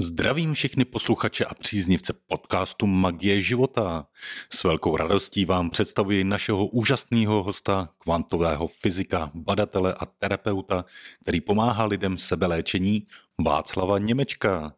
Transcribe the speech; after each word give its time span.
Zdravím 0.00 0.54
všechny 0.54 0.84
posluchače 0.84 1.44
a 1.44 1.54
příznivce 1.54 2.12
podcastu 2.26 2.86
Magie 2.86 3.40
života. 3.40 4.06
S 4.50 4.64
velkou 4.64 4.96
radostí 4.96 5.44
vám 5.44 5.70
představuji 5.70 6.24
našeho 6.24 6.66
úžasného 6.66 7.42
hosta, 7.42 7.88
kvantového 7.98 8.66
fyzika, 8.66 9.30
badatele 9.34 9.94
a 9.94 10.06
terapeuta, 10.06 10.84
který 11.22 11.40
pomáhá 11.40 11.84
lidem 11.84 12.18
sebeléčení, 12.18 13.06
Václava 13.44 13.98
Němečka. 13.98 14.74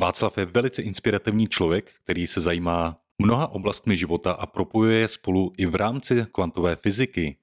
Václav 0.00 0.38
je 0.38 0.44
velice 0.44 0.82
inspirativní 0.82 1.48
člověk, 1.48 1.92
který 2.04 2.26
se 2.26 2.40
zajímá 2.40 2.96
mnoha 3.18 3.46
oblastmi 3.46 3.96
života 3.96 4.32
a 4.32 4.46
propojuje 4.46 4.98
je 4.98 5.08
spolu 5.08 5.52
i 5.58 5.66
v 5.66 5.74
rámci 5.74 6.26
kvantové 6.32 6.76
fyziky. 6.76 7.36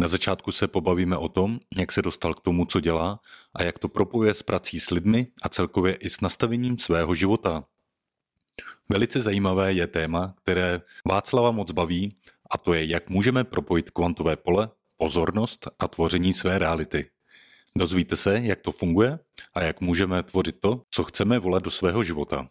Na 0.00 0.08
začátku 0.08 0.52
se 0.52 0.68
pobavíme 0.68 1.16
o 1.16 1.28
tom, 1.28 1.58
jak 1.76 1.92
se 1.92 2.02
dostal 2.02 2.34
k 2.34 2.40
tomu, 2.40 2.64
co 2.64 2.80
dělá 2.80 3.20
a 3.54 3.62
jak 3.62 3.78
to 3.78 3.88
propojuje 3.88 4.34
s 4.34 4.42
prací 4.42 4.80
s 4.80 4.90
lidmi 4.90 5.26
a 5.42 5.48
celkově 5.48 5.94
i 5.94 6.10
s 6.10 6.20
nastavením 6.20 6.78
svého 6.78 7.14
života. 7.14 7.64
Velice 8.88 9.20
zajímavé 9.20 9.72
je 9.72 9.86
téma, 9.86 10.34
které 10.42 10.80
Václava 11.08 11.50
moc 11.50 11.72
baví, 11.72 12.16
a 12.50 12.58
to 12.58 12.74
je, 12.74 12.84
jak 12.84 13.10
můžeme 13.10 13.44
propojit 13.44 13.90
kvantové 13.90 14.36
pole, 14.36 14.68
pozornost 14.96 15.68
a 15.78 15.88
tvoření 15.88 16.34
své 16.34 16.58
reality. 16.58 17.10
Dozvíte 17.76 18.16
se, 18.16 18.40
jak 18.42 18.60
to 18.60 18.72
funguje 18.72 19.18
a 19.54 19.62
jak 19.62 19.80
můžeme 19.80 20.22
tvořit 20.22 20.60
to, 20.60 20.82
co 20.90 21.04
chceme 21.04 21.38
volat 21.38 21.62
do 21.62 21.70
svého 21.70 22.02
života. 22.02 22.48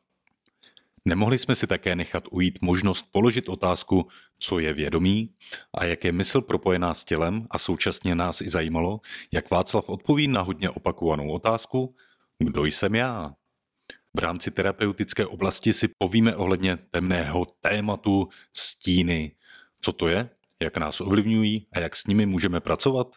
Nemohli 1.07 1.37
jsme 1.37 1.55
si 1.55 1.67
také 1.67 1.95
nechat 1.95 2.23
ujít 2.31 2.61
možnost 2.61 3.05
položit 3.11 3.49
otázku, 3.49 4.07
co 4.39 4.59
je 4.59 4.73
vědomí 4.73 5.29
a 5.77 5.85
jak 5.85 6.03
je 6.03 6.11
mysl 6.11 6.41
propojená 6.41 6.93
s 6.93 7.05
tělem 7.05 7.47
a 7.49 7.57
současně 7.57 8.15
nás 8.15 8.41
i 8.41 8.49
zajímalo, 8.49 8.99
jak 9.31 9.51
Václav 9.51 9.89
odpoví 9.89 10.27
na 10.27 10.41
hodně 10.41 10.69
opakovanou 10.69 11.31
otázku, 11.31 11.95
kdo 12.39 12.65
jsem 12.65 12.95
já? 12.95 13.33
V 14.15 14.19
rámci 14.19 14.51
terapeutické 14.51 15.25
oblasti 15.25 15.73
si 15.73 15.87
povíme 15.97 16.35
ohledně 16.35 16.77
temného 16.91 17.45
tématu 17.61 18.27
stíny. 18.57 19.31
Co 19.81 19.91
to 19.91 20.07
je, 20.07 20.29
jak 20.61 20.77
nás 20.77 21.01
ovlivňují 21.01 21.67
a 21.73 21.79
jak 21.79 21.95
s 21.95 22.07
nimi 22.07 22.25
můžeme 22.25 22.59
pracovat? 22.59 23.07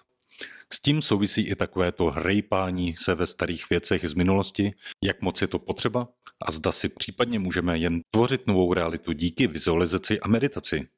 S 0.72 0.80
tím 0.80 1.02
souvisí 1.02 1.42
i 1.42 1.54
takové 1.54 1.92
to 1.92 2.04
hrejpání 2.04 2.96
se 2.96 3.14
ve 3.14 3.26
starých 3.26 3.70
věcech 3.70 4.08
z 4.08 4.14
minulosti, 4.14 4.72
jak 5.04 5.22
moc 5.22 5.42
je 5.42 5.48
to 5.48 5.58
potřeba 5.58 6.08
a 6.46 6.52
zda 6.52 6.72
si 6.72 6.88
případně 6.88 7.38
můžeme 7.38 7.78
jen 7.78 8.00
tvořit 8.10 8.46
novou 8.46 8.74
realitu 8.74 9.12
díky 9.12 9.46
vizualizaci 9.46 10.20
a 10.20 10.28
meditaci. 10.28 10.88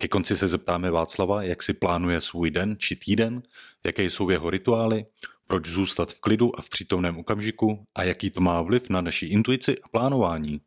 Ke 0.00 0.08
konci 0.08 0.36
se 0.36 0.48
zeptáme 0.48 0.90
Václava, 0.90 1.42
jak 1.42 1.62
si 1.62 1.72
plánuje 1.72 2.20
svůj 2.20 2.50
den 2.50 2.76
či 2.78 2.96
týden, 2.96 3.42
jaké 3.86 4.04
jsou 4.04 4.30
jeho 4.30 4.50
rituály, 4.50 5.06
proč 5.46 5.66
zůstat 5.66 6.12
v 6.12 6.20
klidu 6.20 6.58
a 6.58 6.62
v 6.62 6.68
přítomném 6.68 7.18
okamžiku 7.18 7.84
a 7.94 8.02
jaký 8.02 8.30
to 8.30 8.40
má 8.40 8.62
vliv 8.62 8.90
na 8.90 9.00
naši 9.00 9.26
intuici 9.26 9.78
a 9.78 9.88
plánování. 9.88 10.60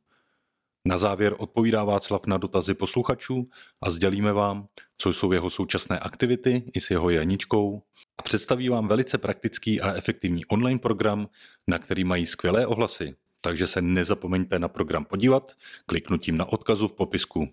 Na 0.85 0.97
závěr 0.97 1.35
odpovídá 1.37 1.83
Václav 1.83 2.25
na 2.25 2.37
dotazy 2.37 2.73
posluchačů 2.73 3.45
a 3.81 3.91
sdělíme 3.91 4.33
vám, 4.33 4.67
co 5.01 5.13
jsou 5.13 5.31
jeho 5.31 5.49
současné 5.49 5.99
aktivity 5.99 6.63
i 6.73 6.79
s 6.79 6.91
jeho 6.91 7.09
Janičkou 7.09 7.81
a 8.17 8.21
představí 8.21 8.69
vám 8.69 8.87
velice 8.87 9.17
praktický 9.17 9.81
a 9.81 9.93
efektivní 9.93 10.45
online 10.45 10.79
program, 10.79 11.29
na 11.67 11.79
který 11.79 12.03
mají 12.03 12.25
skvělé 12.25 12.67
ohlasy. 12.67 13.15
Takže 13.41 13.67
se 13.67 13.81
nezapomeňte 13.81 14.59
na 14.59 14.67
program 14.67 15.05
podívat 15.05 15.51
kliknutím 15.85 16.37
na 16.37 16.45
odkazu 16.45 16.87
v 16.87 16.93
popisku. 16.93 17.47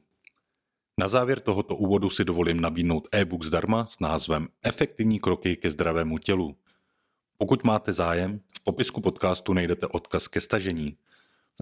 Na 0.98 1.08
závěr 1.08 1.40
tohoto 1.40 1.76
úvodu 1.76 2.10
si 2.10 2.24
dovolím 2.24 2.60
nabídnout 2.60 3.08
e-book 3.12 3.44
zdarma 3.44 3.86
s 3.86 4.00
názvem 4.00 4.48
Efektivní 4.62 5.18
kroky 5.18 5.56
ke 5.56 5.70
zdravému 5.70 6.18
tělu. 6.18 6.56
Pokud 7.38 7.64
máte 7.64 7.92
zájem, 7.92 8.40
v 8.56 8.60
popisku 8.60 9.00
podcastu 9.00 9.52
najdete 9.52 9.86
odkaz 9.86 10.28
ke 10.28 10.40
stažení. 10.40 10.96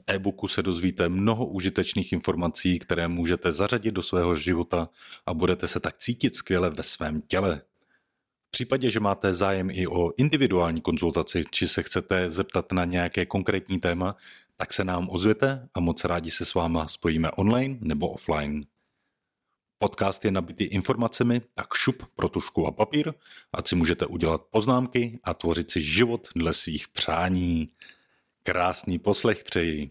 E-booku 0.07 0.49
se 0.49 0.63
dozvíte 0.63 1.09
mnoho 1.09 1.47
užitečných 1.47 2.13
informací, 2.13 2.79
které 2.79 3.09
můžete 3.09 3.53
zařadit 3.53 3.91
do 3.91 4.03
svého 4.03 4.37
života 4.37 4.89
a 5.27 5.35
budete 5.35 5.69
se 5.69 5.81
tak 5.81 5.99
cítit 5.99 6.35
skvěle 6.35 6.71
ve 6.71 6.83
svém 6.83 7.21
těle. 7.21 7.63
V 8.49 8.51
případě, 8.51 8.91
že 8.91 9.01
máte 9.01 9.35
zájem 9.35 9.71
i 9.71 9.87
o 9.87 10.13
individuální 10.17 10.81
konzultaci, 10.81 11.45
či 11.51 11.69
se 11.69 11.83
chcete 11.83 12.31
zeptat 12.31 12.73
na 12.73 12.85
nějaké 12.85 13.27
konkrétní 13.27 13.81
téma, 13.81 14.17
tak 14.57 14.73
se 14.73 14.85
nám 14.85 15.09
ozvěte 15.11 15.69
a 15.75 15.81
moc 15.81 16.05
rádi 16.05 16.31
se 16.31 16.45
s 16.45 16.55
váma 16.55 16.89
spojíme 16.89 17.31
online 17.31 17.79
nebo 17.81 18.09
offline. 18.09 18.65
Podcast 19.79 20.25
je 20.25 20.31
nabitý 20.31 20.65
informacemi, 20.65 21.41
tak 21.55 21.75
šup 21.75 22.03
pro 22.15 22.29
tušku 22.29 22.67
a 22.67 22.73
papír, 22.73 23.13
ať 23.53 23.69
si 23.69 23.77
můžete 23.77 24.07
udělat 24.07 24.43
poznámky 24.51 25.19
a 25.25 25.35
tvořit 25.35 25.71
si 25.71 25.83
život 25.83 26.29
dle 26.37 26.53
svých 26.53 26.89
přání. 26.89 27.69
Krásný 28.47 28.99
poslech 28.99 29.45
přeji. 29.45 29.91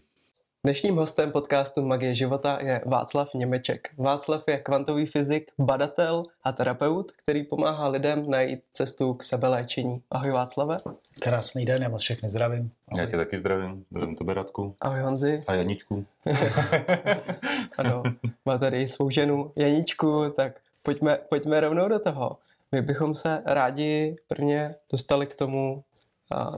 Dnešním 0.64 0.96
hostem 0.96 1.32
podcastu 1.32 1.86
Magie 1.86 2.14
života 2.14 2.58
je 2.62 2.80
Václav 2.86 3.34
Němeček. 3.34 3.88
Václav 3.98 4.48
je 4.48 4.58
kvantový 4.58 5.06
fyzik, 5.06 5.50
badatel 5.58 6.22
a 6.44 6.52
terapeut, 6.52 7.12
který 7.12 7.44
pomáhá 7.44 7.88
lidem 7.88 8.30
najít 8.30 8.60
cestu 8.72 9.14
k 9.14 9.22
sebeléčení. 9.22 10.02
Ahoj 10.10 10.30
Václave. 10.30 10.76
Krásný 11.20 11.64
den, 11.64 11.82
já 11.82 11.88
vás 11.88 12.02
všechny 12.02 12.28
zdravím. 12.28 12.70
Ahoj. 12.88 13.04
Já 13.04 13.10
tě 13.10 13.16
taky 13.16 13.36
zdravím, 13.38 13.84
zdravím 13.90 14.16
tebe 14.16 14.34
Radku. 14.34 14.76
Ahoj 14.80 15.00
Honzi. 15.00 15.40
A 15.46 15.54
Janičku. 15.54 16.06
ano, 17.78 18.02
má 18.44 18.58
tady 18.58 18.88
svou 18.88 19.10
ženu 19.10 19.52
Janičku, 19.56 20.30
tak 20.36 20.52
pojďme, 20.82 21.18
pojďme 21.28 21.60
rovnou 21.60 21.88
do 21.88 21.98
toho. 21.98 22.38
My 22.72 22.82
bychom 22.82 23.14
se 23.14 23.42
rádi 23.44 24.16
prvně 24.28 24.74
dostali 24.90 25.26
k 25.26 25.34
tomu 25.34 25.84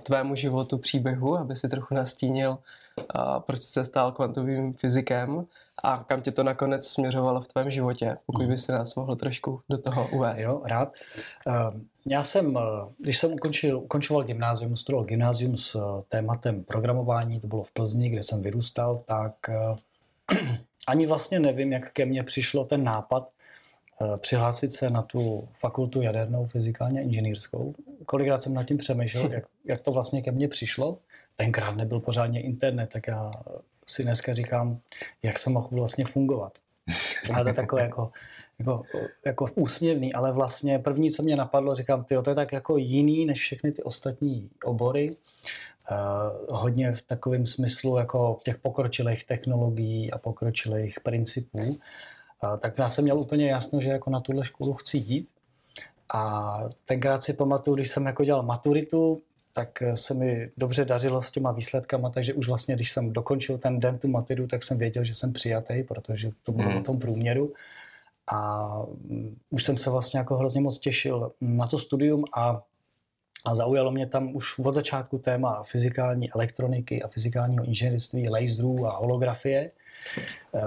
tvému 0.02 0.34
životu, 0.34 0.78
příběhu, 0.78 1.38
aby 1.38 1.56
si 1.56 1.68
trochu 1.68 1.94
nastínil, 1.94 2.58
proč 3.46 3.60
jsi 3.60 3.72
se 3.72 3.84
stal 3.84 4.12
kvantovým 4.12 4.72
fyzikem 4.72 5.46
a 5.82 6.04
kam 6.06 6.20
tě 6.22 6.32
to 6.32 6.42
nakonec 6.42 6.86
směřovalo 6.88 7.40
v 7.40 7.48
tvém 7.48 7.70
životě, 7.70 8.16
pokud 8.26 8.46
by 8.46 8.58
si 8.58 8.72
nás 8.72 8.94
mohl 8.94 9.16
trošku 9.16 9.60
do 9.70 9.78
toho 9.78 10.08
uvést. 10.12 10.40
Jo, 10.40 10.62
rád. 10.64 10.92
Ehm, 11.46 11.86
já 12.06 12.22
jsem, 12.22 12.56
eh, 12.56 12.60
když 12.98 13.18
jsem 13.18 13.32
ukončil, 13.32 13.78
ukončoval 13.78 14.24
gymnázium, 14.24 14.76
studoval 14.76 15.04
gymnázium 15.04 15.56
s 15.56 15.74
eh, 15.74 16.02
tématem 16.08 16.64
programování, 16.64 17.40
to 17.40 17.46
bylo 17.46 17.62
v 17.62 17.70
Plzni, 17.70 18.08
kde 18.08 18.22
jsem 18.22 18.42
vyrůstal, 18.42 19.02
tak 19.06 19.34
eh, 19.48 19.76
ani 20.88 21.06
vlastně 21.06 21.40
nevím, 21.40 21.72
jak 21.72 21.92
ke 21.92 22.06
mně 22.06 22.22
přišlo 22.22 22.64
ten 22.64 22.84
nápad 22.84 23.28
přihlásit 24.16 24.68
se 24.68 24.90
na 24.90 25.02
tu 25.02 25.48
fakultu 25.52 26.02
jadernou 26.02 26.46
fyzikálně 26.46 27.02
inženýrskou. 27.02 27.74
Kolikrát 28.06 28.42
jsem 28.42 28.54
nad 28.54 28.64
tím 28.64 28.78
přemýšlel, 28.78 29.28
jak, 29.32 29.44
jak 29.64 29.80
to 29.80 29.92
vlastně 29.92 30.22
ke 30.22 30.30
mně 30.30 30.48
přišlo. 30.48 30.98
Tenkrát 31.36 31.76
nebyl 31.76 32.00
pořádně 32.00 32.42
internet, 32.42 32.90
tak 32.92 33.06
já 33.06 33.32
si 33.86 34.02
dneska 34.02 34.34
říkám, 34.34 34.80
jak 35.22 35.38
jsem 35.38 35.52
mohl 35.52 35.68
vlastně 35.70 36.04
fungovat. 36.04 36.58
Ale 37.34 37.44
to 37.44 37.48
je 37.48 37.54
takové 37.54 37.82
jako, 37.82 38.10
jako, 38.58 38.82
jako 39.26 39.46
úsměvný, 39.54 40.12
ale 40.12 40.32
vlastně 40.32 40.78
první, 40.78 41.10
co 41.10 41.22
mě 41.22 41.36
napadlo, 41.36 41.74
říkám, 41.74 42.04
ty, 42.04 42.14
to 42.24 42.30
je 42.30 42.36
tak 42.36 42.52
jako 42.52 42.76
jiný 42.76 43.26
než 43.26 43.40
všechny 43.40 43.72
ty 43.72 43.82
ostatní 43.82 44.50
obory. 44.64 45.16
Uh, 45.90 46.56
hodně 46.58 46.92
v 46.92 47.02
takovém 47.02 47.46
smyslu 47.46 47.96
jako 47.96 48.40
těch 48.44 48.58
pokročilých 48.58 49.24
technologií 49.24 50.12
a 50.12 50.18
pokročilých 50.18 51.00
principů. 51.00 51.78
Tak 52.60 52.78
já 52.78 52.88
jsem 52.88 53.04
měl 53.04 53.18
úplně 53.18 53.50
jasno, 53.50 53.80
že 53.80 53.90
jako 53.90 54.10
na 54.10 54.20
tuhle 54.20 54.44
školu 54.44 54.74
chci 54.74 54.98
jít. 54.98 55.28
A 56.14 56.60
tenkrát 56.84 57.24
si 57.24 57.32
pamatuju, 57.32 57.74
když 57.74 57.88
jsem 57.88 58.06
jako 58.06 58.24
dělal 58.24 58.42
maturitu, 58.42 59.22
tak 59.52 59.82
se 59.94 60.14
mi 60.14 60.50
dobře 60.56 60.84
dařilo 60.84 61.22
s 61.22 61.30
těma 61.30 61.52
výsledkama, 61.52 62.10
takže 62.10 62.34
už 62.34 62.48
vlastně, 62.48 62.74
když 62.74 62.92
jsem 62.92 63.12
dokončil 63.12 63.58
ten 63.58 63.80
den 63.80 63.98
tu 63.98 64.08
matidu, 64.08 64.46
tak 64.46 64.62
jsem 64.62 64.78
věděl, 64.78 65.04
že 65.04 65.14
jsem 65.14 65.32
přijatý, 65.32 65.82
protože 65.82 66.30
to 66.42 66.52
bylo 66.52 66.68
hmm. 66.68 66.78
o 66.78 66.82
tom 66.82 66.98
průměru. 66.98 67.52
A 68.32 68.68
mm, 69.08 69.36
už 69.50 69.64
jsem 69.64 69.78
se 69.78 69.90
vlastně 69.90 70.18
jako 70.18 70.36
hrozně 70.36 70.60
moc 70.60 70.78
těšil 70.78 71.32
na 71.40 71.66
to 71.66 71.78
studium 71.78 72.24
a, 72.36 72.62
a 73.46 73.54
zaujalo 73.54 73.90
mě 73.90 74.06
tam 74.06 74.36
už 74.36 74.58
od 74.58 74.74
začátku 74.74 75.18
téma 75.18 75.62
fyzikální 75.62 76.32
elektroniky 76.32 77.02
a 77.02 77.08
fyzikálního 77.08 77.64
inženýrství, 77.64 78.28
laserů 78.28 78.86
a 78.86 78.96
holografie, 78.96 79.70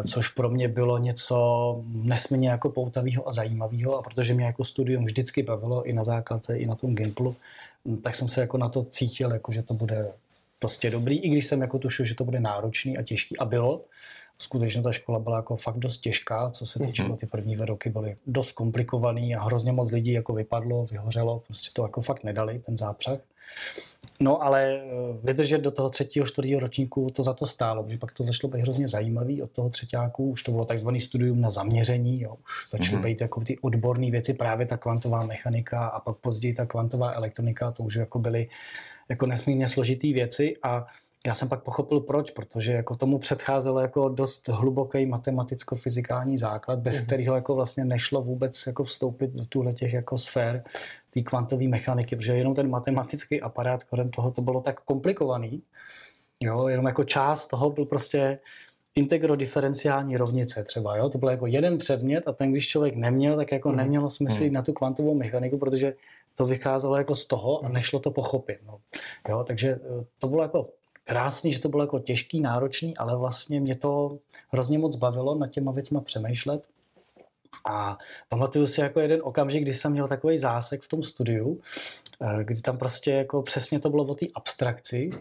což 0.08 0.28
pro 0.28 0.50
mě 0.50 0.68
bylo 0.68 0.98
něco 0.98 1.80
nesmírně 1.88 2.50
jako 2.50 2.70
poutavého 2.70 3.30
a 3.30 3.34
zajímavého 3.34 3.98
a 3.98 4.02
protože 4.02 4.34
mě 4.34 4.46
jako 4.46 4.64
studium 4.64 5.06
vždycky 5.06 5.44
bavilo 5.44 5.84
i 5.84 5.94
na 5.94 6.04
základce, 6.04 6.58
i 6.58 6.66
na 6.66 6.76
tom 6.76 6.96
Gimplu, 6.96 7.36
tak 8.04 8.16
jsem 8.16 8.30
se 8.30 8.42
jako 8.42 8.58
na 8.58 8.70
to 8.70 8.84
cítil, 8.84 9.32
jako 9.32 9.52
že 9.52 9.64
to 9.64 9.74
bude 9.74 10.12
prostě 10.60 10.90
dobrý, 10.90 11.20
i 11.20 11.30
když 11.30 11.46
jsem 11.46 11.62
jako 11.62 11.80
tušil, 11.80 12.06
že 12.06 12.16
to 12.16 12.26
bude 12.26 12.40
náročný 12.40 12.98
a 12.98 13.02
těžký 13.02 13.38
a 13.38 13.46
bylo. 13.46 13.82
Skutečně 14.38 14.82
ta 14.82 14.92
škola 14.92 15.20
byla 15.20 15.36
jako 15.38 15.56
fakt 15.56 15.78
dost 15.78 15.98
těžká, 15.98 16.50
co 16.50 16.66
se 16.66 16.80
týče 16.80 17.04
mm-hmm. 17.04 17.16
ty 17.16 17.26
první 17.26 17.56
dva 17.56 17.66
roky 17.66 17.90
byly 17.90 18.16
dost 18.28 18.52
komplikovaný 18.52 19.36
a 19.36 19.44
hrozně 19.44 19.72
moc 19.72 19.92
lidí 19.92 20.12
jako 20.12 20.34
vypadlo, 20.34 20.86
vyhořelo, 20.86 21.40
prostě 21.40 21.70
to 21.74 21.84
jako 21.84 22.02
fakt 22.02 22.24
nedali, 22.24 22.60
ten 22.60 22.78
zápřah. 22.78 23.20
No 24.22 24.44
ale 24.44 24.74
eh, 24.74 24.82
vydržet 25.24 25.62
do 25.62 25.72
toho 25.72 25.90
třetího, 25.90 26.26
čtvrtého 26.26 26.60
ročníku 26.60 27.10
to 27.10 27.24
za 27.24 27.34
to 27.34 27.48
stálo, 27.48 27.84
protože 27.84 27.98
pak 27.98 28.12
to 28.12 28.24
začalo 28.24 28.52
být 28.52 28.62
hrozně 28.62 28.88
zajímavý 28.88 29.42
od 29.42 29.52
toho 29.52 29.70
třetíku, 29.70 30.30
už 30.30 30.44
to 30.44 30.52
bylo 30.52 30.66
takzvaný 30.66 31.02
studium 31.02 31.42
na 31.42 31.50
zaměření, 31.50 32.22
jo, 32.22 32.36
už 32.44 32.70
začaly 32.72 32.98
mm-hmm. 32.98 33.04
být 33.04 33.22
jako 33.22 33.42
ty 33.42 33.58
odborné 33.60 34.12
věci, 34.12 34.34
právě 34.34 34.66
ta 34.66 34.78
kvantová 34.78 35.26
mechanika 35.26 35.88
a 35.88 36.00
pak 36.00 36.18
později 36.18 36.54
ta 36.54 36.66
kvantová 36.66 37.12
elektronika, 37.12 37.72
to 37.72 37.84
už 37.84 37.96
jako 37.96 38.20
byly 38.20 38.50
jako 39.10 39.26
nesmírně 39.26 39.70
složitý 39.70 40.14
věci 40.14 40.56
a 40.64 40.86
já 41.26 41.34
jsem 41.34 41.50
pak 41.50 41.64
pochopil 41.64 42.00
proč, 42.00 42.32
protože 42.32 42.74
jako 42.74 42.96
tomu 42.96 43.20
předcházelo 43.20 43.80
jako 43.80 44.10
dost 44.10 44.48
hluboký 44.48 45.06
matematicko-fyzikální 45.06 46.38
základ, 46.38 46.80
bez 46.80 46.96
mm-hmm. 46.96 47.06
kterého 47.06 47.36
jako 47.36 47.56
vlastně 47.56 47.86
nešlo 47.86 48.22
vůbec 48.22 48.68
jako 48.68 48.84
vstoupit 48.84 49.32
do 49.32 49.46
tuhle 49.46 49.74
těch 49.74 49.94
jako 49.94 50.18
sfér 50.18 50.64
té 51.14 51.22
kvantové 51.22 51.68
mechaniky, 51.68 52.16
protože 52.16 52.34
jenom 52.34 52.56
ten 52.56 52.70
matematický 52.70 53.42
aparát 53.42 53.84
kolem 53.84 54.10
toho 54.10 54.32
to 54.32 54.42
bylo 54.42 54.62
tak 54.62 54.80
komplikovaný, 54.80 55.64
jo, 56.40 56.68
jenom 56.68 56.86
jako 56.86 57.04
část 57.04 57.48
toho 57.48 57.70
byl 57.70 57.86
prostě 57.86 58.40
integrodifferenciální 58.96 60.18
rovnice 60.18 60.64
třeba, 60.64 60.98
jo? 60.98 61.10
to 61.10 61.18
byl 61.18 61.30
jako 61.30 61.48
jeden 61.48 61.78
předmět 61.78 62.28
a 62.28 62.32
ten, 62.32 62.52
když 62.52 62.68
člověk 62.68 62.96
neměl, 62.96 63.36
tak 63.36 63.52
jako 63.52 63.70
mm. 63.70 63.76
nemělo 63.76 64.10
smysl 64.10 64.44
mm. 64.44 64.54
na 64.54 64.62
tu 64.62 64.74
kvantovou 64.74 65.16
mechaniku, 65.16 65.58
protože 65.58 65.94
to 66.36 66.46
vycházelo 66.46 66.98
jako 66.98 67.16
z 67.16 67.26
toho 67.26 67.60
a 67.60 67.68
mhm. 67.68 67.74
nešlo 67.74 68.00
to 68.00 68.12
pochopit. 68.12 68.60
No. 68.68 68.80
Jo? 69.30 69.44
Takže 69.48 69.70
eh, 69.70 70.06
to 70.20 70.28
bylo 70.28 70.42
jako 70.42 70.70
krásný, 71.04 71.54
že 71.54 71.60
to 71.60 71.70
bylo 71.70 71.84
jako 71.84 72.00
těžký, 72.00 72.42
náročný, 72.42 72.98
ale 72.98 73.18
vlastně 73.18 73.60
mě 73.60 73.76
to 73.76 74.18
hrozně 74.50 74.80
moc 74.80 74.96
bavilo 74.96 75.36
nad 75.36 75.48
těma 75.48 75.72
věcma 75.72 76.02
přemýšlet. 76.02 76.64
A 77.66 77.98
pamatuju 78.30 78.68
si 78.68 78.82
jako 78.82 79.00
jeden 79.00 79.20
okamžik, 79.24 79.64
kdy 79.64 79.74
jsem 79.74 79.92
měl 79.92 80.08
takový 80.08 80.38
zásek 80.38 80.82
v 80.82 80.88
tom 80.88 81.04
studiu, 81.04 81.60
eh, 82.22 82.44
kdy 82.44 82.62
tam 82.62 82.78
prostě 82.78 83.12
jako 83.12 83.42
přesně 83.42 83.80
to 83.80 83.90
bylo 83.90 84.04
o 84.04 84.16
té 84.16 84.26
abstrakci, 84.36 85.12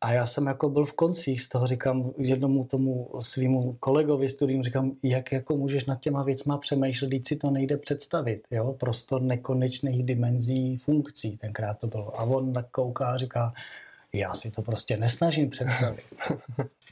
a 0.00 0.12
já 0.12 0.26
jsem 0.26 0.46
jako 0.46 0.68
byl 0.68 0.84
v 0.84 0.92
koncích 0.92 1.42
z 1.42 1.48
toho, 1.48 1.66
říkám 1.66 2.10
jednomu 2.18 2.64
tomu 2.64 3.10
svýmu 3.20 3.76
kolegovi 3.80 4.28
studium, 4.28 4.62
říkám, 4.62 4.92
jak 5.02 5.32
jako 5.32 5.56
můžeš 5.56 5.84
nad 5.84 6.00
těma 6.00 6.22
věcma 6.22 6.58
přemýšlet, 6.58 7.08
když 7.08 7.28
si 7.28 7.36
to 7.36 7.50
nejde 7.50 7.76
představit, 7.76 8.42
jo, 8.50 8.72
prostor 8.72 9.22
nekonečných 9.22 10.02
dimenzí 10.02 10.76
funkcí, 10.76 11.36
tenkrát 11.36 11.78
to 11.78 11.86
bylo. 11.86 12.20
A 12.20 12.22
on 12.22 12.54
kouká 12.70 13.06
a 13.06 13.16
říká, 13.16 13.54
já 14.12 14.34
si 14.34 14.50
to 14.50 14.62
prostě 14.62 14.96
nesnažím 14.96 15.50
představit. 15.50 16.04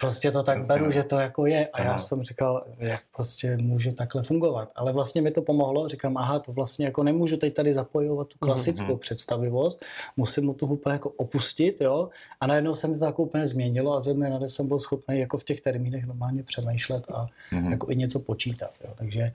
Prostě 0.00 0.30
to 0.30 0.42
tak 0.42 0.66
beru, 0.66 0.90
že 0.90 1.02
to 1.02 1.18
jako 1.18 1.46
je. 1.46 1.66
A 1.66 1.82
já 1.82 1.98
jsem 1.98 2.22
říkal, 2.22 2.64
jak 2.78 3.00
prostě 3.16 3.56
může 3.56 3.92
takhle 3.92 4.22
fungovat. 4.22 4.72
Ale 4.74 4.92
vlastně 4.92 5.22
mi 5.22 5.30
to 5.30 5.42
pomohlo. 5.42 5.88
Říkám, 5.88 6.16
aha, 6.16 6.38
to 6.38 6.52
vlastně 6.52 6.86
jako 6.86 7.02
nemůžu 7.02 7.36
teď 7.36 7.54
tady 7.54 7.72
zapojovat 7.72 8.28
tu 8.28 8.36
mhm, 8.40 8.48
klasickou 8.48 8.84
mm-hmm. 8.84 8.98
představivost. 8.98 9.84
Musím 10.16 10.44
mu 10.44 10.54
to 10.54 10.66
úplně 10.66 10.92
jako 10.92 11.10
opustit, 11.10 11.80
jo. 11.80 12.08
A 12.40 12.46
najednou 12.46 12.74
se 12.74 12.88
mi 12.88 12.98
to 12.98 13.04
jako 13.04 13.22
úplně 13.22 13.46
změnilo 13.46 13.96
a 13.96 14.00
ze 14.00 14.14
dne 14.14 14.30
na 14.30 14.38
den 14.38 14.48
jsem 14.48 14.68
byl 14.68 14.78
schopný 14.78 15.18
jako 15.18 15.38
v 15.38 15.44
těch 15.44 15.60
termínech 15.60 16.06
normálně 16.06 16.42
přemýšlet 16.42 17.04
a 17.10 17.26
mm-hmm. 17.52 17.70
jako 17.70 17.90
i 17.90 17.96
něco 17.96 18.18
počítat. 18.20 18.70
Jo. 18.84 18.90
Takže 18.94 19.32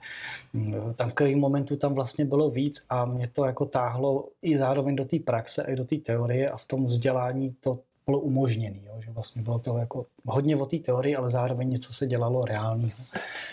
mm, 0.52 0.94
tam 0.96 1.10
v 1.10 1.14
každém 1.14 1.38
momentu 1.38 1.76
tam 1.76 1.94
vlastně 1.94 2.24
bylo 2.24 2.50
víc 2.50 2.84
a 2.90 3.04
mě 3.04 3.28
to 3.28 3.44
jako 3.44 3.66
táhlo 3.66 4.28
i 4.42 4.58
zároveň 4.58 4.96
do 4.96 5.04
té 5.04 5.18
praxe, 5.18 5.64
i 5.68 5.76
do 5.76 5.84
té 5.84 5.96
teorie 5.96 6.50
a 6.50 6.56
v 6.56 6.64
tom 6.64 6.84
vzdělání 6.84 7.54
to 7.60 7.78
bylo 8.06 8.20
umožněné, 8.20 8.80
že 8.98 9.10
vlastně 9.10 9.42
bylo 9.42 9.58
to 9.58 9.78
jako 9.78 10.06
hodně 10.26 10.56
o 10.56 10.66
té 10.66 10.78
teorii, 10.78 11.16
ale 11.16 11.30
zároveň 11.30 11.70
něco 11.70 11.92
se 11.92 12.06
dělalo 12.06 12.44
reálného, 12.44 13.04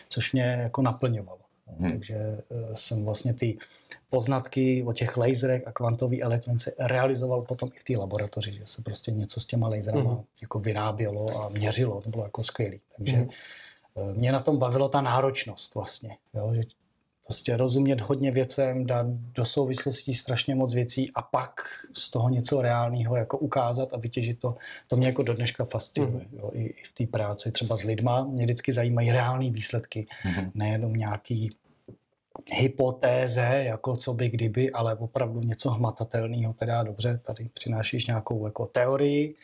což 0.10 0.34
mě 0.34 0.44
jako 0.44 0.82
naplňovalo. 0.82 1.40
Hmm. 1.80 1.90
Takže 1.90 2.16
eh, 2.16 2.44
jsem 2.74 3.06
vlastně 3.06 3.34
ty 3.34 3.58
poznatky 4.10 4.84
o 4.84 4.94
těch 4.94 5.18
laserech 5.18 5.68
a 5.68 5.72
kvantové 5.72 6.18
elektronice 6.18 6.74
realizoval 6.80 7.42
potom 7.42 7.70
i 7.76 7.80
v 7.80 7.84
té 7.84 7.98
laboratoři, 7.98 8.54
že 8.54 8.62
se 8.66 8.82
prostě 8.82 9.12
něco 9.12 9.42
s 9.42 9.46
těma 9.46 9.68
laserama 9.68 10.12
hmm. 10.12 10.24
jako 10.42 10.60
vyrábělo 10.60 11.42
a 11.42 11.50
měřilo, 11.50 12.02
to 12.02 12.10
bylo 12.10 12.24
jako 12.24 12.44
skvělé. 12.44 12.78
Takže 12.98 13.18
hmm. 13.18 13.30
mě 14.14 14.32
na 14.32 14.40
tom 14.40 14.58
bavilo 14.58 14.90
ta 14.90 15.02
náročnost 15.02 15.76
vlastně, 15.76 16.18
jo, 16.34 16.52
že 16.54 16.62
prostě 17.32 17.58
rozumět 17.58 18.02
hodně 18.02 18.32
věcem, 18.32 18.86
dát 18.86 19.08
do 19.08 19.46
souvislostí 19.46 20.14
strašně 20.14 20.56
moc 20.56 20.74
věcí 20.74 21.12
a 21.16 21.22
pak 21.22 21.62
z 21.94 22.12
toho 22.12 22.30
něco 22.30 22.62
reálného 22.62 23.16
jako 23.16 23.38
ukázat 23.38 23.94
a 23.94 23.98
vytěžit 23.98 24.40
to, 24.40 24.56
to 24.88 24.96
mě 24.96 25.08
jako 25.08 25.24
do 25.24 25.34
dneška 25.34 25.66
fascinuje. 25.66 26.26
Mm. 26.32 26.40
Jo, 26.40 26.52
i, 26.54 26.64
I 26.64 26.84
v 26.84 26.94
té 26.94 27.08
práci 27.08 27.52
třeba 27.52 27.78
s 27.78 27.84
lidma 27.84 28.24
mě 28.24 28.44
vždycky 28.46 28.72
zajímají 28.72 29.12
reální 29.12 29.52
výsledky, 29.52 30.08
mm. 30.26 30.52
nejenom 30.54 30.94
nějaký 30.94 31.50
hypotéze, 32.52 33.64
jako 33.66 33.96
co 33.96 34.14
by 34.14 34.30
kdyby, 34.30 34.72
ale 34.72 34.96
opravdu 34.96 35.42
něco 35.42 35.70
hmatatelného, 35.70 36.54
teda 36.54 36.84
dobře, 36.84 37.20
tady 37.24 37.50
přinášíš 37.54 38.08
nějakou 38.08 38.46
jako 38.46 38.66
teorii, 38.66 39.36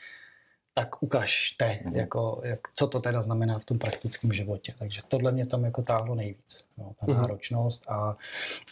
tak 0.77 1.03
ukažte, 1.03 1.65
mm-hmm. 1.65 1.95
jako, 1.95 2.41
jak, 2.43 2.59
co 2.75 2.87
to 2.87 2.99
teda 2.99 3.21
znamená 3.21 3.59
v 3.59 3.65
tom 3.65 3.79
praktickém 3.79 4.31
životě. 4.31 4.73
Takže 4.79 5.01
tohle 5.07 5.31
mě 5.31 5.45
tam 5.45 5.65
jako 5.65 5.81
táhlo 5.81 6.15
nejvíc, 6.15 6.63
jo, 6.77 6.91
ta 6.99 7.05
mm-hmm. 7.05 7.17
náročnost 7.17 7.85
a 7.89 8.17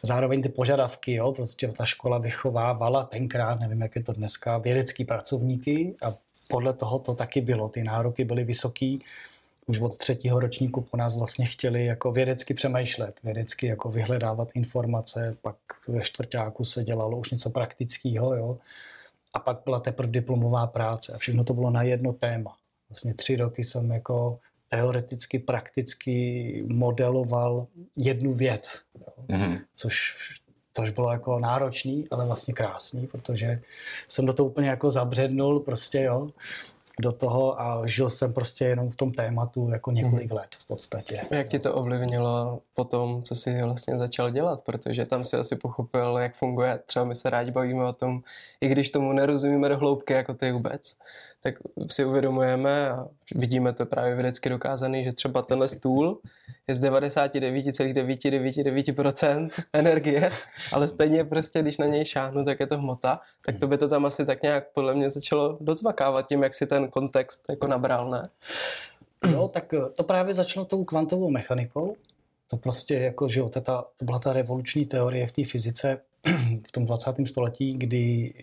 zároveň 0.03 0.41
ty 0.41 0.49
požadavky, 0.49 1.13
jo, 1.13 1.31
prostě 1.31 1.67
ta 1.67 1.85
škola 1.85 2.17
vychovávala 2.17 3.03
tenkrát, 3.03 3.59
nevím, 3.59 3.81
jak 3.81 3.95
je 3.95 4.03
to 4.03 4.13
dneska, 4.13 4.57
vědecký 4.57 5.05
pracovníky 5.05 5.95
a 6.01 6.13
podle 6.47 6.73
toho 6.73 6.99
to 6.99 7.15
taky 7.15 7.41
bylo. 7.41 7.69
Ty 7.69 7.83
nároky 7.83 8.23
byly 8.23 8.43
vysoký, 8.43 9.01
už 9.67 9.79
od 9.79 9.97
třetího 9.97 10.39
ročníku 10.39 10.81
po 10.81 10.97
nás 10.97 11.17
vlastně 11.17 11.45
chtěli 11.45 11.85
jako 11.85 12.11
vědecky 12.11 12.53
přemýšlet, 12.53 13.19
vědecky 13.23 13.67
jako 13.67 13.89
vyhledávat 13.89 14.49
informace, 14.53 15.37
pak 15.41 15.55
ve 15.87 16.01
čtvrtáku 16.01 16.65
se 16.65 16.83
dělalo 16.83 17.17
už 17.17 17.31
něco 17.31 17.49
praktického, 17.49 18.35
jo 18.35 18.57
a 19.35 19.39
pak 19.39 19.61
byla 19.65 19.79
teprve 19.79 20.11
diplomová 20.11 20.67
práce 20.67 21.13
a 21.13 21.17
všechno 21.17 21.43
to 21.43 21.53
bylo 21.53 21.69
na 21.69 21.83
jedno 21.83 22.13
téma. 22.13 22.55
Vlastně 22.89 23.13
tři 23.13 23.35
roky 23.35 23.63
jsem 23.63 23.91
jako 23.91 24.39
teoreticky, 24.69 25.39
prakticky 25.39 26.63
modeloval 26.67 27.67
jednu 27.95 28.33
věc, 28.33 28.81
jo. 28.99 29.13
Mm-hmm. 29.27 29.59
což 29.75 30.17
tož 30.73 30.89
bylo 30.89 31.11
jako 31.11 31.39
náročný, 31.39 32.05
ale 32.11 32.25
vlastně 32.25 32.53
krásný, 32.53 33.07
protože 33.07 33.61
jsem 34.09 34.25
do 34.25 34.33
toho 34.33 34.49
úplně 34.49 34.69
jako 34.69 34.91
zabřednul 34.91 35.59
prostě, 35.59 36.01
jo 36.01 36.29
do 36.99 37.11
toho 37.11 37.61
a 37.61 37.87
žil 37.87 38.09
jsem 38.09 38.33
prostě 38.33 38.65
jenom 38.65 38.89
v 38.89 38.95
tom 38.95 39.11
tématu 39.11 39.69
jako 39.69 39.91
několik 39.91 40.31
mm. 40.31 40.37
let 40.37 40.47
v 40.59 40.67
podstatě. 40.67 41.21
Jak 41.31 41.47
ti 41.47 41.59
to 41.59 41.73
ovlivnilo 41.73 42.59
po 42.73 42.83
tom, 42.83 43.23
co 43.23 43.35
jsi 43.35 43.61
vlastně 43.63 43.97
začal 43.97 44.29
dělat? 44.29 44.61
Protože 44.61 45.05
tam 45.05 45.23
si 45.23 45.37
asi 45.37 45.55
pochopil, 45.55 46.17
jak 46.17 46.35
funguje. 46.35 46.79
Třeba 46.85 47.05
my 47.05 47.15
se 47.15 47.29
rádi 47.29 47.51
bavíme 47.51 47.85
o 47.85 47.93
tom, 47.93 48.21
i 48.61 48.67
když 48.67 48.89
tomu 48.89 49.13
nerozumíme 49.13 49.69
do 49.69 49.77
hloubky 49.77 50.13
jako 50.13 50.33
ty 50.33 50.51
vůbec, 50.51 50.95
tak 51.45 51.55
si 51.91 52.05
uvědomujeme 52.05 52.89
a 52.89 53.07
vidíme 53.35 53.73
to 53.73 53.85
právě 53.85 54.15
vědecky 54.15 54.49
dokázaný, 54.49 55.03
že 55.03 55.13
třeba 55.13 55.41
tenhle 55.41 55.67
stůl 55.67 56.19
je 56.67 56.75
z 56.75 56.81
99,999% 56.81 59.49
energie, 59.73 60.31
ale 60.73 60.87
stejně 60.87 61.23
prostě, 61.23 61.61
když 61.61 61.77
na 61.77 61.85
něj 61.85 62.05
šáhnu, 62.05 62.45
tak 62.45 62.59
je 62.59 62.67
to 62.67 62.77
hmota, 62.77 63.19
tak 63.45 63.59
to 63.59 63.67
by 63.67 63.77
to 63.77 63.87
tam 63.87 64.05
asi 64.05 64.25
tak 64.25 64.43
nějak 64.43 64.71
podle 64.73 64.95
mě 64.95 65.09
začalo 65.09 65.57
docvakávat 65.61 66.27
tím, 66.27 66.43
jak 66.43 66.53
si 66.53 66.67
ten 66.67 66.87
kontext 66.87 67.43
jako 67.49 67.67
nabral, 67.67 68.09
ne? 68.09 68.29
Jo, 69.31 69.47
tak 69.47 69.73
to 69.95 70.03
právě 70.03 70.33
začalo 70.33 70.65
tou 70.65 70.83
kvantovou 70.83 71.29
mechanikou. 71.29 71.95
To 72.47 72.57
prostě 72.57 72.95
jako, 72.95 73.27
že 73.27 73.39
jo, 73.39 73.49
to 73.49 73.85
byla 74.01 74.19
ta 74.19 74.33
revoluční 74.33 74.85
teorie 74.85 75.27
v 75.27 75.31
té 75.31 75.45
fyzice 75.45 76.01
v 76.67 76.71
tom 76.71 76.85
20. 76.85 77.15
století, 77.25 77.73
kdy 77.73 78.33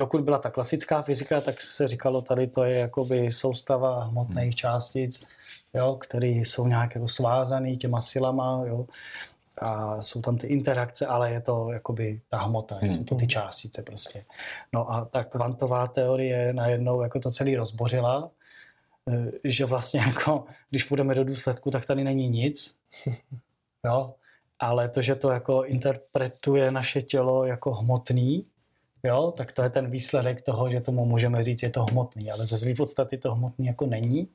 dokud 0.00 0.20
byla 0.20 0.38
ta 0.38 0.50
klasická 0.50 1.02
fyzika, 1.02 1.40
tak 1.40 1.60
se 1.60 1.86
říkalo, 1.86 2.22
tady 2.22 2.46
to 2.46 2.64
je 2.64 2.78
jakoby 2.78 3.30
soustava 3.30 4.04
hmotných 4.04 4.44
hmm. 4.44 4.52
částic, 4.52 5.26
jo, 5.74 5.94
které 6.00 6.26
jsou 6.26 6.66
nějak 6.66 6.94
jako 6.94 7.08
svázané 7.08 7.76
těma 7.76 8.00
silama, 8.00 8.62
jo, 8.66 8.86
a 9.58 10.02
jsou 10.02 10.20
tam 10.20 10.38
ty 10.38 10.46
interakce, 10.46 11.06
ale 11.06 11.32
je 11.32 11.40
to 11.40 11.72
jakoby 11.72 12.20
ta 12.28 12.38
hmota, 12.38 12.74
hmm. 12.74 12.90
jsou 12.90 13.04
to 13.04 13.14
ty 13.14 13.26
částice 13.26 13.82
prostě. 13.82 14.24
No 14.72 14.90
a 14.92 15.04
ta 15.04 15.24
kvantová 15.24 15.86
teorie 15.86 16.52
najednou 16.52 17.02
jako 17.02 17.20
to 17.20 17.30
celý 17.30 17.56
rozbořila, 17.56 18.30
eh, 19.08 19.30
že 19.44 19.64
vlastně 19.64 20.00
jako, 20.06 20.44
když 20.70 20.84
půjdeme 20.84 21.14
do 21.14 21.24
důsledku, 21.24 21.70
tak 21.70 21.84
tady 21.84 22.04
není 22.04 22.28
nic, 22.28 22.78
jo, 23.84 24.14
ale 24.58 24.88
to, 24.88 25.02
že 25.02 25.14
to 25.14 25.30
jako 25.30 25.64
interpretuje 25.64 26.70
naše 26.70 27.02
tělo 27.02 27.44
jako 27.44 27.74
hmotný, 27.74 28.46
jo, 29.04 29.32
tak 29.36 29.52
to 29.52 29.62
je 29.62 29.70
ten 29.70 29.90
výsledek 29.90 30.42
toho, 30.42 30.70
že 30.70 30.80
tomu 30.80 31.04
můžeme 31.04 31.42
říct, 31.42 31.62
je 31.62 31.70
to 31.70 31.82
hmotný, 31.82 32.30
ale 32.30 32.46
ze 32.46 32.58
své 32.58 32.74
podstaty 32.74 33.18
to 33.18 33.34
hmotný 33.34 33.66
jako 33.66 33.86
není. 33.86 34.28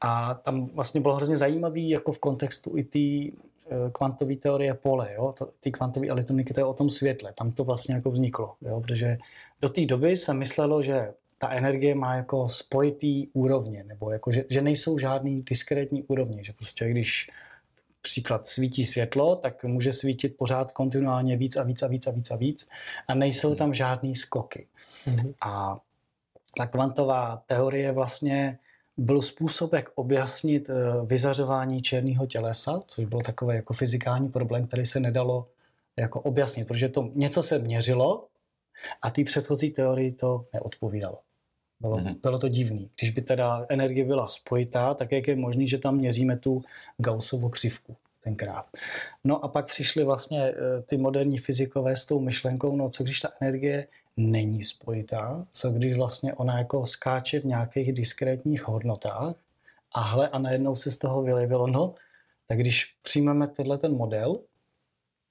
A 0.00 0.34
tam 0.34 0.66
vlastně 0.66 1.00
bylo 1.00 1.14
hrozně 1.14 1.36
zajímavý 1.36 1.90
jako 1.90 2.12
v 2.12 2.18
kontextu 2.18 2.72
i 2.76 2.84
té 2.84 3.36
eh, 3.70 3.90
kvantové 3.92 4.36
teorie 4.36 4.74
pole, 4.74 5.08
jo, 5.14 5.34
ty 5.60 5.70
kvantové 5.72 6.06
elektroniky, 6.06 6.54
to 6.54 6.60
je 6.60 6.64
o 6.64 6.74
tom 6.74 6.90
světle, 6.90 7.32
tam 7.32 7.52
to 7.52 7.64
vlastně 7.64 7.94
jako 7.94 8.10
vzniklo, 8.10 8.54
jo, 8.60 8.80
protože 8.80 9.18
do 9.60 9.68
té 9.68 9.86
doby 9.86 10.16
se 10.16 10.34
myslelo, 10.34 10.82
že 10.82 11.12
ta 11.38 11.50
energie 11.50 11.94
má 11.94 12.14
jako 12.14 12.48
spojitý 12.48 13.26
úrovně, 13.32 13.84
nebo 13.84 14.10
jako, 14.10 14.32
že, 14.32 14.44
že 14.48 14.62
nejsou 14.62 14.98
žádný 14.98 15.42
diskrétní 15.42 16.02
úrovně, 16.02 16.44
že 16.44 16.52
prostě 16.52 16.90
když 16.90 17.30
příklad 18.02 18.46
svítí 18.46 18.84
světlo, 18.84 19.36
tak 19.36 19.64
může 19.64 19.92
svítit 19.92 20.36
pořád 20.36 20.72
kontinuálně 20.72 21.36
víc 21.36 21.56
a 21.56 21.62
víc 21.62 21.82
a 21.82 21.86
víc 21.86 22.06
a 22.06 22.10
víc 22.10 22.30
a 22.30 22.36
víc 22.36 22.68
a 23.08 23.14
nejsou 23.14 23.54
tam 23.54 23.74
žádný 23.74 24.14
skoky. 24.16 24.66
Mm-hmm. 25.06 25.34
A 25.40 25.80
ta 26.56 26.66
kvantová 26.66 27.42
teorie 27.46 27.92
vlastně 27.92 28.58
byl 28.96 29.22
způsob, 29.22 29.72
jak 29.72 29.90
objasnit 29.94 30.70
eh, 30.70 30.74
vyzařování 31.06 31.82
černého 31.82 32.26
tělesa, 32.26 32.82
což 32.86 33.04
byl 33.04 33.20
takový 33.20 33.56
jako 33.56 33.74
fyzikální 33.74 34.28
problém, 34.28 34.66
který 34.66 34.86
se 34.86 35.00
nedalo 35.00 35.48
jako 35.96 36.20
objasnit, 36.20 36.68
protože 36.68 36.88
to 36.88 37.10
něco 37.14 37.42
se 37.42 37.58
měřilo 37.58 38.26
a 39.02 39.10
té 39.10 39.24
předchozí 39.24 39.70
teorii 39.70 40.12
to 40.12 40.46
neodpovídalo. 40.52 41.18
Bylo, 41.80 41.96
mm-hmm. 41.96 42.20
bylo 42.22 42.38
to 42.38 42.48
divný. 42.48 42.90
Když 42.98 43.10
by 43.10 43.22
teda 43.22 43.66
energie 43.68 44.04
byla 44.04 44.28
spojitá, 44.28 44.94
tak 44.94 45.12
jak 45.12 45.28
je 45.28 45.36
možný, 45.36 45.68
že 45.68 45.78
tam 45.78 45.96
měříme 45.96 46.36
tu 46.36 46.62
Gaussovu 46.98 47.48
křivku 47.48 47.96
tenkrát. 48.24 48.66
No 49.24 49.44
a 49.44 49.48
pak 49.48 49.66
přišly 49.66 50.04
vlastně 50.04 50.42
eh, 50.42 50.54
ty 50.86 50.96
moderní 50.96 51.38
fyzikové 51.38 51.96
s 51.96 52.04
tou 52.04 52.20
myšlenkou, 52.20 52.76
no 52.76 52.90
co 52.90 53.04
když 53.04 53.20
ta 53.20 53.28
energie 53.40 53.86
není 54.16 54.64
spojitá, 54.64 55.46
co 55.52 55.70
když 55.70 55.94
vlastně 55.94 56.34
ona 56.34 56.58
jako 56.58 56.86
skáče 56.86 57.40
v 57.40 57.44
nějakých 57.44 57.92
diskrétních 57.92 58.68
hodnotách 58.68 59.34
a 59.92 60.00
hle 60.00 60.28
a 60.28 60.38
najednou 60.38 60.76
se 60.76 60.90
z 60.90 60.98
toho 60.98 61.22
vylevilo, 61.22 61.66
no 61.66 61.94
tak 62.46 62.58
když 62.58 62.94
přijmeme 63.02 63.46
tenhle 63.46 63.78
ten 63.78 63.96
model, 63.96 64.40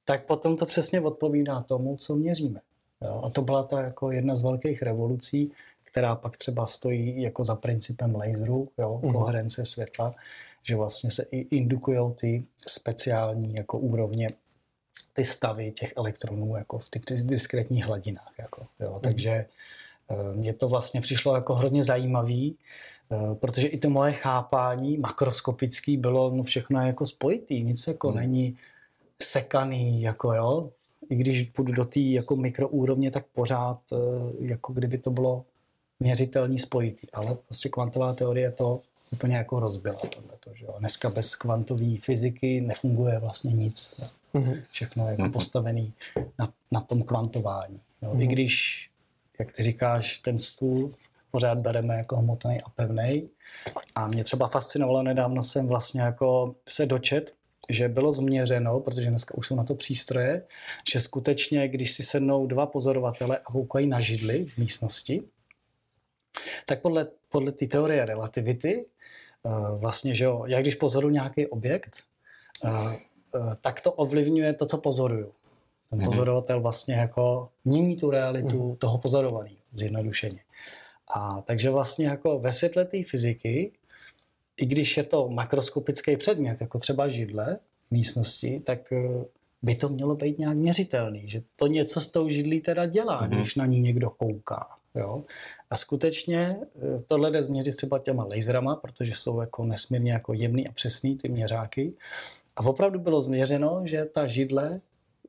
tak 0.05 0.25
potom 0.25 0.57
to 0.57 0.65
přesně 0.65 1.01
odpovídá 1.01 1.61
tomu, 1.61 1.97
co 1.97 2.15
měříme. 2.15 2.61
Jo? 3.01 3.21
A 3.23 3.29
to 3.29 3.41
byla 3.41 3.63
ta 3.63 3.81
jako 3.81 4.11
jedna 4.11 4.35
z 4.35 4.41
velkých 4.41 4.81
revolucí, 4.81 5.51
která 5.87 6.15
pak 6.15 6.37
třeba 6.37 6.65
stojí 6.65 7.21
jako 7.21 7.45
za 7.45 7.55
principem 7.55 8.15
laseru, 8.15 8.69
jo? 8.77 8.99
Mm. 9.03 9.11
koherence 9.11 9.65
světla, 9.65 10.15
že 10.63 10.75
vlastně 10.75 11.11
se 11.11 11.25
i 11.31 11.37
indukují 11.37 12.13
ty 12.15 12.43
speciální 12.67 13.55
jako 13.55 13.77
úrovně 13.77 14.29
ty 15.13 15.25
stavy 15.25 15.71
těch 15.71 15.93
elektronů 15.95 16.55
jako 16.57 16.79
v 16.79 16.89
těch 16.89 17.03
diskrétních 17.23 17.85
hladinách. 17.85 18.33
Jako, 18.39 18.65
jo. 18.79 18.93
Mm. 18.93 18.99
Takže 18.99 19.31
eh, 19.31 20.15
mě 20.35 20.53
to 20.53 20.69
vlastně 20.69 21.01
přišlo 21.01 21.35
jako 21.35 21.55
hrozně 21.55 21.83
zajímavý, 21.83 22.55
eh, 23.11 23.35
protože 23.35 23.67
i 23.67 23.77
to 23.77 23.89
moje 23.89 24.13
chápání 24.13 24.97
makroskopický 24.97 25.97
bylo 25.97 26.31
no 26.35 26.43
všechno 26.43 26.87
jako 26.87 27.05
spojitý, 27.05 27.63
nic 27.63 27.87
jako 27.87 28.09
mm. 28.09 28.15
není 28.15 28.57
sekaný, 29.21 30.01
jako 30.01 30.33
jo, 30.33 30.69
i 31.09 31.15
když 31.15 31.43
půjdu 31.43 31.73
do 31.73 31.85
té 31.85 31.99
jako 31.99 32.35
mikroúrovně, 32.35 33.11
tak 33.11 33.25
pořád 33.25 33.79
eh, 33.93 33.97
jako 34.39 34.73
kdyby 34.73 34.97
to 34.97 35.11
bylo 35.11 35.45
měřitelný 35.99 36.59
spojitý, 36.59 37.11
ale 37.13 37.37
prostě 37.45 37.69
kvantová 37.69 38.13
teorie 38.13 38.51
to 38.51 38.81
úplně 39.11 39.37
jako 39.37 39.59
rozbila 39.59 39.99
tohleto, 39.99 40.51
že 40.53 40.65
jo. 40.65 40.75
Dneska 40.79 41.09
bez 41.09 41.35
kvantové 41.35 41.95
fyziky 41.99 42.61
nefunguje 42.61 43.19
vlastně 43.19 43.53
nic. 43.53 43.95
Mm-hmm. 44.33 44.61
Všechno 44.71 45.05
je 45.05 45.11
jako 45.11 45.21
mm-hmm. 45.21 45.31
postavený 45.31 45.93
na, 46.39 46.49
na 46.71 46.81
tom 46.81 47.03
kvantování. 47.03 47.79
Jo. 48.01 48.09
Mm-hmm. 48.09 48.21
I 48.21 48.27
když, 48.27 48.89
jak 49.39 49.51
ty 49.51 49.63
říkáš, 49.63 50.19
ten 50.19 50.39
stůl 50.39 50.93
pořád 51.31 51.57
bereme 51.57 51.97
jako 51.97 52.15
hmotný 52.15 52.61
a 52.61 52.69
pevný. 52.69 53.29
A 53.95 54.07
mě 54.07 54.23
třeba 54.23 54.47
fascinovalo, 54.47 55.03
nedávno 55.03 55.43
jsem 55.43 55.67
vlastně 55.67 56.01
jako 56.01 56.55
se 56.67 56.85
dočet, 56.85 57.33
že 57.69 57.89
bylo 57.89 58.13
změřeno, 58.13 58.79
protože 58.79 59.09
dneska 59.09 59.37
už 59.37 59.47
jsou 59.47 59.55
na 59.55 59.63
to 59.63 59.75
přístroje, 59.75 60.43
že 60.91 60.99
skutečně, 60.99 61.67
když 61.67 61.91
si 61.91 62.03
sednou 62.03 62.47
dva 62.47 62.65
pozorovatele 62.65 63.37
a 63.37 63.51
koukají 63.51 63.87
na 63.87 63.99
židli 63.99 64.45
v 64.45 64.57
místnosti, 64.57 65.23
tak 66.67 66.81
podle, 66.81 67.07
podle 67.29 67.51
té 67.51 67.67
teorie 67.67 68.05
relativity, 68.05 68.85
eh, 68.85 69.49
vlastně, 69.77 70.13
že 70.13 70.25
jo, 70.25 70.43
já 70.47 70.61
když 70.61 70.75
pozoruju 70.75 71.13
nějaký 71.13 71.47
objekt, 71.47 72.03
eh, 72.65 72.69
eh, 73.35 73.39
tak 73.61 73.81
to 73.81 73.91
ovlivňuje 73.91 74.53
to, 74.53 74.65
co 74.65 74.77
pozoruju. 74.77 75.31
Ten 75.89 75.99
mhm. 75.99 76.07
pozorovatel 76.07 76.61
vlastně 76.61 76.95
jako 76.95 77.49
mění 77.65 77.95
tu 77.95 78.11
realitu 78.11 78.69
mm. 78.69 78.75
toho 78.75 78.97
pozorovaného, 78.97 79.55
zjednodušeně. 79.71 80.39
A 81.15 81.41
takže 81.41 81.69
vlastně 81.69 82.07
jako 82.07 82.39
ve 82.39 82.53
světle 82.53 82.85
té 82.85 83.03
fyziky 83.03 83.71
i 84.57 84.65
když 84.65 84.97
je 84.97 85.03
to 85.03 85.29
makroskopický 85.29 86.17
předmět, 86.17 86.61
jako 86.61 86.79
třeba 86.79 87.07
židle 87.07 87.59
v 87.87 87.91
místnosti, 87.91 88.59
tak 88.59 88.93
by 89.61 89.75
to 89.75 89.89
mělo 89.89 90.15
být 90.15 90.39
nějak 90.39 90.57
měřitelný, 90.57 91.29
že 91.29 91.41
to 91.55 91.67
něco 91.67 92.01
s 92.01 92.07
tou 92.07 92.29
židlí 92.29 92.61
teda 92.61 92.85
dělá, 92.85 93.23
mm-hmm. 93.23 93.35
když 93.35 93.55
na 93.55 93.65
ní 93.65 93.79
někdo 93.79 94.09
kouká. 94.09 94.76
Jo? 94.97 95.23
A 95.69 95.75
skutečně 95.75 96.57
eh, 96.61 97.03
tohle 97.07 97.31
jde 97.31 97.43
změřit 97.43 97.75
třeba 97.75 97.99
těma 97.99 98.23
laserama, 98.23 98.75
protože 98.75 99.13
jsou 99.15 99.41
jako 99.41 99.65
nesmírně 99.65 100.11
jako 100.11 100.33
jemný 100.33 100.67
a 100.67 100.71
přesný 100.71 101.17
ty 101.17 101.29
měřáky. 101.29 101.93
A 102.55 102.65
opravdu 102.65 102.99
bylo 102.99 103.21
změřeno, 103.21 103.81
že 103.83 104.05
ta 104.05 104.27
židle 104.27 104.81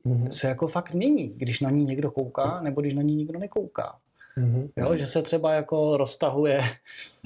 mm-hmm. 0.05 0.29
se 0.29 0.47
jako 0.47 0.67
fakt 0.67 0.93
mění, 0.93 1.33
když 1.37 1.59
na 1.59 1.69
ní 1.69 1.85
někdo 1.85 2.11
kouká, 2.11 2.61
nebo 2.61 2.81
když 2.81 2.93
na 2.93 3.01
ní 3.01 3.15
nikdo 3.15 3.39
nekouká. 3.39 3.95
Mm-hmm. 4.37 4.69
Jo, 4.77 4.95
že 4.95 5.07
se 5.07 5.21
třeba 5.21 5.53
jako 5.53 5.97
roztahuje 5.97 6.61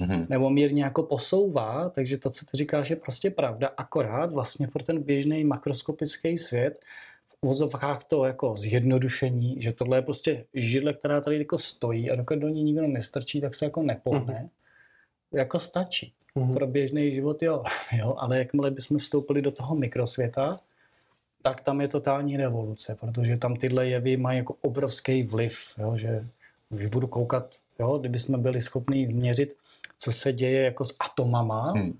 mm-hmm. 0.00 0.26
nebo 0.28 0.50
mírně 0.50 0.84
jako 0.84 1.02
posouvá, 1.02 1.88
takže 1.88 2.18
to, 2.18 2.30
co 2.30 2.44
ty 2.44 2.56
říkáš, 2.56 2.90
je 2.90 2.96
prostě 2.96 3.30
pravda, 3.30 3.70
akorát 3.76 4.30
vlastně 4.30 4.68
pro 4.68 4.82
ten 4.82 5.02
běžný 5.02 5.44
makroskopický 5.44 6.38
svět 6.38 6.80
v 7.44 7.46
úvozovkách 7.46 8.04
to 8.04 8.24
jako 8.24 8.56
zjednodušení, 8.56 9.56
že 9.58 9.72
tohle 9.72 9.98
je 9.98 10.02
prostě 10.02 10.44
židle, 10.54 10.92
která 10.92 11.20
tady 11.20 11.38
jako 11.38 11.58
stojí 11.58 12.10
a 12.10 12.16
dokud 12.16 12.38
do 12.38 12.48
ní 12.48 12.62
nikdo 12.62 12.86
nestrčí, 12.86 13.40
tak 13.40 13.54
se 13.54 13.64
jako 13.64 13.82
nepohne, 13.82 14.34
mm-hmm. 14.34 15.38
jako 15.38 15.58
stačí. 15.58 16.12
Mm-hmm. 16.36 16.54
Pro 16.54 16.66
běžný 16.66 17.14
život 17.14 17.42
jo, 17.42 17.64
jo, 17.92 18.14
ale 18.18 18.38
jakmile 18.38 18.70
bychom 18.70 18.98
vstoupili 18.98 19.42
do 19.42 19.50
toho 19.50 19.76
mikrosvěta, 19.76 20.60
tak 21.42 21.60
tam 21.60 21.80
je 21.80 21.88
totální 21.88 22.36
revoluce, 22.36 22.96
protože 23.00 23.36
tam 23.36 23.56
tyhle 23.56 23.88
jevy 23.88 24.16
mají 24.16 24.38
jako 24.38 24.56
obrovský 24.60 25.22
vliv, 25.22 25.58
jo, 25.78 25.96
že 25.96 26.26
už 26.70 26.86
budu 26.86 27.06
koukat, 27.06 27.54
jo, 27.78 27.98
kdyby 27.98 28.18
jsme 28.18 28.38
byli 28.38 28.60
schopni 28.60 29.06
měřit, 29.06 29.56
co 29.98 30.12
se 30.12 30.32
děje 30.32 30.62
jako 30.62 30.84
s 30.84 30.96
atomama, 31.00 31.72
hmm. 31.72 31.98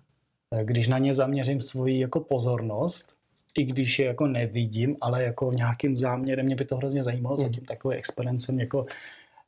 když 0.63 0.89
na 0.89 0.99
ně 0.99 1.15
zaměřím 1.15 1.63
svoji 1.63 2.01
jako 2.01 2.21
pozornost, 2.21 3.15
i 3.59 3.65
když 3.65 3.99
je 3.99 4.07
jako 4.07 4.27
nevidím, 4.27 4.97
ale 5.01 5.25
jako 5.25 5.53
nějakým 5.53 5.97
záměrem, 5.97 6.47
mě 6.47 6.57
by 6.57 6.65
to 6.65 6.77
hrozně 6.77 7.03
zajímalo, 7.03 7.37
hmm. 7.37 7.47
zatím 7.47 7.65
takový 7.65 7.97
experiment 7.97 8.43
jsem 8.43 8.61
jako, 8.61 8.87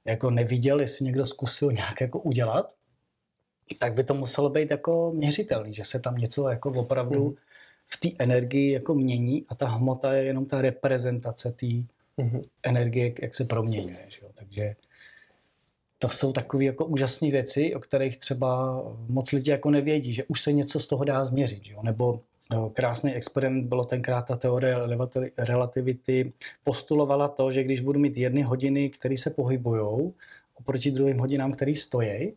jako 0.05 0.31
neviděl, 0.31 0.81
jestli 0.81 1.05
někdo 1.05 1.27
zkusil 1.27 1.73
nějak 1.73 2.01
jako 2.01 2.19
udělat, 2.19 2.75
tak 3.79 3.95
by 3.95 4.05
to 4.05 4.15
muselo 4.15 4.51
být 4.51 4.71
jako 4.71 5.13
měřitelný, 5.15 5.75
že 5.75 5.85
se 5.85 6.01
tam 6.01 6.15
něco 6.15 6.49
jako 6.49 6.71
opravdu 6.71 7.25
hmm. 7.25 7.35
v 7.87 8.01
té 8.01 8.09
energii 8.19 8.73
jako 8.73 8.95
mění 8.95 9.45
a 9.49 9.55
ta 9.55 9.67
hmota 9.67 10.13
je 10.13 10.25
jenom 10.25 10.47
ta 10.47 10.61
reprezentace 10.61 11.53
té 11.53 11.67
hmm. 12.19 12.43
energie, 12.63 13.15
jak 13.23 13.35
se 13.35 13.45
proměňuje. 13.45 14.05
Že 14.09 14.19
jo? 14.23 14.29
Takže 14.35 14.77
to 15.99 16.09
jsou 16.09 16.33
takové 16.33 16.65
jako 16.65 16.85
úžasné 16.85 17.31
věci, 17.31 17.75
o 17.75 17.81
kterých 17.81 18.17
třeba 18.17 18.83
moc 19.09 19.33
lidí 19.33 19.51
jako 19.51 19.71
nevědí, 19.71 20.15
že 20.15 20.25
už 20.25 20.41
se 20.41 20.53
něco 20.53 20.81
z 20.81 20.87
toho 20.87 21.05
dá 21.05 21.25
změřit. 21.25 21.63
Jo? 21.67 21.83
Nebo 21.83 22.21
krásný 22.73 23.15
experiment 23.15 23.69
bylo 23.69 23.85
tenkrát 23.85 24.23
ta 24.23 24.37
teorie 24.37 24.77
relativity, 25.39 26.33
postulovala 26.65 27.29
to, 27.29 27.51
že 27.51 27.65
když 27.65 27.81
budu 27.81 28.01
mít 28.01 28.17
jedny 28.17 28.43
hodiny, 28.43 28.91
které 28.91 29.19
se 29.19 29.31
pohybují, 29.31 30.13
oproti 30.55 30.91
druhým 30.91 31.19
hodinám, 31.19 31.53
které 31.53 31.75
stojí, 31.75 32.33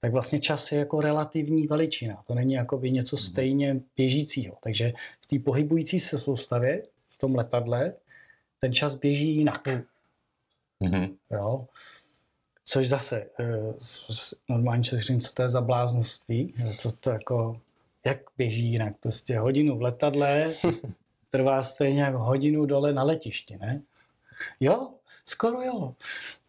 tak 0.00 0.12
vlastně 0.12 0.40
čas 0.40 0.72
je 0.72 0.78
jako 0.78 1.00
relativní 1.00 1.66
veličina. 1.66 2.22
To 2.26 2.34
není 2.34 2.52
jako 2.52 2.78
by 2.78 2.90
něco 2.90 3.16
mhm. 3.16 3.22
stejně 3.22 3.80
běžícího. 3.96 4.56
Takže 4.62 4.92
v 5.20 5.26
té 5.26 5.38
pohybující 5.38 6.00
se 6.00 6.18
soustavě, 6.18 6.82
v 7.08 7.18
tom 7.18 7.34
letadle, 7.34 7.92
ten 8.60 8.72
čas 8.72 8.94
běží 8.94 9.36
jinak. 9.36 9.68
Mm-hmm. 10.80 11.14
Jo? 11.30 11.66
Což 12.64 12.88
zase, 12.88 13.26
eh, 13.40 14.82
člověk 14.82 15.04
říká, 15.04 15.20
co 15.20 15.32
to 15.34 15.42
je 15.42 15.48
za 15.48 15.60
bláznoství, 15.60 16.54
to, 16.82 16.92
to 16.92 17.10
jako, 17.10 17.60
jak 18.06 18.18
běží 18.38 18.68
jinak, 18.72 18.96
prostě 19.00 19.38
hodinu 19.38 19.78
v 19.78 19.82
letadle 19.82 20.52
trvá 21.30 21.62
stejně 21.62 22.02
jako 22.02 22.18
hodinu 22.18 22.66
dole 22.66 22.92
na 22.92 23.02
letišti, 23.02 23.56
ne? 23.56 23.82
Jo, 24.60 24.90
skoro 25.24 25.62
jo. 25.62 25.94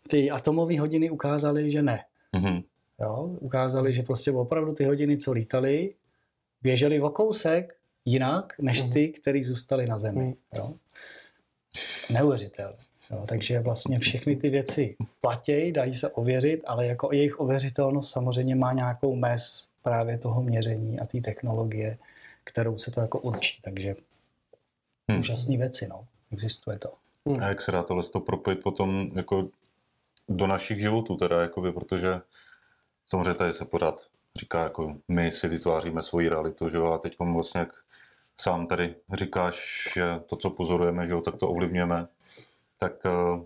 Ty 0.10 0.32
atomové 0.32 0.80
hodiny 0.80 1.10
ukázaly, 1.10 1.72
že 1.72 1.82
ne. 1.82 2.06
Mm-hmm. 2.34 2.64
Jo, 3.00 3.38
ukázali, 3.40 3.94
že 3.94 4.04
prostě 4.04 4.32
opravdu 4.32 4.74
ty 4.74 4.86
hodiny, 4.86 5.18
co 5.18 5.32
lítaly, 5.32 5.94
běžely 6.62 7.02
o 7.02 7.10
kousek 7.10 7.76
jinak, 8.06 8.54
než 8.60 8.84
mhm. 8.84 8.92
ty, 8.92 9.10
které 9.10 9.44
zůstaly 9.44 9.88
na 9.88 9.98
Zemi. 9.98 10.24
Mhm. 10.24 10.34
Jo. 10.56 10.74
Neuvěřitelné. 12.14 12.78
Jo, 13.12 13.26
takže 13.28 13.60
vlastně 13.60 14.00
všechny 14.00 14.36
ty 14.36 14.50
věci 14.50 14.96
platí, 15.22 15.72
dají 15.72 15.96
se 15.96 16.10
ověřit, 16.10 16.62
ale 16.66 16.88
jako 16.88 17.14
jejich 17.14 17.40
ověřitelnost 17.40 18.12
samozřejmě 18.12 18.56
má 18.56 18.74
nějakou 18.74 19.16
mez 19.16 19.70
právě 19.82 20.18
toho 20.18 20.44
měření 20.44 21.00
a 21.00 21.06
té 21.06 21.22
technologie, 21.22 21.98
kterou 22.44 22.78
se 22.78 22.92
to 22.92 23.02
jako 23.02 23.20
určí. 23.20 23.62
Takže 23.62 23.96
hmm. 25.12 25.20
úžasné 25.20 25.58
věci, 25.58 25.88
no. 25.88 26.06
Existuje 26.32 26.80
to. 26.80 26.94
Hmm. 27.28 27.44
A 27.44 27.48
jak 27.48 27.62
se 27.62 27.72
dá 27.72 27.84
tohle 27.84 28.04
to 28.04 28.20
propojit 28.20 28.62
potom 28.64 29.12
jako 29.16 29.48
do 30.30 30.48
našich 30.48 30.80
životů 30.80 31.16
teda, 31.16 31.42
jakoby, 31.42 31.72
protože 31.72 32.22
samozřejmě 33.08 33.34
tady 33.34 33.54
se 33.54 33.66
pořád 33.66 34.08
říká, 34.36 34.64
jako 34.64 34.96
my 35.08 35.32
si 35.32 35.48
vytváříme 35.48 36.02
svoji 36.02 36.30
realitu, 36.30 36.70
že 36.70 36.78
jo, 36.78 36.86
a 36.86 36.98
teď 36.98 37.16
vlastně 37.20 37.60
jak 37.60 37.74
sám 38.40 38.68
tady 38.68 38.96
říkáš, 39.14 39.88
že 39.96 40.04
to, 40.26 40.36
co 40.36 40.50
pozorujeme, 40.50 41.08
že 41.08 41.14
jo, 41.14 41.22
tak 41.22 41.36
to 41.36 41.50
ovlivňujeme 41.50 42.08
tak 42.84 43.06
eh, 43.06 43.44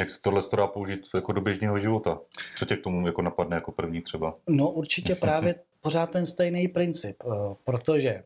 jak 0.00 0.10
se 0.10 0.20
tohle 0.20 0.42
dá 0.56 0.66
použít 0.66 1.00
jako 1.14 1.32
do 1.32 1.40
běžného 1.40 1.78
života? 1.78 2.20
Co 2.56 2.64
tě 2.64 2.76
k 2.76 2.82
tomu 2.82 3.06
jako 3.06 3.22
napadne 3.22 3.56
jako 3.56 3.72
první 3.72 4.00
třeba? 4.00 4.36
No 4.48 4.70
určitě 4.70 5.14
právě 5.20 5.54
pořád 5.80 6.10
ten 6.10 6.26
stejný 6.26 6.68
princip, 6.68 7.16
eh, 7.24 7.54
protože 7.64 8.10
eh, 8.10 8.24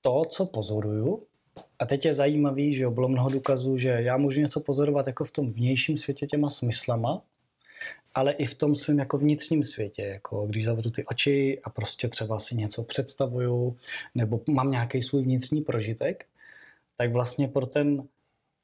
to, 0.00 0.24
co 0.24 0.46
pozoruju, 0.46 1.22
a 1.78 1.86
teď 1.86 2.04
je 2.04 2.14
zajímavý, 2.14 2.74
že 2.74 2.88
bylo 2.88 3.08
mnoho 3.08 3.30
důkazů, 3.30 3.76
že 3.76 3.88
já 3.88 4.16
můžu 4.16 4.40
něco 4.40 4.60
pozorovat 4.60 5.06
jako 5.06 5.24
v 5.24 5.30
tom 5.30 5.52
vnějším 5.52 5.96
světě 5.96 6.26
těma 6.26 6.50
smyslama, 6.50 7.22
ale 8.14 8.32
i 8.32 8.46
v 8.46 8.54
tom 8.54 8.76
svém 8.76 8.98
jako 8.98 9.18
vnitřním 9.18 9.64
světě, 9.64 10.02
jako 10.02 10.46
když 10.46 10.64
zavřu 10.64 10.90
ty 10.90 11.04
oči 11.04 11.60
a 11.64 11.70
prostě 11.70 12.08
třeba 12.08 12.38
si 12.38 12.56
něco 12.56 12.82
představuju, 12.82 13.76
nebo 14.14 14.40
mám 14.48 14.70
nějaký 14.70 15.02
svůj 15.02 15.22
vnitřní 15.22 15.60
prožitek, 15.60 16.26
tak 16.98 17.12
vlastně 17.12 17.48
pro 17.48 17.66
ten, 17.66 18.02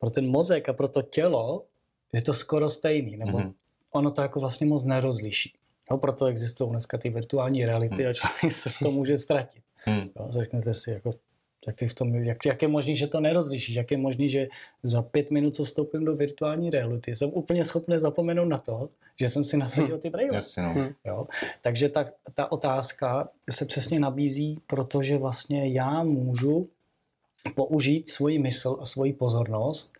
pro 0.04 0.10
ten 0.10 0.28
mozek 0.28 0.68
a 0.68 0.72
pro 0.72 0.88
to 0.88 1.02
tělo 1.02 1.64
je 2.12 2.22
to 2.22 2.34
skoro 2.34 2.68
stejný, 2.68 3.16
nebo 3.16 3.38
mm-hmm. 3.38 3.52
ono 3.92 4.10
to 4.10 4.22
jako 4.22 4.40
vlastně 4.40 4.66
moc 4.66 4.84
nerozliší. 4.84 5.52
No, 5.90 5.98
proto 5.98 6.26
existují 6.26 6.70
dneska 6.70 6.98
ty 6.98 7.10
virtuální 7.10 7.64
reality 7.64 8.02
mm. 8.02 8.08
a 8.08 8.12
člověk 8.12 8.52
se 8.52 8.70
v 8.70 8.78
tom 8.82 8.94
může 8.94 9.18
ztratit. 9.18 9.62
Mm. 9.86 10.08
Jo, 10.16 10.26
řeknete 10.28 10.74
si, 10.74 10.90
jako, 10.90 11.14
jak, 11.66 11.82
je 11.82 11.88
v 11.88 11.94
tom, 11.94 12.14
jak, 12.14 12.46
jak 12.46 12.62
je 12.62 12.68
možný, 12.68 12.96
že 12.96 13.06
to 13.06 13.20
nerozlišíš, 13.20 13.74
jak 13.74 13.90
je 13.90 13.96
možný, 13.96 14.28
že 14.28 14.48
za 14.82 15.02
pět 15.02 15.30
minut, 15.30 15.54
co 15.54 15.64
vstoupím 15.64 16.04
do 16.04 16.16
virtuální 16.16 16.70
reality, 16.70 17.14
jsem 17.14 17.30
úplně 17.32 17.64
schopný 17.64 17.98
zapomenout 17.98 18.48
na 18.48 18.58
to, 18.58 18.88
že 19.20 19.28
jsem 19.28 19.44
si 19.44 19.56
nasadil 19.56 19.96
hm. 19.96 20.00
ty 20.00 20.10
brýle. 20.10 20.36
Jasně, 20.36 20.62
no. 20.62 20.72
Hmm. 20.72 20.88
jo? 21.04 21.26
Takže 21.62 21.88
ta, 21.88 22.04
ta 22.34 22.52
otázka 22.52 23.28
se 23.50 23.64
přesně 23.64 24.00
nabízí, 24.00 24.60
protože 24.66 25.18
vlastně 25.18 25.68
já 25.68 26.02
můžu 26.02 26.68
použít 27.54 28.08
svoji 28.08 28.38
mysl 28.38 28.78
a 28.80 28.86
svoji 28.86 29.12
pozornost 29.12 29.92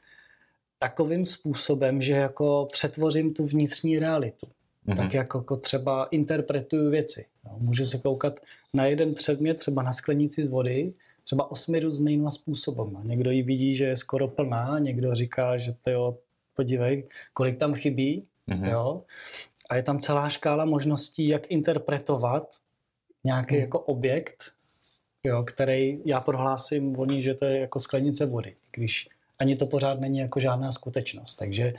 takovým 0.78 1.26
způsobem, 1.26 2.02
že 2.02 2.12
jako 2.12 2.68
přetvořím 2.72 3.34
tu 3.34 3.46
vnitřní 3.46 3.98
realitu. 3.98 4.46
Mm-hmm. 4.46 4.96
Tak 4.96 5.14
jako, 5.14 5.38
jako 5.38 5.56
třeba 5.56 6.04
interpretuju 6.04 6.90
věci. 6.90 7.26
No, 7.44 7.56
můžu 7.58 7.86
se 7.86 7.98
koukat 7.98 8.40
na 8.72 8.86
jeden 8.86 9.14
předmět, 9.14 9.54
třeba 9.54 9.82
na 9.82 9.92
sklenici 9.92 10.46
z 10.46 10.48
vody, 10.48 10.92
třeba 11.24 11.50
osmi 11.50 11.80
různýma 11.80 12.30
způsobem. 12.30 13.00
Někdo 13.04 13.30
ji 13.30 13.42
vidí, 13.42 13.74
že 13.74 13.84
je 13.84 13.96
skoro 13.96 14.28
plná, 14.28 14.78
někdo 14.78 15.14
říká, 15.14 15.56
že 15.56 15.72
to 15.72 15.90
jo, 15.90 16.18
podívej, 16.54 17.08
kolik 17.32 17.58
tam 17.58 17.74
chybí, 17.74 18.26
mm-hmm. 18.48 18.70
jo. 18.70 19.02
A 19.70 19.76
je 19.76 19.82
tam 19.82 19.98
celá 19.98 20.28
škála 20.28 20.64
možností, 20.64 21.28
jak 21.28 21.50
interpretovat 21.50 22.56
nějaký 23.24 23.54
mm. 23.54 23.60
jako 23.60 23.80
objekt, 23.80 24.44
jo, 25.24 25.42
který 25.42 25.98
já 26.04 26.20
prohlásím 26.20 26.92
voní, 26.92 27.22
že 27.22 27.34
to 27.34 27.44
je 27.44 27.58
jako 27.58 27.80
sklenice 27.80 28.26
vody, 28.26 28.54
když 28.72 29.08
ani 29.38 29.56
to 29.56 29.66
pořád 29.66 30.00
není 30.00 30.18
jako 30.18 30.40
žádná 30.40 30.72
skutečnost. 30.72 31.34
Takže 31.34 31.72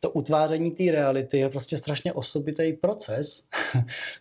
to 0.00 0.10
utváření 0.10 0.70
té 0.70 0.92
reality 0.92 1.38
je 1.38 1.48
prostě 1.48 1.78
strašně 1.78 2.12
osobitý 2.12 2.72
proces 2.72 3.44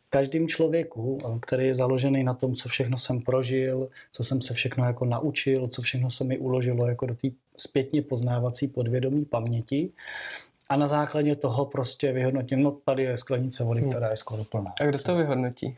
v 0.07 0.09
každém 0.09 0.47
člověku, 0.47 1.17
který 1.41 1.65
je 1.65 1.75
založený 1.75 2.23
na 2.23 2.33
tom, 2.33 2.55
co 2.55 2.69
všechno 2.69 2.97
jsem 2.97 3.21
prožil, 3.21 3.89
co 4.11 4.23
jsem 4.23 4.41
se 4.41 4.53
všechno 4.53 4.85
jako 4.85 5.05
naučil, 5.05 5.67
co 5.67 5.81
všechno 5.81 6.09
se 6.09 6.23
mi 6.23 6.37
uložilo 6.37 6.87
jako 6.87 7.05
do 7.05 7.15
té 7.15 7.27
zpětně 7.57 8.01
poznávací 8.01 8.67
podvědomí 8.67 9.25
paměti. 9.25 9.89
A 10.69 10.75
na 10.75 10.87
základě 10.87 11.35
toho 11.35 11.65
prostě 11.65 12.11
vyhodnotím, 12.11 12.63
no 12.63 12.71
tady 12.71 13.03
je 13.03 13.17
sklenice 13.17 13.63
vody, 13.63 13.81
hmm. 13.81 13.89
která 13.89 14.09
je 14.09 14.17
skoro 14.17 14.43
plná. 14.43 14.73
A 14.81 14.85
kdo 14.85 14.99
to 14.99 15.15
vyhodnotí? 15.15 15.77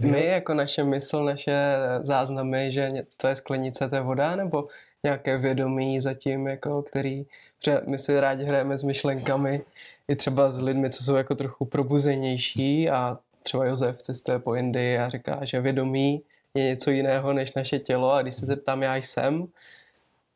My, 0.00 0.26
jako 0.26 0.54
naše 0.54 0.84
mysl, 0.84 1.24
naše 1.24 1.54
záznamy, 2.02 2.70
že 2.70 2.90
to 3.16 3.28
je 3.28 3.36
sklenice, 3.36 3.88
to 3.88 3.94
je 3.94 4.00
voda, 4.00 4.36
nebo 4.36 4.68
nějaké 5.04 5.38
vědomí 5.38 6.00
zatím, 6.00 6.46
jako, 6.46 6.82
který, 6.82 7.26
že 7.64 7.80
my 7.86 7.98
si 7.98 8.20
rádi 8.20 8.44
hrajeme 8.44 8.76
s 8.76 8.82
myšlenkami, 8.82 9.62
i 10.08 10.16
třeba 10.16 10.50
s 10.50 10.60
lidmi, 10.60 10.90
co 10.90 11.04
jsou 11.04 11.14
jako 11.14 11.34
trochu 11.34 11.64
probuzenější 11.64 12.90
a 12.90 13.18
třeba 13.42 13.64
Josef 13.64 13.96
cestuje 13.96 14.38
po 14.38 14.54
Indii 14.54 14.98
a 14.98 15.08
říká, 15.08 15.38
že 15.42 15.60
vědomí 15.60 16.22
je 16.54 16.64
něco 16.64 16.90
jiného 16.90 17.32
než 17.32 17.54
naše 17.54 17.78
tělo 17.78 18.12
a 18.12 18.22
když 18.22 18.34
se 18.34 18.46
zeptám, 18.46 18.82
já 18.82 18.96
jsem, 18.96 19.46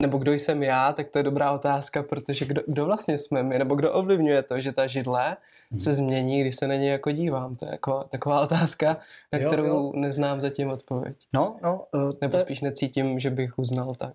nebo 0.02 0.18
kdo 0.18 0.32
jsem 0.32 0.62
já, 0.62 0.92
tak 0.92 1.08
to 1.08 1.18
je 1.18 1.22
dobrá 1.22 1.52
otázka, 1.52 2.02
protože 2.02 2.44
kdo, 2.44 2.62
kdo 2.66 2.84
vlastně 2.84 3.18
jsme 3.18 3.42
my, 3.42 3.58
nebo 3.58 3.74
kdo 3.74 3.92
ovlivňuje 3.92 4.42
to, 4.42 4.60
že 4.60 4.72
ta 4.72 4.86
židle 4.86 5.36
hmm. 5.70 5.80
se 5.80 5.94
změní, 5.94 6.40
když 6.40 6.56
se 6.56 6.68
na 6.68 6.74
ně 6.74 6.90
jako 6.90 7.10
dívám. 7.10 7.56
To 7.56 7.66
je 7.66 7.72
jako, 7.72 8.04
taková 8.10 8.40
otázka, 8.40 8.96
na 9.32 9.38
jo, 9.38 9.46
kterou 9.48 9.66
jo. 9.66 9.92
neznám 9.94 10.40
zatím 10.40 10.70
odpověď. 10.70 11.16
No, 11.32 11.56
no. 11.62 11.86
Uh, 11.94 12.12
nebo 12.20 12.38
spíš 12.38 12.60
necítím, 12.60 13.18
že 13.18 13.30
bych 13.30 13.58
uznal 13.58 13.94
tak 13.94 14.14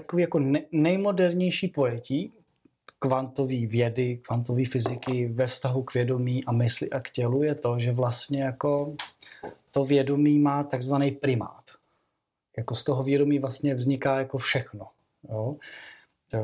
takový 0.00 0.22
jako 0.22 0.38
ne, 0.38 0.60
nejmodernější 0.72 1.68
pojetí 1.68 2.32
kvantové 2.98 3.66
vědy, 3.66 4.16
kvantové 4.16 4.64
fyziky 4.64 5.26
ve 5.26 5.46
vztahu 5.46 5.82
k 5.82 5.94
vědomí 5.94 6.44
a 6.44 6.52
mysli 6.52 6.90
a 6.90 7.00
k 7.00 7.10
tělu 7.10 7.42
je 7.42 7.54
to, 7.54 7.78
že 7.78 7.92
vlastně 7.92 8.42
jako 8.42 8.94
to 9.70 9.84
vědomí 9.84 10.38
má 10.38 10.64
takzvaný 10.64 11.10
primát. 11.10 11.64
Jako 12.58 12.74
z 12.74 12.84
toho 12.84 13.02
vědomí 13.02 13.38
vlastně 13.38 13.74
vzniká 13.74 14.18
jako 14.18 14.38
všechno. 14.38 14.86
Jo? 15.28 15.56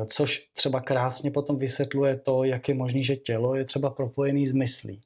Což 0.05 0.49
třeba 0.53 0.81
krásně 0.81 1.31
potom 1.31 1.57
vysvětluje 1.57 2.15
to, 2.15 2.43
jak 2.43 2.69
je 2.69 2.75
možné, 2.75 3.01
že 3.01 3.15
tělo 3.15 3.55
je 3.55 3.65
třeba 3.65 3.89
propojený 3.89 4.47
s 4.47 4.51
myslí. 4.51 5.01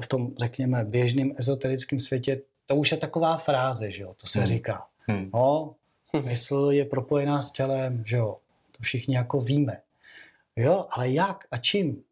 V 0.00 0.06
tom, 0.06 0.32
řekněme, 0.38 0.84
běžném 0.84 1.32
ezoterickém 1.36 2.00
světě 2.00 2.40
to 2.66 2.76
už 2.76 2.90
je 2.90 2.96
taková 2.98 3.36
fráze, 3.36 3.90
že 3.90 4.02
jo? 4.02 4.14
to 4.16 4.26
se 4.26 4.38
hmm. 4.38 4.46
říká. 4.46 4.86
Hmm. 5.08 5.30
No, 5.34 5.74
Mysl 6.20 6.68
je 6.70 6.84
propojená 6.84 7.42
s 7.42 7.50
tělem, 7.50 8.02
že 8.06 8.16
jo. 8.16 8.36
To 8.76 8.82
všichni 8.82 9.14
jako 9.14 9.40
víme. 9.40 9.80
Jo, 10.56 10.86
ale 10.90 11.10
jak 11.10 11.44
a 11.50 11.56
čím? 11.56 12.02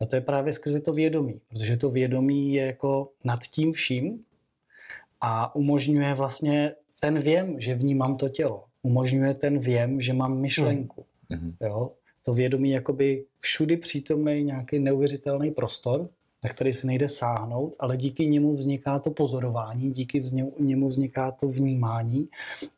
No 0.00 0.06
to 0.06 0.16
je 0.16 0.20
právě 0.20 0.52
skrze 0.52 0.80
to 0.80 0.92
vědomí, 0.92 1.40
protože 1.48 1.76
to 1.76 1.90
vědomí 1.90 2.52
je 2.52 2.66
jako 2.66 3.10
nad 3.24 3.42
tím 3.42 3.72
vším 3.72 4.24
a 5.20 5.54
umožňuje 5.54 6.14
vlastně 6.14 6.74
ten 7.00 7.18
věm, 7.18 7.60
že 7.60 7.74
vnímám 7.74 8.16
to 8.16 8.28
tělo. 8.28 8.64
Umožňuje 8.86 9.34
ten 9.34 9.58
věm, 9.58 10.00
že 10.00 10.12
mám 10.12 10.38
myšlenku. 10.38 11.04
Mm. 11.28 11.54
Jo? 11.60 11.90
To 12.22 12.32
vědomí 12.32 12.70
je 12.70 12.74
jakoby 12.74 13.24
všudy 13.40 13.76
přítomný 13.76 14.44
nějaký 14.44 14.78
neuvěřitelný 14.78 15.50
prostor, 15.50 16.08
na 16.44 16.50
který 16.50 16.72
se 16.72 16.86
nejde 16.86 17.08
sáhnout, 17.08 17.74
ale 17.78 17.96
díky 17.96 18.26
němu 18.26 18.56
vzniká 18.56 18.98
to 18.98 19.10
pozorování, 19.10 19.90
díky 19.90 20.22
němu 20.58 20.88
vzniká 20.88 21.30
to 21.30 21.48
vnímání 21.48 22.28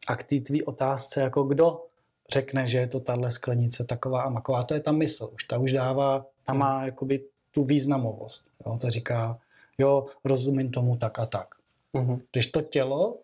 a 0.07 0.17
k 0.17 0.23
té 0.23 0.41
tvý 0.41 0.63
otázce, 0.63 1.21
jako 1.21 1.43
kdo 1.43 1.85
řekne, 2.33 2.67
že 2.67 2.79
je 2.79 2.87
to 2.87 3.01
tahle 3.01 3.31
sklenice 3.31 3.85
taková 3.85 4.23
a 4.23 4.31
maková, 4.31 4.63
to 4.63 4.75
je 4.75 4.81
ta 4.81 4.93
mysl, 4.93 5.31
už 5.35 5.45
ta 5.45 5.59
už 5.59 5.73
dává, 5.73 6.27
ta 6.45 6.53
má 6.53 6.85
jakoby 6.85 7.21
tu 7.51 7.63
významovost, 7.63 8.45
jo, 8.67 8.79
ta 8.81 8.89
říká, 8.89 9.39
jo, 9.79 10.07
rozumím 10.25 10.71
tomu 10.71 10.97
tak 10.97 11.19
a 11.19 11.27
tak. 11.27 11.49
Uh-huh. 11.95 12.21
Když 12.33 12.47
to 12.47 12.63
tělo, 12.63 13.17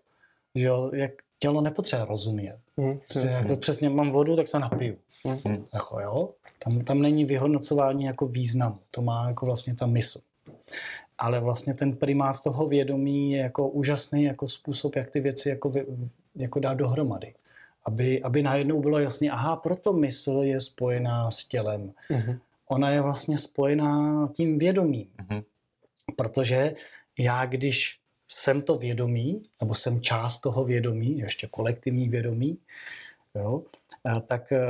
jo, 0.55 0.91
jak 0.95 1.13
tělo 1.39 1.61
nepotřebuje 1.61 2.09
rozumět. 2.09 2.59
Uh-huh. 2.79 3.29
Jako 3.29 3.57
přesně 3.57 3.89
mám 3.91 4.11
vodu, 4.11 4.37
tak 4.37 4.49
se 4.49 4.59
napiju. 4.59 4.97
Uh-huh. 5.25 5.63
Jako, 5.75 6.01
jo? 6.01 6.31
Tam, 6.59 6.81
tam 6.81 7.03
není 7.03 7.25
vyhodnocování 7.25 8.05
jako 8.05 8.27
významu, 8.27 8.79
to 8.91 9.03
má 9.03 9.29
jako 9.29 9.47
vlastně 9.47 9.75
ta 9.75 9.87
mysl. 9.87 10.21
Ale 11.19 11.41
vlastně 11.41 11.75
ten 11.75 11.97
primát 11.97 12.43
toho 12.43 12.67
vědomí 12.67 13.33
je 13.33 13.39
jako 13.39 13.69
úžasný 13.69 14.25
jako 14.25 14.49
způsob, 14.49 14.97
jak 14.97 15.11
ty 15.11 15.21
věci 15.21 15.49
jako, 15.49 15.73
jako 16.35 16.61
dát 16.61 16.75
dohromady. 16.75 17.35
Aby, 17.85 18.23
aby 18.23 18.43
najednou 18.43 18.81
bylo 18.81 18.99
jasné, 18.99 19.29
aha, 19.31 19.57
proto 19.57 19.93
mysl 19.93 20.41
je 20.43 20.61
spojená 20.61 21.31
s 21.31 21.45
tělem. 21.45 21.93
Uh-huh. 22.11 22.39
Ona 22.69 22.91
je 22.91 23.01
vlastně 23.01 23.39
spojená 23.39 24.27
tím 24.33 24.59
vědomím. 24.59 25.09
Uh-huh. 25.29 25.45
Protože 26.17 26.75
já, 27.19 27.47
když 27.47 27.99
jsem 28.35 28.63
to 28.63 28.79
vědomí, 28.79 29.43
nebo 29.61 29.75
jsem 29.75 30.01
část 30.01 30.41
toho 30.41 30.65
vědomí, 30.65 31.19
ještě 31.19 31.47
kolektivní 31.47 32.09
vědomí, 32.09 32.59
jo, 33.35 33.63
tak 34.27 34.53
eh, 34.53 34.61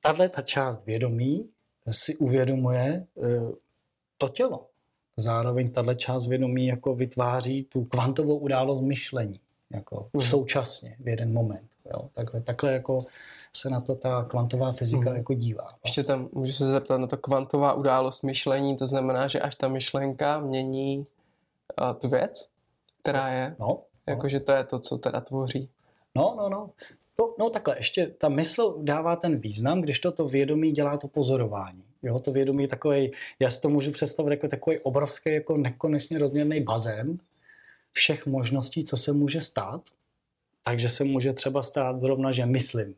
tahle 0.00 0.28
ta 0.28 0.42
část 0.42 0.86
vědomí 0.86 1.48
si 1.90 2.16
uvědomuje 2.16 3.06
eh, 3.22 3.28
to 4.18 4.28
tělo. 4.28 4.66
Zároveň 5.16 5.70
tahle 5.70 5.94
část 5.94 6.26
vědomí 6.26 6.66
jako 6.66 6.94
vytváří 6.94 7.64
tu 7.64 7.84
kvantovou 7.84 8.38
událost 8.38 8.80
myšlení. 8.80 9.40
Jako 9.70 10.08
mm. 10.12 10.20
současně, 10.20 10.96
v 11.00 11.08
jeden 11.08 11.32
moment. 11.32 11.68
Jo? 11.92 12.10
Takhle, 12.14 12.40
takhle 12.40 12.72
jako 12.72 13.04
se 13.56 13.70
na 13.70 13.80
to 13.80 13.94
ta 13.94 14.24
kvantová 14.24 14.72
fyzika 14.72 15.10
mm. 15.10 15.16
jako 15.16 15.34
dívá. 15.34 15.62
Vlastně. 15.62 15.80
Ještě 15.86 16.04
tam 16.04 16.28
můžu 16.32 16.52
se 16.52 16.66
zeptat 16.66 16.98
na 16.98 17.06
to 17.06 17.16
kvantová 17.16 17.72
událost 17.72 18.22
myšlení, 18.22 18.76
to 18.76 18.86
znamená, 18.86 19.28
že 19.28 19.40
až 19.40 19.54
ta 19.54 19.68
myšlenka 19.68 20.40
mění 20.40 21.06
uh, 21.80 21.92
tu 21.94 22.08
věc, 22.08 22.50
která 23.02 23.28
je, 23.28 23.56
no, 23.60 23.82
jakože 24.06 24.38
no. 24.38 24.44
to 24.44 24.52
je 24.52 24.64
to, 24.64 24.78
co 24.78 24.98
teda 24.98 25.20
tvoří. 25.20 25.68
No, 26.14 26.34
no, 26.38 26.48
no. 26.48 26.70
No, 27.18 27.34
no 27.38 27.50
takhle, 27.50 27.76
ještě 27.78 28.06
ta 28.06 28.28
mysl 28.28 28.78
dává 28.82 29.16
ten 29.16 29.38
význam, 29.38 29.80
když 29.80 29.98
to, 29.98 30.12
to 30.12 30.28
vědomí 30.28 30.70
dělá 30.72 30.96
to 30.96 31.08
pozorování. 31.08 31.84
Jo, 32.02 32.18
to 32.18 32.32
vědomí 32.32 32.62
je 32.62 32.68
takový, 32.68 33.10
já 33.40 33.50
si 33.50 33.60
to 33.60 33.68
můžu 33.68 33.92
představit 33.92 34.30
jako 34.30 34.48
takový 34.48 34.78
obrovský, 34.78 35.32
jako 35.32 35.56
nekonečně 35.56 36.18
rozměrný 36.18 36.60
bazén 36.60 37.18
všech 37.92 38.26
možností, 38.26 38.84
co 38.84 38.96
se 38.96 39.12
může 39.12 39.40
stát. 39.40 39.82
Takže 40.62 40.88
se 40.88 41.04
může 41.04 41.32
třeba 41.32 41.62
stát 41.62 42.00
zrovna, 42.00 42.32
že 42.32 42.46
myslím. 42.46 42.94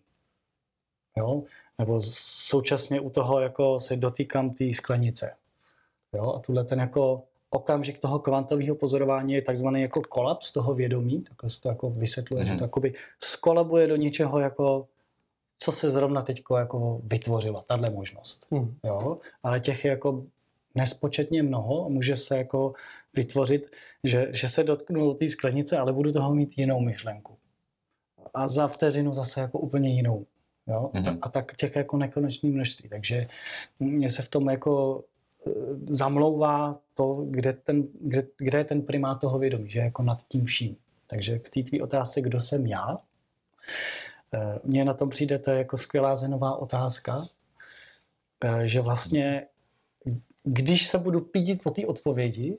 Jo? 1.17 1.43
Nebo 1.79 2.01
současně 2.01 3.01
u 3.01 3.11
toho 3.11 3.41
jako 3.41 3.81
se 3.81 3.97
dotýkám 3.97 4.51
té 4.51 4.75
sklenice. 4.75 5.35
Jo? 6.13 6.33
A 6.33 6.39
tuhle 6.39 6.65
ten 6.65 6.81
jako 6.81 7.23
okamžik 7.55 7.99
toho 7.99 8.19
kvantového 8.19 8.75
pozorování 8.75 9.33
je 9.33 9.43
takzvaný 9.43 9.83
jako 9.83 10.03
kolaps 10.09 10.53
toho 10.53 10.75
vědomí, 10.75 11.23
takhle 11.23 11.51
se 11.51 11.61
to 11.61 11.69
jako 11.69 11.91
vysvětluje, 11.91 12.45
mm-hmm. 12.45 12.49
že 12.49 12.55
to 12.55 12.65
jakoby 12.65 12.93
skolabuje 13.21 13.87
do 13.87 13.97
něčeho 13.97 14.41
jako 14.41 14.87
co 15.59 15.73
se 15.73 15.91
zrovna 15.91 16.23
teď 16.23 16.43
jako 16.59 17.01
vytvořila, 17.05 17.65
tahle 17.67 17.91
možnost. 17.91 18.47
Mm. 18.51 18.77
Jo? 18.85 19.19
Ale 19.43 19.61
těch 19.61 19.85
je 19.85 19.91
jako 19.91 20.25
nespočetně 20.75 21.43
mnoho, 21.43 21.91
může 21.91 22.17
se 22.17 22.39
jako 22.39 22.75
vytvořit, 23.15 23.71
že, 24.05 24.29
že 24.31 24.49
se 24.49 24.65
dotknu 24.65 25.15
té 25.15 25.29
sklenice, 25.29 25.79
ale 25.79 25.93
budu 25.93 26.13
toho 26.13 26.35
mít 26.35 26.59
jinou 26.59 26.81
myšlenku. 26.81 27.37
A 28.35 28.49
za 28.49 28.69
vteřinu 28.69 29.15
zase 29.15 29.41
jako 29.41 29.59
úplně 29.59 29.89
jinou. 29.95 30.27
Jo? 30.67 30.91
Mm-hmm. 30.95 31.19
A 31.23 31.29
tak 31.29 31.57
těch 31.57 31.77
jako 31.77 31.97
nekonečné 31.97 32.51
množství. 32.51 32.89
Takže 32.89 33.27
mě 33.81 34.11
se 34.11 34.23
v 34.23 34.29
tom 34.29 34.51
jako 34.51 35.05
zamlouvá 35.89 36.79
to, 36.95 37.25
kde, 37.31 37.53
ten, 37.53 37.83
kde, 38.01 38.23
kde 38.39 38.59
je 38.59 38.65
ten 38.65 38.83
primát 38.83 39.21
toho 39.21 39.39
vědomí, 39.39 39.71
že 39.71 39.81
jako 39.81 40.03
nad 40.03 40.23
tím 40.29 40.45
vším. 40.45 40.77
Takže 41.07 41.39
k 41.39 41.49
té 41.49 41.63
tvý 41.63 41.83
otázce, 41.83 42.21
kdo 42.21 42.41
jsem 42.41 42.67
já, 42.67 42.99
e, 44.35 44.59
mně 44.65 44.85
na 44.85 44.95
tom 44.95 45.09
přijde, 45.09 45.39
to 45.39 45.51
jako 45.51 45.79
skvělá 45.79 46.17
zenová 46.17 46.57
otázka, 46.57 47.29
e, 48.45 48.69
že 48.69 48.81
vlastně, 48.81 49.47
když 50.45 50.87
se 50.87 50.99
budu 50.99 51.21
pídit 51.21 51.63
po 51.63 51.71
té 51.71 51.87
odpovědi, 51.87 52.59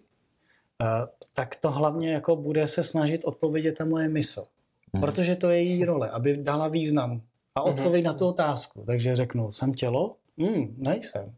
tak 1.33 1.55
to 1.55 1.71
hlavně 1.71 2.13
jako 2.13 2.35
bude 2.35 2.67
se 2.67 2.83
snažit 2.83 3.25
odpovědět 3.25 3.77
ta 3.77 3.85
moje 3.85 4.09
mysl. 4.09 4.45
Mm. 4.93 5.01
Protože 5.01 5.35
to 5.35 5.49
je 5.49 5.63
její 5.63 5.85
role, 5.85 6.09
aby 6.09 6.37
dala 6.37 6.67
význam 6.67 7.21
a 7.55 7.61
mhm. 7.61 7.69
odpověď 7.69 8.03
mm-hmm. 8.03 8.07
na 8.07 8.13
tu 8.13 8.27
otázku. 8.27 8.83
Takže 8.87 9.15
řeknu, 9.15 9.51
jsem 9.51 9.73
tělo? 9.73 10.15
Hmm, 10.37 10.75
nejsem. 10.77 11.33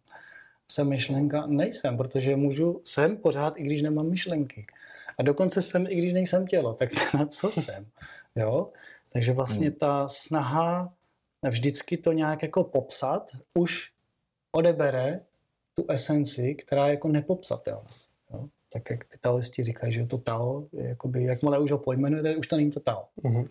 Jsem 0.71 0.89
myšlenka? 0.89 1.45
Nejsem, 1.47 1.97
protože 1.97 2.35
můžu, 2.35 2.81
jsem 2.83 3.17
pořád, 3.17 3.57
i 3.57 3.63
když 3.63 3.81
nemám 3.81 4.09
myšlenky. 4.09 4.65
A 5.17 5.23
dokonce 5.23 5.61
jsem, 5.61 5.87
i 5.89 5.95
když 5.95 6.13
nejsem 6.13 6.47
tělo, 6.47 6.73
tak 6.73 6.89
na 7.13 7.25
co 7.25 7.51
jsem? 7.51 7.85
Jo? 8.35 8.69
Takže 9.13 9.31
vlastně 9.31 9.69
mm. 9.69 9.75
ta 9.75 10.07
snaha 10.09 10.93
vždycky 11.49 11.97
to 11.97 12.11
nějak 12.11 12.43
jako 12.43 12.63
popsat 12.63 13.31
už 13.53 13.91
odebere 14.51 15.19
tu 15.73 15.85
esenci, 15.89 16.55
která 16.55 16.87
je 16.87 16.93
jako 16.93 17.07
nepopsatelná. 17.07 17.91
Jo? 18.33 18.45
Tak 18.73 18.89
jak 18.89 19.05
ty 19.05 19.17
taoisti 19.17 19.63
říkají, 19.63 19.93
že 19.93 20.05
to 20.05 20.17
tao, 20.17 20.67
jakoby, 20.73 21.23
jakmile 21.23 21.59
už 21.59 21.71
ho 21.71 21.77
pojmenuje, 21.77 22.35
už 22.35 22.47
to 22.47 22.55
není 22.55 22.71
to 22.71 22.79
tao. 22.79 23.07
Mm-hmm. 23.23 23.47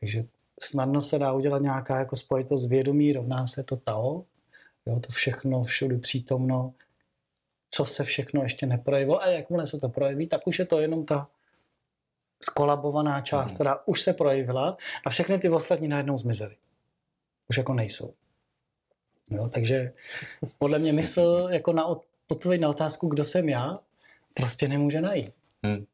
Takže 0.00 0.24
snadno 0.62 1.00
se 1.00 1.18
dá 1.18 1.32
udělat 1.32 1.62
nějaká 1.62 1.98
jako 1.98 2.16
spojitost 2.16 2.68
vědomí, 2.68 3.12
rovná 3.12 3.46
se 3.46 3.62
to 3.62 3.76
Tao, 3.76 4.24
jo, 4.86 5.00
to 5.00 5.12
všechno 5.12 5.64
všude 5.64 5.98
přítomno, 5.98 6.74
co 7.70 7.84
se 7.84 8.04
všechno 8.04 8.42
ještě 8.42 8.66
neprojevilo 8.66 9.22
a 9.22 9.26
jakmile 9.26 9.66
se 9.66 9.78
to 9.78 9.88
projeví, 9.88 10.26
tak 10.26 10.46
už 10.46 10.58
je 10.58 10.64
to 10.64 10.80
jenom 10.80 11.04
ta 11.04 11.28
skolabovaná 12.42 13.20
část, 13.20 13.50
mm. 13.50 13.54
která 13.54 13.86
už 13.86 14.00
se 14.00 14.12
projevila 14.12 14.76
a 15.06 15.10
všechny 15.10 15.38
ty 15.38 15.48
ostatní 15.48 15.88
najednou 15.88 16.18
zmizely. 16.18 16.56
Už 17.48 17.56
jako 17.56 17.74
nejsou. 17.74 18.14
Jo, 19.30 19.48
takže 19.48 19.92
podle 20.58 20.78
mě 20.78 20.92
mysl 20.92 21.48
jako 21.50 21.72
na 21.72 21.84
odpověď 22.28 22.60
na 22.60 22.68
otázku, 22.68 23.08
kdo 23.08 23.24
jsem 23.24 23.48
já, 23.48 23.78
prostě 24.34 24.68
nemůže 24.68 25.00
najít. 25.00 25.34
Hmm 25.62 25.86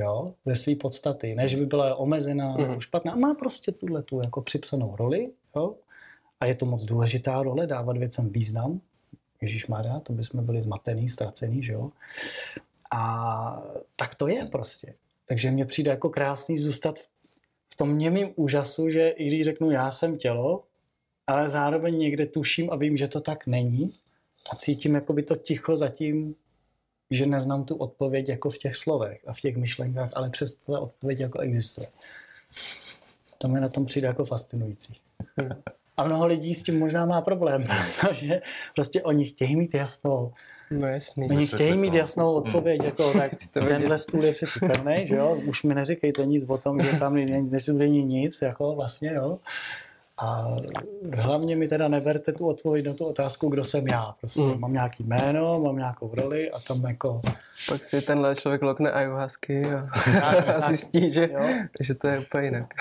jo, 0.00 0.34
ze 0.44 0.56
své 0.56 0.74
podstaty, 0.74 1.34
než 1.34 1.54
by 1.54 1.66
byla 1.66 1.94
omezená 1.94 2.52
mm. 2.52 2.58
nebo 2.58 2.80
špatná. 2.80 3.16
Má 3.16 3.34
prostě 3.34 3.72
tuhle 3.72 4.02
tu 4.02 4.20
jako 4.20 4.42
připsanou 4.42 4.96
roli, 4.96 5.30
jo, 5.56 5.74
a 6.40 6.46
je 6.46 6.54
to 6.54 6.66
moc 6.66 6.84
důležitá 6.84 7.42
role, 7.42 7.66
dávat 7.66 7.96
věcem 7.96 8.30
význam. 8.30 8.80
Ježíš 9.40 9.66
Maria, 9.66 10.00
to 10.00 10.12
bychom 10.12 10.46
byli 10.46 10.60
zmatený, 10.60 11.08
ztracený, 11.08 11.62
že 11.62 11.72
jo. 11.72 11.90
A 12.92 13.62
tak 13.96 14.14
to 14.14 14.28
je 14.28 14.46
prostě. 14.46 14.94
Takže 15.26 15.50
mně 15.50 15.66
přijde 15.66 15.90
jako 15.90 16.10
krásný 16.10 16.58
zůstat 16.58 16.98
v 17.68 17.76
tom 17.76 17.98
němým 17.98 18.28
úžasu, 18.36 18.90
že 18.90 19.08
i 19.08 19.26
když 19.26 19.44
řeknu, 19.44 19.70
já 19.70 19.90
jsem 19.90 20.18
tělo, 20.18 20.64
ale 21.26 21.48
zároveň 21.48 21.98
někde 21.98 22.26
tuším 22.26 22.70
a 22.70 22.76
vím, 22.76 22.96
že 22.96 23.08
to 23.08 23.20
tak 23.20 23.46
není 23.46 23.94
a 24.52 24.56
cítím 24.56 24.94
jako 24.94 25.12
by 25.12 25.22
to 25.22 25.36
ticho 25.36 25.76
zatím 25.76 26.34
že 27.10 27.26
neznám 27.26 27.64
tu 27.64 27.74
odpověď 27.74 28.28
jako 28.28 28.50
v 28.50 28.58
těch 28.58 28.76
slovech 28.76 29.20
a 29.26 29.32
v 29.32 29.40
těch 29.40 29.56
myšlenkách, 29.56 30.10
ale 30.14 30.30
přesto 30.30 30.72
ta 30.72 30.80
odpověď 30.80 31.20
jako 31.20 31.38
existuje. 31.38 31.88
To 33.38 33.48
mi 33.48 33.60
na 33.60 33.68
tom 33.68 33.86
přijde 33.86 34.08
jako 34.08 34.24
fascinující. 34.24 34.94
A 36.00 36.04
mnoho 36.04 36.26
lidí 36.26 36.54
s 36.54 36.62
tím 36.62 36.78
možná 36.78 37.06
má 37.06 37.20
problém, 37.20 37.66
protože 38.00 38.42
prostě 38.74 39.02
oni 39.02 39.24
chtějí 39.24 39.56
mít 39.56 39.74
jasnou. 39.74 40.32
No 40.70 40.86
jasný. 40.86 41.28
Oni 41.30 41.46
chtějí 41.54 41.76
mít 41.76 41.94
jasnou 41.94 42.32
odpověď, 42.34 42.84
jako 42.84 43.12
tak 43.12 43.32
tenhle 43.52 43.98
stůl 43.98 44.24
je 44.24 44.32
přeci 44.32 44.60
pevný, 44.60 45.06
že 45.06 45.16
jo? 45.16 45.40
Už 45.46 45.62
mi 45.62 45.74
neříkejte 45.74 46.26
nic 46.26 46.44
o 46.48 46.58
tom, 46.58 46.80
že 46.80 46.98
tam 46.98 47.14
není 47.72 48.04
nic, 48.04 48.42
jako 48.42 48.74
vlastně, 48.74 49.12
jo? 49.14 49.38
A 50.22 50.56
hlavně 51.16 51.56
mi 51.56 51.68
teda 51.68 51.88
neberte 51.88 52.32
tu 52.32 52.46
odpověď 52.46 52.86
na 52.86 52.94
tu 52.94 53.04
otázku, 53.04 53.48
kdo 53.48 53.64
jsem 53.64 53.88
já. 53.88 54.14
Prostě 54.20 54.40
mm. 54.40 54.60
mám 54.60 54.72
nějaký 54.72 55.04
jméno, 55.04 55.60
mám 55.64 55.76
nějakou 55.76 56.14
roli 56.14 56.50
a 56.50 56.60
tam 56.60 56.84
jako... 56.84 57.20
Pak 57.68 57.84
si 57.84 58.02
tenhle 58.02 58.36
člověk 58.36 58.62
lokne 58.62 58.90
ayahuasky 58.90 59.64
a, 59.64 59.88
a 60.56 60.60
zjistí, 60.68 61.10
že, 61.10 61.30
že 61.80 61.94
to 61.94 62.08
je 62.08 62.18
úplně 62.18 62.44
jinak. 62.44 62.74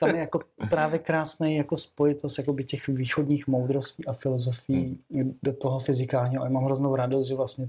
tam 0.00 0.08
je 0.08 0.20
jako 0.20 0.40
právě 0.70 0.98
krásný 0.98 1.56
jako 1.56 1.76
spojitost 1.76 2.38
jakoby 2.38 2.64
těch 2.64 2.88
východních 2.88 3.46
moudrostí 3.46 4.06
a 4.06 4.12
filozofií 4.12 4.98
mm. 5.10 5.38
do 5.42 5.52
toho 5.52 5.78
fyzikálního. 5.78 6.42
A 6.42 6.46
já 6.46 6.50
mám 6.50 6.64
hroznou 6.64 6.96
radost, 6.96 7.26
že 7.26 7.34
vlastně 7.34 7.68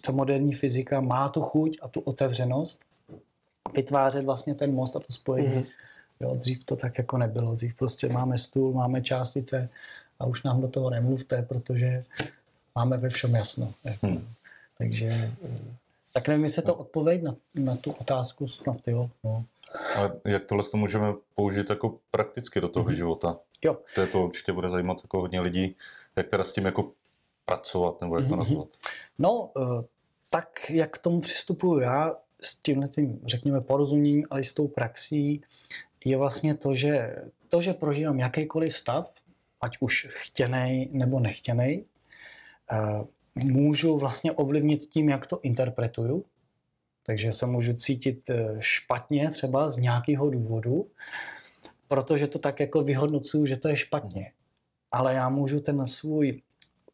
ta 0.00 0.12
moderní 0.12 0.52
fyzika 0.52 1.00
má 1.00 1.28
tu 1.28 1.40
chuť 1.40 1.78
a 1.82 1.88
tu 1.88 2.00
otevřenost 2.00 2.80
vytvářet 3.74 4.24
vlastně 4.24 4.54
ten 4.54 4.74
most 4.74 4.96
a 4.96 4.98
to 4.98 5.12
spojení 5.12 5.54
mm 5.54 5.64
Jo, 6.20 6.34
dřív 6.34 6.64
to 6.64 6.76
tak 6.76 6.98
jako 6.98 7.18
nebylo. 7.18 7.54
Dřív 7.54 7.74
prostě 7.74 8.08
máme 8.08 8.38
stůl, 8.38 8.72
máme 8.72 9.02
částice 9.02 9.68
a 10.18 10.26
už 10.26 10.42
nám 10.42 10.60
do 10.60 10.68
toho 10.68 10.90
nemluvte, 10.90 11.42
protože 11.42 12.04
máme 12.74 12.96
ve 12.96 13.08
všem 13.08 13.34
jasno. 13.34 13.74
Jako. 13.84 14.06
Hmm. 14.06 14.28
Takže 14.78 15.32
tak 16.12 16.28
nevím, 16.28 16.44
jestli 16.44 16.62
to 16.62 16.74
odpověď 16.74 17.22
na, 17.22 17.36
na 17.54 17.76
tu 17.76 17.90
otázku 17.90 18.48
snad, 18.48 18.88
jo. 18.88 19.10
No. 19.24 19.44
A 19.96 20.28
jak 20.28 20.44
tohle 20.44 20.64
to 20.64 20.76
můžeme 20.76 21.14
použít 21.34 21.70
jako 21.70 21.98
prakticky 22.10 22.60
do 22.60 22.68
toho 22.68 22.86
mm-hmm. 22.86 22.94
života? 22.94 23.38
Jo. 23.62 23.78
To, 23.94 24.06
to 24.06 24.24
určitě 24.24 24.52
bude 24.52 24.68
zajímat 24.68 24.98
jako 25.02 25.20
hodně 25.20 25.40
lidí, 25.40 25.76
jak 26.16 26.28
teda 26.28 26.44
s 26.44 26.52
tím 26.52 26.64
jako 26.64 26.90
pracovat, 27.44 28.00
nebo 28.00 28.18
jak 28.18 28.28
to 28.28 28.34
mm-hmm. 28.34 28.38
nazvat? 28.38 28.68
No, 29.18 29.50
eh, 29.56 29.84
tak 30.30 30.70
jak 30.70 30.98
k 30.98 31.02
tomu 31.02 31.20
přistupuju 31.20 31.80
já, 31.80 32.16
s 32.40 32.56
tímhle 32.56 32.88
tím, 32.88 33.20
řekněme, 33.26 33.60
porozuměním, 33.60 34.26
ale 34.30 34.40
i 34.40 34.44
s 34.44 34.54
tou 34.54 34.68
praxí, 34.68 35.42
je 36.04 36.16
vlastně 36.16 36.54
to, 36.54 36.74
že 36.74 37.16
to, 37.48 37.60
že 37.60 37.72
prožívám 37.72 38.18
jakýkoliv 38.18 38.78
stav, 38.78 39.12
ať 39.60 39.76
už 39.80 40.06
chtěný 40.10 40.88
nebo 40.92 41.20
nechtěný, 41.20 41.84
eh, 42.72 42.76
můžu 43.34 43.98
vlastně 43.98 44.32
ovlivnit 44.32 44.86
tím, 44.86 45.08
jak 45.08 45.26
to 45.26 45.40
interpretuju. 45.40 46.24
Takže 47.06 47.32
se 47.32 47.46
můžu 47.46 47.74
cítit 47.74 48.30
eh, 48.30 48.56
špatně 48.58 49.30
třeba 49.30 49.70
z 49.70 49.76
nějakého 49.76 50.30
důvodu, 50.30 50.86
protože 51.88 52.26
to 52.26 52.38
tak 52.38 52.60
jako 52.60 52.82
vyhodnocuju, 52.82 53.46
že 53.46 53.56
to 53.56 53.68
je 53.68 53.76
špatně. 53.76 54.32
Ale 54.92 55.14
já 55.14 55.28
můžu 55.28 55.60
ten 55.60 55.86
svůj 55.86 56.42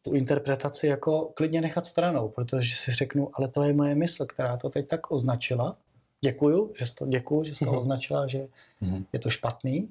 tu 0.01 0.13
interpretaci 0.13 0.87
jako 0.87 1.31
klidně 1.33 1.61
nechat 1.61 1.85
stranou, 1.85 2.29
protože 2.29 2.75
si 2.75 2.91
řeknu, 2.91 3.29
ale 3.33 3.47
to 3.47 3.63
je 3.63 3.73
moje 3.73 3.95
mysl, 3.95 4.25
která 4.25 4.57
to 4.57 4.69
teď 4.69 4.87
tak 4.87 5.11
označila 5.11 5.77
děkuju, 6.21 6.71
že 6.79 6.93
to, 6.93 7.05
děkuju, 7.05 7.43
že 7.43 7.55
jsi 7.55 7.65
to 7.65 7.71
mhm. 7.71 7.79
označila, 7.79 8.27
že 8.27 8.47
mm-hmm. 8.81 9.05
je 9.13 9.19
to 9.19 9.29
špatný, 9.29 9.89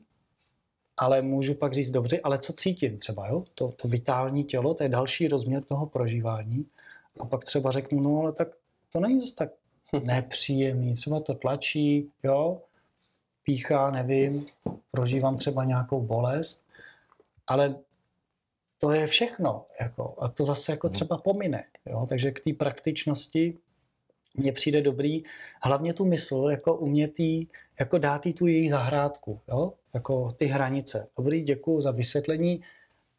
ale 0.97 1.23
můžu 1.23 1.55
pak 1.55 1.73
říct 1.73 1.91
dobře, 1.91 2.21
ale 2.21 2.39
co 2.39 2.53
cítím 2.53 2.97
třeba, 2.97 3.29
jo? 3.29 3.45
To, 3.55 3.69
to 3.69 3.89
vitální 3.89 4.45
tělo, 4.45 4.75
to 4.75 4.83
je 4.83 4.89
další 4.89 5.29
rozměr 5.29 5.65
toho 5.65 5.87
prožívání 5.87 6.67
a 7.21 7.25
pak 7.25 7.45
třeba 7.45 7.71
řeknu, 7.71 8.01
no 8.01 8.21
ale 8.21 8.33
tak 8.33 8.49
to 8.93 9.01
není 9.01 9.21
zase 9.21 9.35
tak 9.35 9.51
nepříjemný, 10.03 10.95
třeba 10.95 11.21
to 11.21 11.35
tlačí, 11.35 12.11
jo, 12.25 12.63
píchá, 13.43 13.91
nevím, 13.91 14.47
prožívám 14.91 15.37
třeba 15.37 15.65
nějakou 15.65 16.01
bolest, 16.01 16.65
ale 17.47 17.75
to 18.79 18.93
je 18.93 19.07
všechno, 19.07 19.67
jako, 19.81 20.15
a 20.19 20.29
to 20.29 20.45
zase 20.45 20.73
jako 20.73 20.87
mhm. 20.87 20.95
třeba 20.95 21.19
pomine, 21.19 21.65
jo, 21.87 22.07
takže 22.09 22.31
k 22.31 22.41
té 22.41 22.53
praktičnosti 22.53 23.59
mně 24.37 24.53
přijde 24.53 24.83
dobrý 24.83 25.23
hlavně 25.63 25.93
tu 25.93 26.05
mysl 26.05 26.49
jako 26.51 26.77
umětý, 26.77 27.47
jako 27.81 27.99
dát 27.99 28.27
jí 28.27 28.33
tu 28.33 28.47
její 28.47 28.69
zahrádku, 28.69 29.41
jo? 29.49 29.73
jako 29.95 30.33
ty 30.33 30.47
hranice. 30.47 31.09
Dobrý, 31.17 31.43
děkuji 31.43 31.81
za 31.81 31.91
vysvětlení 31.91 32.63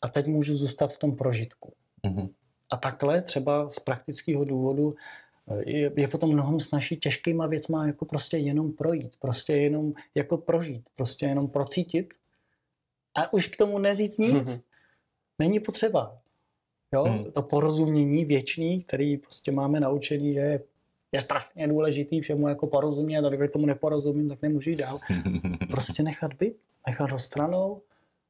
a 0.02 0.08
teď 0.08 0.28
můžu 0.28 0.56
zůstat 0.56 0.94
v 0.94 0.98
tom 0.98 1.16
prožitku. 1.16 1.74
Mm-hmm. 2.06 2.30
A 2.70 2.78
takhle 2.78 3.22
třeba 3.22 3.70
z 3.70 3.80
praktického 3.80 4.46
důvodu 4.46 4.96
eh, 5.52 5.72
je, 5.72 5.92
je 5.96 6.08
potom 6.08 6.34
mnohem 6.34 6.60
snažší 6.60 6.98
těžkýma 6.98 7.48
věcma 7.48 7.88
jako 7.88 8.06
prostě 8.06 8.38
jenom 8.38 8.72
projít, 8.72 9.16
prostě 9.20 9.54
jenom 9.54 9.94
jako 10.16 10.38
prožít, 10.38 10.90
prostě 10.96 11.26
jenom 11.26 11.48
procítit 11.48 12.14
a 13.16 13.34
už 13.34 13.48
k 13.48 13.58
tomu 13.58 13.80
neříct 13.80 14.20
nic. 14.20 14.34
Mm-hmm. 14.34 14.62
Není 15.40 15.60
potřeba. 15.60 16.22
Jo? 16.94 17.06
Mm. 17.06 17.32
To 17.32 17.42
porozumění 17.42 18.26
věčný, 18.26 18.84
který 18.84 19.18
prostě 19.18 19.52
máme 19.52 19.80
naučený, 19.80 20.34
že 20.34 20.40
je 20.40 20.64
je 21.12 21.22
strašně 21.22 21.68
důležitý 21.68 22.22
všemu 22.22 22.48
jako 22.48 22.68
porozumět 22.68 23.26
a 23.26 23.30
když 23.30 23.52
tomu 23.52 23.66
neporozumím, 23.66 24.30
tak 24.30 24.42
nemůžu 24.42 24.70
jít 24.70 24.76
dál. 24.76 25.00
Prostě 25.72 26.04
nechat 26.04 26.34
být, 26.34 26.54
nechat 26.88 27.12
ho 27.12 27.20
stranou 27.20 27.82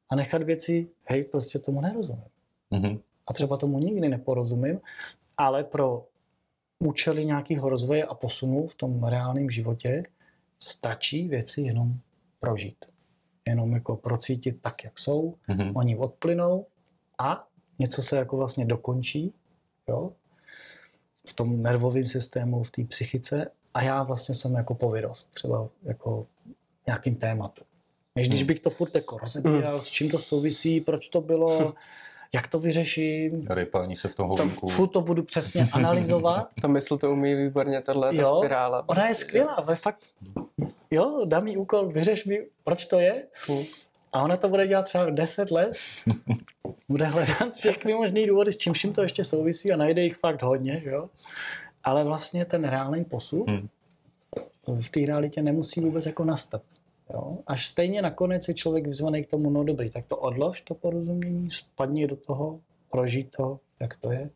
a 0.09 0.15
nechat 0.15 0.43
věci, 0.43 0.87
hej, 1.07 1.23
prostě 1.23 1.59
tomu 1.59 1.81
nerozumím. 1.81 2.23
Mm-hmm. 2.71 2.99
A 3.27 3.33
třeba 3.33 3.57
tomu 3.57 3.79
nikdy 3.79 4.09
neporozumím, 4.09 4.79
ale 5.37 5.63
pro 5.63 6.05
účely 6.79 7.25
nějakého 7.25 7.69
rozvoje 7.69 8.03
a 8.05 8.13
posunu 8.13 8.67
v 8.67 8.75
tom 8.75 9.03
reálném 9.03 9.49
životě 9.49 10.03
stačí 10.59 11.27
věci 11.27 11.61
jenom 11.61 11.93
prožít. 12.39 12.85
Jenom 13.47 13.73
jako 13.73 13.95
procítit 13.95 14.61
tak, 14.61 14.83
jak 14.83 14.99
jsou, 14.99 15.35
Mhm. 15.47 15.71
oni 15.75 15.97
odplynou 15.97 16.65
a 17.19 17.47
něco 17.79 18.01
se 18.01 18.17
jako 18.17 18.37
vlastně 18.37 18.65
dokončí, 18.65 19.33
jo, 19.87 20.11
v 21.27 21.33
tom 21.33 21.61
nervovém 21.61 22.07
systému, 22.07 22.63
v 22.63 22.71
té 22.71 22.83
psychice 22.83 23.51
a 23.73 23.81
já 23.81 24.03
vlastně 24.03 24.35
jsem 24.35 24.53
jako 24.55 24.75
povědost, 24.75 25.31
třeba 25.33 25.67
jako 25.83 26.25
nějakým 26.87 27.15
tématu. 27.15 27.63
Než 28.15 28.29
když 28.29 28.43
bych 28.43 28.59
to 28.59 28.69
furt 28.69 28.95
jako 28.95 29.17
rozebíral, 29.17 29.81
s 29.81 29.89
čím 29.89 30.09
to 30.09 30.19
souvisí, 30.19 30.81
proč 30.81 31.07
to 31.09 31.21
bylo, 31.21 31.73
jak 32.33 32.47
to 32.47 32.59
vyřeším, 32.59 33.47
Rypání 33.49 33.95
se 33.95 34.07
v 34.07 34.15
tom 34.15 34.29
to, 34.29 34.35
hovínku. 34.43 34.67
furt 34.69 34.87
to 34.87 35.01
budu 35.01 35.23
přesně 35.23 35.67
analyzovat. 35.73 36.47
Ta 36.61 36.67
mysl 36.67 36.97
to 36.97 37.11
umí 37.11 37.35
výborně, 37.35 37.81
tahle 37.81 38.09
ta 38.15 38.21
Jo, 38.21 38.37
spirála. 38.39 38.83
Ona 38.87 39.07
je 39.07 39.15
skvělá, 39.15 39.57
ve 39.65 39.75
fakt, 39.75 39.99
jo, 40.91 41.21
dám 41.25 41.43
mi 41.43 41.57
úkol, 41.57 41.87
vyřeš 41.87 42.25
mi, 42.25 42.45
proč 42.63 42.85
to 42.85 42.99
je, 42.99 43.23
Hm. 43.51 43.63
A 44.17 44.21
ona 44.23 44.38
to 44.38 44.49
bude 44.49 44.67
dělat 44.67 44.82
třeba 44.86 45.10
10 45.10 45.51
let. 45.51 45.73
Bude 46.89 47.06
hledat 47.06 47.56
všechny 47.56 47.93
možné 47.93 48.27
důvody, 48.27 48.51
s 48.51 48.58
čím 48.58 48.73
vším 48.73 48.93
to 48.93 49.01
ještě 49.01 49.23
souvisí 49.23 49.71
a 49.71 49.77
najde 49.77 50.01
jich 50.03 50.15
fakt 50.15 50.41
hodně, 50.43 50.82
že 50.84 50.89
jo. 50.89 51.10
Ale 51.84 52.03
vlastně 52.03 52.45
ten 52.45 52.63
reálný 52.63 53.03
posun 53.06 53.45
Hmm. 53.47 53.67
v 54.82 54.89
té 54.89 54.99
realitě 55.06 55.41
nemusí 55.41 55.82
vůbec 55.82 56.06
jako 56.06 56.23
nastat. 56.25 56.62
Jo? 57.13 57.38
Až 57.47 57.67
stejně 57.67 58.01
nakonec 58.01 58.47
je 58.47 58.53
člověk 58.53 58.88
vyzvaný 58.88 59.23
k 59.23 59.30
tomu, 59.30 59.49
no 59.49 59.63
dobrý, 59.63 59.89
tak 59.89 60.06
to 60.08 60.17
odlož, 60.17 60.62
to 60.62 60.73
porozumění, 60.75 61.51
spadni 61.51 62.08
do 62.08 62.15
toho, 62.15 62.60
prožij 62.91 63.23
to, 63.23 63.60
jak 63.80 63.95
to 63.97 64.12
je, 64.12 64.30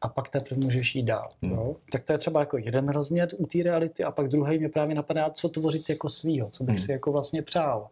a 0.00 0.08
pak 0.08 0.28
teprve 0.28 0.60
můžeš 0.60 0.94
jít 0.94 1.02
dál. 1.02 1.28
Hmm. 1.42 1.52
Jo? 1.52 1.76
Tak 1.92 2.04
to 2.04 2.12
je 2.12 2.18
třeba 2.18 2.40
jako 2.40 2.58
jeden 2.58 2.88
rozměr 2.88 3.28
u 3.36 3.46
té 3.46 3.62
reality 3.62 4.04
a 4.04 4.10
pak 4.10 4.28
druhý 4.28 4.58
mě 4.58 4.68
právě 4.68 4.94
napadá, 4.94 5.30
co 5.30 5.48
tvořit 5.48 5.88
jako 5.88 6.08
svýho, 6.08 6.48
co 6.50 6.64
bych 6.64 6.76
Hmm. 6.76 6.84
si 6.86 6.92
jako 6.92 7.12
vlastně 7.12 7.42
přál, 7.42 7.88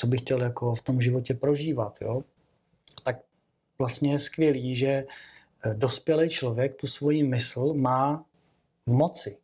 co 0.00 0.06
bych 0.06 0.20
chtěl 0.20 0.42
jako 0.42 0.74
v 0.74 0.82
tom 0.82 1.00
životě 1.00 1.34
prožívat. 1.34 1.98
Jo? 2.00 2.24
Tak 3.04 3.16
vlastně 3.78 4.12
je 4.12 4.18
skvělý, 4.18 4.76
že 4.76 4.88
eh, 5.66 5.74
dospělý 5.74 6.28
člověk 6.28 6.76
tu 6.76 6.86
svoji 6.86 7.22
mysl 7.22 7.74
má 7.74 8.24
v 8.86 8.92
moci. 8.92 9.36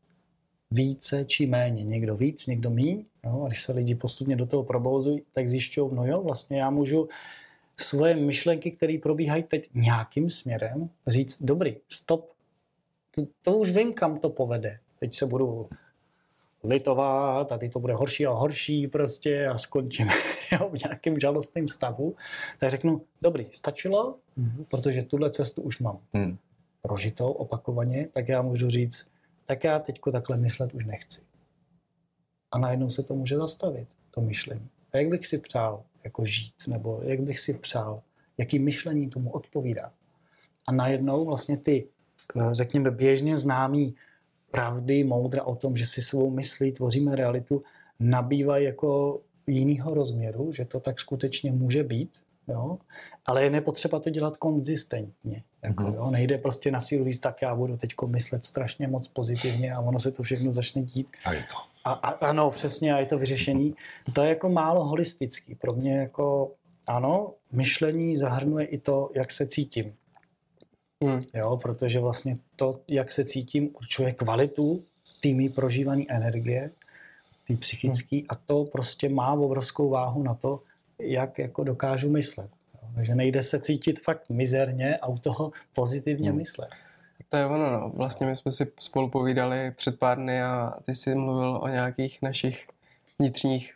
Více 0.70 1.24
či 1.24 1.46
méně. 1.46 1.84
Někdo 1.84 2.16
víc, 2.16 2.46
někdo 2.46 2.70
míň. 2.70 3.04
Jo? 3.24 3.42
A 3.44 3.46
když 3.46 3.62
se 3.62 3.72
lidi 3.72 3.94
postupně 3.94 4.36
do 4.36 4.46
toho 4.46 4.64
probouzují, 4.64 5.22
tak 5.32 5.48
zjišťují, 5.48 5.90
no 5.94 6.06
jo, 6.06 6.22
vlastně 6.22 6.60
já 6.60 6.70
můžu 6.70 7.08
svoje 7.76 8.16
myšlenky, 8.16 8.70
které 8.70 8.98
probíhají 9.02 9.42
teď 9.42 9.68
nějakým 9.74 10.30
směrem, 10.30 10.90
říct, 11.06 11.42
dobrý, 11.42 11.76
stop, 11.88 12.32
to, 13.10 13.26
to 13.42 13.58
už 13.58 13.70
vím, 13.70 13.92
kam 13.92 14.18
to 14.18 14.30
povede. 14.30 14.78
Teď 14.98 15.14
se 15.14 15.26
budu 15.26 15.68
litovat 16.64 17.52
a 17.52 17.58
teď 17.58 17.72
to 17.72 17.80
bude 17.80 17.94
horší 17.94 18.26
a 18.26 18.30
horší 18.30 18.86
prostě 18.88 19.46
a 19.48 19.58
skončím 19.58 20.08
jo, 20.52 20.68
v 20.72 20.84
nějakém 20.84 21.20
žalostném 21.20 21.68
stavu, 21.68 22.16
tak 22.58 22.70
řeknu, 22.70 23.02
dobrý, 23.22 23.46
stačilo, 23.50 24.16
Mhm. 24.36 24.64
protože 24.64 25.02
tuhle 25.02 25.30
cestu 25.30 25.62
už 25.62 25.80
mám 25.80 25.98
Hmm. 26.14 26.38
prožitou 26.82 27.32
opakovaně, 27.32 28.08
tak 28.12 28.28
já 28.28 28.42
můžu 28.42 28.70
říct, 28.70 29.08
tak 29.46 29.64
já 29.64 29.78
teďko 29.78 30.12
takhle 30.12 30.36
myslet 30.36 30.74
už 30.74 30.84
nechci. 30.84 31.20
A 32.52 32.58
najednou 32.58 32.90
se 32.90 33.02
to 33.02 33.14
může 33.14 33.36
zastavit, 33.36 33.88
to 34.10 34.20
myšlení. 34.20 34.68
A 34.92 34.96
jak 34.98 35.08
bych 35.08 35.26
si 35.26 35.38
přál 35.38 35.82
jako 36.04 36.24
žít, 36.24 36.54
nebo 36.68 37.00
jak 37.02 37.20
bych 37.20 37.40
si 37.40 37.54
přál, 37.58 38.02
jaký 38.38 38.58
myšlení 38.58 39.10
tomu 39.10 39.30
odpovídá. 39.30 39.92
A 40.66 40.72
najednou 40.72 41.24
vlastně 41.24 41.56
ty, 41.56 41.86
eh, 42.36 42.48
řekněme, 42.52 42.90
běžně 42.90 43.36
známý 43.36 43.94
pravdy, 44.56 45.04
moudra 45.04 45.42
o 45.44 45.54
tom, 45.54 45.76
že 45.76 45.86
si 45.86 46.02
svou 46.02 46.30
myslí 46.30 46.72
tvoříme 46.72 47.16
realitu, 47.16 47.62
nabývají 48.00 48.64
jako 48.64 49.20
jinýho 49.46 49.94
rozměru, 49.94 50.52
že 50.52 50.64
to 50.64 50.80
tak 50.80 51.00
skutečně 51.00 51.52
může 51.52 51.82
být, 51.82 52.10
jo? 52.48 52.78
ale 53.26 53.44
je 53.44 53.50
nepotřeba 53.50 53.98
to 54.00 54.10
dělat 54.10 54.36
konzistentně. 54.36 55.42
Jako, 55.62 55.82
Mhm. 55.82 55.94
jo? 55.94 56.10
Nejde 56.10 56.38
prostě 56.38 56.70
na 56.70 56.80
sílu 56.80 57.04
říct, 57.04 57.18
tak 57.18 57.42
já 57.42 57.54
budu 57.54 57.76
teď 57.76 57.90
myslet 58.06 58.44
strašně 58.44 58.88
moc 58.88 59.08
pozitivně 59.08 59.72
a 59.74 59.80
ono 59.80 59.98
se 60.00 60.10
to 60.10 60.22
všechno 60.22 60.52
začne 60.52 60.82
dít. 60.82 61.10
A 61.24 61.32
je 61.32 61.40
to. 61.42 61.56
A, 61.84 61.92
a, 61.92 62.08
ano, 62.26 62.50
přesně, 62.50 62.94
a 62.94 62.98
je 62.98 63.06
to 63.06 63.18
vyřešení. 63.18 63.74
To 64.12 64.22
je 64.22 64.28
jako 64.28 64.48
málo 64.48 64.84
holistický. 64.84 65.54
Pro 65.54 65.72
mě 65.72 65.96
jako, 65.96 66.52
ano, 66.86 67.34
myšlení 67.52 68.16
zahrnuje 68.16 68.66
i 68.66 68.78
to, 68.78 69.10
jak 69.14 69.32
se 69.32 69.46
cítím. 69.46 69.94
Hm. 71.08 71.24
Jo, 71.34 71.56
protože 71.62 72.00
vlastně 72.00 72.38
to, 72.56 72.80
jak 72.88 73.10
se 73.10 73.24
cítím, 73.24 73.70
určuje 73.76 74.12
kvalitu 74.12 74.84
týmy 75.20 75.48
prožívané 75.48 76.04
energie, 76.08 76.70
tý 77.46 77.56
psychický, 77.56 78.26
a 78.28 78.34
to 78.34 78.64
prostě 78.64 79.08
má 79.08 79.32
obrovskou 79.32 79.88
váhu 79.88 80.22
na 80.22 80.34
to, 80.34 80.62
jak 80.98 81.38
jako 81.38 81.64
dokážu 81.64 82.10
myslet. 82.10 82.50
Jo, 82.74 82.88
takže 82.94 83.14
nejde 83.14 83.42
se 83.42 83.60
cítit 83.60 84.00
fakt 84.00 84.30
mizerně 84.30 84.96
a 84.96 85.08
u 85.08 85.18
toho 85.18 85.52
pozitivně 85.74 86.28
Hmm. 86.30 86.38
myslet. 86.38 86.68
To 87.28 87.36
je 87.36 87.46
ono, 87.46 87.70
no. 87.70 87.92
Vlastně 87.94 88.26
my 88.26 88.36
jsme 88.36 88.52
si 88.52 88.72
spolu 88.80 89.10
povídali 89.10 89.70
před 89.76 89.98
pár 89.98 90.18
dny 90.18 90.42
a 90.42 90.74
ty 90.86 90.94
jsi 90.94 91.14
mluvil 91.14 91.56
o 91.62 91.68
nějakých 91.68 92.22
našich 92.22 92.68
vnitřních 93.18 93.74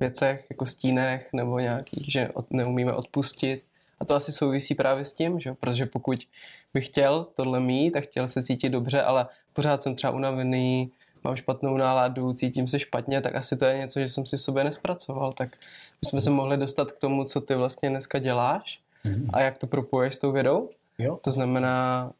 věcech, 0.00 0.46
jako 0.50 0.66
stínech 0.66 1.28
nebo 1.32 1.58
nějakých, 1.58 2.12
že 2.12 2.28
od, 2.28 2.52
neumíme 2.52 2.92
odpustit. 2.92 3.62
A 4.00 4.04
to 4.04 4.14
asi 4.14 4.32
souvisí 4.32 4.74
právě 4.74 5.04
s 5.04 5.12
tím, 5.12 5.40
že? 5.40 5.54
protože 5.54 5.86
pokud 5.86 6.18
bych 6.74 6.86
chtěl 6.86 7.26
tohle 7.34 7.60
mít 7.60 7.96
a 7.96 8.00
chtěl 8.00 8.28
se 8.28 8.42
cítit 8.42 8.68
dobře, 8.68 9.02
ale 9.02 9.26
pořád 9.52 9.82
jsem 9.82 9.94
třeba 9.94 10.12
unavený, 10.12 10.90
mám 11.24 11.36
špatnou 11.36 11.76
náladu, 11.76 12.32
cítím 12.32 12.68
se 12.68 12.78
špatně, 12.78 13.20
tak 13.20 13.34
asi 13.34 13.56
to 13.56 13.64
je 13.64 13.78
něco, 13.78 14.00
že 14.00 14.08
jsem 14.08 14.26
si 14.26 14.36
v 14.36 14.40
sobě 14.40 14.64
nespracoval. 14.64 15.32
Tak 15.32 15.56
bychom 16.02 16.20
se 16.20 16.30
mohli 16.30 16.56
dostat 16.56 16.92
k 16.92 16.98
tomu, 16.98 17.24
co 17.24 17.40
ty 17.40 17.54
vlastně 17.54 17.90
dneska 17.90 18.18
děláš 18.18 18.80
a 19.32 19.40
jak 19.40 19.58
to 19.58 19.66
propoješ 19.66 20.14
s 20.14 20.18
tou 20.18 20.32
vědou. 20.32 20.70
Jo? 20.98 21.18
To 21.22 21.32
znamená, 21.32 22.10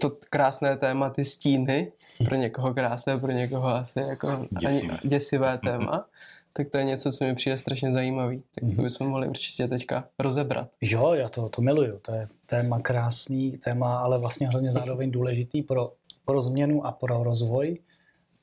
to 0.00 0.10
krásné 0.30 0.76
téma, 0.76 1.10
ty 1.10 1.24
stíny, 1.24 1.92
pro 2.24 2.34
někoho 2.36 2.74
krásné, 2.74 3.18
pro 3.18 3.30
někoho 3.30 3.68
asi 3.68 4.00
jako 4.00 4.46
Děsivé. 4.60 4.92
ani 4.92 5.08
děsivé 5.08 5.58
téma, 5.58 6.04
tak 6.52 6.68
to 6.70 6.78
je 6.78 6.84
něco, 6.84 7.12
co 7.12 7.24
mi 7.24 7.34
přijde 7.34 7.58
strašně 7.58 7.92
zajímavý. 7.92 8.38
Tak 8.54 8.60
to 8.60 8.66
Mhm. 8.66 8.82
bychom 8.84 9.08
mohli 9.08 9.28
určitě 9.28 9.68
teďka 9.68 10.08
rozebrat. 10.18 10.68
Jo, 10.80 11.12
já 11.14 11.28
to, 11.28 11.48
to 11.48 11.62
miluju. 11.62 11.98
To 12.02 12.12
je 12.14 12.28
téma 12.46 12.80
krásný, 12.80 13.58
téma, 13.58 13.98
ale 13.98 14.18
vlastně 14.18 14.48
hrozně 14.48 14.72
zároveň 14.72 15.10
důležitý 15.10 15.62
pro, 15.62 15.92
pro 16.24 16.40
změnu 16.40 16.86
a 16.86 16.92
pro 16.92 17.22
rozvoj, 17.22 17.78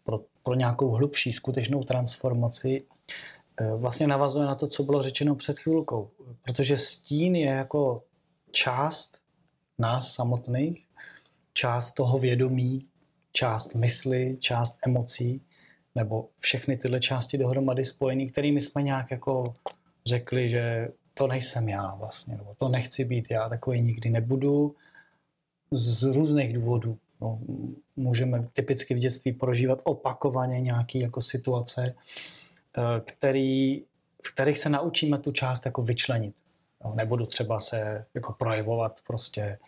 pro, 0.04 0.22
pro 0.44 0.54
nějakou 0.54 0.90
hlubší 0.92 1.34
skutečnou 1.34 1.84
transformaci. 1.84 2.84
Eh, 3.62 3.72
Vlastně 3.76 4.08
navazuje 4.08 4.46
na 4.46 4.56
to, 4.56 4.68
co 4.68 4.84
bylo 4.84 5.02
řečeno 5.02 5.36
před 5.36 5.60
chvilkou. 5.60 6.10
Protože 6.42 6.78
stín 6.78 7.36
je 7.36 7.50
jako 7.52 8.04
část 8.52 9.18
nás 9.80 10.14
samotných, 10.14 10.86
část 11.54 11.92
toho 11.92 12.20
vědomí, 12.20 12.86
část 13.32 13.76
mysli, 13.76 14.38
část 14.40 14.78
emocí, 14.88 15.42
nebo 15.98 16.30
všechny 16.40 16.78
tyhle 16.78 17.00
části 17.00 17.38
dohromady 17.38 17.86
spojený, 17.86 18.30
kterými 18.30 18.62
jsme 18.62 18.84
nějak 18.84 19.12
jako 19.12 19.56
řekli, 20.06 20.50
že 20.50 20.90
to 21.14 21.28
nejsem 21.28 21.70
já 21.70 21.96
vlastně, 21.96 22.38
nebo 22.38 22.56
to 22.58 22.70
nechci 22.70 23.06
být 23.06 23.32
já, 23.32 23.50
takový 23.50 23.82
nikdy 23.82 24.10
nebudu, 24.10 24.76
z 25.72 26.04
různých 26.04 26.54
důvodů. 26.54 26.98
No, 27.22 27.40
můžeme 27.96 28.48
typicky 28.54 28.94
v 28.94 28.98
dětství 28.98 29.34
prožívat 29.34 29.80
opakovaně 29.84 30.62
nějaké 30.62 31.00
jako 31.00 31.22
situace, 31.22 31.96
eh, 32.78 33.02
který, 33.06 33.84
v 34.24 34.34
kterých 34.34 34.60
se 34.60 34.70
naučíme 34.70 35.18
tu 35.18 35.32
část 35.32 35.66
jako 35.66 35.82
vyčlenit. 35.82 36.36
No, 36.86 36.94
nebudu 36.96 37.26
třeba 37.26 37.60
se 37.60 38.06
jako 38.14 38.34
projevovat 38.34 39.00
prostě 39.08 39.60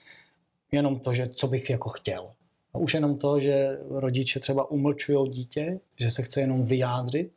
jenom 0.71 0.99
to, 0.99 1.13
že 1.13 1.27
co 1.27 1.47
bych 1.47 1.69
jako 1.69 1.89
chtěl. 1.89 2.31
A 2.73 2.77
už 2.77 2.93
jenom 2.93 3.17
to, 3.17 3.39
že 3.39 3.79
rodiče 3.89 4.39
třeba 4.39 4.71
umlčují 4.71 5.29
dítě, 5.29 5.79
že 5.99 6.11
se 6.11 6.23
chce 6.23 6.41
jenom 6.41 6.63
vyjádřit, 6.63 7.31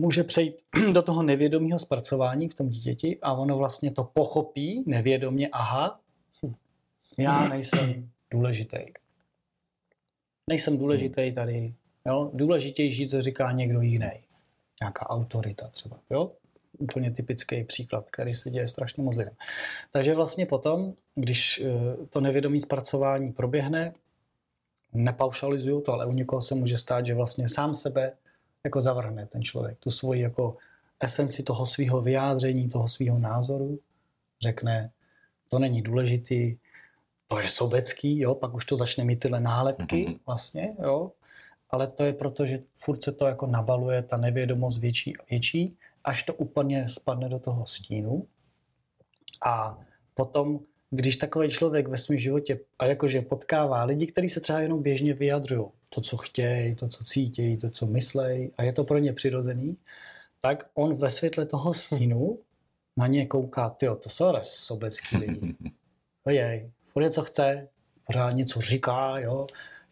může 0.00 0.24
přejít 0.24 0.54
do 0.92 1.02
toho 1.02 1.22
nevědomého 1.22 1.78
zpracování 1.78 2.48
v 2.48 2.54
tom 2.54 2.68
dítěti 2.68 3.18
a 3.22 3.32
ono 3.32 3.58
vlastně 3.58 3.90
to 3.90 4.04
pochopí 4.04 4.84
nevědomě, 4.86 5.48
aha, 5.52 6.00
hm, 6.46 6.54
já 7.18 7.48
nejsem 7.48 8.10
důležitý. 8.30 8.78
Nejsem 10.50 10.78
důležitý 10.78 11.32
tady. 11.32 11.74
Jo? 12.06 12.30
Důležitější, 12.34 13.08
co 13.08 13.22
říká 13.22 13.52
někdo 13.52 13.80
jiný. 13.80 14.10
Nějaká 14.82 15.10
autorita 15.10 15.68
třeba. 15.68 15.98
Jo? 16.10 16.32
Úplně 16.80 17.10
typický 17.10 17.64
příklad, 17.64 18.10
který 18.10 18.34
se 18.34 18.50
děje 18.50 18.68
strašně 18.68 19.02
moc 19.02 19.16
lidem. 19.16 19.34
Takže 19.90 20.14
vlastně 20.14 20.46
potom, 20.46 20.94
když 21.14 21.60
eh, 21.64 22.06
to 22.10 22.20
nevědomí 22.20 22.60
zpracování 22.60 23.32
proběhne, 23.32 23.92
nepaušalizuju 24.92 25.80
to, 25.80 25.92
ale 25.92 26.06
u 26.06 26.12
někoho 26.12 26.42
se 26.42 26.54
může 26.54 26.78
stát, 26.78 27.06
že 27.06 27.14
vlastně 27.14 27.48
sám 27.48 27.74
sebe 27.74 28.12
jako 28.64 28.80
zavrhne 28.80 29.26
ten 29.26 29.42
člověk, 29.42 29.78
tu 29.78 29.90
svoji 29.90 30.20
jako 30.20 30.56
esenci 31.00 31.42
toho 31.42 31.66
svého 31.66 32.00
vyjádření, 32.02 32.68
toho 32.68 32.88
svého 32.88 33.18
názoru, 33.18 33.78
řekne, 34.42 34.90
to 35.48 35.58
není 35.58 35.82
důležitý, 35.82 36.56
to 37.28 37.38
je 37.40 37.48
sobecký, 37.48 38.18
jo, 38.20 38.34
pak 38.34 38.54
už 38.54 38.64
to 38.64 38.76
začne 38.76 39.04
mít 39.04 39.20
tyhle 39.20 39.40
nálepky 39.40 40.04
Mhm. 40.06 40.14
vlastně, 40.26 40.76
jo, 40.82 41.12
ale 41.70 41.86
to 41.86 42.04
je 42.04 42.12
proto, 42.12 42.46
že 42.46 42.60
furt 42.76 43.02
se 43.02 43.12
to 43.12 43.26
jako 43.26 43.46
nabaluje, 43.46 44.02
ta 44.02 44.16
nevědomost 44.16 44.78
větší 44.78 45.16
a 45.16 45.20
větší, 45.30 45.76
až 46.04 46.22
to 46.22 46.34
úplně 46.34 46.88
spadne 46.88 47.28
do 47.28 47.38
toho 47.38 47.66
stínu 47.66 48.26
a 49.46 49.78
potom, 50.14 50.60
když 50.90 51.16
takový 51.16 51.48
člověk 51.48 51.88
ve 51.88 51.98
svém 51.98 52.18
životě 52.18 52.60
a 52.78 52.84
jakože 52.86 53.22
potkává 53.22 53.84
lidi, 53.84 54.06
kteří 54.06 54.28
se 54.28 54.40
třeba 54.40 54.60
jenom 54.60 54.82
běžně 54.82 55.14
vyjadřují, 55.14 55.64
to, 55.88 56.00
co 56.00 56.16
chtějí, 56.16 56.74
to, 56.74 56.88
co 56.88 57.04
cítí, 57.04 57.56
to, 57.56 57.70
co 57.70 57.86
myslej 57.86 58.50
a 58.58 58.62
je 58.62 58.72
to 58.72 58.84
pro 58.84 58.98
ně 58.98 59.12
přirozený, 59.12 59.76
tak 60.40 60.70
on 60.74 60.94
ve 60.94 61.10
světle 61.10 61.46
toho 61.46 61.74
stínu 61.74 62.38
na 62.96 63.06
ně 63.06 63.26
kouká, 63.26 63.70
tyjo, 63.70 63.94
to 63.96 64.08
jsou 64.08 64.24
ale 64.24 64.40
sobecký 64.42 65.16
lidi. 65.16 65.54
Ojej, 66.24 66.70
furt 66.86 67.02
něco 67.02 67.22
chce, 67.22 67.68
pořád 68.06 68.30
něco 68.30 68.60
říká, 68.60 69.18
jo, 69.18 69.46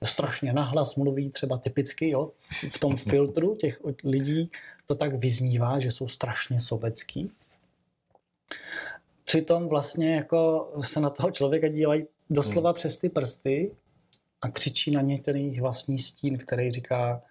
strašně 0.05 0.53
nahlas 0.53 0.97
mluví, 0.97 1.31
třeba 1.31 1.59
typicky, 1.59 2.11
jo, 2.11 2.31
v- 2.41 2.79
tom 2.81 2.97
filtru 2.97 3.55
těch 3.55 3.81
lidí 4.05 4.51
to 4.91 4.95
tak 4.95 5.15
vyznívá, 5.15 5.79
že 5.81 5.91
jsou 5.91 6.09
strašně 6.09 6.61
sobecký. 6.61 7.31
Přitom 9.25 9.69
vlastně 9.69 10.15
jako 10.17 10.71
se 10.83 11.01
na 11.01 11.11
toho 11.11 11.31
člověka 11.31 11.69
dívají 11.69 12.07
doslova 12.31 12.73
přes 12.73 12.99
ty 12.99 13.09
prsty 13.09 13.71
a 14.43 14.51
křičí 14.51 14.91
na 14.91 15.01
některý 15.01 15.61
vlastní 15.61 15.99
stín, 15.99 16.39
který 16.39 16.71
říká, 16.71 17.23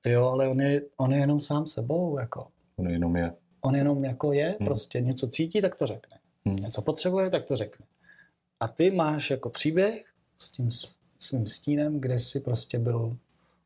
ty 0.00 0.10
jo, 0.10 0.26
ale 0.26 0.48
on 0.48 0.60
je, 0.60 0.82
on 0.96 1.12
je 1.12 1.18
jenom 1.20 1.40
sám 1.40 1.66
sebou, 1.66 2.18
jako. 2.18 2.46
On 2.76 2.88
jenom 2.90 3.16
je. 3.16 3.32
On 3.60 3.76
jenom 3.76 4.04
jako 4.04 4.32
je, 4.32 4.56
Hmm. 4.58 4.66
prostě 4.66 5.00
něco 5.00 5.28
cítí, 5.28 5.60
tak 5.60 5.76
to 5.76 5.86
řekne. 5.86 6.18
Hmm. 6.46 6.56
Něco 6.56 6.82
potřebuje, 6.82 7.30
tak 7.30 7.44
to 7.44 7.56
řekne. 7.56 7.86
A 8.60 8.68
ty 8.68 8.90
máš 8.90 9.30
jako 9.30 9.50
příběh 9.50 10.04
s 10.38 10.50
tím 10.50 10.70
s- 10.70 10.94
svým 11.18 11.46
stínem, 11.46 12.00
kde 12.00 12.18
jsi 12.18 12.40
prostě 12.40 12.78
byl 12.78 13.16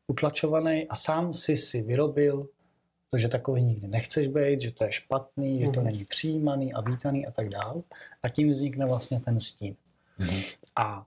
utlačovaný 0.07 0.87
a 0.87 0.95
sám 0.95 1.33
si 1.33 1.57
si 1.57 1.81
vyrobil 1.81 2.47
to, 3.11 3.17
že 3.17 3.27
takový 3.27 3.61
nikdy 3.63 3.87
nechceš 3.87 4.27
být, 4.27 4.61
že 4.61 4.71
to 4.71 4.83
je 4.83 4.91
špatný, 4.91 5.61
že 5.61 5.69
to 5.69 5.79
Mhm. 5.79 5.85
není 5.85 6.05
přijímaný 6.05 6.73
a 6.73 6.81
vítaný 6.81 7.27
a 7.27 7.31
tak 7.31 7.49
dál. 7.49 7.83
A 8.23 8.29
tím 8.29 8.49
vznikne 8.49 8.85
vlastně 8.85 9.19
ten 9.19 9.39
stín. 9.39 9.75
Mhm. 10.17 10.41
A 10.75 11.05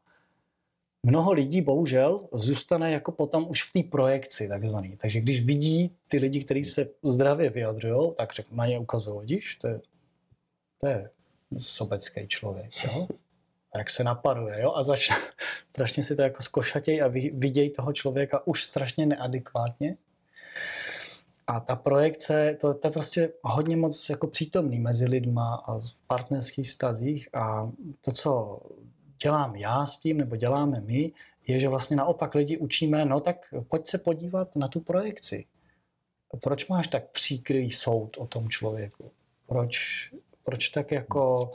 mnoho 1.03 1.33
lidí 1.33 1.63
bohužel 1.63 2.29
zůstane 2.33 2.93
jako 2.93 3.13
potom 3.13 3.47
už 3.49 3.63
v 3.63 3.73
té 3.73 3.83
projekci 3.91 4.49
takzvaný. 4.49 4.97
Takže 4.97 5.21
když 5.21 5.45
vidí 5.45 5.97
ty 6.09 6.17
lidi, 6.17 6.45
kteří 6.45 6.65
se 6.65 6.89
zdravě 7.03 7.51
vyjadřují, 7.51 8.13
tak 8.17 8.33
řek, 8.33 8.51
na 8.53 8.67
ně 8.67 8.79
ukazují, 8.79 9.21
vidíš, 9.21 9.57
to 9.57 9.69
je, 9.69 9.81
to 10.81 10.87
je 10.87 11.11
sobecký 11.59 12.29
člověk, 12.29 12.71
jo? 12.85 13.09
A 13.75 13.79
jak 13.79 13.91
se 13.91 14.05
napaduje, 14.05 14.61
jo? 14.61 14.73
A 14.75 14.83
začne, 14.83 15.17
strašně 15.71 16.03
si 16.03 16.17
to 16.17 16.23
jako 16.23 16.43
zkošatěj 16.43 17.03
a 17.03 17.09
vidějí 17.33 17.71
toho 17.71 17.93
člověka 17.93 18.47
už 18.47 18.65
strašně 18.65 19.07
neadekvátně. 19.07 19.97
A 21.47 21.61
ta 21.61 21.77
projekce, 21.77 22.57
to, 22.61 22.75
to 22.75 22.87
je 22.87 22.93
prostě 22.93 23.33
hodně 23.43 23.77
moc 23.77 24.11
jako 24.11 24.27
přítomný 24.27 24.79
mezi 24.79 25.07
lidma 25.09 25.55
a 25.55 25.79
v 25.79 25.93
partnerských 26.07 26.71
stazích 26.71 27.29
a 27.33 27.71
to, 28.01 28.13
co 28.13 28.61
dělám 29.23 29.57
já 29.57 29.87
s 29.87 29.97
tím, 29.97 30.17
nebo 30.17 30.37
děláme 30.37 30.81
my, 30.87 31.13
je, 31.47 31.59
že 31.59 31.69
vlastně 31.69 31.97
naopak 31.97 32.35
lidi 32.35 32.59
učíme, 32.59 33.05
no 33.05 33.21
tak 33.21 33.55
pojď 33.69 33.89
se 33.89 33.99
podívat 33.99 34.57
na 34.57 34.69
tu 34.69 34.81
projekci. 34.81 35.45
Proč 36.41 36.69
máš 36.69 36.89
tak 36.89 37.11
příkrý 37.11 37.71
soud 37.71 38.17
o 38.19 38.27
tom 38.27 38.49
člověku? 38.49 39.11
Proč, 39.47 39.75
proč 40.45 40.69
tak 40.69 40.93
jako 40.93 41.53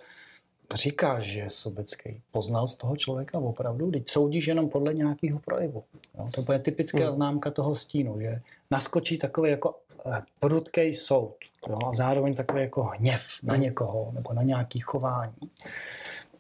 říkáš, 0.74 1.24
že 1.24 1.40
je 1.40 1.50
sobecký? 1.50 2.22
Poznal 2.32 2.68
z 2.68 2.76
toho 2.76 2.98
člověka 2.98 3.40
opravdu? 3.40 3.92
Teď 3.92 4.10
soudíš 4.10 4.48
jenom 4.48 4.70
podle 4.70 4.94
nějakého 4.94 5.40
projevu. 5.40 5.84
Jo? 6.18 6.30
To 6.46 6.54
je 6.54 6.60
typická 6.60 7.04
Hmm. 7.04 7.12
známka 7.12 7.52
toho 7.52 7.76
stínu, 7.76 8.22
že 8.22 8.42
naskočí 8.72 9.18
takový 9.18 9.52
jako 9.52 9.80
eh, 10.06 10.22
prudký 10.40 10.94
soud 10.94 11.36
jo? 11.70 11.80
a 11.86 11.94
zároveň 11.94 12.36
takový 12.36 12.62
jako 12.62 12.84
hněv 12.84 13.24
na 13.44 13.54
Hmm. 13.54 13.64
někoho 13.64 14.12
nebo 14.14 14.34
na 14.34 14.44
nějaký 14.44 14.80
chování. 14.80 15.52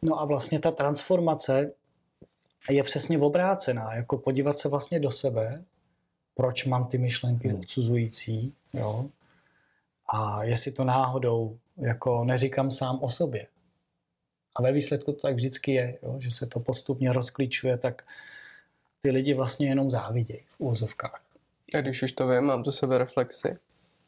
No 0.02 0.20
a 0.22 0.26
vlastně 0.26 0.60
ta 0.60 0.72
transformace 0.72 1.72
je 2.70 2.84
přesně 2.84 3.20
obrácená, 3.20 3.94
jako 3.96 4.18
podívat 4.18 4.60
se 4.60 4.70
vlastně 4.70 5.00
do 5.00 5.12
sebe, 5.12 5.63
proč 6.36 6.65
mám 6.65 6.86
ty 6.86 6.98
myšlenky 6.98 7.48
Hmm. 7.50 7.60
odsuzující, 7.60 8.54
jo? 8.74 9.06
A 10.13 10.44
jestli 10.44 10.72
to 10.72 10.84
náhodou 10.84 11.58
jako 11.78 12.24
neříkám 12.24 12.72
sám 12.72 13.00
o 13.02 13.10
sobě. 13.10 13.48
A 14.56 14.62
ve 14.62 14.72
výsledku 14.72 15.12
to 15.12 15.20
tak 15.20 15.36
vždycky 15.36 15.72
je, 15.72 15.98
jo? 16.04 16.15
že 16.20 16.32
se 16.32 16.46
to 16.46 16.60
postupně 16.60 17.13
rozklíčuje, 17.13 17.78
tak 17.78 18.04
ty 19.02 19.12
lidi 19.12 19.34
vlastně 19.34 19.68
jenom 19.68 19.92
závidějí 19.92 20.42
v 20.48 20.60
úvozovkách. 20.60 21.22
A 21.75 21.82
když 21.82 22.03
už 22.03 22.12
to 22.12 22.27
vím, 22.27 22.41
mám 22.41 22.63
tu 22.63 22.71
sebereflexi, 22.71 23.58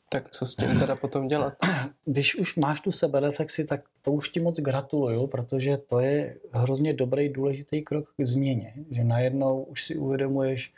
tak 0.10 0.30
co 0.30 0.46
s 0.46 0.56
tím 0.56 0.80
teda 0.80 0.96
potom 0.96 1.28
dělat? 1.28 1.54
Když 2.06 2.36
už 2.36 2.56
máš 2.56 2.82
tu 2.82 2.92
sebereflexi, 2.92 3.66
tak 3.66 3.82
to 4.02 4.12
už 4.12 4.30
ti 4.30 4.40
moc 4.40 4.60
gratuluju, 4.60 5.28
protože 5.28 5.78
to 5.78 6.00
je 6.00 6.38
hrozně 6.52 6.94
dobrý, 6.94 7.30
důležitý 7.30 7.82
krok 7.82 8.06
k 8.18 8.24
změně, 8.24 8.74
že 8.92 9.04
najednou 9.04 9.64
už 9.64 9.84
si 9.84 9.96
uvědomuješ, 9.96 10.74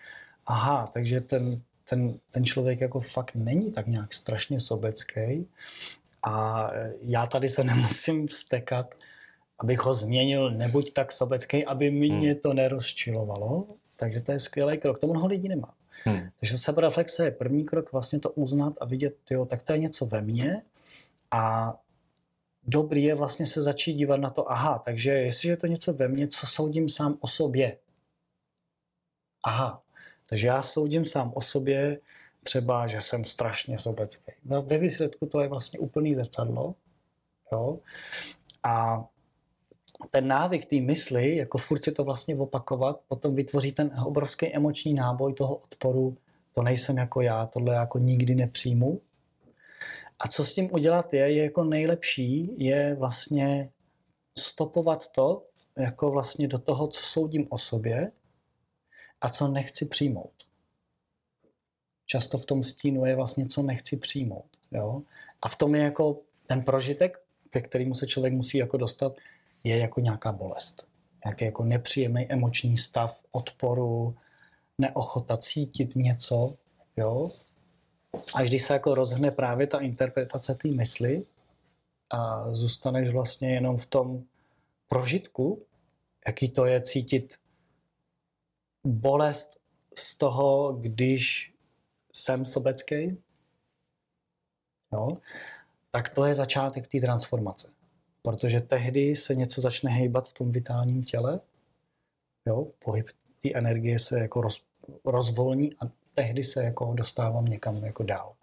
aha, 0.46 0.90
takže 0.94 1.22
ten, 1.22 1.62
ten, 1.90 2.20
ten 2.32 2.46
člověk 2.46 2.82
jako 2.82 3.00
fakt 3.00 3.36
není 3.36 3.72
tak 3.72 3.88
nějak 3.88 4.14
strašně 4.14 4.60
sobecký 4.60 5.48
a 6.24 6.70
já 7.02 7.26
tady 7.26 7.50
se 7.50 7.64
nemusím 7.74 8.28
vstekat, 8.28 8.96
abych 9.60 9.80
ho 9.80 9.94
změnil, 9.94 10.52
nebuď 10.52 10.94
tak 10.94 11.12
sobecký, 11.12 11.66
aby 11.66 11.92
mě 11.92 12.36
to 12.36 12.54
nerozčilovalo. 12.54 13.68
Takže 13.96 14.22
to 14.22 14.32
je 14.32 14.40
skvělý 14.40 14.78
krok. 14.78 15.00
To 15.00 15.08
mnoho 15.08 15.28
lidí 15.28 15.48
nemá. 15.48 15.74
Hmm. 16.06 16.30
Takže 16.40 16.58
sebereflexe 16.58 17.26
je 17.26 17.32
první 17.32 17.66
krok, 17.66 17.92
vlastně 17.92 18.20
to 18.20 18.30
uznat 18.30 18.74
a 18.82 18.86
vidět, 18.86 19.16
jo, 19.32 19.46
tak 19.46 19.64
to 19.64 19.74
je 19.74 19.80
něco 19.80 20.06
ve 20.06 20.22
mně 20.22 20.62
a 21.32 21.74
dobrý 22.64 23.04
je 23.04 23.16
vlastně 23.16 23.46
se 23.46 23.62
začít 23.62 23.94
dívat 23.94 24.18
na 24.18 24.30
to, 24.30 24.52
aha, 24.52 24.80
takže 24.80 25.12
jestliže 25.12 25.54
je 25.54 25.58
to 25.58 25.68
něco 25.68 25.94
ve 25.94 26.08
mně, 26.08 26.28
co 26.28 26.48
soudím 26.48 26.90
sám 26.90 27.18
o 27.20 27.28
sobě. 27.28 27.78
Aha, 29.44 29.84
takže 30.26 30.48
já 30.48 30.62
soudím 30.62 31.06
sám 31.06 31.32
o 31.36 31.42
sobě 31.42 32.00
třeba, 32.44 32.88
že 32.88 33.02
jsem 33.02 33.26
strašně 33.26 33.78
sobecký. 33.78 34.32
No, 34.46 34.62
ve 34.62 34.78
výsledku 34.78 35.26
to 35.26 35.42
je 35.42 35.48
vlastně 35.48 35.80
úplný 35.80 36.16
zrcadlo. 36.16 36.76
Jo? 37.52 37.80
A 38.64 39.06
ten 40.12 40.28
návyk 40.28 40.66
té 40.66 40.76
mysli, 40.82 41.36
jako 41.36 41.58
furt 41.58 41.84
si 41.84 41.92
to 41.92 42.04
vlastně 42.04 42.36
opakovat, 42.36 43.00
potom 43.08 43.36
vytvoří 43.36 43.72
ten 43.72 43.92
obrovský 44.06 44.56
emoční 44.56 44.94
náboj 44.94 45.34
toho 45.34 45.56
odporu, 45.56 46.18
to 46.54 46.62
nejsem 46.62 46.98
jako 46.98 47.22
já, 47.22 47.46
tohle 47.46 47.76
jako 47.76 48.00
nikdy 48.00 48.36
nepřijmu. 48.36 49.02
A 50.20 50.28
co 50.28 50.44
s 50.44 50.54
tím 50.54 50.70
udělat 50.74 51.14
je, 51.14 51.34
je 51.34 51.44
jako 51.44 51.64
nejlepší, 51.64 52.56
je 52.58 52.96
vlastně 52.96 53.70
stopovat 54.40 55.08
to, 55.08 55.44
jako 55.78 56.12
vlastně 56.12 56.48
do 56.48 56.58
toho, 56.58 56.88
co 56.88 57.04
soudím 57.04 57.48
o 57.50 57.58
sobě 57.58 58.12
a 59.22 59.30
co 59.30 59.48
nechci 59.48 59.86
přijmout. 59.86 60.34
Často 62.06 62.38
v 62.38 62.46
tom 62.46 62.64
stínu 62.64 63.06
je 63.06 63.16
vlastně, 63.16 63.46
co 63.46 63.62
nechci 63.62 63.98
přijmout. 63.98 64.46
Jo? 64.72 65.02
A 65.42 65.50
v 65.50 65.56
tom 65.56 65.76
je 65.76 65.84
jako 65.84 66.20
ten 66.46 66.62
prožitek, 66.64 67.20
ke 67.50 67.62
kterému 67.62 67.96
se 67.96 68.08
člověk 68.08 68.34
musí 68.34 68.58
jako 68.58 68.78
dostat, 68.78 69.18
je 69.64 69.78
jako 69.78 70.00
nějaká 70.00 70.32
bolest. 70.32 70.88
Nějaký 71.26 71.46
jako 71.46 71.64
nepříjemný 71.64 72.32
emoční 72.32 72.78
stav 72.78 73.24
odporu, 73.32 74.16
neochota 74.78 75.38
cítit 75.38 75.96
něco, 75.96 76.58
jo. 76.98 77.32
Až 78.36 78.50
když 78.50 78.64
se 78.64 78.74
jako 78.74 78.96
rozhne 78.96 79.32
právě 79.32 79.68
ta 79.68 79.80
interpretace 79.80 80.56
té 80.56 80.68
mysli 80.68 81.26
a 82.10 82.54
zůstaneš 82.54 83.10
vlastně 83.10 83.54
jenom 83.54 83.78
v 83.78 83.86
tom 83.86 84.24
prožitku, 84.88 85.66
jaký 86.28 86.50
to 86.50 86.66
je 86.66 86.82
cítit 86.82 87.40
bolest 88.84 89.60
z 89.96 90.18
toho, 90.18 90.74
když 90.74 91.54
jsem 92.14 92.46
sobecký, 92.46 93.18
jo, 94.94 95.18
tak 95.92 96.10
to 96.10 96.26
je 96.26 96.36
začátek 96.36 96.88
té 96.88 97.00
transformace. 97.00 97.73
Protože 98.24 98.62
tehdy 98.62 99.16
se 99.16 99.36
něco 99.36 99.62
začne 99.62 99.92
hejbat 99.92 100.30
v 100.30 100.34
tom 100.34 100.52
vitálním 100.52 101.04
těle, 101.04 101.40
jo, 102.46 102.68
pohyb 102.86 103.06
té 103.42 103.54
energie 103.54 104.00
se 104.00 104.20
jako 104.20 104.42
roz, 104.42 104.62
rozvolní 105.06 105.74
a 105.74 105.90
tehdy 106.14 106.44
se 106.44 106.64
jako 106.64 106.94
dostávám 106.94 107.46
někam 107.46 107.84
jako 107.84 108.04
dál. 108.04 108.34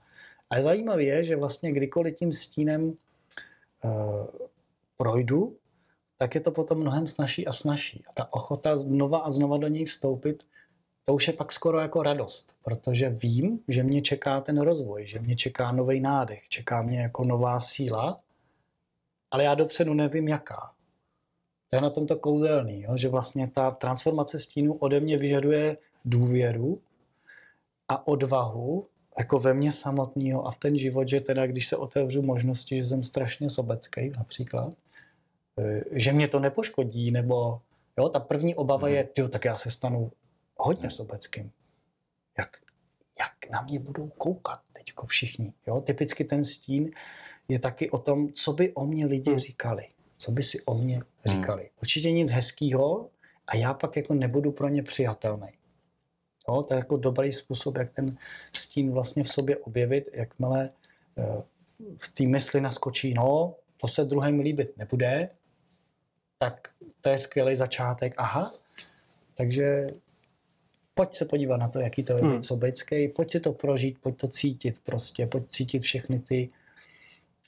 A 0.51 0.63
zajímavé 0.63 1.05
je, 1.05 1.25
že 1.25 1.37
vlastně 1.37 1.73
kdykoliv 1.73 2.17
tím 2.17 2.33
stínem 2.33 2.85
uh, 2.85 4.27
projdu, 4.97 5.57
tak 6.19 6.35
je 6.35 6.41
to 6.41 6.51
potom 6.51 6.79
mnohem 6.79 7.07
snažší 7.07 7.47
a 7.47 7.53
snažší. 7.53 8.05
A 8.09 8.13
ta 8.13 8.33
ochota 8.33 8.77
znova 8.77 9.19
a 9.19 9.31
znova 9.31 9.59
do 9.59 9.69
něj 9.69 9.85
vstoupit, 9.85 10.45
to 11.05 11.15
už 11.15 11.27
je 11.27 11.33
pak 11.33 11.53
skoro 11.53 11.79
jako 11.79 12.03
radost, 12.03 12.55
protože 12.63 13.11
vím, 13.11 13.61
že 13.69 13.83
mě 13.83 14.03
čeká 14.03 14.41
ten 14.41 14.61
rozvoj, 14.61 15.07
že 15.07 15.19
mě 15.19 15.37
čeká 15.37 15.73
nový 15.73 16.01
nádech, 16.01 16.49
čeká 16.49 16.83
mě 16.83 17.01
jako 17.01 17.25
nová 17.25 17.61
síla, 17.61 18.21
ale 19.31 19.45
já 19.45 19.55
dopředu 19.55 19.95
nevím 19.95 20.29
jaká. 20.29 20.73
To 21.71 21.77
je 21.77 21.81
na 21.81 21.91
tomto 21.91 22.17
kouzelný, 22.17 22.83
jo? 22.83 22.97
že 22.97 23.09
vlastně 23.09 23.49
ta 23.49 23.71
transformace 23.71 24.39
stínu 24.39 24.75
ode 24.75 25.01
mě 25.01 25.19
vyžaduje 25.19 25.77
důvěru 26.05 26.81
a 27.89 28.07
odvahu 28.07 28.87
jako 29.19 29.39
ve 29.39 29.55
mně 29.55 29.73
samotného 29.73 30.47
a 30.47 30.51
v 30.51 30.59
ten 30.59 30.79
život, 30.79 31.09
že 31.09 31.21
teda 31.21 31.47
když 31.47 31.67
se 31.67 31.77
otevřu 31.77 32.23
možnosti, 32.23 32.77
že 32.77 32.85
jsem 32.85 33.05
strašně 33.05 33.51
sobecký 33.51 34.11
například, 34.11 34.75
eh, 35.59 35.85
že 35.93 36.13
mě 36.13 36.29
to 36.29 36.41
nepoškodí, 36.41 37.11
nebo 37.11 37.61
jo, 37.99 38.09
ta 38.09 38.21
první 38.21 38.55
obava 38.55 38.89
je, 38.89 39.09
jo, 39.19 39.29
tak 39.29 39.45
já 39.45 39.57
se 39.57 39.71
stanu 39.71 40.13
hodně 40.57 40.91
sobeckým. 40.91 41.51
Jak, 42.39 42.57
jak 43.19 43.51
na 43.51 43.61
mě 43.63 43.79
budou 43.79 44.09
koukat 44.09 44.61
teďko 44.73 45.07
všichni. 45.07 45.53
Jo? 45.67 45.81
Typicky 45.81 46.25
ten 46.25 46.45
stín 46.45 46.91
je 47.51 47.59
taky 47.59 47.91
o 47.91 47.99
tom, 47.99 48.33
co 48.33 48.53
by 48.53 48.73
o 48.73 48.87
mě 48.87 49.07
lidi 49.07 49.39
říkali. 49.39 49.85
Co 50.17 50.33
by 50.33 50.43
si 50.43 50.63
o 50.63 50.75
mě 50.75 51.03
říkali. 51.27 51.71
Určitě 51.83 52.13
nic 52.13 52.31
hezkýho 52.31 53.11
a 53.47 53.57
já 53.57 53.75
pak 53.75 53.97
jako 53.97 54.15
nebudu 54.15 54.53
pro 54.53 54.69
ně 54.69 54.83
přijatelný. 54.83 55.49
Jo, 56.49 56.63
to 56.63 56.75
je 56.75 56.79
jako 56.79 56.97
dobrý 56.97 57.33
způsob, 57.33 57.77
jak 57.77 57.93
ten 57.93 58.17
stín 58.53 58.93
vlastně 58.93 59.25
v 59.25 59.29
sobě 59.29 59.57
objevit, 59.57 60.09
jakmile 60.13 60.71
eh, 61.19 61.43
v 61.97 62.09
té 62.09 62.25
mysli 62.27 62.61
naskočí, 62.61 63.15
no, 63.15 63.55
to 63.77 63.89
se 63.89 64.05
druhém 64.05 64.41
líbit 64.41 64.77
nebude, 64.77 65.29
tak 66.39 66.69
to 67.01 67.11
je 67.11 67.19
skvělý 67.19 67.55
začátek, 67.55 68.15
aha, 68.17 68.55
takže 69.35 69.87
pojď 70.95 71.15
se 71.15 71.25
podívat 71.25 71.57
na 71.57 71.69
to, 71.69 71.81
jaký 71.81 72.03
to 72.03 72.17
je 72.17 72.23
Hmm. 72.23 72.37
být 72.37 72.45
sobecký, 72.45 73.09
pojď 73.09 73.33
si 73.33 73.41
to 73.41 73.53
prožít, 73.53 73.99
pojď 73.99 74.17
to 74.17 74.29
cítit 74.29 74.81
prostě, 74.85 75.27
pojď 75.27 75.45
cítit 75.49 75.83
všechny 75.83 76.19
ty 76.19 76.51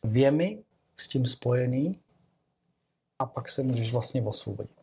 věmy 0.02 0.58
s 0.96 1.08
tím 1.08 1.26
spojený 1.26 1.98
a 3.18 3.26
pak 3.26 3.48
se 3.48 3.62
můžeš 3.62 3.92
vlastně 3.92 4.22
osvobodit. 4.22 4.82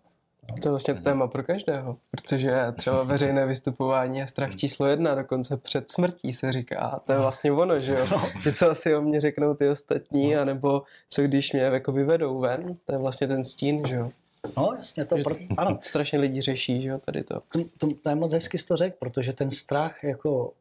To 0.61 0.67
je 0.67 0.69
vlastně 0.69 0.93
téma 0.93 1.27
pro 1.27 1.43
každého, 1.43 1.97
protože 2.11 2.51
třeba 2.77 3.03
veřejné 3.03 3.45
vystupování 3.45 4.17
je 4.17 4.27
strach 4.27 4.55
číslo 4.55 4.87
jedna, 4.87 5.15
dokonce 5.15 5.57
před 5.57 5.91
smrtí 5.91 6.33
se 6.33 6.51
říká. 6.51 6.79
A 6.79 6.99
to 6.99 7.13
je 7.13 7.19
vlastně 7.19 7.51
ono, 7.51 7.79
že 7.79 7.93
jo? 7.93 8.07
Že 8.43 8.53
co 8.53 8.71
asi 8.71 8.95
o 8.95 9.01
mě 9.01 9.19
řeknou 9.19 9.53
ty 9.53 9.69
ostatní, 9.69 10.35
anebo 10.35 10.83
co 11.09 11.21
když 11.21 11.53
mě 11.53 11.61
jako 11.61 11.91
vyvedou 11.91 12.39
ven, 12.39 12.77
to 12.85 12.91
je 12.91 12.97
vlastně 12.97 13.27
ten 13.27 13.43
stín, 13.43 13.87
že 13.87 13.95
jo? 13.95 14.11
No 14.57 14.73
jasně, 14.77 15.05
to 15.05 15.15
pro, 15.23 15.35
ano, 15.57 15.79
Strašně 15.81 16.19
lidi 16.19 16.41
řeší, 16.41 16.81
že 16.81 16.89
jo, 16.89 16.97
tady 16.97 17.23
to. 17.23 17.39
to, 17.51 17.59
to, 17.77 17.93
to 18.03 18.09
je 18.09 18.15
moc 18.15 18.33
hezky 18.33 18.57
to 18.57 18.75
řekl, 18.75 18.95
protože 18.99 19.33
ten 19.33 19.49
strach 19.49 20.03
jako 20.03 20.53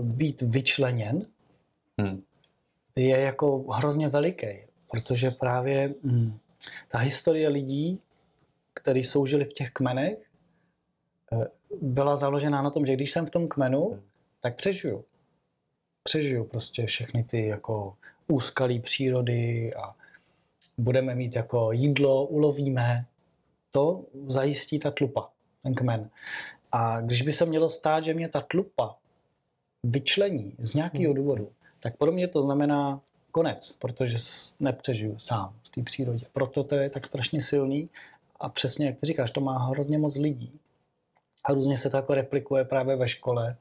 být 0.00 0.42
vyčleněn 0.42 1.26
Hmm. 2.00 2.22
Je 2.96 3.20
jako 3.20 3.58
hrozně 3.58 4.08
veliký, 4.08 4.46
protože 4.90 5.30
právě 5.30 5.94
hm, 6.04 6.38
ta 6.88 6.98
historie 6.98 7.48
lidí, 7.48 8.00
kteří 8.74 9.02
soužili 9.02 9.44
v 9.44 9.52
těch 9.52 9.70
kmenech, 9.70 10.18
eh, 11.32 11.46
byla 11.80 12.16
založená 12.16 12.62
na 12.62 12.70
tom, 12.70 12.86
že 12.86 12.94
když 12.94 13.10
jsem 13.10 13.26
v 13.26 13.30
tom 13.30 13.48
kmenu, 13.48 14.02
tak 14.40 14.56
přežiju. 14.56 15.04
Přežiju 16.02 16.44
prostě 16.44 16.86
všechny 16.86 17.24
ty 17.24 17.46
jako 17.46 17.96
úskalí 18.28 18.80
přírody 18.80 19.74
a 19.74 19.94
budeme 20.78 21.14
mít 21.14 21.36
jako 21.36 21.72
jídlo, 21.72 22.26
ulovíme. 22.26 23.06
To 23.70 24.04
zajistí 24.26 24.78
ta 24.78 24.90
tlupa, 24.90 25.30
ten 25.62 25.74
kmen. 25.74 26.10
A 26.72 27.00
když 27.00 27.22
by 27.22 27.32
se 27.32 27.46
mělo 27.46 27.68
stát, 27.68 28.04
že 28.04 28.14
mě 28.14 28.28
ta 28.28 28.40
tlupa 28.40 28.96
vyčlení 29.82 30.56
z 30.58 30.74
nějakého 30.74 31.14
důvodu, 31.14 31.52
tak 31.80 31.96
pro 31.96 32.12
mě 32.12 32.28
to 32.28 32.42
znamená 32.42 33.00
konec, 33.32 33.72
protože 33.72 34.16
nepřežiju 34.60 35.18
sám 35.18 35.54
v 35.62 35.68
té 35.68 35.82
přírodě. 35.82 36.26
Proto 36.32 36.64
to 36.64 36.74
je 36.74 36.90
tak 36.90 37.06
strašně 37.06 37.42
silný 37.42 37.88
a 38.40 38.48
přesně, 38.48 38.86
jak 38.86 38.96
ty 38.96 39.06
říkáš, 39.06 39.30
to 39.30 39.40
má 39.40 39.58
hrozně 39.58 39.98
moc 39.98 40.16
lidí. 40.16 40.52
A 41.44 41.52
různě 41.52 41.78
se 41.78 41.90
to 41.90 41.96
jako 41.96 42.14
replikuje 42.14 42.64
právě 42.64 42.96
ve 42.96 43.08
škole, 43.08 43.56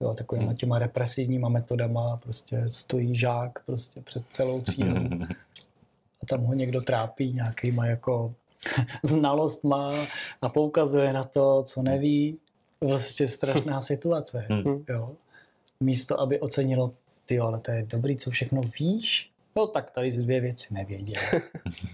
jo, 0.00 0.14
takovýma 0.14 0.54
těma 0.54 0.78
represivníma 0.78 1.48
metodama, 1.48 2.16
prostě 2.16 2.68
stojí 2.68 3.14
žák 3.14 3.64
prostě 3.66 4.00
před 4.00 4.28
celou 4.28 4.60
třídou 4.60 4.94
a 6.22 6.26
tam 6.28 6.44
ho 6.44 6.54
někdo 6.54 6.80
trápí 6.80 7.32
nějakýma 7.32 7.86
jako 7.86 8.34
znalostma 9.02 9.92
a 10.42 10.48
poukazuje 10.48 11.12
na 11.12 11.24
to, 11.24 11.62
co 11.62 11.82
neví. 11.82 12.38
Prostě 12.78 13.28
strašná 13.28 13.80
situace. 13.80 14.46
Hmm. 14.48 14.84
Jo. 14.88 15.12
Místo, 15.80 16.20
aby 16.20 16.40
ocenilo, 16.40 16.92
ty 17.28 17.38
ale 17.38 17.60
to 17.60 17.70
je 17.70 17.82
dobrý, 17.86 18.16
co 18.16 18.30
všechno 18.30 18.62
víš, 18.80 19.30
no 19.56 19.66
tak 19.66 19.90
tady 19.90 20.12
z 20.12 20.18
dvě 20.18 20.40
věci 20.40 20.74
nevěděl. 20.74 21.22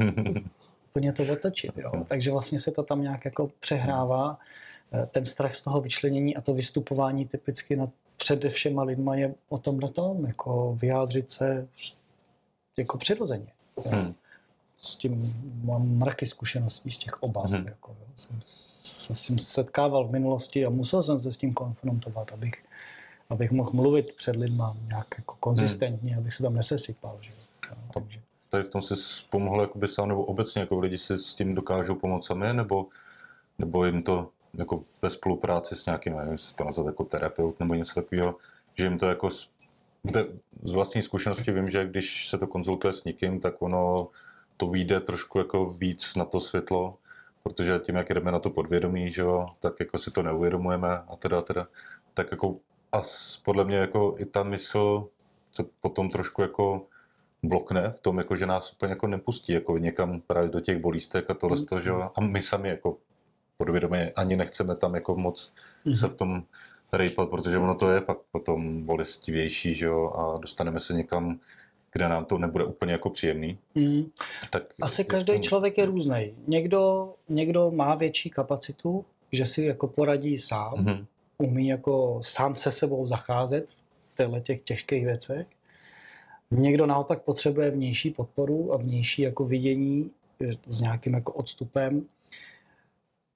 Úplně 0.91 1.13
to 1.13 1.23
otočit. 1.33 1.73
Jo. 1.77 2.05
Takže 2.09 2.31
vlastně 2.31 2.61
se 2.61 2.71
to 2.71 2.83
tam 2.83 3.03
nějak 3.03 3.25
jako 3.25 3.51
přehrává. 3.61 4.39
Eh, 4.93 5.07
Ten 5.07 5.25
strach 5.25 5.55
z 5.55 5.61
toho 5.61 5.81
vyčlenění 5.81 6.37
a 6.37 6.41
to 6.41 6.55
vystupování 6.55 7.27
typicky 7.27 7.77
nad 7.77 7.91
před 8.17 8.45
všema 8.49 8.83
lidma 8.83 9.15
je 9.15 9.35
o 9.49 9.59
tomhle 9.59 9.91
tom, 9.91 10.25
jako 10.25 10.79
vyjádřit 10.81 11.31
se 11.31 11.69
jako 12.79 12.99
přirozeně. 12.99 13.47
Jo 13.77 13.85
Hmm. 13.87 14.15
s 14.77 14.97
tím 14.97 15.35
mám 15.65 15.89
mraky 15.89 16.27
zkušeností 16.27 16.91
z 16.91 16.99
těch 16.99 17.23
obav. 17.23 17.51
Mhm. 17.51 17.67
Jako, 17.67 17.97
jo. 18.01 18.39
Jsem 19.15 19.39
se 19.39 19.45
setkával 19.45 20.09
v 20.09 20.13
minulosti 20.13 20.67
a 20.67 20.71
musel 20.71 21.03
jsem 21.03 21.21
se 21.21 21.31
s 21.33 21.37
tím 21.37 21.55
konfrontovat, 21.55 22.33
abych, 22.33 22.65
abych 23.31 23.53
mohl 23.53 23.71
mluvit 23.73 24.13
před 24.13 24.37
lidma 24.37 24.77
nějak 24.89 25.07
jako 25.19 25.37
konzistentně, 25.41 26.17
abych 26.17 26.35
se 26.35 26.43
tam 26.43 26.55
nesesypal. 26.55 27.19
Že? 27.21 27.33
takže. 27.95 28.21
Tady 28.51 28.65
v 28.65 28.69
tom 28.69 28.83
si 28.83 28.95
pomohl 29.31 29.61
jakoby 29.61 29.89
sám, 29.89 30.09
nebo 30.09 30.25
obecně 30.25 30.61
jako 30.61 30.79
lidi 30.79 30.99
si 30.99 31.19
s 31.19 31.35
tím 31.35 31.55
dokážou 31.55 31.95
pomoct 31.95 32.27
sami, 32.27 32.53
nebo, 32.53 32.87
nebo 33.59 33.85
jim 33.85 34.03
to 34.03 34.31
jako 34.55 34.81
ve 35.03 35.11
spolupráci 35.11 35.77
s 35.77 35.87
nějakým, 35.87 36.17
nevím, 36.17 36.33
jestli 36.33 36.57
to 36.57 36.65
nazvat 36.65 36.87
jako 36.87 37.05
terapeut 37.05 37.61
nebo 37.61 37.75
něco 37.75 37.95
takového, 37.95 38.37
že 38.75 38.85
jim 38.85 38.99
to 38.99 39.07
jako 39.07 39.31
z, 39.31 39.51
z 40.65 40.73
vlastní 40.73 41.03
zkušenosti 41.03 41.53
vím, 41.53 41.71
že 41.71 41.87
když 41.87 42.29
se 42.29 42.39
to 42.39 42.47
konzultuje 42.47 42.93
s 42.93 43.05
někým, 43.05 43.41
tak 43.41 43.63
ono 43.63 44.09
to 44.57 44.67
vyjde 44.67 45.01
trošku 45.01 45.39
jako 45.39 45.67
víc 45.67 46.17
na 46.17 46.25
to 46.25 46.41
světlo, 46.41 46.99
protože 47.43 47.79
tím, 47.79 47.95
jak 47.95 48.09
jdeme 48.09 48.33
na 48.33 48.39
to 48.39 48.51
podvědomí, 48.51 49.11
že 49.11 49.23
jo, 49.23 49.47
tak 49.61 49.81
jako 49.81 49.99
si 49.99 50.11
to 50.11 50.23
neuvědomujeme 50.23 50.89
a 50.89 51.17
teda, 51.17 51.39
a 51.39 51.43
teda, 51.43 51.67
tak 52.15 52.31
jako 52.31 52.57
a 52.95 53.03
podle 53.45 53.65
mě 53.65 53.77
jako 53.77 54.15
i 54.19 54.25
ta 54.25 54.43
mysl 54.43 55.09
se 55.53 55.65
potom 55.81 56.11
trošku 56.11 56.43
jako 56.43 56.87
blokne 57.43 57.91
v 57.97 58.01
tom, 58.01 58.19
jako, 58.19 58.37
že 58.37 58.47
nás 58.47 58.73
úplně 58.73 58.91
jako 58.91 59.07
nepustí 59.07 59.53
jako 59.53 59.79
někam 59.79 60.21
právě 60.21 60.49
do 60.51 60.61
těch 60.61 60.79
bolístek 60.79 61.31
a 61.31 61.35
tohle, 61.35 61.57
mm. 61.73 61.81
že 61.83 61.89
jo, 61.89 62.11
a 62.17 62.21
my 62.21 62.43
sami 62.43 62.69
jako 62.69 62.97
podvědomě 63.57 64.13
ani 64.17 64.37
nechceme 64.37 64.77
tam 64.77 64.95
jako 64.95 65.17
moc 65.17 65.53
Mhm. 65.85 65.97
se 65.97 66.09
v 66.09 66.15
tom 66.15 66.43
rejpat, 66.93 67.31
protože 67.31 67.59
ono 67.59 67.75
to 67.75 67.91
je 67.91 68.01
pak 68.01 68.19
potom 68.33 68.83
bolestivější, 68.85 69.75
že 69.75 69.87
jo, 69.87 70.11
a 70.11 70.39
dostaneme 70.39 70.81
se 70.81 70.93
někam, 70.95 71.41
kde 71.93 72.09
nám 72.09 72.25
to 72.25 72.39
nebude 72.39 72.65
úplně 72.65 72.93
jako 72.93 73.11
příjemný. 73.11 73.59
Mm. 73.75 74.11
Tak 74.51 74.63
Asi 74.83 75.05
každý 75.05 75.41
člověk 75.41 75.79
je 75.79 75.87
různý. 75.87 76.35
Někdo, 76.47 77.15
někdo 77.29 77.71
má 77.71 77.95
větší 77.95 78.31
kapacitu, 78.31 79.05
že 79.33 79.47
si 79.47 79.63
jako 79.65 79.89
poradí 79.89 80.39
sám, 80.39 80.75
Mhm. 80.77 81.07
Umí 81.39 81.69
jako 81.69 82.21
sám 82.25 82.57
se 82.57 82.71
sebou 82.71 83.07
zacházet 83.07 83.71
v 83.71 84.17
těchto 84.17 84.41
těch 84.41 84.61
těžkých 84.61 85.05
věcech. 85.05 85.47
Někdo 86.51 86.87
naopak 86.87 87.23
potřebuje 87.23 87.71
vnější 87.71 88.11
podporu 88.11 88.73
a 88.73 88.77
vnější 88.77 89.23
jako 89.23 89.45
vidění 89.45 90.11
s 90.67 90.81
nějakým 90.81 91.15
jako 91.15 91.33
odstupem. 91.33 92.07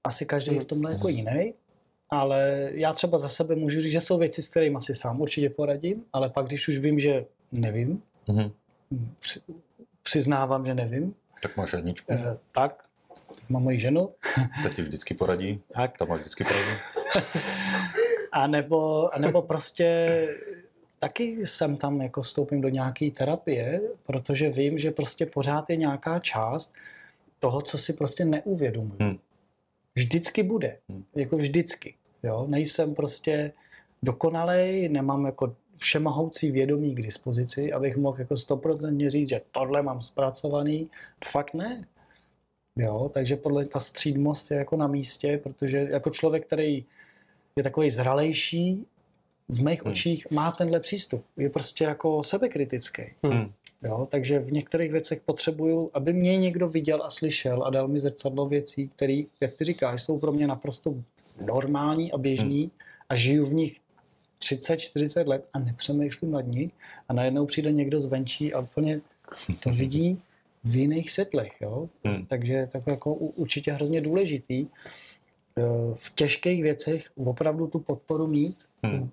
Asi 0.04 0.26
každý 0.26 0.54
je 0.54 0.60
v 0.60 0.64
tomhle 0.64 0.92
jako 0.92 1.08
jiný, 1.08 1.54
ale 2.10 2.70
já 2.72 2.92
třeba 2.92 3.18
za 3.18 3.28
sebe 3.28 3.54
můžu 3.54 3.80
říct, 3.80 3.92
že 3.92 4.00
jsou 4.00 4.18
věci, 4.18 4.42
s 4.42 4.48
kterými 4.48 4.78
si 4.80 4.94
sám 4.94 5.20
určitě 5.20 5.50
poradím, 5.50 6.04
ale 6.12 6.28
pak, 6.28 6.46
když 6.46 6.68
už 6.68 6.78
vím, 6.78 6.98
že 6.98 7.24
nevím, 7.52 8.02
Mhm. 8.28 8.50
při- 9.20 9.40
přiznávám, 10.02 10.64
že 10.64 10.74
nevím, 10.74 11.14
Tak 11.42 11.56
máš 11.56 11.72
jedničku, 11.72 12.12
eh, 12.12 12.38
tak 12.52 12.82
mám 13.48 13.62
moji 13.62 13.78
ženu, 13.78 14.08
ta 14.62 14.68
ti 14.68 14.82
vždycky 14.82 15.14
poradí, 15.14 15.60
tak 15.74 15.98
ta 15.98 16.04
máš 16.04 16.20
vždycky 16.20 16.44
pravdu. 16.44 16.70
A 18.32 18.46
nebo, 18.46 19.14
a 19.14 19.18
nebo 19.18 19.42
prostě 19.42 20.08
taky 20.98 21.46
jsem 21.46 21.76
tam 21.76 22.00
jako 22.00 22.22
vstoupím 22.22 22.60
do 22.60 22.68
nějaké 22.68 23.10
terapie, 23.10 23.80
protože 24.06 24.50
vím, 24.50 24.78
že 24.78 24.90
prostě 24.90 25.26
pořád 25.26 25.70
je 25.70 25.76
nějaká 25.76 26.18
část 26.18 26.74
toho, 27.40 27.62
co 27.62 27.78
si 27.78 27.92
prostě 27.92 28.24
neuvědomuji. 28.24 28.96
Hmm. 29.00 29.18
Vždycky 29.94 30.42
bude. 30.42 30.78
Hmm. 30.88 31.04
Jako 31.16 31.36
vždycky. 31.36 31.94
Jo? 32.22 32.46
Nejsem 32.48 32.94
prostě 32.94 33.52
dokonalej, 34.02 34.88
nemám 34.88 35.24
jako 35.24 35.56
všemohoucí 35.76 36.50
vědomí 36.50 36.94
k 36.94 37.02
dispozici, 37.02 37.72
abych 37.72 37.96
mohl 37.96 38.20
jako 38.20 38.36
stoprocentně 38.36 39.10
říct, 39.10 39.28
že 39.28 39.40
tohle 39.52 39.82
mám 39.82 40.02
zpracovaný. 40.02 40.90
Fakt 41.26 41.54
ne. 41.54 41.84
Jo, 42.78 43.10
takže 43.14 43.36
podle 43.36 43.64
ta 43.64 43.80
střídmost 43.80 44.50
je 44.50 44.56
jako 44.56 44.76
na 44.76 44.86
místě, 44.86 45.40
protože 45.42 45.78
jako 45.90 46.10
člověk, 46.10 46.46
který 46.46 46.84
je 47.56 47.62
takový 47.62 47.90
zralejší, 47.90 48.86
v 49.48 49.64
mých 49.64 49.82
Hmm. 49.82 49.92
očích 49.92 50.30
má 50.30 50.52
tenhle 50.52 50.80
přístup. 50.80 51.24
Je 51.36 51.50
prostě 51.50 51.84
jako 51.84 52.22
sebekritický. 52.22 53.02
Hmm. 53.22 53.52
Jo? 53.82 54.08
Takže 54.10 54.38
v 54.38 54.52
některých 54.52 54.92
věcech 54.92 55.20
potřebuju, 55.20 55.90
aby 55.94 56.12
mě 56.12 56.36
někdo 56.36 56.68
viděl 56.68 57.02
a 57.02 57.10
slyšel 57.10 57.64
a 57.64 57.70
dal 57.70 57.88
mi 57.88 57.98
zrcadlo 57.98 58.46
věcí, 58.46 58.90
které, 58.96 59.22
jak 59.40 59.54
ty 59.54 59.64
říkáš, 59.64 60.02
jsou 60.02 60.18
pro 60.18 60.32
mě 60.32 60.46
naprosto 60.46 60.94
normální 61.40 62.12
a 62.12 62.18
běžný 62.18 62.60
hmm. 62.60 62.70
a 63.08 63.16
žiju 63.16 63.46
v 63.46 63.54
nich 63.54 63.76
30-40 64.40 65.26
let 65.28 65.48
a 65.52 65.58
nepřemýšlím 65.58 66.30
nad 66.30 66.46
ní 66.46 66.70
a 67.08 67.12
najednou 67.12 67.46
přijde 67.46 67.72
někdo 67.72 68.00
zvenčí 68.00 68.54
a 68.54 68.60
úplně 68.60 69.00
to 69.60 69.70
vidí 69.70 70.22
v 70.68 70.76
jiných 70.76 71.10
světlech. 71.10 71.52
Jo? 71.60 71.88
Hmm. 72.04 72.26
Takže 72.26 72.68
tak 72.72 72.86
jako 72.86 73.14
určitě 73.14 73.72
hrozně 73.72 74.00
důležitý 74.00 74.66
eh, 74.66 75.62
v 75.94 76.14
těžkých 76.14 76.62
věcech 76.62 77.10
opravdu 77.16 77.66
tu 77.66 77.78
podporu 77.78 78.26
mít, 78.26 78.56
hmm. 78.82 79.10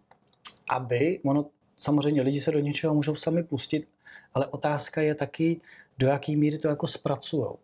aby, 0.70 1.20
ono 1.26 1.45
samozřejmě 1.78 2.22
lidi 2.22 2.41
se 2.41 2.51
do 2.51 2.60
něčeho 2.60 2.93
můžou 2.93 3.16
sami 3.16 3.43
pustit, 3.43 3.88
ale 4.34 4.47
otázka 4.47 5.01
je 5.01 5.16
taky, 5.16 5.62
do 5.97 6.08
jaký 6.08 6.36
míry 6.36 6.58
to 6.58 6.68
jako 6.68 6.88
zpracujou. 6.88 7.58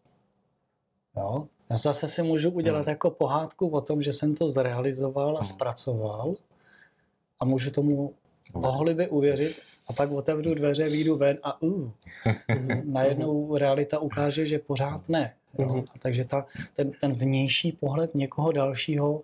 Jo? 1.18 1.48
Já 1.70 1.78
zase 1.78 2.08
si 2.08 2.24
můžu 2.24 2.50
udělat 2.50 2.80
hmm. 2.86 2.90
jako 2.90 3.10
pohádku 3.10 3.68
o 3.70 3.82
tom, 3.82 4.04
že 4.04 4.14
jsem 4.14 4.36
to 4.36 4.50
zrealizoval 4.50 5.38
a 5.38 5.42
hmm. 5.42 5.50
zpracoval 5.50 6.36
a 7.40 7.46
můžu 7.46 7.72
tomu 7.72 8.14
pohlibě 8.52 9.08
uvěřit 9.08 9.62
a 9.88 9.94
pak 9.94 10.12
otevřu 10.12 10.54
dveře, 10.54 10.90
výjdu 10.90 11.18
ven 11.18 11.38
a 11.44 11.62
uh, 11.62 11.92
najednou 12.84 13.58
realita 13.58 14.00
ukáže, 14.00 14.48
že 14.48 14.60
pořád 14.60 15.10
ne. 15.10 15.34
Jo? 15.60 15.66
Mhm. 15.66 15.80
A 15.96 16.00
takže 16.00 16.26
ta, 16.26 16.46
ten, 16.76 16.92
ten 17.02 17.14
vnější 17.14 17.72
pohled 17.72 18.16
někoho 18.16 18.52
dalšího, 18.52 19.22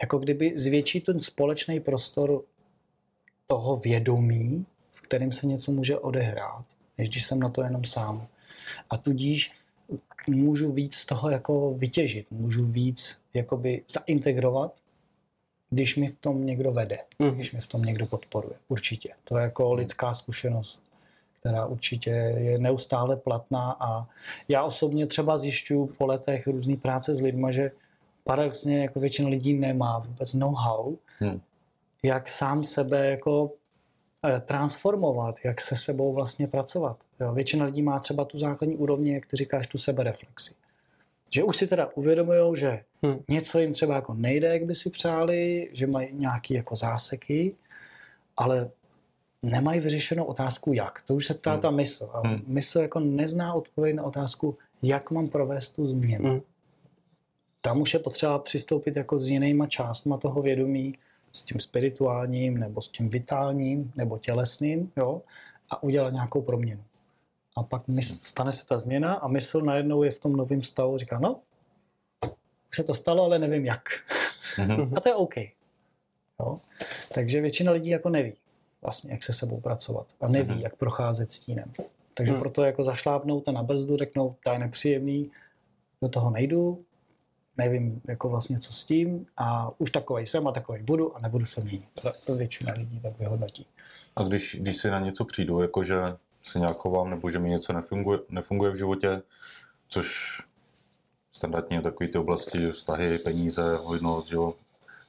jako 0.00 0.18
kdyby 0.18 0.52
zvětší 0.56 1.00
ten 1.00 1.20
společný 1.20 1.80
prostor 1.80 2.42
toho 3.46 3.76
vědomí, 3.76 4.66
v 4.92 5.00
kterém 5.00 5.32
se 5.32 5.46
něco 5.46 5.72
může 5.72 5.98
odehrát, 5.98 6.64
než 6.98 7.08
když 7.08 7.26
jsem 7.26 7.40
na 7.40 7.48
to 7.48 7.62
jenom 7.62 7.84
sám. 7.84 8.26
A 8.90 8.96
tudíž 8.96 9.52
můžu 10.26 10.72
víc 10.72 10.94
z 10.94 11.06
toho 11.06 11.30
jako 11.30 11.74
vytěžit, 11.74 12.30
můžu 12.30 12.66
víc 12.66 13.20
jakoby 13.34 13.82
zaintegrovat 13.88 14.74
když 15.70 15.96
mi 15.96 16.08
v 16.08 16.16
tom 16.20 16.46
někdo 16.46 16.72
vede, 16.72 16.98
mm. 17.18 17.30
když 17.30 17.52
mi 17.52 17.60
v 17.60 17.66
tom 17.66 17.82
někdo 17.82 18.06
podporuje. 18.06 18.54
Určitě. 18.68 19.12
To 19.24 19.38
je 19.38 19.42
jako 19.42 19.74
lidská 19.74 20.14
zkušenost, 20.14 20.82
která 21.40 21.66
určitě 21.66 22.10
je 22.10 22.58
neustále 22.58 23.16
platná 23.16 23.76
a 23.80 24.06
já 24.48 24.62
osobně 24.62 25.06
třeba 25.06 25.38
zjišťuju 25.38 25.86
po 25.86 26.06
letech 26.06 26.46
různé 26.46 26.76
práce 26.76 27.14
s 27.14 27.20
lidmi, 27.20 27.46
že 27.50 27.70
paradoxně 28.24 28.82
jako 28.82 29.00
většina 29.00 29.28
lidí 29.28 29.54
nemá 29.54 29.98
vůbec 29.98 30.34
know-how, 30.34 30.96
mm. 31.20 31.40
jak 32.02 32.28
sám 32.28 32.64
sebe 32.64 33.10
jako 33.10 33.50
eh, 34.24 34.40
transformovat, 34.40 35.36
jak 35.44 35.60
se 35.60 35.76
sebou 35.76 36.12
vlastně 36.12 36.46
pracovat. 36.46 36.96
Jo, 37.20 37.32
většina 37.32 37.64
lidí 37.64 37.82
má 37.82 37.98
třeba 37.98 38.24
tu 38.24 38.38
základní 38.38 38.76
úrovni, 38.76 39.14
jak 39.14 39.26
ty 39.26 39.36
říkáš, 39.36 39.66
tu 39.66 39.78
sebereflexi. 39.78 40.54
Že 41.30 41.44
už 41.44 41.56
si 41.56 41.66
teda 41.66 41.90
uvědomují, 41.94 42.56
že 42.56 42.80
hmm. 43.02 43.18
něco 43.28 43.58
jim 43.58 43.72
třeba 43.72 43.94
jako 43.94 44.14
nejde, 44.14 44.48
jak 44.48 44.64
by 44.64 44.74
si 44.74 44.90
přáli, 44.90 45.70
že 45.72 45.86
mají 45.86 46.08
nějaké 46.12 46.54
jako 46.54 46.76
záseky, 46.76 47.54
ale 48.36 48.70
nemají 49.42 49.80
vyřešenou 49.80 50.24
otázku 50.24 50.72
jak. 50.72 51.02
To 51.06 51.14
už 51.14 51.26
se 51.26 51.34
ptá 51.34 51.52
hmm. 51.52 51.60
ta 51.60 51.70
mysl. 51.70 52.10
A 52.12 52.28
hmm. 52.28 52.42
mysl 52.46 52.80
jako 52.80 53.00
nezná 53.00 53.54
odpověď 53.54 53.96
na 53.96 54.02
otázku, 54.02 54.56
jak 54.82 55.10
mám 55.10 55.28
provést 55.28 55.70
tu 55.70 55.86
změnu. 55.86 56.30
Hmm. 56.30 56.40
Tam 57.60 57.80
už 57.80 57.94
je 57.94 58.00
potřeba 58.00 58.38
přistoupit 58.38 58.96
jako 58.96 59.18
s 59.18 59.28
jinýma 59.28 59.66
částma 59.66 60.16
toho 60.16 60.42
vědomí, 60.42 60.94
s 61.32 61.42
tím 61.42 61.60
spirituálním, 61.60 62.58
nebo 62.58 62.80
s 62.80 62.88
tím 62.88 63.08
vitálním, 63.08 63.92
nebo 63.96 64.18
tělesným, 64.18 64.92
jo, 64.96 65.22
a 65.70 65.82
udělat 65.82 66.12
nějakou 66.12 66.42
proměnu 66.42 66.82
a 67.58 67.62
pak 67.62 67.88
mysl, 67.88 68.18
stane 68.22 68.52
se 68.52 68.66
ta 68.66 68.78
změna 68.78 69.14
a 69.14 69.28
mysl 69.28 69.60
najednou 69.60 70.02
je 70.02 70.10
v 70.10 70.18
tom 70.18 70.32
novém 70.32 70.62
stavu, 70.62 70.98
říká, 70.98 71.18
no, 71.18 71.40
už 72.70 72.76
se 72.76 72.84
to 72.84 72.94
stalo, 72.94 73.24
ale 73.24 73.38
nevím 73.38 73.64
jak. 73.64 73.82
Mm-hmm. 74.56 74.92
A 74.96 75.00
to 75.00 75.08
je 75.08 75.14
OK. 75.14 75.36
Jo? 76.40 76.60
Takže 77.14 77.40
většina 77.40 77.72
lidí 77.72 77.90
jako 77.90 78.08
neví 78.08 78.32
vlastně, 78.82 79.12
jak 79.12 79.22
se 79.22 79.32
sebou 79.32 79.60
pracovat 79.60 80.06
a 80.20 80.28
neví, 80.28 80.54
mm-hmm. 80.54 80.62
jak 80.62 80.76
procházet 80.76 81.30
stínem. 81.30 81.72
Takže 82.14 82.32
mm. 82.32 82.38
proto 82.38 82.64
jako 82.64 82.84
zašlápnou 82.84 83.40
to 83.40 83.52
na 83.52 83.62
brzdu, 83.62 83.96
řeknou, 83.96 84.36
to 84.44 84.50
je 84.50 84.58
nepříjemný, 84.58 85.30
do 86.02 86.08
toho 86.08 86.30
nejdu, 86.30 86.84
nevím 87.56 88.00
jako 88.08 88.28
vlastně 88.28 88.58
co 88.58 88.72
s 88.72 88.84
tím 88.84 89.26
a 89.36 89.70
už 89.78 89.90
takový 89.90 90.26
jsem 90.26 90.48
a 90.48 90.52
takový 90.52 90.82
budu 90.82 91.16
a 91.16 91.20
nebudu 91.20 91.46
se 91.46 91.60
měnit. 91.60 91.88
To 92.24 92.34
většina 92.34 92.72
lidí 92.72 93.00
tak 93.00 93.18
vyhodnotí. 93.18 93.66
A 94.16 94.22
když, 94.22 94.56
když 94.60 94.76
si 94.76 94.90
na 94.90 95.00
něco 95.00 95.24
přijdu, 95.24 95.62
jakože 95.62 95.96
se 96.48 96.58
nějak 96.58 96.76
chovám, 96.76 97.10
nebo 97.10 97.30
že 97.30 97.38
mi 97.38 97.48
něco 97.48 97.72
nefunguje, 97.72 98.18
nefunguje 98.28 98.70
v 98.70 98.76
životě, 98.76 99.22
což 99.88 100.38
standardně 101.32 101.82
takový 101.82 102.08
ty 102.08 102.18
oblasti, 102.18 102.70
vztahy, 102.70 103.18
peníze, 103.18 103.76
hojnost, 103.76 104.28
že 104.28 104.36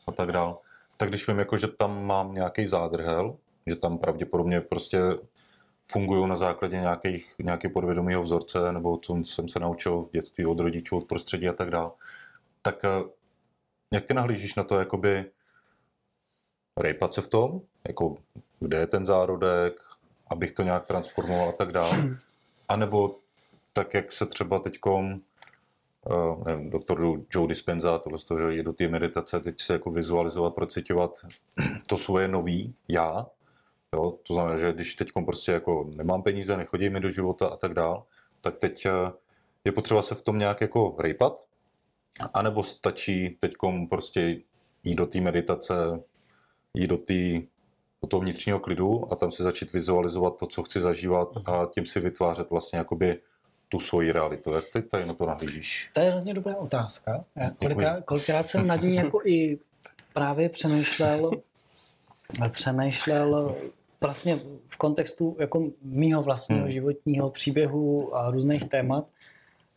a 0.08 0.12
tak 0.12 0.32
dál. 0.32 0.60
Tak 0.98 1.10
když 1.10 1.28
vím, 1.28 1.40
jako, 1.40 1.58
že 1.58 1.68
tam 1.68 2.06
mám 2.06 2.34
nějaký 2.34 2.68
zádrhel, 2.68 3.38
že 3.68 3.76
tam 3.76 3.98
pravděpodobně 3.98 4.62
prostě 4.62 5.00
fungují 5.92 6.28
na 6.28 6.36
základě 6.36 6.80
nějakých, 6.80 7.36
nějaký 7.40 7.70
podvědomího 7.70 8.24
vzorce, 8.24 8.72
nebo 8.72 8.98
co 8.98 9.16
jsem 9.16 9.48
se 9.48 9.60
naučil 9.60 10.02
v 10.02 10.12
dětství 10.12 10.46
od 10.46 10.60
rodičů, 10.60 10.98
od 10.98 11.08
prostředí 11.08 11.50
a 11.50 11.54
tak 11.54 11.72
dále, 11.72 11.92
tak 12.62 12.86
eh, 12.86 13.04
jak 13.94 14.06
ty 14.06 14.14
nahlížíš 14.14 14.56
na 14.56 14.64
to, 14.64 14.80
jakoby 14.80 15.32
rejpat 16.82 17.14
se 17.14 17.22
v 17.22 17.28
tom, 17.28 17.62
jako 17.88 18.18
kde 18.60 18.78
je 18.78 18.88
ten 18.88 19.06
zárodek, 19.06 19.82
abych 20.30 20.52
to 20.52 20.64
nějak 20.64 20.86
transformoval 20.86 21.50
a 21.50 21.52
tak 21.52 21.72
dále. 21.72 22.18
A 22.68 22.76
nebo 22.76 23.20
tak, 23.74 23.94
jak 23.94 24.12
se 24.12 24.26
třeba 24.26 24.60
teď 24.60 24.80
uh, 24.86 26.44
nevím, 26.46 26.70
doktor 26.70 27.20
Joe 27.34 27.48
Dispenza, 27.48 28.00
tohle 28.00 28.20
z 28.20 28.24
toho, 28.24 28.40
že 28.40 28.56
je 28.56 28.64
do 28.64 28.74
té 28.74 28.88
meditace, 28.88 29.40
teď 29.40 29.62
se 29.62 29.74
jako 29.74 29.92
vizualizovat, 29.92 30.56
procitovat 30.56 31.12
to 31.88 31.98
svoje 31.98 32.28
nový 32.28 32.76
já, 32.88 33.28
jo, 33.94 34.18
to 34.28 34.34
znamená, 34.34 34.58
že 34.58 34.74
když 34.74 34.96
teď 34.96 35.12
prostě 35.26 35.52
jako 35.52 35.90
nemám 35.96 36.24
peníze, 36.24 36.58
nechodí 36.58 36.90
mi 36.90 37.00
do 37.00 37.10
života 37.10 37.48
a 37.48 37.58
tak 37.58 37.74
dále, 37.74 38.02
tak 38.42 38.58
teď 38.58 38.86
uh, 38.86 39.10
je 39.66 39.72
potřeba 39.72 40.02
se 40.02 40.16
v 40.16 40.22
tom 40.22 40.40
nějak 40.40 40.62
jako 40.62 40.96
rejpat, 41.00 41.48
anebo 42.34 42.64
stačí 42.64 43.30
teď 43.40 43.54
prostě 43.90 44.42
jít 44.84 44.96
do 44.96 45.06
té 45.06 45.22
meditace, 45.22 45.74
jít 46.74 46.88
do 46.88 46.98
té 46.98 47.42
do 48.02 48.08
toho 48.08 48.22
vnitřního 48.22 48.60
klidu 48.60 49.14
a 49.14 49.16
tam 49.16 49.32
si 49.32 49.44
začít 49.44 49.74
vizualizovat 49.74 50.38
to, 50.38 50.48
co 50.48 50.64
chci 50.64 50.80
zažívat 50.80 51.38
a 51.46 51.66
tím 51.74 51.86
si 51.86 52.00
vytvářet 52.00 52.50
vlastně 52.50 52.80
jakoby 52.80 53.22
tu 53.70 53.80
svoji 53.80 54.12
realitu. 54.12 54.54
Jak 54.54 54.64
ty 54.74 54.82
tady 54.82 55.06
na 55.06 55.14
to 55.14 55.26
nahlížíš? 55.26 55.90
To 55.94 56.00
je 56.00 56.10
hrozně 56.10 56.34
dobrá 56.34 56.56
otázka. 56.56 57.26
Kolikrát, 57.60 58.06
kolikrát 58.06 58.50
jsem 58.50 58.68
nad 58.68 58.82
ní 58.82 58.96
jako 58.96 59.22
i 59.26 59.60
právě 60.14 60.50
přemýšlel, 60.50 61.32
přemýšlel 62.50 63.56
vlastně 64.02 64.40
v 64.68 64.78
kontextu 64.78 65.36
jako 65.40 65.70
mýho 65.82 66.22
vlastního 66.22 66.62
hmm. 66.62 66.72
životního 66.72 67.30
příběhu 67.30 68.16
a 68.16 68.32
různých 68.32 68.66
témat, 68.66 69.06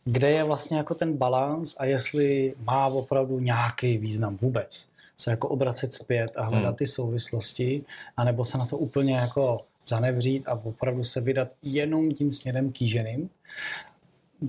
kde 0.05 0.31
je 0.31 0.43
vlastně 0.43 0.77
jako 0.77 0.95
ten 0.95 1.17
balans 1.17 1.75
a 1.79 1.85
jestli 1.85 2.53
má 2.63 2.87
opravdu 2.87 3.39
nějaký 3.39 3.97
význam 3.97 4.37
vůbec 4.37 4.92
se 5.23 5.31
jako 5.31 5.49
obracet 5.49 5.93
zpět 5.93 6.31
a 6.35 6.43
hledat 6.43 6.67
hmm. 6.67 6.75
ty 6.75 6.87
souvislosti, 6.87 7.83
anebo 8.17 8.45
se 8.45 8.57
na 8.57 8.65
to 8.65 8.77
úplně 8.77 9.15
jako 9.15 9.65
zanevřít 9.87 10.47
a 10.47 10.53
opravdu 10.53 11.03
se 11.03 11.21
vydat 11.21 11.53
jenom 11.61 12.11
tím 12.11 12.31
směrem 12.31 12.71
kýženým. 12.71 13.29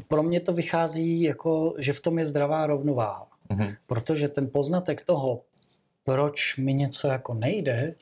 Pro 0.08 0.22
mě 0.22 0.40
to 0.40 0.52
vychází 0.52 1.22
jako, 1.22 1.74
že 1.78 1.92
v 1.92 2.00
tom 2.00 2.18
je 2.18 2.26
zdravá 2.26 2.66
rovnováha. 2.66 3.26
Hmm. 3.50 3.74
Protože 3.86 4.28
ten 4.28 4.50
poznatek 4.50 5.04
toho, 5.04 5.40
proč 6.04 6.56
mi 6.56 6.74
něco 6.74 7.08
jako 7.08 7.34
nejde, 7.34 7.94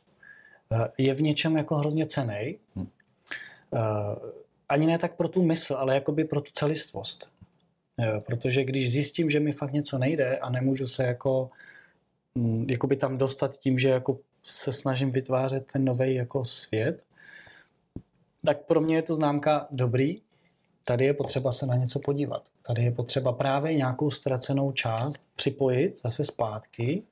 eh, 0.73 0.89
je 0.99 1.15
v 1.15 1.23
něčem 1.23 1.57
jako 1.57 1.77
hrozně 1.77 2.07
cený. 2.07 2.57
Hmm. 2.77 2.89
Eh, 3.75 3.81
ani 4.69 4.87
ne 4.87 4.99
tak 4.99 5.17
pro 5.17 5.29
tu 5.29 5.43
mysl, 5.43 5.75
ale 5.75 5.95
jakoby 5.95 6.25
pro 6.25 6.41
tu 6.41 6.51
celistvost. 6.55 7.29
Eh, 8.01 8.21
protože 8.27 8.65
když 8.65 8.93
zjistím, 8.93 9.31
že 9.31 9.41
mi 9.41 9.53
fakt 9.53 9.73
něco 9.73 9.99
nejde 9.99 10.39
a 10.39 10.51
nemůžu 10.51 10.89
se 10.89 11.05
jako 11.05 11.51
jakoby 12.69 12.97
tam 12.97 13.19
dostat 13.19 13.57
tím, 13.57 13.79
že 13.79 13.89
jako 13.89 14.19
se 14.43 14.73
snažím 14.73 15.11
vytvářet 15.11 15.73
ten 15.73 15.85
nový 15.85 16.15
jako 16.15 16.45
svět, 16.45 17.03
tak 18.45 18.63
pro 18.67 18.81
mě 18.81 18.97
je 18.97 19.03
to 19.03 19.15
známka 19.15 19.67
dobrý, 19.71 20.23
tady 20.85 21.05
je 21.05 21.15
potřeba 21.15 21.53
se 21.53 21.67
na 21.67 21.77
něco 21.77 22.01
podívat. 22.01 22.43
Tady 22.67 22.85
je 22.85 22.91
potřeba 22.91 23.33
právě 23.33 23.75
nějakou 23.75 24.11
ztracenou 24.11 24.73
část 24.73 25.25
připojit 25.37 26.01
zase 26.03 26.25
zpátky, 26.25 27.03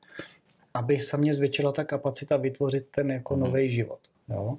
aby 0.75 1.01
se 1.01 1.17
mě 1.17 1.35
zvětšila 1.35 1.73
ta 1.73 1.85
kapacita 1.85 2.37
vytvořit 2.37 2.89
ten 2.91 3.11
jako 3.11 3.37
mm 3.37 3.41
nový 3.41 3.69
život. 3.69 4.01
Jo? 4.29 4.59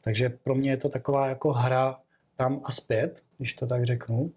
Takže 0.00 0.28
pro 0.28 0.54
mě 0.54 0.70
je 0.70 0.76
to 0.76 0.88
taková 0.88 1.28
jako 1.28 1.52
hra 1.52 2.00
tam 2.36 2.60
a 2.64 2.72
zpět, 2.72 3.22
když 3.38 3.54
to 3.54 3.66
tak 3.66 3.84
řeknu. 3.84 4.32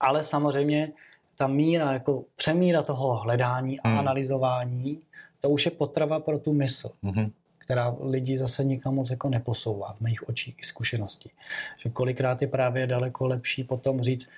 Ale 0.00 0.22
samozřejmě 0.22 0.92
ta 1.36 1.46
míra, 1.46 1.92
jako 1.92 2.24
přemíra 2.36 2.82
toho 2.82 3.16
hledání 3.16 3.80
a 3.80 3.88
hmm. 3.88 3.98
analyzování, 3.98 5.00
to 5.40 5.50
už 5.50 5.64
je 5.64 5.70
potrava 5.70 6.20
pro 6.20 6.38
tu 6.38 6.52
mysl, 6.52 6.90
hmm. 7.02 7.30
která 7.58 7.96
lidi 8.00 8.38
zase 8.38 8.64
nikam 8.64 8.94
moc 8.94 9.10
jako 9.10 9.28
neposouvá 9.28 9.92
v 9.92 10.00
mých 10.00 10.28
očích 10.28 10.56
i 10.58 10.64
zkušeností. 10.64 11.30
Že 11.78 11.90
kolikrát 11.90 12.42
je 12.42 12.48
právě 12.48 12.86
daleko 12.86 13.26
lepší 13.26 13.64
potom 13.64 14.00
říct, 14.00 14.28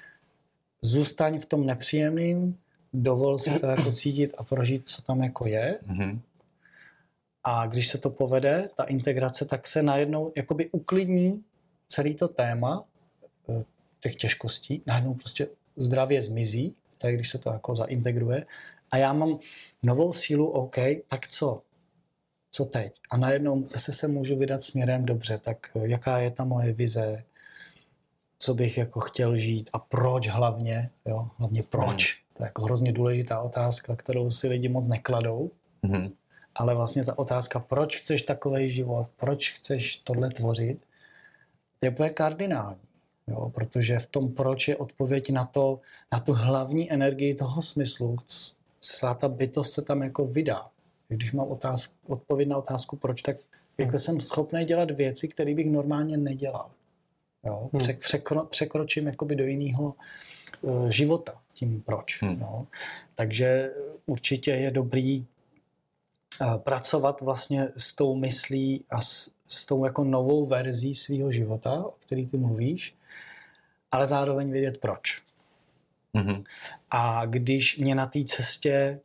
zůstaň 0.81 1.39
v 1.39 1.47
tom 1.47 1.67
nepříjemným, 1.67 2.59
dovol 2.93 3.39
si 3.39 3.51
to 3.51 3.67
jako 3.67 3.93
cítit 3.93 4.35
a 4.39 4.45
prožít, 4.45 4.89
co 4.89 5.03
tam 5.03 5.23
jako 5.23 5.47
je. 5.47 5.79
Mhm. 5.87 6.21
A 7.45 7.67
když 7.67 7.89
se 7.89 7.99
to 7.99 8.11
povede, 8.11 8.71
ta 8.77 8.85
integrace, 8.85 9.45
tak 9.45 9.67
se 9.67 9.83
najednou 9.83 10.33
jakoby 10.37 10.71
uklidní 10.71 11.45
celý 11.87 12.15
to 12.15 12.29
téma 12.29 12.85
eh, 13.49 13.65
těch 14.01 14.15
těžkostí, 14.15 14.83
najednou 14.87 15.15
prostě 15.15 15.49
zdravě 15.77 16.23
zmizí, 16.23 16.75
tak 16.99 17.15
když 17.15 17.29
se 17.31 17.39
to 17.39 17.51
jako 17.51 17.75
zaintegruje. 17.75 18.47
A 18.91 18.97
já 18.97 19.13
mám 19.13 19.39
novou 19.83 20.13
sílu, 20.13 20.51
OK, 20.51 20.77
tak 21.09 21.29
co? 21.29 21.63
Co 22.51 22.65
teď? 22.65 23.01
A 23.11 23.17
najednou 23.17 23.69
zase 23.69 23.93
se 23.93 24.09
můžu 24.09 24.37
vydat 24.39 24.63
směrem 24.63 25.05
dobře, 25.07 25.39
tak 25.39 25.71
jaká 25.83 26.19
je 26.19 26.31
ta 26.31 26.45
moje 26.45 26.73
vize, 26.73 27.25
co 28.39 28.55
bych 28.55 28.79
jako 28.79 29.01
chtěl 29.01 29.37
žít 29.37 29.71
a 29.73 29.79
proč 29.79 30.29
hlavně, 30.29 30.91
jo, 31.07 31.29
hlavně 31.37 31.63
proč. 31.63 32.23
To 32.35 32.43
je 32.43 32.47
jako 32.47 32.63
hrozně 32.63 32.93
důležitá 32.93 33.41
otázka, 33.41 33.97
kterou 33.97 34.31
si 34.31 34.49
lidi 34.49 34.69
moc 34.69 34.87
nekladou, 34.87 35.51
Mhm. 35.83 36.13
ale 36.55 36.75
vlastně 36.75 37.05
ta 37.05 37.19
otázka, 37.19 37.61
proč 37.61 37.97
chceš 38.01 38.23
takový 38.23 38.71
život, 38.71 39.07
proč 39.17 39.53
chceš 39.53 39.97
tohle 39.97 40.31
tvořit, 40.31 40.81
je 41.83 41.91
úplně 41.91 42.11
kardinální. 42.11 42.81
Jo, 43.29 43.51
protože 43.55 43.99
v 43.99 44.07
tom 44.07 44.33
proč 44.33 44.69
je 44.69 44.77
odpověď 44.77 45.31
na, 45.31 45.45
to, 45.45 45.81
na 46.13 46.21
tu 46.21 46.33
hlavní 46.33 46.93
energii 46.93 47.35
toho 47.35 47.63
smyslu, 47.63 48.17
celá 48.81 49.15
ta 49.15 49.29
bytost 49.29 49.75
se 49.75 49.83
tam 49.83 50.03
jako 50.03 50.27
vydá. 50.27 50.65
Když 51.09 51.33
mám 51.33 51.49
otázku, 51.49 51.95
odpověď 52.07 52.49
na 52.49 52.57
otázku 52.57 52.97
proč, 52.97 53.23
tak 53.23 53.37
jako 53.79 53.99
jsem 53.99 54.21
schopný 54.21 54.65
dělat 54.65 54.91
věci, 54.91 55.29
které 55.29 55.55
bych 55.55 55.71
normálně 55.71 56.17
nedělal. 56.17 56.71
Jo? 57.45 57.69
Hmm. 57.73 57.83
Přek, 57.83 57.99
překro, 57.99 58.45
překročím 58.45 59.07
jakoby 59.07 59.37
do 59.37 59.45
jiného 59.45 59.95
uh, 60.61 60.89
života 60.89 61.41
tím 61.53 61.83
proč. 61.83 62.23
Hmm. 62.23 62.41
Jo? 62.41 62.67
Takže 63.15 63.75
určitě 64.07 64.51
je 64.51 64.71
dobrý 64.71 65.27
uh, 66.41 66.57
pracovat 66.57 67.21
vlastně 67.21 67.69
s 67.77 67.93
tou 67.93 68.15
myslí 68.15 68.85
a 68.91 69.01
s, 69.01 69.31
s 69.47 69.67
tou 69.67 69.85
jako 69.85 70.05
novou 70.05 70.47
verzí 70.47 70.95
svého 70.95 71.33
života, 71.33 71.87
o 71.87 71.95
který 72.07 72.27
ty 72.27 72.37
mluvíš, 72.37 72.98
ale 73.93 74.07
zároveň 74.07 74.51
vědět 74.51 74.79
proč. 74.81 75.23
Mhm. 76.13 76.45
A 76.91 77.27
když 77.27 77.79
mě 77.79 77.95
na 77.95 78.07
té 78.07 78.25
cestě 78.25 79.01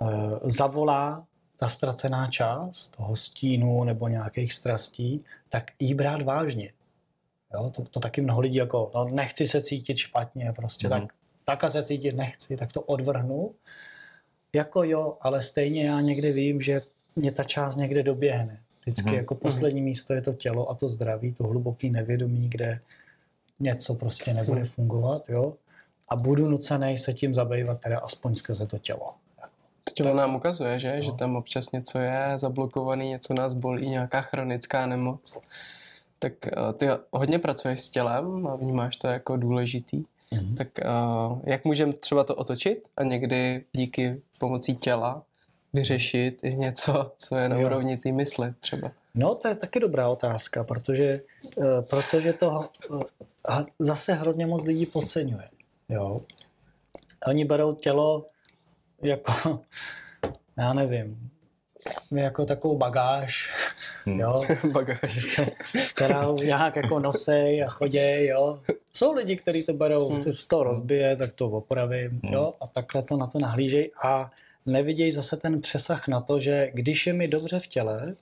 uh, 0.00 0.38
zavolá 0.44 1.26
ta 1.56 1.68
ztracená 1.68 2.26
část 2.30 2.96
toho 2.96 3.16
stínu 3.16 3.84
nebo 3.84 4.08
nějakých 4.08 4.52
strastí, 4.52 5.24
tak 5.48 5.70
jí 5.78 5.94
brát 5.94 6.22
vážně. 6.22 6.72
Jo, 7.54 7.70
to, 7.76 7.82
to 7.82 8.00
taky 8.00 8.20
mnoho 8.20 8.40
lidí 8.40 8.56
jako, 8.58 8.90
no 8.94 9.04
nechci 9.04 9.46
se 9.46 9.62
cítit 9.62 9.96
špatně, 9.96 10.52
prostě 10.56 10.88
Mhm. 10.88 11.00
mm. 11.00 11.06
tak, 11.06 11.14
takhle 11.44 11.70
se 11.70 11.82
cítit 11.82 12.12
nechci, 12.12 12.56
tak 12.56 12.72
to 12.72 12.80
odvrhnu. 12.82 13.54
Jako 14.54 14.84
jo, 14.84 15.16
ale 15.20 15.42
stejně 15.42 15.86
já 15.88 16.00
někdy 16.00 16.32
vím, 16.32 16.60
že 16.60 16.82
mě 17.16 17.32
ta 17.32 17.44
část 17.44 17.76
někde 17.76 18.02
doběhne. 18.02 18.60
Vždycky 18.80 19.08
Mhm. 19.08 19.14
jako 19.18 19.34
poslední 19.34 19.82
místo 19.82 20.14
je 20.14 20.22
to 20.22 20.32
tělo 20.32 20.70
a 20.70 20.74
to 20.74 20.88
zdraví, 20.88 21.32
to 21.32 21.44
hluboký 21.44 21.90
nevědomí, 21.90 22.48
kde 22.48 22.80
něco 23.60 23.94
prostě 23.94 24.34
nebude 24.34 24.64
fungovat, 24.64 25.28
jo. 25.28 25.54
A 26.08 26.16
budu 26.16 26.48
nucený 26.48 26.98
se 26.98 27.12
tím 27.12 27.34
zabývat 27.34 27.80
teda 27.80 27.98
aspoň 27.98 28.34
skrze 28.34 28.66
to 28.66 28.78
tělo. 28.78 29.12
To 29.84 29.90
tělo 29.94 30.14
nám 30.14 30.34
ukazuje, 30.34 30.80
že? 30.80 30.96
No. 30.96 31.02
že 31.02 31.12
tam 31.12 31.36
občas 31.36 31.72
něco 31.72 31.98
je 31.98 32.32
zablokovaný, 32.36 33.08
něco 33.08 33.34
nás 33.34 33.54
bolí, 33.54 33.88
nějaká 33.88 34.20
chronická 34.20 34.86
nemoc. 34.86 35.38
Tak 36.18 36.32
eh, 36.46 36.72
ty 36.72 36.86
hodně 37.10 37.38
pracuješ 37.38 37.80
s 37.80 37.88
tělem 37.88 38.46
a 38.46 38.56
vnímáš 38.56 38.96
to 38.96 39.06
jako 39.06 39.36
důležitý. 39.36 40.04
Mhm. 40.30 40.54
Tak 40.56 40.68
uh, 40.84 41.38
jak 41.44 41.64
můžeme 41.64 41.92
třeba 41.92 42.24
to 42.24 42.34
otočit 42.34 42.88
a 42.96 43.02
někdy 43.04 43.64
díky 43.72 44.20
pomocí 44.38 44.76
těla 44.76 45.22
vyřešit 45.72 46.44
i 46.44 46.54
něco, 46.54 47.12
co 47.18 47.36
je 47.36 47.48
na 47.48 47.56
Jo. 47.56 47.66
úrovni 47.66 47.96
té 47.96 48.12
mysli 48.12 48.54
třeba? 48.60 48.90
No, 49.14 49.34
to 49.34 49.48
je 49.48 49.54
taky 49.54 49.80
dobrá 49.80 50.08
otázka, 50.08 50.64
protože, 50.64 51.20
eh, 51.62 51.82
protože 51.82 52.32
to 52.32 52.68
eh, 53.50 53.64
zase 53.78 54.14
hrozně 54.14 54.46
moc 54.46 54.64
lidí 54.66 54.86
podceňuje. 54.86 55.48
Jo? 55.88 56.20
Oni 57.26 57.44
berou 57.44 57.74
tělo 57.74 58.26
jako, 59.02 59.60
já 60.58 60.72
nevím, 60.72 61.30
jako 62.14 62.46
takovou 62.46 62.76
bagáž, 62.78 63.50
Hmm. 64.06 64.20
jo, 64.20 64.42
Bagáž. 64.72 65.40
která 65.94 66.26
nějak 66.44 66.76
jako 66.76 66.98
nosej 67.00 67.64
a 67.64 67.68
choděj, 67.68 68.26
jo. 68.26 68.60
Jsou 68.92 69.12
lidi, 69.14 69.36
kteří 69.36 69.62
to 69.62 69.72
berou, 69.72 70.08
Hmm. 70.08 70.24
to 70.48 70.62
rozbije, 70.62 71.16
tak 71.16 71.32
to 71.32 71.50
opravím, 71.50 72.20
jo, 72.22 72.54
a 72.60 72.66
takhle 72.66 73.02
to 73.02 73.16
na 73.16 73.26
to 73.26 73.38
nahlížej 73.38 73.90
a 74.02 74.30
nevidějí 74.66 75.12
zase 75.12 75.36
ten 75.36 75.60
přesah 75.60 76.08
na 76.08 76.20
to, 76.20 76.40
že 76.40 76.70
když 76.74 77.06
je 77.06 77.12
mi 77.12 77.28
dobře 77.28 77.60
v 77.60 77.66
těle, 77.66 78.14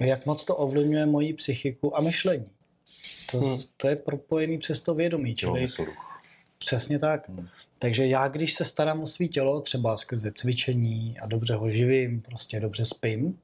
jak 0.00 0.26
moc 0.26 0.44
to 0.44 0.56
ovlivňuje 0.56 1.06
moji 1.06 1.32
psychiku 1.34 1.96
a 1.96 2.00
myšlení. 2.00 2.50
To, 3.30 3.40
Hmm. 3.40 3.56
to 3.76 3.88
je 3.88 3.96
propojený 3.96 4.58
přes 4.58 4.80
to 4.80 4.94
vědomí, 4.94 5.34
čili 5.34 5.66
přesně 6.58 6.98
tak. 6.98 7.28
Hmm. 7.28 7.48
Takže 7.78 8.06
já, 8.06 8.28
když 8.28 8.54
se 8.54 8.64
starám 8.64 9.02
o 9.02 9.06
svý 9.06 9.28
tělo, 9.28 9.60
třeba 9.60 9.96
skrze 9.96 10.32
cvičení 10.34 11.18
a 11.20 11.26
dobře 11.26 11.54
ho 11.54 11.68
živím, 11.68 12.20
prostě 12.20 12.60
dobře 12.60 12.84
spím, 12.84 13.38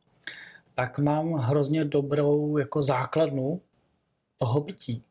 tak 0.75 0.99
mám 0.99 1.33
hrozně 1.33 1.85
dobrou 1.85 2.59
jako 2.59 2.83
základnu 2.83 3.61
toho 4.39 4.61
bytí. 4.61 5.03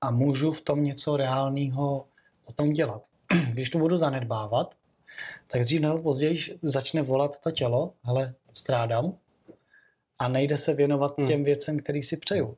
A 0.00 0.10
můžu 0.10 0.52
v 0.52 0.60
tom 0.60 0.84
něco 0.84 1.16
reálného 1.16 2.06
potom 2.44 2.72
dělat. 2.72 3.02
Když 3.52 3.70
to 3.70 3.78
budu 3.78 3.96
zanedbávat, 3.96 4.74
tak 5.46 5.62
dřív 5.62 5.80
nebo 5.80 5.98
později 5.98 6.58
začne 6.62 7.02
volat 7.02 7.40
to 7.40 7.50
tělo, 7.50 7.92
hele, 8.02 8.34
strádám, 8.52 9.12
a 10.18 10.28
nejde 10.28 10.56
se 10.56 10.74
věnovat 10.74 11.14
Hmm. 11.18 11.26
těm 11.26 11.44
věcem, 11.44 11.78
který 11.78 12.02
si 12.02 12.16
přeju. 12.16 12.56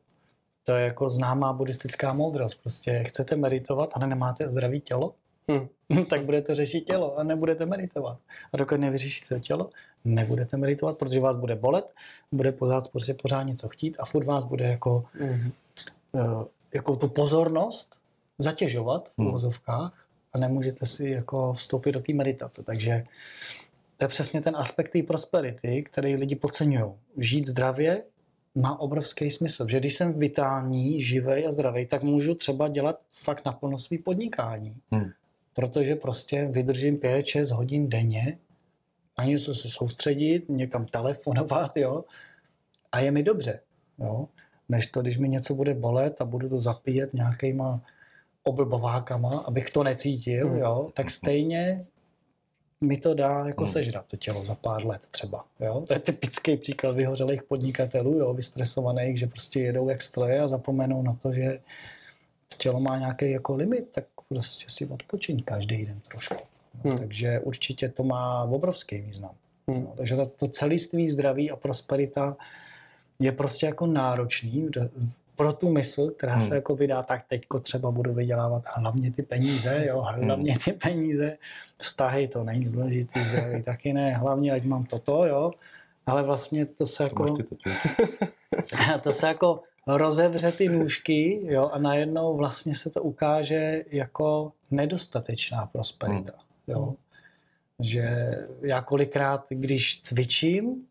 To 0.65 0.73
je 0.73 0.85
jako 0.85 1.11
známá 1.11 1.53
buddhistická 1.53 2.13
moudrost. 2.13 2.61
Prostě 2.63 3.05
chcete 3.07 3.37
meditovat, 3.37 3.91
ale 3.95 4.07
nemáte 4.07 4.49
zdravý 4.49 4.81
tělo, 4.81 5.15
Hm. 5.53 6.05
tak 6.11 6.25
budete 6.25 6.55
řešit 6.55 6.81
tělo 6.81 7.19
a 7.19 7.23
nebudete 7.23 7.67
meditovat. 7.67 8.19
A 8.53 8.57
dokud 8.57 8.77
nevyřešíte 8.81 9.41
tělo, 9.41 9.71
nebudete 10.05 10.57
meditovat, 10.57 10.99
protože 10.99 11.21
vás 11.21 11.37
bude 11.37 11.55
bolet, 11.57 11.95
bude 12.33 12.53
pořád, 12.53 12.89
prostě 12.89 13.15
pořád 13.15 13.43
něco 13.43 13.69
chtít 13.69 13.97
a 14.01 14.05
furt 14.05 14.25
vás 14.25 14.45
bude 14.45 14.65
jako, 14.65 15.05
Mhm. 15.21 15.53
eh, 16.15 16.21
jako 16.75 16.97
tu 16.97 17.09
pozornost 17.09 18.01
zatěžovat 18.39 19.09
v 19.19 19.23
Hmm. 19.23 19.91
a 20.33 20.39
nemůžete 20.39 20.87
si 20.87 21.11
jako 21.11 21.53
vstoupit 21.53 21.93
do 21.93 22.01
té 22.01 22.13
meditace. 22.13 22.63
Takže 22.63 23.05
to 23.97 24.05
je 24.05 24.09
přesně 24.09 24.41
ten 24.41 24.57
aspekt 24.57 24.91
té 24.91 25.03
prosperity, 25.03 25.83
který 25.83 26.17
lidi 26.17 26.37
podceňují. 26.37 26.93
Žít 27.19 27.47
zdravě 27.47 28.03
má 28.55 28.81
obrovský 28.81 29.31
smysl, 29.31 29.67
že 29.69 29.81
když 29.81 29.95
jsem 29.95 30.19
vitální, 30.19 31.01
živej 31.01 31.47
a 31.47 31.53
zdravý, 31.53 31.87
tak 31.87 32.03
můžu 32.03 32.35
třeba 32.35 32.69
dělat 32.69 33.01
fakt 33.13 33.45
naplno 33.45 33.79
svý 33.79 33.99
podnikání. 33.99 34.77
Hmm. 34.91 35.11
Protože 35.55 35.97
prostě 35.97 36.49
vydržím 36.51 36.97
5-6 36.97 37.55
hodin 37.55 37.89
denně 37.89 38.39
na 39.19 39.25
něco 39.25 39.55
se 39.55 39.69
soustředit, 39.69 40.49
někam 40.49 40.87
telefonovat, 40.87 41.77
jo, 41.77 42.05
a 42.93 43.01
je 43.01 43.11
mi 43.11 43.23
dobře, 43.23 43.61
jo. 43.99 44.29
Než 44.69 44.87
to, 44.87 45.03
když 45.03 45.19
mi 45.19 45.29
něco 45.29 45.55
bude 45.55 45.75
bolet 45.75 46.21
a 46.21 46.25
budu 46.25 46.49
to 46.49 46.59
zapíjet 46.59 47.15
nějakýma 47.15 47.81
oblbovákama, 48.43 49.39
abych 49.39 49.71
to 49.71 49.83
necítil, 49.83 50.49
Hmm. 50.49 50.59
jo, 50.59 50.91
tak 50.95 51.11
stejně 51.11 51.87
mi 52.81 52.97
to 52.97 53.15
dá 53.15 53.45
jako 53.47 53.65
Hmm. 53.65 53.73
sežrat 53.73 54.07
to 54.07 54.17
tělo 54.17 54.45
za 54.45 54.55
pár 54.55 54.87
let 54.87 55.07
třeba. 55.11 55.45
Jo? 55.61 55.85
To 55.87 55.93
je 55.93 55.99
typický 55.99 56.57
příklad 56.57 56.97
vyhořelých 56.97 57.43
podnikatelů, 57.43 58.19
jo? 58.19 58.35
vystresovaných, 58.35 59.19
že 59.19 59.27
prostě 59.27 59.61
jedou 59.61 59.89
jak 59.89 60.03
stroje 60.03 60.41
a 60.41 60.49
zapomenou 60.49 61.03
na 61.03 61.15
to, 61.23 61.33
že 61.33 61.61
tělo 62.59 62.81
má 62.81 62.99
nějaký 62.99 63.31
jako 63.31 63.55
limit, 63.55 63.89
tak 63.91 64.05
prostě 64.29 64.65
si 64.69 64.87
odpočiň 64.87 65.43
každý 65.43 65.87
den 65.87 66.01
trošku. 66.09 66.35
No, 66.85 66.91
Hmm. 66.91 66.99
Takže 66.99 67.41
určitě 67.41 67.89
to 67.89 68.03
má 68.05 68.45
obrovský 68.45 68.99
význam. 69.01 69.31
Hmm. 69.69 69.83
No, 69.85 69.93
takže 69.97 70.17
to, 70.17 70.27
to 70.27 70.49
celiství 70.49 71.09
zdraví 71.09 71.51
a 71.51 71.57
prosperita 71.57 72.37
je 73.19 73.33
prostě 73.33 73.67
jako 73.67 73.87
náročný 73.87 74.69
pro 75.37 75.53
tu 75.53 75.69
mysl, 75.71 76.11
která 76.11 76.33
Hmm. 76.33 76.41
se 76.41 76.55
jako 76.55 76.77
vydá, 76.77 77.03
tak 77.03 77.25
teďko 77.29 77.61
třeba 77.61 77.91
budu 77.91 78.13
vydělávat 78.13 78.63
hlavně 78.75 79.13
ty 79.13 79.23
peníze, 79.23 79.85
jo, 79.87 80.01
hlavně 80.01 80.59
ty 80.65 80.73
peníze, 80.73 81.37
vztahy 81.79 82.29
to 82.29 82.45
není 82.45 82.65
důležitý, 82.65 83.25
zdraví 83.25 83.63
taky 83.63 83.93
ne, 83.93 84.15
hlavně 84.15 84.53
ať 84.53 84.63
mám 84.63 84.85
toto, 84.85 85.27
jo, 85.27 85.53
ale 86.07 86.23
vlastně 86.23 86.67
to 86.67 86.87
se 86.87 87.03
To 87.03 87.05
jako, 87.05 87.37
to 89.03 89.13
se 89.13 89.27
jako 89.27 89.63
rozevře 89.87 90.53
ty 90.53 90.69
nůžky, 90.69 91.41
jo, 91.43 91.69
a 91.73 91.79
najednou 91.79 92.37
vlastně 92.37 92.75
se 92.75 92.91
to 92.91 93.03
ukáže 93.03 93.85
jako 93.91 94.53
nedostatečná 94.71 95.67
prosperita, 95.67 96.33
jo. 96.69 96.95
Že 97.81 98.37
já 98.63 98.83
kolikrát, 98.83 99.47
když 99.49 100.01
cvičím, 100.01 100.87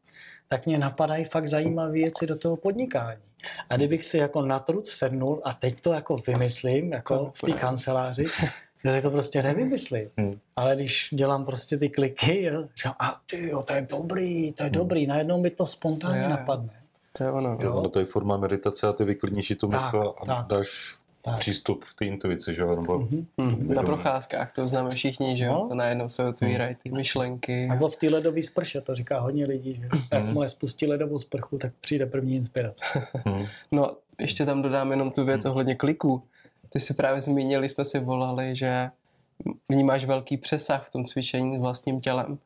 tak 0.48 0.66
mě 0.66 0.78
napadají 0.78 1.26
fakt 1.26 1.48
zajímavé 1.48 1.92
věci 1.92 2.28
do 2.28 2.38
toho 2.38 2.58
podnikání. 2.58 3.22
A 3.70 3.78
kdybych 3.78 4.06
si 4.06 4.18
jako 4.18 4.42
na 4.42 4.60
truc 4.60 4.90
sednul 4.90 5.42
a 5.44 5.54
teď 5.54 5.82
to 5.82 5.94
jako 5.94 6.18
vymyslím, 6.28 6.94
jako 6.94 7.32
v 7.36 7.42
té 7.42 7.52
kanceláři, 7.52 8.26
že 8.84 9.02
to 9.02 9.12
prostě 9.12 9.44
nevymyslím. 9.44 10.10
Hmm. 10.18 10.40
Ale 10.56 10.76
když 10.76 11.10
dělám 11.14 11.46
prostě 11.46 11.78
ty 11.78 11.90
kliky, 11.90 12.44
jo, 12.44 12.66
říkám, 12.76 12.96
a 13.00 13.22
ty 13.30 13.48
jo, 13.48 13.64
to 13.64 13.74
je 13.74 13.88
dobrý, 13.90 14.54
to 14.54 14.64
je 14.64 14.70
hmm. 14.70 14.78
dobrý, 14.78 15.08
najednou 15.08 15.42
mi 15.42 15.50
to 15.50 15.68
spontánně 15.68 16.20
je, 16.20 16.30
napadne. 16.30 16.74
To 17.18 17.24
je 17.24 17.32
ono. 17.32 17.58
Jo, 17.62 17.74
ono 17.74 17.90
to 17.90 18.00
je 18.00 18.06
forma 18.06 18.38
meditace 18.38 18.88
a 18.88 18.94
ty 18.94 19.04
vyklidníš 19.04 19.54
tu 19.60 19.68
mysl 19.68 20.14
a 20.22 20.26
tak. 20.26 20.48
dáš 20.48 20.98
tak. 21.26 21.40
přístup 21.40 21.84
k 21.84 21.94
té 21.94 22.06
intuici, 22.06 22.54
že 22.54 22.62
jo? 22.62 22.76
Nebo 22.76 23.00
mm-hmm. 23.00 23.76
Na 23.76 23.84
procházkách, 23.84 24.52
to 24.52 24.68
známe 24.68 24.90
všichni, 24.90 25.38
že 25.38 25.46
jo? 25.46 25.68
No. 25.70 25.76
Najednou 25.76 26.10
se 26.10 26.26
otvírají 26.26 26.76
ty 26.84 26.92
myšlenky. 26.92 27.68
Nebo 27.68 27.88
v 27.88 27.96
té 27.96 28.10
ledové 28.10 28.44
sprše, 28.44 28.82
to 28.82 28.96
říká 28.96 29.20
hodně 29.20 29.46
lidí, 29.46 29.76
že 29.76 29.90
jakmile 30.12 30.50
spustí 30.50 30.88
ledovou 30.88 31.20
sprchu, 31.20 31.58
tak 31.58 31.74
přijde 31.82 32.06
první 32.06 32.36
inspirace. 32.36 32.86
Mhm. 33.26 33.46
no, 33.72 33.98
ještě 34.20 34.46
tam 34.46 34.62
dodám 34.62 34.92
jenom 34.92 35.12
tu 35.12 35.26
věc 35.26 35.46
ohledně 35.46 35.76
kliků. 35.76 36.24
Ty 36.70 36.80
si 36.80 36.94
právě 36.94 37.22
zmínili, 37.22 37.70
jsme 37.70 37.86
si 37.86 38.00
volali, 38.00 38.56
že 38.56 38.90
vnímáš 39.70 40.06
velký 40.06 40.38
přesah 40.38 40.88
v 40.88 40.90
tom 40.90 41.04
cvičení 41.04 41.58
s 41.58 41.62
vlastním 41.62 42.00
tělem. 42.02 42.38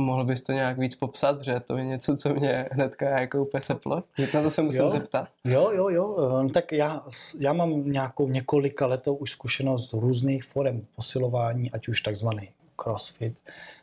Mohl 0.00 0.24
bys 0.24 0.42
to 0.42 0.52
nějak 0.52 0.78
víc 0.78 0.94
popsat, 0.94 1.42
že 1.42 1.60
to 1.60 1.76
je 1.76 1.84
něco, 1.84 2.16
co 2.16 2.34
mě 2.34 2.68
hnedka 2.72 3.20
jako 3.20 3.42
úplně 3.42 3.60
seplo. 3.60 4.02
Na 4.34 4.42
to 4.42 4.50
se 4.50 4.62
musím 4.62 4.80
jo, 4.80 4.88
zeptat. 4.88 5.28
Jo, 5.44 5.70
jo, 5.72 5.88
jo. 5.88 6.30
Ehm, 6.40 6.50
tak 6.50 6.72
já, 6.72 7.04
já 7.38 7.52
mám 7.52 7.92
nějakou 7.92 8.28
několika 8.28 8.86
letou 8.86 9.14
už 9.14 9.30
zkušenost 9.30 9.90
z 9.90 9.92
různých 9.92 10.44
forem 10.44 10.86
posilování, 10.96 11.72
ať 11.72 11.88
už 11.88 12.00
takzvaný 12.00 12.48
crossfit, 12.76 13.40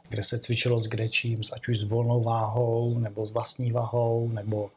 kde 0.09 0.23
se 0.23 0.39
cvičilo 0.39 0.79
s 0.79 0.87
kdečím, 0.87 1.41
ať 1.53 1.67
už 1.67 1.79
s 1.79 1.83
volnou 1.83 2.23
váhou, 2.23 2.99
nebo 2.99 3.25
s 3.25 3.31
vlastní 3.31 3.71
váhou, 3.71 4.29
nebo 4.29 4.69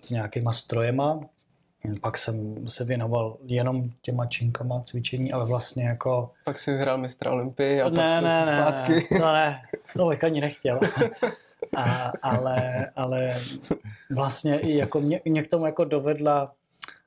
s 0.00 0.10
nějakýma 0.10 0.52
strojema. 0.52 1.20
Pak 2.00 2.18
jsem 2.18 2.68
se 2.68 2.84
věnoval 2.84 3.36
jenom 3.44 3.90
těma 4.02 4.26
činkama 4.26 4.80
cvičení, 4.80 5.32
ale 5.32 5.46
vlastně 5.46 5.84
jako... 5.84 6.30
Pak 6.44 6.60
si 6.60 6.72
vyhrál 6.72 6.98
mistra 6.98 7.30
Olympii 7.30 7.82
a 7.82 7.90
ne, 7.90 8.20
pak 8.20 8.22
ne, 8.22 8.44
se 8.44 8.50
zpátky. 8.52 9.14
Ne, 9.14 9.20
no 9.20 9.32
ne, 9.32 9.62
to 9.96 10.08
bych 10.08 10.24
ani 10.24 10.40
nechtěl. 10.40 10.80
A, 11.76 12.12
ale, 12.22 12.90
ale 12.96 13.40
vlastně 14.10 14.58
i 14.58 14.76
jako 14.76 15.00
mě, 15.00 15.20
mě 15.24 15.42
k 15.42 15.50
tomu 15.50 15.66
jako 15.66 15.84
dovedla 15.84 16.52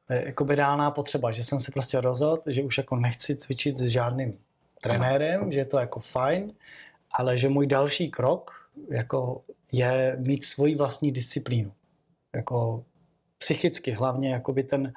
eh, 0.10 0.26
jako 0.26 0.46
reálná 0.46 0.92
potřeba, 0.92 1.32
že 1.32 1.44
jsem 1.44 1.60
se 1.60 1.72
prostě 1.72 2.02
rozhodl, 2.02 2.42
že 2.48 2.64
už 2.64 2.78
jako 2.78 2.96
nechci 2.96 3.36
cvičit 3.36 3.78
s 3.78 3.86
žádným 3.88 4.38
trenérem, 4.82 5.52
že 5.52 5.60
je 5.60 5.66
to 5.66 5.78
jako 5.78 6.00
fajn, 6.00 6.54
ale 7.12 7.38
že 7.38 7.50
můj 7.50 7.68
další 7.68 8.12
krok 8.12 8.70
jako 8.90 9.42
je 9.72 10.18
mít 10.20 10.46
svoji 10.46 10.76
vlastní 10.76 11.12
disciplínu. 11.12 11.72
Jako 12.36 12.84
psychicky 13.38 13.92
hlavně 13.92 14.34
jakoby 14.34 14.64
ten, 14.64 14.94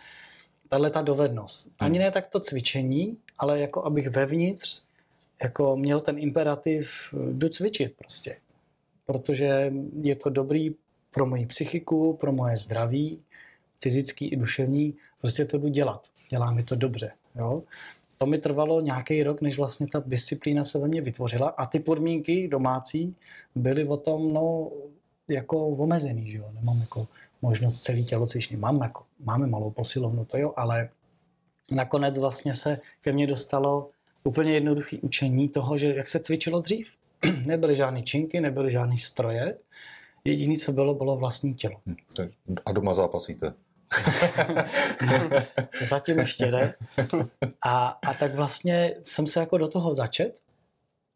tahle 0.69 0.91
ta 0.91 1.03
dovednost. 1.03 1.71
Ani 1.79 1.99
hmm. 1.99 2.05
ne 2.05 2.11
tak 2.11 2.27
to 2.27 2.41
cvičení, 2.41 3.17
ale 3.39 3.61
jako 3.61 3.85
abych 3.85 4.09
vevnitř 4.09 4.83
jako 5.43 5.77
měl 5.77 6.01
ten 6.01 6.19
imperativ 6.19 7.15
jdu 7.33 7.49
cvičit 7.49 7.95
prostě. 7.99 8.37
Protože 9.07 9.73
je 10.03 10.17
to 10.17 10.31
dobrý 10.31 10.75
pro 11.11 11.27
moji 11.27 11.47
psychiku, 11.47 12.17
pro 12.17 12.33
moje 12.33 12.57
zdraví, 12.57 13.23
fyzický 13.81 14.29
i 14.29 14.37
duševní, 14.37 14.95
prostě 15.21 15.45
to 15.45 15.59
jdu 15.59 15.69
dělat. 15.69 16.09
Dělá 16.31 16.51
mi 16.51 16.63
to 16.63 16.75
dobře. 16.75 17.13
Jo? 17.37 17.63
To 18.19 18.27
mi 18.27 18.39
trvalo 18.39 18.81
nějaký 18.81 19.23
rok, 19.23 19.41
než 19.41 19.59
vlastně 19.59 19.87
ta 19.87 20.03
disciplína 20.07 20.65
se 20.65 20.79
ve 20.79 20.89
mně 20.89 21.01
vytvořila 21.01 21.49
a 21.49 21.67
ty 21.67 21.81
podmínky 21.81 22.49
domácí 22.49 23.17
byly 23.55 23.85
o 23.85 23.97
tom, 23.97 24.33
no, 24.33 24.71
jako 25.29 25.67
omezený, 25.69 26.31
že 26.31 26.39
jo? 26.39 26.51
Nemám 26.55 26.81
jako 26.81 27.09
možnost 27.43 27.83
celý 27.83 28.05
tělocvičný. 28.05 28.57
Mám 28.57 28.83
jako, 28.83 29.03
máme 29.25 29.47
malou 29.47 29.71
posilovnu, 29.71 30.25
to 30.25 30.39
jo, 30.39 30.53
ale 30.57 30.89
nakonec 31.71 32.19
vlastně 32.19 32.55
se 32.55 32.81
ke 33.01 33.13
mně 33.13 33.27
dostalo 33.27 33.91
úplně 34.25 34.53
jednoduché 34.53 34.97
učení 35.03 35.49
toho, 35.49 35.79
že 35.79 35.95
jak 35.95 36.09
se 36.09 36.21
cvičilo 36.21 36.61
dřív. 36.61 36.89
nebyly 37.47 37.77
žádné 37.77 38.03
činky, 38.03 38.41
nebyly 38.41 38.71
žádné 38.71 38.99
stroje, 38.99 39.59
jediné, 40.25 40.57
co 40.57 40.73
bylo, 40.73 40.95
bylo 40.95 41.17
vlastní 41.17 41.55
tělo. 41.55 41.81
Hm, 41.87 41.97
a 42.67 42.73
doma 42.73 42.95
zápasíte? 42.95 43.55
Zatím 45.89 46.19
ještě 46.19 46.51
ne. 46.51 46.75
A, 47.63 47.89
a 47.89 48.15
tak 48.15 48.35
vlastně 48.35 48.95
jsem 49.03 49.27
se 49.27 49.41
jako 49.41 49.59
do 49.59 49.69
toho 49.69 49.95
začet 49.95 50.41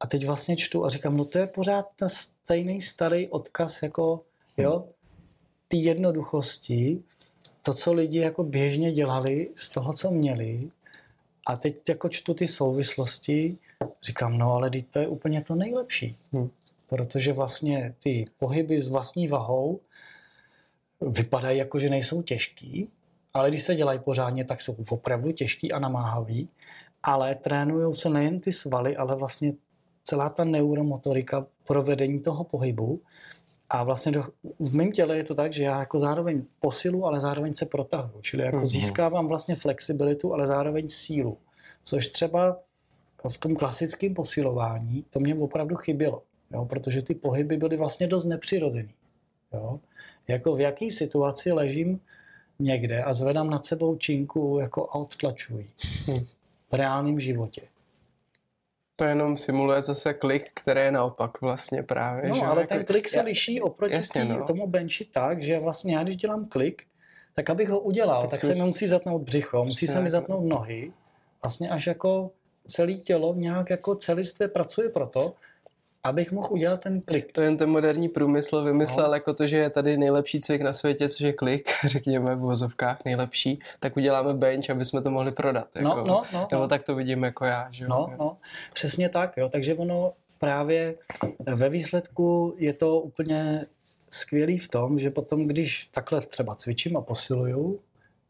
a 0.00 0.06
teď 0.06 0.26
vlastně 0.26 0.56
čtu 0.56 0.84
a 0.84 0.88
říkám, 0.88 1.16
no 1.16 1.24
to 1.24 1.38
je 1.38 1.46
pořád 1.46 1.86
ten 1.96 2.08
stejný 2.08 2.80
starý 2.80 3.28
odkaz 3.28 3.82
jako, 3.82 4.20
jo, 4.56 4.88
té 5.72 5.76
jednoduchosti, 5.76 7.02
to, 7.62 7.74
co 7.74 7.92
lidi 7.92 8.18
jako 8.18 8.44
běžně 8.44 8.92
dělali 8.92 9.48
z 9.54 9.70
toho, 9.70 9.92
co 9.92 10.10
měli, 10.10 10.70
a 11.46 11.56
teď 11.56 11.88
jako 11.88 12.08
čtu 12.08 12.34
ty 12.34 12.48
souvislosti, 12.48 13.58
říkám, 14.02 14.38
no 14.38 14.52
ale 14.52 14.70
teď 14.70 14.86
to 14.90 14.98
je 14.98 15.08
úplně 15.08 15.42
to 15.42 15.54
nejlepší. 15.54 16.16
Hmm. 16.32 16.50
Protože 16.86 17.32
vlastně 17.32 17.94
ty 18.02 18.24
pohyby 18.38 18.78
s 18.78 18.88
vlastní 18.88 19.28
vahou 19.28 19.80
vypadají 21.00 21.58
jako, 21.58 21.78
že 21.78 21.90
nejsou 21.90 22.22
těžký, 22.22 22.88
ale 23.34 23.50
když 23.50 23.62
se 23.62 23.74
dělají 23.74 23.98
pořádně, 23.98 24.44
tak 24.44 24.60
jsou 24.60 24.76
opravdu 24.90 25.32
těžký 25.32 25.72
a 25.72 25.78
namáhavý, 25.78 26.48
ale 27.02 27.34
trénují 27.34 27.94
se 27.94 28.10
nejen 28.10 28.40
ty 28.40 28.52
svaly, 28.52 28.96
ale 28.96 29.16
vlastně 29.16 29.52
celá 30.04 30.28
ta 30.28 30.44
neuromotorika 30.44 31.46
provedení 31.66 32.20
toho 32.20 32.44
pohybu 32.44 33.00
a 33.72 33.82
vlastně 33.82 34.12
do, 34.12 34.24
v 34.58 34.74
mém 34.74 34.92
těle 34.92 35.16
je 35.16 35.24
to 35.24 35.34
tak, 35.34 35.52
že 35.52 35.62
já 35.62 35.78
jako 35.80 35.98
zároveň 35.98 36.42
posilu, 36.60 37.06
ale 37.06 37.20
zároveň 37.20 37.54
se 37.54 37.66
protahuju. 37.66 38.22
Čili 38.22 38.42
jako 38.42 38.56
mm-hmm. 38.56 38.66
získávám 38.66 39.28
vlastně 39.28 39.56
flexibilitu, 39.56 40.34
ale 40.34 40.46
zároveň 40.46 40.88
sílu. 40.88 41.38
Což 41.82 42.08
třeba 42.08 42.58
v 43.28 43.38
tom 43.38 43.56
klasickém 43.56 44.14
posilování 44.14 45.04
to 45.10 45.20
mě 45.20 45.34
opravdu 45.34 45.76
chybělo. 45.76 46.22
Jo? 46.50 46.64
Protože 46.64 47.02
ty 47.02 47.14
pohyby 47.14 47.56
byly 47.56 47.76
vlastně 47.76 48.06
dost 48.06 48.24
nepřirozený. 48.24 48.94
Jo? 49.52 49.80
Jako 50.28 50.54
v 50.54 50.60
jaký 50.60 50.90
situaci 50.90 51.52
ležím 51.52 52.00
někde 52.58 53.02
a 53.02 53.12
zvedám 53.12 53.50
nad 53.50 53.64
sebou 53.64 53.96
činku 53.96 54.58
jako 54.60 54.88
a 54.90 54.94
odtlačuji. 54.94 55.70
Hm. 56.10 56.24
V 56.70 56.74
reálném 56.74 57.20
životě 57.20 57.62
to 59.02 59.08
jenom 59.08 59.36
simuluje 59.36 59.82
zase 59.82 60.14
klik, 60.14 60.50
který 60.54 60.80
je 60.80 60.92
naopak 60.92 61.40
vlastně 61.40 61.82
právě. 61.82 62.30
No, 62.30 62.36
že? 62.36 62.42
ale 62.42 62.66
ten 62.66 62.84
klik 62.84 63.08
se 63.08 63.20
liší 63.20 63.60
oproti 63.60 63.94
jasně, 63.94 64.22
tý, 64.22 64.28
no. 64.28 64.44
tomu 64.44 64.66
benchi 64.66 65.04
tak, 65.04 65.42
že 65.42 65.58
vlastně 65.58 65.96
já 65.96 66.02
když 66.02 66.16
dělám 66.16 66.44
klik, 66.44 66.82
tak 67.34 67.50
abych 67.50 67.68
ho 67.68 67.80
udělal, 67.80 68.20
tak, 68.20 68.30
tak 68.30 68.40
se 68.40 68.54
mi 68.54 68.62
musí 68.62 68.86
zatnout 68.86 69.22
břicho, 69.22 69.64
musí 69.64 69.86
se 69.86 70.00
mi 70.00 70.10
zatnout 70.10 70.44
nohy, 70.44 70.92
vlastně 71.42 71.70
až 71.70 71.86
jako 71.86 72.30
celé 72.66 72.92
tělo 72.92 73.34
nějak 73.34 73.70
jako 73.70 73.94
celistvě 73.94 74.48
pracuje 74.48 74.88
proto, 74.88 75.34
abych 76.04 76.32
mohl 76.32 76.48
udělat 76.50 76.80
ten 76.80 77.00
klik. 77.00 77.32
To 77.32 77.40
jen 77.42 77.56
ten 77.56 77.70
moderní 77.70 78.08
průmysl 78.08 78.64
vymyslel 78.64 79.08
no. 79.08 79.14
jako 79.14 79.34
to, 79.34 79.46
že 79.46 79.56
je 79.56 79.70
tady 79.70 79.96
nejlepší 79.96 80.40
cvik 80.40 80.62
na 80.62 80.72
světě, 80.72 81.08
což 81.08 81.20
je 81.20 81.32
klik, 81.32 81.70
řekněme 81.84 82.34
v 82.34 82.38
vozovkách 82.38 83.04
nejlepší, 83.04 83.58
tak 83.80 83.96
uděláme 83.96 84.34
bench, 84.34 84.70
aby 84.70 84.84
jsme 84.84 85.02
to 85.02 85.10
mohli 85.10 85.32
prodat. 85.32 85.68
No, 85.80 85.90
jako, 85.90 86.00
no, 86.00 86.04
no, 86.06 86.24
no, 86.32 86.48
nebo 86.50 86.62
no. 86.62 86.68
tak 86.68 86.82
to 86.82 86.94
vidím 86.94 87.22
jako 87.22 87.44
já. 87.44 87.68
Že 87.70 87.88
no, 87.88 88.14
no, 88.18 88.36
přesně 88.72 89.08
tak. 89.08 89.36
Jo. 89.36 89.48
Takže 89.48 89.74
ono 89.74 90.12
právě 90.38 90.94
ve 91.54 91.68
výsledku 91.68 92.54
je 92.56 92.72
to 92.72 93.00
úplně 93.00 93.66
skvělý 94.10 94.58
v 94.58 94.68
tom, 94.68 94.98
že 94.98 95.10
potom, 95.10 95.46
když 95.46 95.88
takhle 95.92 96.20
třeba 96.20 96.54
cvičím 96.54 96.96
a 96.96 97.00
posiluju, 97.00 97.80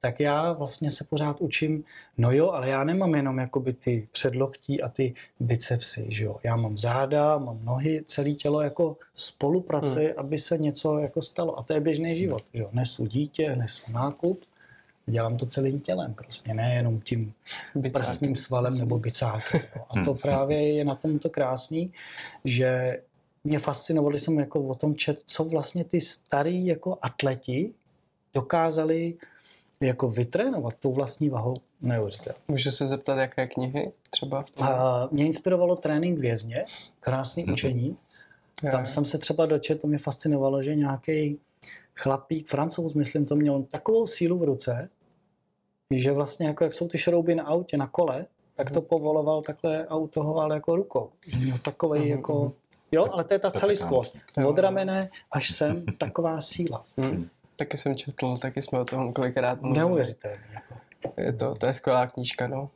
tak 0.04 0.20
já 0.20 0.52
vlastně 0.52 0.90
se 0.90 1.04
pořád 1.04 1.40
učím, 1.40 1.84
no 2.18 2.32
jo, 2.32 2.50
ale 2.50 2.68
já 2.68 2.84
nemám 2.84 3.14
jenom 3.14 3.38
jakoby 3.38 3.72
ty 3.72 4.08
předloktí 4.12 4.82
a 4.82 4.88
ty 4.88 5.14
bicepsy, 5.40 6.06
že 6.08 6.24
jo. 6.24 6.36
Já 6.44 6.56
mám 6.56 6.78
záda, 6.78 7.38
mám 7.38 7.64
nohy, 7.64 8.04
celé 8.06 8.30
tělo 8.30 8.60
jako 8.60 8.96
spolupracuje, 9.14 10.08
hmm. 10.08 10.18
aby 10.18 10.38
se 10.38 10.58
něco 10.58 10.98
jako 10.98 11.22
stalo. 11.22 11.58
A 11.58 11.62
to 11.62 11.72
je 11.72 11.80
běžný 11.80 12.16
život, 12.16 12.42
že 12.54 12.62
jo. 12.62 12.68
Nesu 12.72 13.06
dítě, 13.06 13.56
nesu 13.56 13.92
nákup, 13.92 14.44
dělám 15.06 15.36
to 15.36 15.46
celým 15.46 15.80
tělem 15.80 16.14
prostě, 16.14 16.54
ne 16.54 16.74
jenom 16.74 17.00
tím 17.00 17.32
Bicáky. 17.74 17.92
prsním 17.92 18.36
svalem 18.36 18.78
nebo 18.78 18.98
bicákem. 18.98 19.60
Jo. 19.76 19.82
A 19.90 20.04
to 20.04 20.10
hmm. 20.10 20.20
právě 20.22 20.74
je 20.74 20.84
na 20.84 20.94
tomto 20.94 21.30
krásný, 21.30 21.92
že 22.44 23.00
mě 23.44 23.58
fascinovali 23.58 24.18
jsem 24.18 24.38
jako 24.38 24.60
o 24.60 24.74
tom 24.74 24.96
čet, 24.96 25.22
co 25.26 25.44
vlastně 25.44 25.84
ty 25.84 26.00
starý 26.00 26.66
jako 26.66 26.98
atleti 27.02 27.72
dokázali 28.34 29.14
jako 29.86 30.08
vytrénovat 30.08 30.74
tou 30.80 30.92
vlastní 30.92 31.28
vahou 31.28 31.54
neuvěřitelné. 31.80 32.38
Můžu 32.48 32.70
se 32.70 32.88
zeptat, 32.88 33.18
jaké 33.18 33.46
knihy 33.46 33.92
třeba? 34.10 34.42
V 34.42 34.50
tom? 34.50 34.68
A 34.68 35.08
mě 35.10 35.26
inspirovalo 35.26 35.76
trénink 35.76 36.18
vězně, 36.18 36.64
krásný 37.00 37.46
mm-hmm. 37.46 37.52
učení. 37.52 37.96
Tam 38.70 38.80
je. 38.80 38.86
jsem 38.86 39.04
se 39.04 39.18
třeba 39.18 39.46
dočetl, 39.46 39.80
to 39.80 39.86
mě 39.86 39.98
fascinovalo, 39.98 40.62
že 40.62 40.74
nějaký 40.74 41.38
chlapík, 41.94 42.48
francouz, 42.48 42.94
myslím, 42.94 43.26
to 43.26 43.36
měl 43.36 43.62
takovou 43.62 44.06
sílu 44.06 44.38
v 44.38 44.44
ruce, 44.44 44.88
že 45.94 46.12
vlastně 46.12 46.46
jako 46.46 46.64
jak 46.64 46.74
jsou 46.74 46.88
ty 46.88 46.98
šrouby 46.98 47.34
na 47.34 47.44
autě, 47.44 47.76
na 47.76 47.86
kole, 47.86 48.26
tak 48.56 48.70
to 48.70 48.80
mhm. 48.80 48.88
povoloval 48.88 49.42
takhle 49.42 49.86
auto 49.86 50.36
ale 50.36 50.54
jako 50.54 50.76
rukou. 50.76 51.10
Že 51.26 51.38
měl 51.38 51.58
takový 51.58 52.00
mm-hmm. 52.00 52.16
jako 52.16 52.52
Jo, 52.92 53.08
ale 53.12 53.24
to 53.24 53.34
je 53.34 53.38
ta 53.38 53.50
celistvost. 53.50 54.16
Od 54.46 54.58
ramene 54.58 55.10
až 55.30 55.50
sem 55.50 55.84
taková 55.98 56.40
síla. 56.40 56.84
Hmm. 56.98 57.28
Taky 57.56 57.76
jsem 57.76 57.96
četl, 57.96 58.38
taky 58.38 58.62
jsme 58.62 58.80
o 58.80 58.84
tom 58.84 59.12
kolikrát 59.12 59.60
mluvili. 59.60 59.78
Neuvěřitelný. 59.78 60.38
Jako. 60.52 60.74
Je 61.16 61.32
to, 61.32 61.54
to 61.54 61.66
je 61.66 61.74
skvělá 61.74 62.06
knížka, 62.06 62.46
no. 62.46 62.70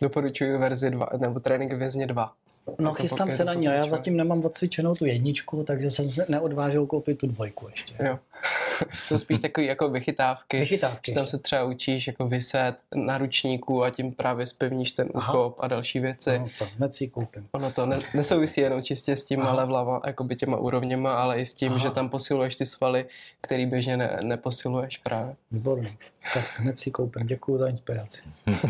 Doporučuji 0.00 0.58
verzi 0.58 0.90
2, 0.90 1.08
nebo 1.16 1.40
trénink 1.40 1.72
vězně 1.72 2.06
2. 2.06 2.32
No 2.66 2.90
Jako 2.90 2.94
chystám 2.94 3.30
se 3.30 3.44
na 3.44 3.54
ní, 3.54 3.68
ale 3.68 3.76
já 3.76 3.86
zatím 3.86 4.16
nemám 4.16 4.44
odcvičenou 4.44 4.94
tu 4.94 5.04
jedničku, 5.04 5.64
takže 5.64 5.90
jsem 5.90 6.12
se 6.12 6.26
neodvážil 6.28 6.86
koupit 6.86 7.18
tu 7.18 7.26
dvojku 7.26 7.68
ještě. 7.68 7.94
Jo. 8.04 8.18
to 9.08 9.18
spíš 9.18 9.40
takový 9.40 9.66
jako 9.66 9.88
vychytávky. 9.88 10.58
Vychytávky 10.60 11.10
Že 11.10 11.14
tam 11.14 11.26
se 11.26 11.38
třeba 11.38 11.64
učíš 11.64 12.06
jako 12.06 12.28
vyset 12.28 12.74
na 12.94 13.18
ručníku 13.18 13.84
a 13.84 13.90
tím 13.90 14.12
právě 14.12 14.46
spevníš 14.46 14.92
ten 14.92 15.08
úchop 15.14 15.56
a 15.60 15.68
další 15.68 16.00
věci. 16.00 16.38
No, 16.38 16.48
to 16.58 16.66
hned 16.76 16.94
si 16.94 17.08
koupím. 17.08 17.48
Ono 17.52 17.72
to 17.72 17.86
ne, 17.86 17.98
nesouvisí 18.14 18.60
jenom 18.60 18.82
čistě 18.82 19.16
s 19.16 19.24
tím 19.24 19.42
Aha. 19.42 19.54
levlama, 19.54 20.00
jakoby 20.06 20.36
těma 20.36 20.56
úrovněma, 20.56 21.14
ale 21.14 21.40
i 21.40 21.46
s 21.46 21.52
tím, 21.52 21.72
Aha. 21.72 21.78
že 21.78 21.90
tam 21.90 22.08
posiluješ 22.08 22.56
ty 22.56 22.66
svaly, 22.66 23.06
který 23.40 23.66
běžně 23.66 23.96
ne, 23.96 24.18
neposiluješ 24.22 24.98
právě. 24.98 25.36
Výborný. 25.50 25.96
Tak 26.34 26.44
hned 26.56 26.78
si 26.78 26.90
koupím. 26.90 27.26
Děkuji 27.26 27.58
za 27.58 27.68
inspiraci. 27.68 28.22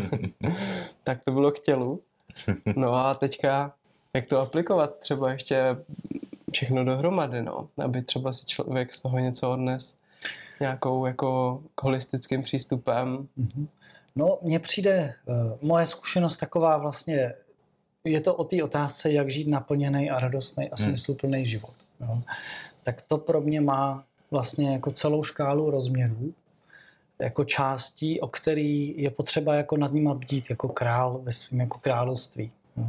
Tak 1.03 1.23
to 1.23 1.31
bylo 1.31 1.51
k 1.51 1.59
tělu. 1.59 2.01
No 2.75 2.95
a 2.95 3.13
teďka, 3.13 3.73
jak 4.15 4.27
to 4.27 4.39
aplikovat 4.39 4.97
třeba 4.99 5.31
ještě 5.31 5.77
všechno 6.51 6.85
dohromady, 6.85 7.41
no, 7.41 7.67
aby 7.77 8.01
třeba 8.01 8.33
si 8.33 8.45
člověk 8.45 8.93
z 8.93 8.99
toho 8.99 9.19
něco 9.19 9.51
odnes 9.51 9.95
nějakou 10.59 11.05
jako 11.05 11.61
holistickým 11.81 12.43
přístupem. 12.43 13.27
Mhm. 13.37 13.67
No, 14.15 14.37
mně 14.41 14.59
přijde 14.59 15.13
uh, 15.25 15.35
moje 15.61 15.85
zkušenost 15.85 16.37
taková 16.37 16.77
vlastně, 16.77 17.33
je 18.03 18.21
to 18.21 18.35
o 18.35 18.43
té 18.43 18.63
otázce, 18.63 19.11
jak 19.11 19.29
žít 19.29 19.47
naplněný 19.47 20.11
a 20.11 20.19
radostný 20.19 20.69
a 20.69 20.75
Hmm. 20.79 20.87
smysluplný 20.87 21.45
život. 21.45 21.73
Jo. 22.01 22.21
Tak 22.83 23.01
to 23.01 23.17
pro 23.17 23.41
mě 23.41 23.61
má 23.61 24.03
vlastně 24.31 24.73
jako 24.73 24.91
celou 24.91 25.23
škálu 25.23 25.71
rozměrů, 25.71 26.33
jako 27.19 27.43
částí, 27.43 28.21
o 28.21 28.27
který 28.27 28.93
je 28.97 29.09
potřeba 29.09 29.55
jako 29.55 29.77
nad 29.77 29.93
nima 29.93 30.13
bdít 30.13 30.49
jako 30.49 30.67
král 30.67 31.19
ve 31.23 31.33
svém 31.33 31.59
jako 31.59 31.79
království. 31.79 32.51
Jo. 32.77 32.85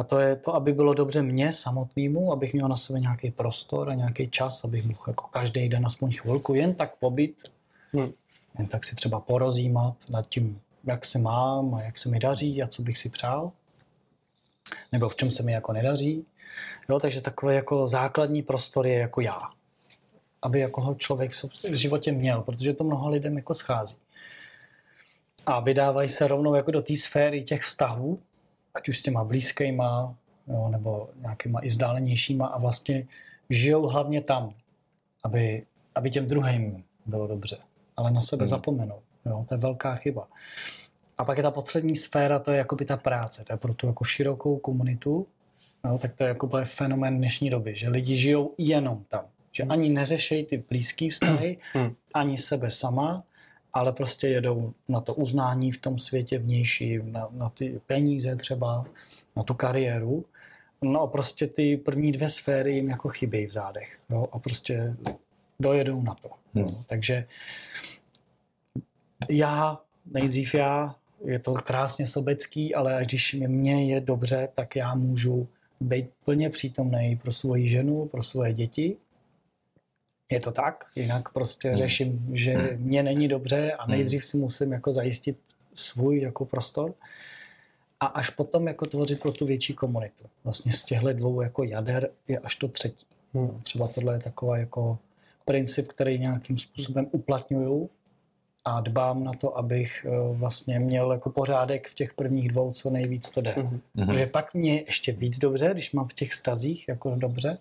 A 0.00 0.02
to 0.02 0.20
je 0.20 0.36
to, 0.36 0.54
aby 0.54 0.72
bylo 0.72 0.94
dobře 0.94 1.22
mně 1.22 1.52
samotnému, 1.52 2.32
abych 2.32 2.52
měl 2.52 2.68
na 2.68 2.76
sebe 2.76 3.00
nějaký 3.00 3.30
prostor 3.30 3.90
a 3.90 3.94
nějaký 3.94 4.28
čas, 4.30 4.64
abych 4.64 4.84
mohl 4.84 5.04
jako 5.06 5.26
každý 5.26 5.68
den 5.68 5.86
aspoň 5.86 6.12
chvilku 6.12 6.54
jen 6.54 6.74
tak 6.74 6.96
pobyt 6.96 7.52
Hm. 7.96 8.12
jen 8.58 8.66
tak 8.68 8.84
si 8.84 8.96
třeba 8.96 9.20
porozjímat 9.20 9.94
nad 10.10 10.28
tím, 10.28 10.60
jak 10.84 11.04
se 11.04 11.18
mám 11.18 11.74
a 11.74 11.82
jak 11.82 11.98
se 11.98 12.08
mi 12.08 12.18
daří 12.18 12.62
a 12.62 12.66
co 12.66 12.82
bych 12.82 12.98
si 12.98 13.08
přál. 13.08 13.52
Nebo 14.92 15.08
v 15.08 15.16
čem 15.16 15.30
se 15.30 15.42
mi 15.42 15.52
jako 15.52 15.72
nedaří. 15.72 16.26
Jo, 16.88 17.00
takže 17.00 17.20
takový 17.20 17.54
jako 17.54 17.88
základní 17.88 18.42
prostor 18.42 18.86
je 18.86 18.98
jako 18.98 19.20
já. 19.20 19.40
Aby 20.42 20.60
jako 20.60 20.80
ho 20.80 20.94
člověk 20.94 21.32
v 21.70 21.74
životě 21.74 22.12
měl, 22.12 22.42
protože 22.42 22.74
to 22.74 22.84
mnoha 22.84 23.08
lidem 23.08 23.36
jako 23.36 23.54
schází. 23.54 23.96
A 25.46 25.60
vydávají 25.60 26.08
se 26.08 26.28
rovnou 26.28 26.54
jako 26.54 26.70
do 26.70 26.82
té 26.82 26.96
sféry 26.96 27.44
těch 27.44 27.62
vztahů, 27.62 28.18
ať 28.74 28.88
už 28.88 28.98
s 28.98 29.02
těma 29.02 29.24
blízkýma, 29.24 30.14
jo, 30.48 30.68
nebo 30.68 31.08
nějakýma 31.20 31.60
i 31.60 31.68
vzdálenějšíma 31.68 32.46
a 32.46 32.58
vlastně 32.58 33.06
žijou 33.50 33.86
hlavně 33.86 34.20
tam, 34.20 34.54
aby, 35.24 35.66
aby 35.94 36.10
těm 36.10 36.26
druhým 36.26 36.84
bylo 37.06 37.26
dobře 37.26 37.58
ale 37.96 38.10
na 38.10 38.20
sebe 38.22 38.42
Mhm. 38.42 38.46
zapomenou. 38.48 38.98
Jo? 39.26 39.44
To 39.48 39.54
je 39.54 39.58
velká 39.58 39.94
chyba. 39.94 40.28
A 41.18 41.24
pak 41.24 41.36
je 41.36 41.42
ta 41.42 41.50
poslední 41.50 41.96
sféra, 41.96 42.38
to 42.38 42.50
je 42.50 42.58
jakoby 42.58 42.84
ta 42.84 42.96
práce. 42.96 43.44
To 43.44 43.52
je 43.52 43.56
pro 43.56 43.74
tu 43.74 43.86
jako 43.86 44.04
širokou 44.04 44.56
komunitu. 44.58 45.26
Jo? 45.84 45.98
Tak 45.98 46.14
to 46.14 46.24
je 46.24 46.28
jako 46.28 46.50
fenomén 46.64 47.18
dnešní 47.18 47.50
doby, 47.50 47.74
že 47.76 47.88
lidi 47.88 48.16
žijou 48.16 48.54
jenom 48.58 49.04
tam. 49.08 49.24
Že 49.52 49.62
ani 49.62 49.88
neřešejí 49.88 50.44
ty 50.44 50.64
blízký 50.68 51.10
vztahy, 51.10 51.58
Mhm. 51.74 51.94
ani 52.14 52.38
sebe 52.38 52.70
sama, 52.70 53.24
ale 53.72 53.92
prostě 53.92 54.28
jedou 54.28 54.72
na 54.88 55.00
to 55.00 55.14
uznání 55.14 55.72
v 55.72 55.78
tom 55.78 55.98
světě 55.98 56.38
vnějším, 56.38 57.12
na, 57.12 57.28
na 57.30 57.48
ty 57.48 57.80
peníze 57.86 58.36
třeba, 58.36 58.84
na 59.36 59.42
tu 59.42 59.54
kariéru. 59.54 60.24
No 60.82 61.00
a 61.00 61.06
prostě 61.06 61.46
ty 61.46 61.76
první 61.76 62.12
dvě 62.12 62.30
sféry 62.30 62.74
jim 62.74 62.88
jako 62.88 63.08
chybějí 63.08 63.46
v 63.46 63.52
zádech. 63.52 63.98
Jo? 64.10 64.28
A 64.32 64.38
prostě 64.38 64.96
dojedou 65.60 66.02
na 66.02 66.14
to. 66.14 66.30
Hmm. 66.54 66.64
Jo? 66.64 66.74
Takže 66.86 67.26
já, 69.28 69.78
nejdřív 70.06 70.54
já, 70.54 70.94
je 71.24 71.38
to 71.38 71.54
krásně 71.54 72.06
sobecký, 72.06 72.74
ale 72.74 72.96
až 72.96 73.06
když 73.06 73.34
mě- 73.34 73.48
mně 73.48 73.94
je 73.94 74.00
dobře, 74.00 74.48
tak 74.54 74.76
já 74.76 74.94
můžu 74.94 75.48
být 75.80 76.06
plně 76.24 76.50
přítomný 76.50 77.18
pro 77.22 77.32
svoji 77.32 77.68
ženu, 77.68 78.06
pro 78.06 78.22
svoje 78.22 78.52
děti. 78.52 78.96
Je 80.30 80.40
to 80.40 80.52
tak, 80.52 80.84
jinak 80.96 81.28
prostě 81.28 81.68
Hmm. 81.68 81.76
řeším, 81.76 82.28
že 82.32 82.76
mě 82.76 83.02
není 83.02 83.28
dobře 83.28 83.72
a 83.72 83.86
nejdřív 83.86 84.24
si 84.24 84.36
musím 84.36 84.72
jako 84.72 84.92
zajistit 84.92 85.36
svůj 85.74 86.20
jako 86.20 86.44
prostor 86.44 86.94
a 88.00 88.06
až 88.06 88.30
potom 88.30 88.68
jako 88.68 88.86
tvořit 88.86 89.20
pro 89.20 89.32
tu 89.32 89.46
větší 89.46 89.74
komunitu. 89.74 90.24
Vlastně 90.44 90.72
z 90.72 90.82
těchto 90.84 91.12
dvou 91.12 91.40
jako 91.40 91.64
jader 91.64 92.10
je 92.28 92.38
až 92.38 92.56
to 92.56 92.68
třetí. 92.68 93.06
Hmm. 93.34 93.60
Třeba 93.62 93.88
tohle 93.88 94.14
je 94.14 94.18
takový 94.20 94.60
jako 94.60 94.98
princip, 95.44 95.88
který 95.88 96.18
nějakým 96.18 96.58
způsobem 96.58 97.06
uplatňuju 97.12 97.90
a 98.64 98.80
dbám 98.80 99.24
na 99.24 99.32
to, 99.32 99.58
abych 99.58 100.06
eh, 100.06 100.10
vlastně 100.32 100.78
měl 100.78 101.12
jako 101.12 101.30
pořádek 101.30 101.88
v 101.88 101.94
těch 101.94 102.14
prvních 102.14 102.48
dvou, 102.48 102.72
co 102.72 102.90
nejvíc 102.90 103.28
to 103.28 103.40
jde. 103.40 103.54
Mhm. 103.56 103.80
Protože 104.06 104.26
pak 104.26 104.54
mě 104.54 104.74
je 104.74 104.84
ještě 104.86 105.12
víc 105.12 105.38
dobře, 105.38 105.70
když 105.72 105.92
mám 105.92 106.08
v 106.08 106.14
těch 106.14 106.34
stazích 106.34 106.88
jako 106.88 107.14
dobře 107.14 107.58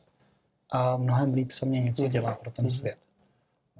a 0.69 0.97
mnohem 0.97 1.33
líp 1.33 1.51
se 1.51 1.65
mě 1.65 1.81
něco 1.81 2.03
Mhm. 2.03 2.11
dělá 2.11 2.35
pro 2.35 2.51
ten 2.51 2.65
Mhm. 2.65 2.69
svět. 2.69 2.97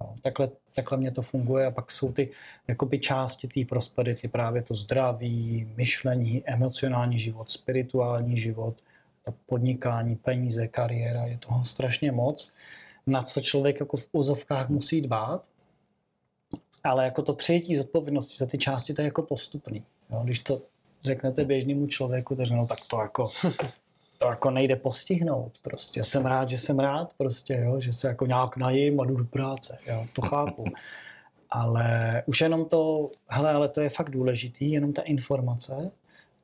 No, 0.01 0.15
takhle, 0.21 0.49
takhle 0.75 0.97
mě 0.97 1.11
to 1.11 1.21
funguje 1.21 1.65
a 1.65 1.71
pak 1.71 1.91
jsou 1.91 2.11
ty 2.11 2.29
jakoby 2.67 2.99
části 2.99 3.47
té 3.47 3.65
prosperity, 3.69 4.27
právě 4.27 4.61
to 4.61 4.73
zdraví, 4.73 5.67
myšlení, 5.75 6.43
emocionální 6.45 7.19
život, 7.19 7.51
spirituální 7.51 8.37
život, 8.37 8.75
podnikání, 9.45 10.15
peníze, 10.15 10.67
kariéra, 10.67 11.25
je 11.25 11.37
toho 11.37 11.65
strašně 11.65 12.11
moc, 12.11 12.53
na 13.07 13.23
co 13.23 13.41
člověk 13.41 13.79
jako 13.79 13.97
v 13.97 14.07
úzovkách 14.11 14.69
musí 14.69 15.01
dbát, 15.01 15.47
ale 16.83 17.05
jako 17.05 17.21
to 17.21 17.33
přijetí 17.33 17.75
zodpovědnosti 17.75 18.37
za 18.37 18.45
ty 18.45 18.57
části, 18.57 18.93
to 18.93 19.01
je 19.01 19.05
jako 19.05 19.21
postupný. 19.21 19.83
Jo? 20.09 20.21
Když 20.23 20.39
to 20.39 20.61
řeknete 21.03 21.45
běžnému 21.45 21.87
člověku, 21.87 22.35
tak 22.35 22.49
no 22.49 22.67
tak 22.67 22.79
to 22.87 23.01
jako, 23.01 23.29
to 24.19 24.27
jako 24.27 24.51
nejde 24.51 24.75
postihnout 24.75 25.51
prostě. 25.61 26.03
Jsem 26.03 26.25
rád, 26.25 26.49
že 26.49 26.57
jsem 26.57 26.79
rád 26.79 27.13
prostě, 27.17 27.53
jo? 27.53 27.79
že 27.79 27.93
se 27.93 28.07
jako 28.07 28.25
nějak 28.25 28.57
najím 28.57 28.99
a 28.99 29.05
jdu 29.05 29.15
do 29.15 29.25
práce, 29.25 29.77
jo? 29.87 30.05
to 30.13 30.21
chápu. 30.21 30.65
Ale 31.51 32.23
už 32.25 32.41
jenom 32.41 32.65
to, 32.65 33.11
hele, 33.27 33.51
ale 33.51 33.69
to 33.69 33.81
je 33.81 33.89
fakt 33.89 34.09
důležitý, 34.09 34.71
jenom 34.71 34.93
ta 34.93 35.01
informace 35.01 35.91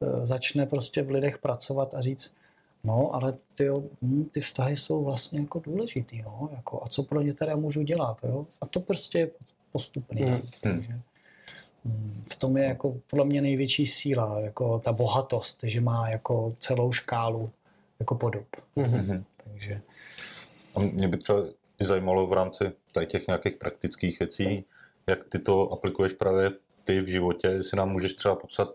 e, 0.02 0.26
začne 0.26 0.66
prostě 0.66 1.02
v 1.02 1.10
lidech 1.10 1.38
pracovat 1.38 1.94
a 1.94 2.02
říct, 2.02 2.36
no, 2.84 3.16
ale 3.16 3.34
ty, 3.56 3.70
hm, 4.02 4.26
ty 4.32 4.42
vztahy 4.42 4.76
jsou 4.76 5.04
vlastně 5.04 5.40
jako 5.40 5.60
důležitý, 5.60 6.22
no, 6.22 6.50
jako, 6.56 6.84
a 6.84 6.88
co 6.88 7.04
pro 7.04 7.22
ně 7.22 7.34
teda 7.34 7.56
můžu 7.56 7.82
dělat, 7.82 8.18
jo? 8.24 8.46
A 8.62 8.66
to 8.66 8.80
prostě 8.80 9.20
je 9.20 9.30
postupný. 9.72 10.22
Hmm. 10.22 10.42
Takže, 10.62 11.00
hm, 11.86 12.24
v 12.32 12.36
tom 12.36 12.58
je 12.58 12.64
jako 12.64 12.96
podle 13.10 13.26
mě 13.26 13.42
největší 13.42 13.88
síla, 13.88 14.40
jako 14.40 14.80
ta 14.80 14.94
bohatost, 14.94 15.60
že 15.64 15.82
má 15.82 16.10
jako 16.10 16.54
celou 16.60 16.92
škálu 16.92 17.52
jako 18.00 18.16
podob. 18.16 18.46
Mhm. 18.76 18.98
Mhm. 18.98 19.24
Takže 19.44 19.82
A 20.76 20.80
mě 20.80 21.08
by 21.08 21.18
třeba 21.18 21.40
i 21.82 21.86
zajímalo 21.86 22.28
v 22.28 22.34
rámci 22.34 22.72
tady 22.92 23.08
těch 23.08 23.28
nějakých 23.28 23.56
praktických 23.56 24.20
věcí, 24.20 24.66
jak 25.08 25.20
ty 25.30 25.40
to 25.40 25.72
aplikuješ 25.72 26.14
právě 26.14 26.52
ty 26.84 27.02
v 27.02 27.08
životě, 27.08 27.48
jestli 27.48 27.78
nám 27.78 27.92
můžeš 27.92 28.14
třeba 28.14 28.36
popsat 28.36 28.70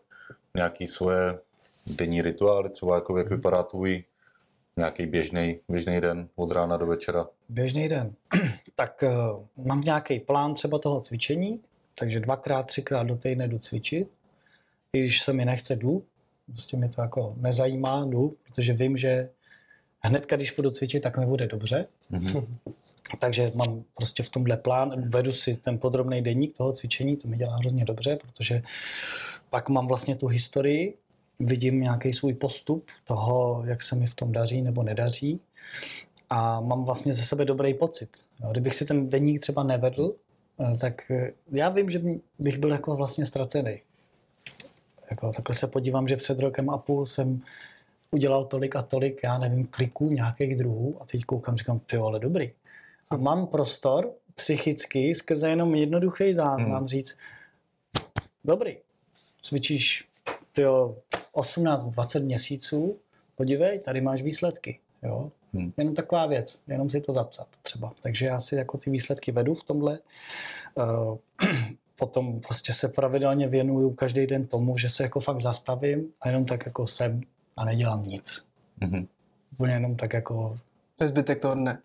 nějaký 0.56 0.86
svoje 0.86 1.38
denní 1.86 2.22
rituály, 2.22 2.70
třeba 2.70 2.94
jako 2.94 3.18
jak 3.18 3.30
vypadá 3.30 3.62
tvůj 3.62 4.04
nějaký 4.76 5.06
běžný, 5.06 5.60
běžný 5.68 6.00
den 6.00 6.28
od 6.36 6.50
rána 6.50 6.76
do 6.76 6.86
večera. 6.86 7.26
běžný 7.48 7.88
den. 7.88 8.12
tak 8.74 9.04
uh, 9.56 9.66
mám 9.66 9.80
nějaký 9.80 10.20
plán 10.20 10.54
třeba 10.54 10.78
toho 10.78 11.00
cvičení, 11.00 11.60
takže 11.98 12.20
dvakrát, 12.20 12.62
třikrát 12.66 13.02
do 13.02 13.16
týdne 13.16 13.48
jdu 13.48 13.58
cvičit. 13.58 14.08
I 14.92 15.00
když 15.00 15.20
se 15.20 15.32
mi 15.32 15.44
nechce, 15.44 15.76
jdu. 15.76 16.02
Prostě 16.52 16.76
mě 16.76 16.88
to 16.88 17.02
jako 17.02 17.34
nezajímá, 17.36 18.04
jdu, 18.04 18.32
protože 18.44 18.72
vím, 18.72 18.96
že 18.96 19.28
hned, 20.00 20.26
když 20.26 20.50
budu 20.50 20.70
cvičit, 20.70 21.02
tak 21.02 21.18
mi 21.18 21.26
bude 21.26 21.46
dobře. 21.46 21.86
Mhm. 22.10 22.46
Takže 23.18 23.52
mám 23.54 23.82
prostě 23.96 24.22
v 24.22 24.28
tomhle 24.28 24.56
plán, 24.56 25.08
vedu 25.08 25.32
si 25.32 25.56
ten 25.56 25.78
podrobný 25.78 26.22
denník 26.22 26.56
toho 26.56 26.72
cvičení, 26.72 27.16
to 27.16 27.28
mi 27.28 27.36
dělá 27.36 27.56
hrozně 27.56 27.84
dobře, 27.84 28.18
protože 28.22 28.62
pak 29.50 29.68
mám 29.68 29.86
vlastně 29.86 30.16
tu 30.16 30.26
historii, 30.26 30.94
vidím 31.40 31.80
nějaký 31.80 32.12
svůj 32.12 32.34
postup 32.34 32.86
toho, 33.04 33.62
jak 33.66 33.82
se 33.82 33.96
mi 33.96 34.06
v 34.06 34.14
tom 34.14 34.32
daří 34.32 34.62
nebo 34.62 34.82
nedaří 34.82 35.40
a 36.30 36.60
mám 36.60 36.84
vlastně 36.84 37.14
ze 37.14 37.22
sebe 37.22 37.44
dobrý 37.44 37.74
pocit. 37.74 38.10
Jo, 38.42 38.48
kdybych 38.50 38.74
si 38.74 38.84
ten 38.84 39.10
denník 39.10 39.40
třeba 39.40 39.62
nevedl, 39.62 40.14
eh, 40.60 40.76
tak 40.76 41.10
eh, 41.10 41.32
já 41.52 41.68
vím, 41.68 41.90
že 41.90 42.02
bych 42.38 42.58
byl 42.58 42.70
jako 42.70 42.96
vlastně 42.96 43.26
ztracený. 43.26 43.80
Jako, 45.10 45.32
takhle 45.32 45.54
se 45.54 45.66
podívám, 45.66 46.08
že 46.08 46.16
před 46.16 46.40
rokem 46.40 46.70
a 46.70 46.78
půl 46.78 47.06
jsem 47.06 47.42
udělal 48.10 48.44
tolik 48.44 48.76
a 48.76 48.82
tolik, 48.82 49.20
já 49.24 49.38
nevím, 49.38 49.66
kliků 49.66 50.10
nějakých 50.10 50.56
druhů 50.56 50.96
a 51.00 51.04
teď 51.04 51.24
koukám, 51.24 51.56
říkám, 51.56 51.78
ty 51.78 51.96
ale 51.96 52.18
dobrý. 52.18 52.52
A 53.10 53.16
mám 53.16 53.46
prostor 53.46 54.12
psychicky 54.34 55.14
skrze 55.14 55.48
jenom 55.48 55.74
jednoduchý 55.74 56.34
záznam 56.34 56.78
hmm. 56.78 56.88
říct, 56.88 57.18
dobrý, 58.44 58.76
cvičíš 59.42 60.08
tyjo, 60.52 60.96
18-20 61.34 62.24
měsíců, 62.24 62.98
podívej, 63.34 63.78
tady 63.78 64.00
máš 64.00 64.22
výsledky. 64.22 64.78
Jo? 65.02 65.30
Hmm. 65.52 65.72
Jenom 65.76 65.94
taková 65.94 66.26
věc, 66.26 66.62
jenom 66.68 66.90
si 66.90 67.00
to 67.00 67.12
zapsat 67.12 67.48
třeba. 67.62 67.92
Takže 68.02 68.26
já 68.26 68.40
si 68.40 68.54
jako 68.56 68.78
ty 68.78 68.90
výsledky 68.90 69.32
vedu 69.32 69.54
v 69.54 69.64
tomhle. 69.64 69.98
Uh, 70.74 71.16
potom 72.00 72.40
prostě 72.40 72.72
se 72.72 72.88
pravidelně 72.88 73.48
věnuju 73.48 73.90
každý 73.90 74.26
den 74.26 74.46
tomu, 74.46 74.78
že 74.78 74.88
se 74.88 75.02
jako 75.02 75.20
fakt 75.20 75.40
zastavím 75.40 76.06
a 76.20 76.28
jenom 76.28 76.44
tak 76.44 76.66
jako 76.66 76.86
jsem 76.86 77.20
a 77.56 77.64
nedělám 77.64 78.06
nic. 78.06 78.46
Mm-hmm. 78.80 79.06
Úplně 79.52 79.72
jenom 79.72 79.96
tak 79.96 80.12
jako... 80.12 80.58
To 80.96 81.04
je 81.04 81.08
zbytek 81.08 81.38
toho 81.38 81.54
dne. 81.54 81.78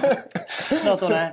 no 0.84 0.96
to 0.96 1.08
ne, 1.08 1.32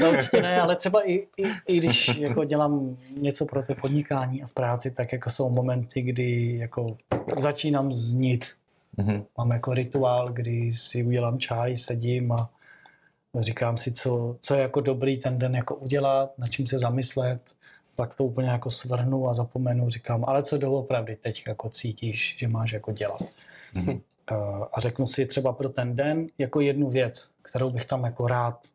no 0.00 0.10
určitě 0.10 0.42
ne, 0.42 0.60
ale 0.60 0.76
třeba 0.76 1.08
i, 1.08 1.14
i, 1.14 1.44
i 1.66 1.78
když 1.78 2.08
jako 2.08 2.44
dělám 2.44 2.96
něco 3.16 3.46
pro 3.46 3.62
to 3.62 3.74
podnikání 3.74 4.42
a 4.42 4.46
v 4.46 4.52
práci, 4.52 4.90
tak 4.90 5.12
jako 5.12 5.30
jsou 5.30 5.50
momenty, 5.50 6.02
kdy 6.02 6.56
jako 6.58 6.96
začínám 7.38 7.92
z 7.92 8.12
nic. 8.12 8.56
Mm-hmm. 8.98 9.24
Mám 9.38 9.50
jako 9.50 9.74
rituál, 9.74 10.28
kdy 10.32 10.72
si 10.72 11.04
udělám 11.04 11.38
čaj, 11.38 11.76
sedím 11.76 12.32
a 12.32 12.50
říkám 13.38 13.76
si, 13.76 13.92
co, 13.92 14.36
co 14.40 14.54
je 14.54 14.60
jako 14.60 14.80
dobrý 14.80 15.18
ten 15.18 15.38
den 15.38 15.54
jako 15.54 15.76
udělat, 15.76 16.38
na 16.38 16.46
čím 16.46 16.66
se 16.66 16.78
zamyslet, 16.78 17.40
pak 17.96 18.14
to 18.14 18.24
úplně 18.24 18.48
jako 18.48 18.70
svrhnu 18.70 19.28
a 19.28 19.34
zapomenu, 19.34 19.88
říkám, 19.88 20.24
ale 20.26 20.42
co 20.42 20.58
doopravdy 20.58 21.16
teď 21.16 21.44
jako 21.46 21.68
cítíš, 21.68 22.36
že 22.38 22.48
máš 22.48 22.72
jako 22.72 22.92
dělat. 22.92 23.22
Mm-hmm. 23.74 24.00
A 24.72 24.80
řeknu 24.80 25.06
si 25.06 25.26
třeba 25.26 25.52
pro 25.52 25.68
ten 25.68 25.96
den 25.96 26.26
jako 26.38 26.60
jednu 26.60 26.90
věc, 26.90 27.30
kterou 27.42 27.70
bych 27.70 27.84
tam 27.84 28.04
jako 28.04 28.26
rád 28.26 28.66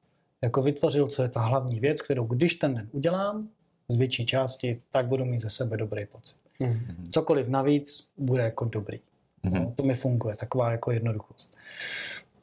jako 0.42 0.62
vytvořil, 0.62 1.08
co 1.08 1.24
je 1.24 1.30
ta 1.30 1.42
hlavní 1.42 1.80
věc, 1.80 2.02
kterou 2.02 2.26
když 2.26 2.56
ten 2.56 2.76
den 2.76 2.90
udělám 2.92 3.48
z 3.88 3.96
větší 3.96 4.26
části, 4.26 4.82
tak 4.92 5.08
budu 5.08 5.26
mít 5.26 5.40
ze 5.40 5.50
sebe 5.50 5.78
dobrý 5.78 6.06
pocit. 6.06 6.38
Mm-hmm. 6.60 7.10
Cokoliv 7.12 7.48
navíc 7.48 8.12
bude 8.18 8.44
jako 8.44 8.66
dobrý. 8.66 9.00
Mm-hmm. 9.46 9.64
No, 9.64 9.74
to 9.76 9.84
mi 9.84 9.94
funguje, 9.94 10.36
taková 10.36 10.72
jako 10.72 10.92
jednoduchost. 10.92 11.56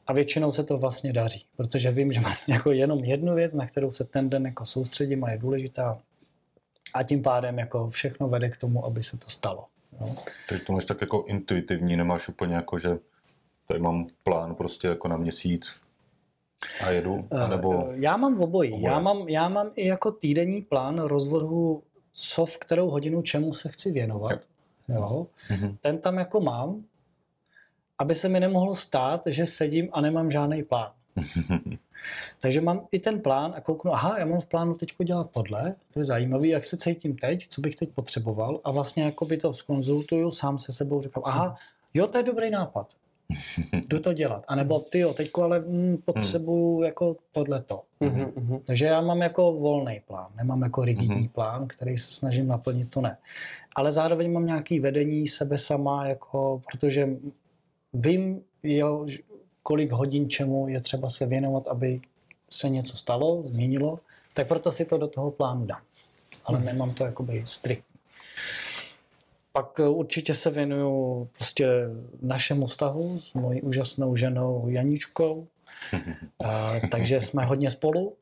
A 0.07 0.13
většinou 0.13 0.51
se 0.51 0.63
to 0.63 0.77
vlastně 0.77 1.13
daří, 1.13 1.45
protože 1.55 1.91
vím, 1.91 2.11
že 2.11 2.21
mám 2.21 2.35
jako 2.47 2.71
jenom 2.71 3.03
jednu 3.03 3.35
věc, 3.35 3.53
na 3.53 3.67
kterou 3.67 3.91
se 3.91 4.03
ten 4.03 4.29
den 4.29 4.45
jako 4.45 4.65
soustředím 4.65 5.23
a 5.23 5.31
je 5.31 5.37
důležitá. 5.37 5.99
A 6.93 7.03
tím 7.03 7.21
pádem 7.21 7.59
jako 7.59 7.89
všechno 7.89 8.27
vede 8.27 8.49
k 8.49 8.57
tomu, 8.57 8.85
aby 8.85 9.03
se 9.03 9.17
to 9.17 9.29
stalo. 9.29 9.65
Jo. 10.01 10.15
Takže 10.49 10.63
to 10.63 10.73
máš 10.73 10.85
tak 10.85 11.01
jako 11.01 11.23
intuitivní, 11.27 11.97
nemáš 11.97 12.29
úplně 12.29 12.55
jako, 12.55 12.79
že 12.79 12.89
tady 13.65 13.79
mám 13.79 14.07
plán 14.23 14.55
prostě 14.55 14.87
jako 14.87 15.07
na 15.07 15.17
měsíc 15.17 15.79
a 16.81 16.89
jedu, 16.89 17.27
eh, 17.31 17.37
anebo... 17.37 17.89
Já 17.91 18.17
mám 18.17 18.35
v 18.35 18.41
obojí. 18.41 18.81
Já 18.81 18.99
mám, 18.99 19.29
já 19.29 19.49
mám 19.49 19.71
i 19.75 19.87
jako 19.87 20.11
týdenní 20.11 20.61
plán 20.61 20.99
rozvrhu, 20.99 21.83
co 22.13 22.45
v 22.45 22.57
kterou 22.57 22.89
hodinu 22.89 23.21
čemu 23.21 23.53
se 23.53 23.69
chci 23.69 23.91
věnovat. 23.91 24.39
Jo. 24.87 25.27
Mm-hmm. 25.49 25.77
Ten 25.81 25.97
tam 25.97 26.17
jako 26.17 26.39
mám, 26.39 26.83
aby 27.99 28.15
se 28.15 28.29
mi 28.29 28.39
nemohlo 28.39 28.75
stát, 28.75 29.21
že 29.25 29.45
sedím 29.45 29.89
a 29.91 30.01
nemám 30.01 30.31
žádný 30.31 30.63
plán. 30.63 30.91
Takže 32.39 32.61
mám 32.61 32.87
i 32.91 32.99
ten 32.99 33.19
plán 33.19 33.53
a 33.57 33.61
kouknu, 33.61 33.93
aha, 33.93 34.19
já 34.19 34.25
mám 34.25 34.39
v 34.39 34.45
plánu 34.45 34.73
teď 34.73 34.95
dělat 35.03 35.29
tohle, 35.31 35.75
to 35.93 35.99
je 35.99 36.05
zajímavé, 36.05 36.47
jak 36.47 36.65
se 36.65 36.77
cítím 36.77 37.15
teď, 37.15 37.47
co 37.47 37.61
bych 37.61 37.75
teď 37.75 37.89
potřeboval 37.89 38.61
a 38.63 38.71
vlastně 38.71 39.03
jako 39.03 39.25
by 39.25 39.37
to 39.37 39.53
skonzultuju 39.53 40.31
sám 40.31 40.59
se 40.59 40.71
sebou, 40.71 41.01
říkám, 41.01 41.23
aha, 41.25 41.55
jo, 41.93 42.07
to 42.07 42.17
je 42.17 42.23
dobrý 42.23 42.49
nápad, 42.49 42.93
jdu 43.87 43.99
to 43.99 44.13
dělat. 44.13 44.45
A 44.47 44.55
nebo 44.55 44.79
ty 44.79 44.99
jo, 44.99 45.13
teďko 45.13 45.43
ale 45.43 45.59
mm, 45.59 45.97
potřebuju 46.05 46.83
jako 46.83 47.15
tohleto. 47.31 47.81
Mm-hmm. 48.01 48.61
Takže 48.65 48.85
já 48.85 49.01
mám 49.01 49.21
jako 49.21 49.53
volný 49.53 50.01
plán, 50.07 50.27
nemám 50.37 50.61
jako 50.61 50.85
rigidní 50.85 51.15
mm-hmm. 51.15 51.31
plán, 51.31 51.67
který 51.67 51.97
se 51.97 52.13
snažím 52.13 52.47
naplnit, 52.47 52.89
to 52.89 53.01
ne. 53.01 53.17
Ale 53.75 53.91
zároveň 53.91 54.31
mám 54.31 54.45
nějaký 54.45 54.79
vedení 54.79 55.27
sebe 55.27 55.57
sama, 55.57 56.07
jako, 56.07 56.61
protože 56.71 57.09
vím, 57.95 58.41
jo, 58.63 59.07
kolik 59.63 59.91
hodin 59.91 60.29
čemu 60.29 60.67
je 60.67 60.81
třeba 60.81 61.09
se 61.09 61.25
věnovat, 61.25 61.67
aby 61.67 61.99
se 62.49 62.69
něco 62.69 62.97
stalo, 62.97 63.43
změnilo, 63.45 63.99
tak 64.33 64.47
proto 64.47 64.71
si 64.71 64.85
to 64.85 64.97
do 64.97 65.07
toho 65.07 65.31
plánu 65.31 65.65
dám. 65.65 65.81
Ale 66.45 66.57
hmm. 66.57 66.65
nemám 66.65 66.93
to 66.93 67.05
jakoby 67.05 67.41
strikt. 67.45 67.85
Pak 69.51 69.79
eh, 69.79 69.87
určitě 69.87 70.33
se 70.33 70.49
věnuju 70.51 71.29
prostě 71.37 71.67
našemu 72.21 72.67
vztahu 72.67 73.19
s 73.19 73.33
mojí 73.33 73.61
úžasnou 73.61 74.15
ženou 74.15 74.69
Janičkou. 74.69 75.47
A, 76.45 76.79
takže 76.91 77.21
jsme 77.21 77.45
hodně 77.45 77.71
spolu. 77.71 78.13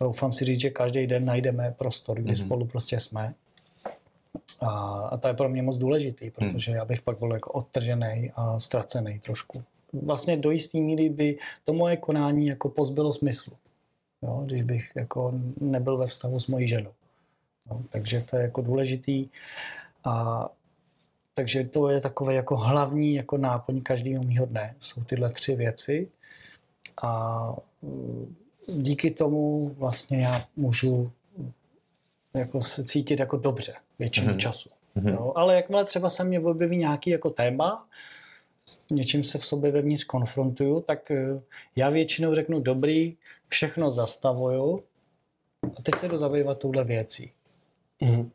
Doufám 0.00 0.32
si 0.32 0.44
říct, 0.44 0.60
že 0.60 0.70
každý 0.70 1.06
den 1.06 1.24
najdeme 1.24 1.74
prostor, 1.78 2.20
kdy 2.20 2.32
mm-hmm. 2.32 2.44
spolu 2.44 2.66
prostě 2.66 3.00
jsme. 3.00 3.34
A, 4.60 4.68
a 5.10 5.16
to 5.16 5.28
je 5.28 5.34
pro 5.34 5.48
mě 5.48 5.62
moc 5.62 5.76
důležitý, 5.76 6.30
protože 6.30 6.72
já 6.72 6.84
bych 6.84 7.02
pak 7.02 7.18
byl 7.18 7.32
jako 7.32 7.52
odtržený 7.52 8.30
a 8.34 8.58
ztracený 8.58 9.18
trošku 9.18 9.64
vlastně 10.02 10.36
do 10.36 10.50
jisté 10.50 10.78
míry 10.78 11.08
by 11.08 11.38
to 11.64 11.72
moje 11.72 11.96
konání 11.96 12.46
jako 12.46 12.68
pozbylo 12.68 13.12
smyslu, 13.12 13.52
jo, 14.22 14.42
když 14.46 14.62
bych 14.62 14.92
jako 14.94 15.32
nebyl 15.60 15.96
ve 15.96 16.06
vztahu 16.06 16.40
s 16.40 16.46
mojí 16.46 16.68
ženou. 16.68 16.92
No, 17.70 17.82
takže 17.90 18.20
to 18.20 18.36
je 18.36 18.42
jako 18.42 18.62
důležitý. 18.62 19.28
A 20.04 20.48
takže 21.34 21.64
to 21.64 21.88
je 21.88 22.00
takové 22.00 22.34
jako 22.34 22.56
hlavní 22.56 23.14
jako 23.14 23.36
náplň 23.36 23.80
každého 23.80 24.24
mýho 24.24 24.46
dne. 24.46 24.74
Jsou 24.78 25.04
tyhle 25.04 25.32
tři 25.32 25.56
věci. 25.56 26.08
A 27.02 27.54
díky 28.66 29.10
tomu 29.10 29.68
vlastně 29.68 30.22
já 30.22 30.44
můžu 30.56 31.10
jako 32.34 32.62
se 32.62 32.84
cítit 32.84 33.20
jako 33.20 33.36
dobře 33.36 33.74
většinu 33.98 34.32
mm-hmm. 34.32 34.36
času. 34.36 34.70
Mm-hmm. 34.96 35.12
No, 35.14 35.38
ale 35.38 35.54
jakmile 35.54 35.84
třeba 35.84 36.10
se 36.10 36.24
mě 36.24 36.40
objeví 36.40 36.76
nějaký 36.76 37.10
jako 37.10 37.30
téma, 37.30 37.86
něčím 38.90 39.24
se 39.24 39.38
v 39.38 39.46
sobě 39.46 39.70
vevnitř 39.70 40.04
konfrontuju, 40.04 40.80
tak 40.80 41.10
eh, 41.10 41.40
já 41.76 41.90
většinou 41.90 42.34
řeknu 42.34 42.60
dobrý, 42.60 43.16
všechno 43.48 43.90
zastavuju 43.90 44.82
a 45.78 45.82
teď 45.82 45.98
se 45.98 46.08
jdu 46.08 46.18
zabývat 46.18 46.58
touhle 46.58 46.84
věcí. 46.84 47.32
Mm. 48.00 48.30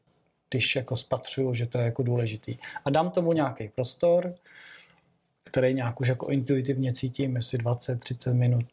Když 0.49 0.75
jako 0.75 0.95
spatřuju, 0.95 1.53
že 1.53 1.65
to 1.65 1.77
je 1.77 1.85
jako 1.85 2.03
důležitý. 2.03 2.57
A 2.85 2.89
dám 2.89 3.11
tomu 3.11 3.33
nějaký 3.33 3.67
prostor, 3.67 4.35
který 5.43 5.73
nějak 5.73 6.01
už 6.01 6.07
jako 6.07 6.27
intuitivně 6.27 6.93
cítím, 6.93 7.35
jestli 7.35 7.57
20-30 7.57 8.33
minut 8.33 8.65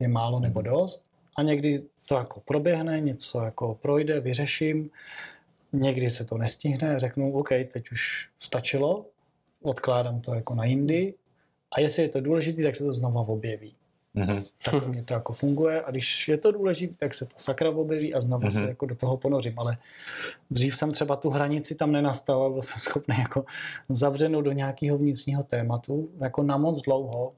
je 0.00 0.08
málo 0.08 0.40
nebo 0.40 0.60
mhm. 0.60 0.70
dost. 0.70 1.04
A 1.36 1.42
někdy 1.42 1.82
to 2.06 2.14
jako 2.14 2.40
proběhne, 2.40 3.00
něco 3.00 3.44
jako 3.44 3.74
projde, 3.74 4.20
vyřeším. 4.20 4.90
Někdy 5.72 6.10
se 6.10 6.24
to 6.24 6.38
nestihne, 6.38 6.98
řeknu, 6.98 7.32
OK, 7.32 7.48
teď 7.48 7.92
už 7.92 8.28
stačilo, 8.38 9.06
odkládám 9.62 10.20
to 10.20 10.34
jako 10.34 10.54
na 10.54 10.64
jindy 10.64 11.14
a 11.72 11.80
jestli 11.80 12.02
je 12.02 12.08
to 12.08 12.20
důležité, 12.20 12.62
tak 12.62 12.76
se 12.76 12.84
to 12.84 12.92
znova 12.92 13.20
objeví. 13.20 13.74
Mm-hmm. 14.16 14.44
Tak 14.64 14.86
mě 14.86 15.04
to 15.04 15.14
jako 15.14 15.32
funguje 15.32 15.82
a 15.82 15.90
když 15.90 16.28
je 16.28 16.38
to 16.38 16.52
důležité, 16.52 16.94
tak 16.98 17.14
se 17.14 17.26
to 17.26 17.34
sakra 17.36 17.70
objeví 17.70 18.14
a 18.14 18.20
znova 18.20 18.48
mm-hmm. 18.48 18.62
se 18.62 18.68
jako 18.68 18.86
do 18.86 18.94
toho 18.94 19.16
ponořím, 19.16 19.58
ale 19.58 19.78
dřív 20.50 20.76
jsem 20.76 20.92
třeba 20.92 21.16
tu 21.16 21.30
hranici 21.30 21.74
tam 21.74 21.92
nenastavil, 21.92 22.50
byl 22.50 22.62
jsem 22.62 22.80
schopný 22.80 23.14
jako 23.18 23.44
zavřenout 23.88 24.44
do 24.44 24.52
nějakého 24.52 24.98
vnitřního 24.98 25.42
tématu 25.42 26.10
jako 26.20 26.42
na 26.42 26.56
moc 26.56 26.82
dlouho 26.82 27.32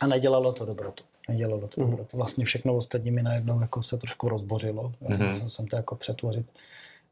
a 0.00 0.06
nedělalo 0.06 0.52
to 0.52 0.64
dobrotu. 0.64 1.04
Nedělalo 1.28 1.68
to 1.68 1.80
mm-hmm. 1.80 1.90
dobrotu. 1.90 2.16
Vlastně 2.16 2.44
všechno 2.44 2.76
ostatní 2.76 3.10
mi 3.10 3.22
najednou 3.22 3.60
jako 3.60 3.82
se 3.82 3.96
trošku 3.96 4.28
rozbořilo. 4.28 4.92
Mm-hmm. 5.02 5.46
Jsem 5.46 5.66
to 5.66 5.76
jako 5.76 5.96
přetvořit. 5.96 6.46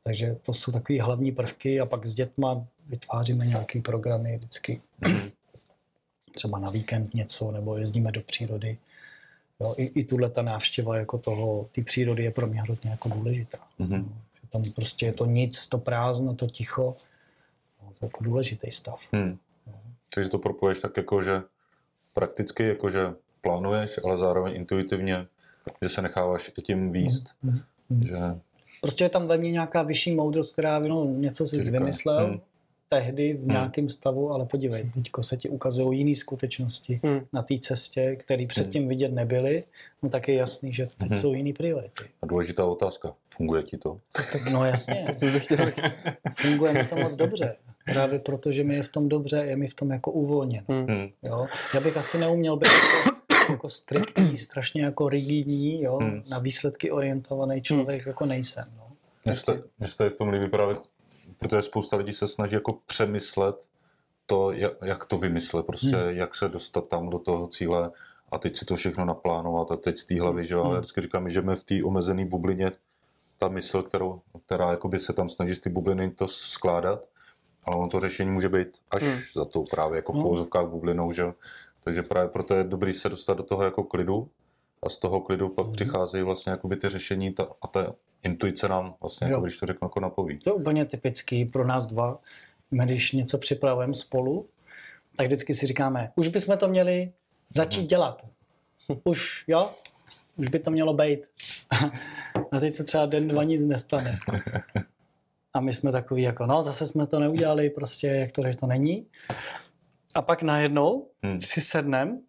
Takže 0.06 0.36
to 0.42 0.54
jsou 0.54 0.72
takové 0.72 1.02
hlavní 1.02 1.32
prvky 1.32 1.80
a 1.80 1.86
pak 1.86 2.06
s 2.06 2.14
dětma 2.14 2.66
vytváříme 2.86 3.46
nějaké 3.46 3.80
programy 3.80 4.36
vždycky. 4.36 4.82
Třeba 6.34 6.58
na 6.58 6.70
víkend 6.70 7.14
něco, 7.14 7.50
nebo 7.50 7.76
jezdíme 7.76 8.12
do 8.12 8.20
přírody. 8.20 8.78
Jo, 9.60 9.74
i, 9.76 9.84
i 9.84 10.04
tuhle 10.04 10.30
ta 10.30 10.42
návštěva 10.42 10.96
jako 10.96 11.18
toho, 11.18 11.64
ty 11.72 11.82
přírody 11.82 12.24
je 12.24 12.30
pro 12.30 12.46
mě 12.46 12.62
hrozně 12.62 12.90
jako 12.90 13.08
důležitá. 13.08 13.58
Mm-hmm. 13.80 14.04
Že 14.42 14.48
tam 14.50 14.64
prostě 14.64 15.06
je 15.06 15.12
to 15.12 15.26
nic, 15.26 15.66
to 15.68 15.78
prázdno, 15.78 16.34
to 16.34 16.46
ticho. 16.46 16.96
No, 17.82 17.88
to 17.88 18.04
je 18.04 18.06
jako 18.06 18.24
důležitý 18.24 18.70
stav. 18.70 19.00
Mm. 19.12 19.38
Takže 20.14 20.30
to 20.30 20.38
propoješ 20.38 20.78
tak 20.78 20.96
jako, 20.96 21.22
že 21.22 21.42
prakticky 22.12 22.68
jako, 22.68 22.90
že 22.90 23.14
plánuješ, 23.40 24.00
ale 24.04 24.18
zároveň 24.18 24.56
intuitivně, 24.56 25.26
že 25.82 25.88
se 25.88 26.02
necháváš 26.02 26.50
i 26.58 26.62
tím 26.62 26.92
výst. 26.92 27.34
Mm-hmm. 27.44 27.62
Že 28.06 28.40
Prostě 28.84 29.04
je 29.04 29.08
tam 29.08 29.26
ve 29.26 29.38
mně 29.38 29.50
nějaká 29.50 29.82
vyšší 29.82 30.14
moudrost, 30.14 30.52
která 30.52 30.78
no, 30.78 31.04
něco 31.04 31.46
si 31.46 31.70
vymyslel 31.70 32.26
hmm. 32.26 32.40
tehdy 32.88 33.32
v 33.32 33.38
hmm. 33.38 33.48
nějakém 33.48 33.88
stavu, 33.88 34.30
ale 34.30 34.46
podívej, 34.46 34.90
teďko 34.94 35.22
se 35.22 35.36
ti 35.36 35.48
ukazují 35.48 35.98
jiné 35.98 36.14
skutečnosti 36.14 37.00
hmm. 37.04 37.20
na 37.32 37.42
té 37.42 37.54
cestě, 37.58 38.16
které 38.16 38.46
předtím 38.46 38.82
hmm. 38.82 38.88
vidět 38.88 39.12
nebyly, 39.12 39.64
no 40.02 40.08
tak 40.08 40.28
je 40.28 40.34
jasný, 40.34 40.72
že 40.72 40.88
teď 40.96 41.08
hmm. 41.08 41.18
jsou 41.18 41.34
jiné 41.34 41.52
priority. 41.52 42.04
A 42.22 42.26
důležitá 42.26 42.64
otázka, 42.64 43.14
funguje 43.28 43.62
ti 43.62 43.78
to? 43.78 44.00
Tak, 44.12 44.50
no 44.52 44.64
jasně, 44.64 45.06
funguje 46.34 46.72
mi 46.72 46.84
to 46.84 46.96
moc 46.96 47.16
dobře. 47.16 47.56
Právě 47.84 48.18
proto, 48.18 48.52
že 48.52 48.64
mi 48.64 48.74
je 48.74 48.82
v 48.82 48.88
tom 48.88 49.08
dobře, 49.08 49.36
je 49.36 49.56
mi 49.56 49.66
v 49.66 49.74
tom 49.74 49.90
jako 49.90 50.10
uvolněn. 50.10 50.64
Hmm. 50.68 50.86
Hmm. 50.86 51.08
Jo? 51.22 51.46
Já 51.74 51.80
bych 51.80 51.96
asi 51.96 52.18
neuměl 52.18 52.56
být 52.56 52.68
jako, 53.04 53.16
jako 53.50 53.68
striktní, 53.70 54.38
strašně 54.38 54.84
jako 54.84 55.08
rigidní, 55.08 55.82
jo? 55.82 55.96
Hmm. 56.02 56.22
na 56.28 56.38
výsledky 56.38 56.90
orientovaný 56.90 57.62
člověk 57.62 58.06
jako 58.06 58.26
nejsem. 58.26 58.64
No. 58.76 58.84
Mně 59.24 59.34
se, 59.34 59.62
se 59.86 59.96
tady 59.96 60.10
v 60.10 60.16
tom 60.16 60.28
líbí 60.28 60.48
právě, 60.48 60.76
protože 61.38 61.62
spousta 61.62 61.96
lidí 61.96 62.12
se 62.12 62.28
snaží 62.28 62.54
jako 62.54 62.78
přemyslet 62.86 63.56
to, 64.26 64.52
jak, 64.52 64.72
jak 64.82 65.04
to 65.04 65.18
vymyslet, 65.18 65.66
prostě 65.66 65.96
Hmm. 65.96 66.16
jak 66.16 66.34
se 66.34 66.48
dostat 66.48 66.88
tam 66.88 67.10
do 67.10 67.18
toho 67.18 67.46
cíle 67.46 67.90
a 68.30 68.38
teď 68.38 68.56
si 68.56 68.64
to 68.64 68.76
všechno 68.76 69.04
naplánovat 69.04 69.72
a 69.72 69.76
teď 69.76 69.98
z 69.98 70.04
té 70.04 70.20
hlavy, 70.20 70.46
že 70.46 70.54
jo, 70.54 70.60
ale 70.60 70.68
Hmm. 70.68 70.74
já 70.74 70.80
vždycky 70.80 71.00
říkám, 71.00 71.30
že 71.30 71.40
jsme 71.40 71.56
v 71.56 71.64
té 71.64 71.74
omezené 71.84 72.24
bublině, 72.24 72.70
ta 73.38 73.48
mysl, 73.48 73.82
kterou, 73.82 74.20
která 74.46 74.70
jakoby 74.70 74.98
se 74.98 75.12
tam 75.12 75.28
snaží 75.28 75.54
z 75.54 75.58
té 75.58 75.70
bubliny 75.70 76.10
to 76.10 76.28
skládat, 76.28 77.06
ale 77.66 77.76
ono 77.76 77.88
to 77.88 78.00
řešení 78.00 78.30
může 78.30 78.48
být 78.48 78.68
až 78.90 79.02
Hmm. 79.02 79.18
za 79.34 79.44
tou 79.44 79.64
právě 79.64 79.96
jako 79.96 80.12
v 80.12 80.16
No. 80.16 80.22
fouzovkách 80.22 80.66
bublinou, 80.66 81.12
že 81.12 81.22
jo. 81.22 81.34
Takže 81.84 82.02
právě 82.02 82.28
proto 82.28 82.54
je 82.54 82.64
dobrý 82.64 82.92
se 82.92 83.08
dostat 83.08 83.34
do 83.36 83.42
toho 83.42 83.62
jako 83.62 83.84
klidu 83.84 84.28
a 84.82 84.88
z 84.88 84.98
toho 84.98 85.20
klidu 85.20 85.48
pak 85.48 85.66
Mhm. 85.66 85.72
přicházejí 85.74 86.24
vlastně 86.24 86.50
jakoby 86.50 86.76
ty 86.76 86.88
řešení 86.88 87.32
ta, 87.32 87.46
a 87.62 87.66
ta 87.66 87.94
intuice 88.22 88.68
nám 88.68 88.94
vlastně, 89.00 89.26
jako, 89.26 89.40
když 89.40 89.56
to 89.58 89.66
řeknu, 89.66 89.86
jako 89.86 90.00
napoví. 90.00 90.38
To 90.38 90.50
je 90.50 90.54
úplně 90.54 90.84
typický 90.84 91.44
pro 91.44 91.66
nás 91.66 91.86
dva. 91.86 92.18
My, 92.70 92.84
když 92.84 93.12
něco 93.12 93.38
připravujeme 93.38 93.94
spolu, 93.94 94.48
tak 95.16 95.26
vždycky 95.26 95.54
si 95.54 95.66
říkáme, 95.66 96.12
už 96.16 96.28
bychom 96.28 96.58
to 96.58 96.68
měli 96.68 97.12
začít 97.54 97.86
dělat. 97.86 98.26
Už, 99.04 99.44
jo? 99.46 99.70
Už 100.36 100.48
by 100.48 100.58
to 100.58 100.70
mělo 100.70 100.94
být. 100.94 101.26
A 102.52 102.60
teď 102.60 102.74
se 102.74 102.84
třeba 102.84 103.06
den, 103.06 103.28
dva 103.28 103.44
nic 103.44 103.62
nestane. 103.64 104.18
A 105.54 105.60
my 105.60 105.72
jsme 105.72 105.92
takový 105.92 106.22
jako, 106.22 106.46
no, 106.46 106.62
zase 106.62 106.86
jsme 106.86 107.06
to 107.06 107.18
neudělali, 107.18 107.70
prostě, 107.70 108.06
jak 108.06 108.32
to, 108.32 108.42
že 108.42 108.56
to 108.56 108.66
není. 108.66 109.06
A 110.14 110.22
pak 110.22 110.42
najednou 110.42 111.06
Hmm. 111.22 111.40
si 111.40 111.60
sednem, 111.60 112.20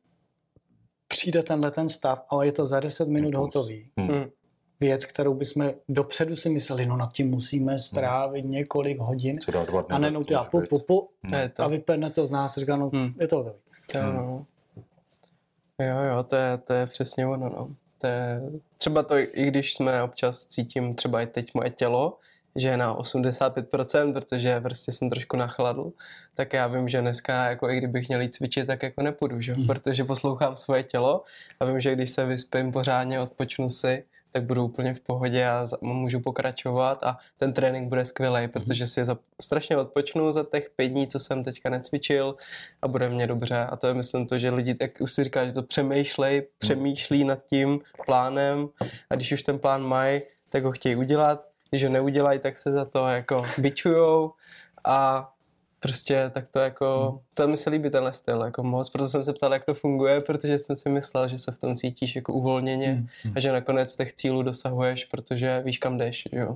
přijde 1.08 1.44
tenhle 1.44 1.72
ten 1.72 1.90
stav 1.90 2.26
a 2.30 2.44
je 2.44 2.52
to 2.52 2.66
za 2.66 2.80
10 2.80 3.08
minut 3.08 3.28
Impuls. 3.28 3.42
hotový 3.56 3.90
Hmm. 3.98 4.10
Hmm. 4.10 4.26
věc, 4.80 5.06
kterou 5.06 5.34
bychom 5.34 5.72
dopředu 5.90 6.36
si 6.36 6.50
mysleli, 6.50 6.86
no 6.86 6.98
nad 6.98 7.12
tím 7.14 7.30
musíme 7.30 7.80
strávit 7.80 8.46
několik 8.46 9.00
hodin. 9.00 9.40
Co 9.40 9.52
dá 9.52 9.66
dva 9.66 9.82
dny. 9.82 9.96
A 9.96 9.98
najednou 9.98 10.20
tak 10.20 10.28
ty 10.28 10.34
to 10.34 10.40
a 10.40 10.44
pu, 10.44 11.10
To 11.30 11.36
je 11.36 11.50
to. 11.50 11.64
a 11.64 11.68
vypadne 11.68 12.10
to 12.12 12.26
z 12.26 12.30
nás, 12.30 12.58
říká, 12.58 12.76
no, 12.76 12.90
Hmm. 12.94 13.10
je 13.20 13.28
to 13.28 13.36
hotový. 13.38 13.56
Jo, 13.96 14.02
Hmm. 14.02 14.16
no. 14.16 14.46
jo, 15.82 16.02
jo, 16.12 16.24
to 16.24 16.36
je, 16.36 16.58
to 16.58 16.74
je 16.74 16.86
přesně 16.86 17.28
ono, 17.28 17.50
no. 17.50 17.70
To 17.98 18.08
je, 18.08 18.42
třeba 18.78 19.04
to, 19.04 19.18
i 19.18 19.46
když 19.48 19.74
jsme 19.74 20.04
občas 20.04 20.46
cítím, 20.46 20.96
třeba 20.96 21.22
i 21.22 21.28
teď 21.28 21.54
moje 21.54 21.70
tělo, 21.70 22.18
že 22.56 22.78
na 22.78 22.96
85%, 22.96 24.14
protože 24.14 24.62
prostě 24.62 24.92
jsem 24.92 25.10
trošku 25.10 25.38
nachladl, 25.38 25.92
tak 26.34 26.54
já 26.54 26.68
vím, 26.68 26.88
že 26.88 27.02
dneska, 27.02 27.50
jako 27.50 27.70
i 27.70 27.78
kdybych 27.78 28.08
měl 28.08 28.22
jít 28.22 28.36
cvičit, 28.36 28.68
tak 28.68 28.84
jako 28.84 29.02
nepůjdu, 29.02 29.42
že? 29.42 29.54
Mhm. 29.54 29.68
protože 29.68 30.04
poslouchám 30.04 30.56
svoje 30.56 30.84
tělo 30.84 31.24
a 31.60 31.66
vím, 31.66 31.80
že 31.80 31.96
když 31.96 32.12
se 32.12 32.26
vyspím 32.26 32.72
pořádně, 32.72 33.20
odpočnu 33.20 33.70
si, 33.70 34.04
tak 34.36 34.44
budu 34.44 34.66
úplně 34.66 34.94
v 34.94 35.00
pohodě 35.00 35.48
a 35.48 35.66
můžu 35.82 36.20
pokračovat 36.20 37.04
a 37.04 37.18
ten 37.38 37.54
trénink 37.54 37.90
bude 37.90 38.06
skvělý, 38.06 38.48
protože 38.48 38.88
si 38.88 39.06
za, 39.06 39.18
strašně 39.42 39.78
odpočnu 39.78 40.32
za 40.32 40.44
těch 40.44 40.70
pět 40.76 40.88
dní, 40.88 41.08
co 41.08 41.20
jsem 41.20 41.44
teďka 41.44 41.70
necvičil 41.70 42.36
a 42.82 42.88
bude 42.88 43.10
mě 43.10 43.28
dobře. 43.28 43.58
A 43.58 43.76
to 43.76 43.88
je 43.88 43.94
myslím 43.94 44.28
to, 44.28 44.38
že 44.38 44.50
lidi, 44.50 44.76
tak 44.76 44.92
už 45.00 45.14
si 45.14 45.24
říká, 45.24 45.46
že 45.46 45.54
to 45.54 45.64
přemýšlej, 45.64 46.48
přemýšlí 46.58 47.24
nad 47.24 47.44
tím 47.46 47.80
plánem 48.06 48.68
a 49.10 49.16
když 49.16 49.32
už 49.32 49.44
ten 49.44 49.60
plán 49.60 49.84
mají, 49.84 50.22
tak 50.50 50.64
ho 50.64 50.72
chtějí 50.72 50.96
udělat. 50.96 51.55
Když 51.70 51.84
ho 51.84 51.90
neudělají, 51.90 52.40
tak 52.40 52.58
se 52.58 52.72
za 52.72 52.86
to 52.86 53.08
jako 53.08 53.44
bičujou 53.58 54.34
a 54.84 55.32
prostě 55.86 56.32
tak 56.34 56.48
to 56.52 56.60
jako, 56.60 57.20
to 57.34 57.48
mi 57.48 57.58
se 57.58 57.70
líbí 57.70 57.90
tenhle 57.90 58.14
styl 58.14 58.42
jako 58.42 58.64
moc, 58.64 58.90
proto 58.90 59.10
jsem 59.10 59.24
se 59.24 59.34
ptal, 59.34 59.54
jak 59.54 59.66
to 59.66 59.74
funguje, 59.74 60.22
protože 60.22 60.60
jsem 60.60 60.76
si 60.76 60.90
myslel, 60.90 61.28
že 61.28 61.38
se 61.38 61.52
v 61.52 61.58
tom 61.58 61.76
cítíš 61.76 62.16
jako 62.16 62.34
uvolněně. 62.34 63.06
Hmm. 63.24 63.34
a 63.36 63.40
že 63.40 63.52
nakonec 63.52 63.96
těch 63.96 64.14
cílů 64.14 64.44
dosahuješ, 64.44 65.06
protože 65.06 65.62
víš, 65.66 65.78
kam 65.78 65.98
jdeš, 65.98 66.28
jo? 66.32 66.56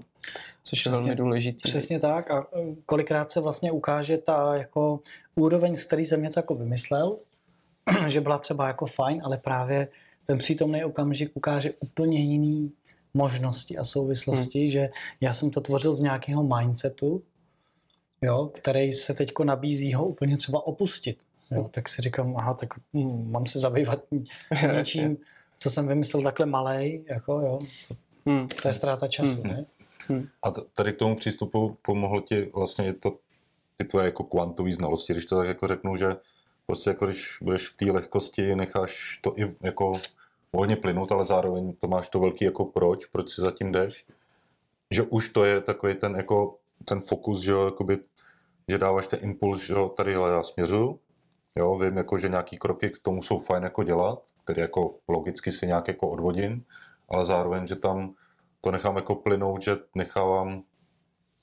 Což 0.64 0.80
Přesně. 0.80 0.90
je 0.90 0.92
velmi 0.92 1.16
důležitý. 1.16 1.62
Přesně 1.64 2.00
tak 2.00 2.32
a 2.32 2.40
e, 2.40 2.76
kolikrát 2.86 3.32
se 3.32 3.42
vlastně 3.42 3.72
ukáže 3.72 4.18
ta 4.18 4.56
jako 4.56 5.00
úroveň, 5.36 5.76
z 5.76 5.86
který 5.86 6.06
jsem 6.06 6.24
něco 6.24 6.40
jako 6.40 6.56
vymyslel, 6.56 7.18
že 8.08 8.22
byla 8.22 8.38
třeba 8.38 8.68
jako 8.68 8.86
fajn, 8.86 9.22
ale 9.26 9.38
právě 9.38 9.88
ten 10.26 10.38
přítomný 10.38 10.84
okamžik 10.84 11.32
ukáže 11.34 11.74
úplně 11.80 12.20
jiný 12.20 12.72
možnosti 13.14 13.78
a 13.78 13.84
souvislosti, 13.84 14.60
hmm. 14.60 14.70
že 14.70 14.90
já 15.22 15.34
jsem 15.34 15.52
to 15.52 15.62
tvořil 15.62 15.94
z 15.96 16.00
nějakého 16.00 16.44
mindsetu, 16.44 17.24
jo, 18.22 18.52
který 18.54 18.92
se 18.92 19.14
teďko 19.14 19.44
nabízí 19.44 19.94
ho 19.94 20.06
úplně 20.06 20.38
třeba 20.38 20.68
opustit. 20.68 21.18
Jo, 21.52 21.70
tak 21.72 21.90
si 21.90 22.02
říkám, 22.02 22.38
aha, 22.38 22.54
tak 22.54 22.74
hm, 22.94 23.32
mám 23.32 23.46
se 23.46 23.60
zabývat 23.60 24.00
něčím, 24.76 25.18
co 25.60 25.70
jsem 25.70 25.88
vymyslel 25.88 26.24
takhle 26.24 26.46
malej, 26.46 27.04
jako 27.10 27.34
jo, 27.34 27.60
Hmm. 28.26 28.48
to 28.48 28.68
je 28.68 28.74
ztráta 28.74 29.08
času, 29.08 29.42
Hmm. 29.44 29.44
ne? 29.44 29.66
A 30.44 30.52
t- 30.52 30.62
tady 30.74 30.94
k 30.94 30.98
tomu 30.98 31.16
přístupu 31.16 31.78
pomohlo 31.82 32.22
ti 32.22 32.50
vlastně 32.56 32.94
to, 32.94 33.12
ty 33.78 33.86
tvoje 33.86 34.06
jako 34.06 34.24
kvantové 34.24 34.74
znalosti, 34.74 35.14
když 35.14 35.26
to 35.26 35.38
tak 35.38 35.48
jako 35.48 35.68
řeknu, 35.68 35.96
že 35.98 36.16
prostě 36.66 36.90
jako 36.90 37.06
když 37.06 37.38
budeš 37.42 37.68
v 37.68 37.78
té 37.78 37.86
lehkosti, 37.86 38.56
necháš 38.56 39.20
to 39.22 39.40
i 39.40 39.56
jako 39.64 39.94
volně 40.54 40.76
plynout, 40.76 41.12
ale 41.12 41.26
zároveň 41.26 41.74
to 41.76 41.88
máš 41.88 42.10
to 42.10 42.20
velký 42.20 42.46
jako 42.46 42.66
proč, 42.66 43.06
proč 43.06 43.30
si 43.30 43.42
zatím 43.42 43.72
jdeš, 43.72 44.06
že 44.92 45.04
už 45.04 45.30
to 45.30 45.46
je 45.46 45.62
takový 45.62 45.96
ten 45.96 46.16
jako 46.16 46.58
ten 46.86 47.02
fokus, 47.02 47.42
že 47.42 47.52
jo, 47.52 47.66
jakoby, 47.66 47.98
že 48.68 48.78
dáváš 48.78 49.08
ten 49.08 49.20
impuls, 49.22 49.66
že 49.68 49.74
jo, 49.74 49.90
tady 49.90 50.14
hele, 50.14 50.32
já 50.32 50.44
směřuju, 50.44 51.00
jo, 51.56 51.78
vím 51.78 51.98
jako, 51.98 52.18
že 52.18 52.30
nějaký 52.30 52.58
kroky 52.58 52.90
k 52.90 53.00
tomu 53.00 53.22
jsou 53.22 53.40
fajn 53.40 53.64
jako 53.64 53.84
dělat, 53.84 54.24
který 54.44 54.62
jako 54.62 54.96
logicky 55.08 55.52
si 55.52 55.68
nějak 55.68 55.88
jako 55.88 56.10
odvodím, 56.10 56.66
ale 57.10 57.26
zároveň, 57.26 57.68
že 57.68 57.76
tam 57.76 58.14
to 58.62 58.72
nechám 58.72 58.96
jako 58.96 59.16
plynout, 59.16 59.62
že 59.62 59.78
nechávám 59.96 60.64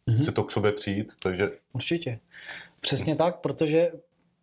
Mhm. 0.08 0.22
si 0.22 0.32
to 0.32 0.44
k 0.44 0.50
sobě 0.50 0.72
přijít, 0.72 1.12
takže 1.22 1.50
Určitě. 1.72 2.20
Přesně 2.80 3.16
tak, 3.16 3.40
protože 3.40 3.92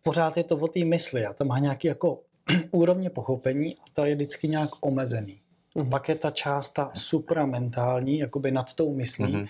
pořád 0.02 0.36
je 0.36 0.44
to 0.44 0.56
o 0.56 0.68
té 0.68 0.84
mysli 0.84 1.26
a 1.26 1.32
tam 1.32 1.46
má 1.46 1.58
nějaký 1.58 1.88
jako 1.88 2.20
úrovně 2.70 3.10
pochopení 3.10 3.76
a 3.76 3.82
ta 3.94 4.06
je 4.06 4.14
vždycky 4.14 4.48
nějak 4.48 4.70
omezený. 4.80 5.40
Mhm. 5.74 5.90
Pak 5.90 6.08
je 6.08 6.14
ta 6.14 6.30
část 6.30 6.68
ta 6.68 6.90
supramentální, 6.94 8.18
jakoby 8.18 8.50
nad 8.50 8.72
tou 8.72 8.94
myslí, 8.94 9.32
Mhm. 9.32 9.46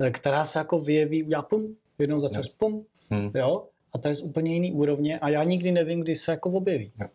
eh, 0.00 0.10
která 0.10 0.44
se 0.44 0.58
jako 0.58 0.78
vyjeví, 0.80 1.24
já 1.28 1.42
pum, 1.42 1.76
jednou 1.98 2.20
za 2.20 2.28
čas 2.28 2.48
pum, 2.48 2.84
hm, 3.10 3.30
jo, 3.34 3.66
a 3.92 3.98
to 3.98 4.08
je 4.08 4.16
z 4.16 4.22
úplně 4.22 4.54
jiný 4.54 4.72
úrovně 4.72 5.18
a 5.18 5.28
já 5.28 5.44
nikdy 5.44 5.72
nevím, 5.72 6.00
kdy 6.00 6.16
se 6.16 6.30
jako 6.30 6.50
objeví. 6.50 6.90
Jo. 7.00 7.06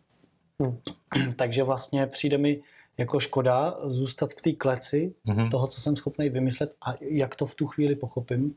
Mhm. 0.58 0.78
Takže 1.36 1.62
vlastně 1.62 2.06
přijde 2.06 2.38
mi 2.38 2.60
jako 2.98 3.20
škoda 3.20 3.78
zůstat 3.84 4.30
v 4.30 4.40
té 4.40 4.52
kleci 4.52 5.14
mhm, 5.24 5.50
toho, 5.50 5.66
co 5.66 5.80
jsem 5.80 5.96
schopný 5.96 6.28
vymyslet 6.28 6.74
a 6.86 6.94
jak 7.00 7.36
to 7.36 7.46
v 7.46 7.54
tu 7.54 7.66
chvíli 7.66 7.96
pochopím. 7.96 8.54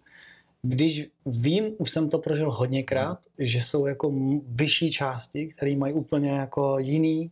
Když 0.61 1.07
vím, 1.25 1.65
už 1.77 1.91
jsem 1.91 2.09
to 2.09 2.19
prožil 2.19 2.51
hodněkrát, 2.51 3.19
že 3.39 3.61
jsou 3.61 3.85
jako 3.85 4.11
vyšší 4.47 4.91
části, 4.91 5.47
které 5.47 5.75
mají 5.75 5.93
úplně 5.93 6.29
jako 6.31 6.79
jiný, 6.79 7.31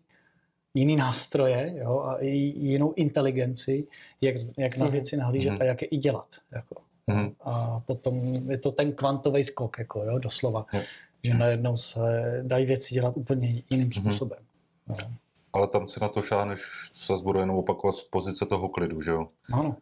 jiný 0.73 0.95
nástroje 0.95 1.73
jo, 1.77 1.99
a 1.99 2.17
i 2.17 2.29
jinou 2.57 2.93
inteligenci, 2.95 3.87
jak, 4.21 4.35
jak 4.57 4.77
na 4.77 4.85
Mhm. 4.85 4.91
věci 4.91 5.17
nahlížet 5.17 5.49
Mhm. 5.51 5.61
a 5.61 5.65
jak 5.65 5.81
je 5.81 5.87
i 5.87 5.97
dělat. 5.97 6.27
Jako. 6.51 6.75
mhm. 7.07 7.31
A 7.41 7.79
potom 7.79 8.33
je 8.51 8.57
to 8.57 8.71
ten 8.71 8.91
kvantový 8.91 9.43
skok, 9.43 9.79
jako, 9.79 10.03
jo, 10.03 10.19
doslova, 10.19 10.65
Jo. 10.73 10.81
že 11.23 11.33
najednou 11.33 11.75
se 11.75 11.99
dají 12.45 12.65
věci 12.65 12.93
dělat 12.93 13.17
úplně 13.17 13.47
jiným 13.69 13.87
Mhm. 13.87 13.91
způsobem. 13.91 14.39
No. 14.87 14.95
Ale 15.53 15.67
tam 15.67 15.87
si 15.87 15.99
na 15.99 16.07
to 16.09 16.21
šáneš, 16.21 16.61
co 16.91 17.13
zase 17.13 17.23
budu 17.23 17.39
jenom 17.39 17.55
opakovat, 17.57 17.95
z 17.95 18.03
pozice 18.03 18.45
toho 18.45 18.69
klidu, 18.69 19.01
že 19.01 19.11
jo? 19.11 19.27
Ano. 19.53 19.75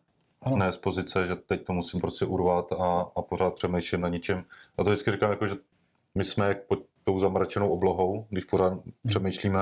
Ano. 0.46 0.58
Ne 0.58 0.72
z 0.72 0.78
pozice, 0.78 1.28
že 1.28 1.36
teď 1.36 1.64
to 1.66 1.74
musím 1.74 2.00
prostě 2.00 2.26
urvat 2.26 2.72
a, 2.72 3.06
a 3.16 3.22
pořád 3.22 3.56
přemýšlím 3.56 4.02
na 4.02 4.10
něčem. 4.10 4.44
Já 4.78 4.84
to 4.84 4.90
vždycky 4.90 5.12
říkám, 5.12 5.32
jako, 5.32 5.48
že 5.48 5.56
my 6.16 6.24
jsme 6.24 6.48
jak 6.48 6.64
pod 6.68 6.80
tou 7.04 7.20
zamračenou 7.20 7.70
oblohou, 7.70 8.26
když 8.30 8.44
pořád 8.44 8.80
přemýšlíme 9.08 9.62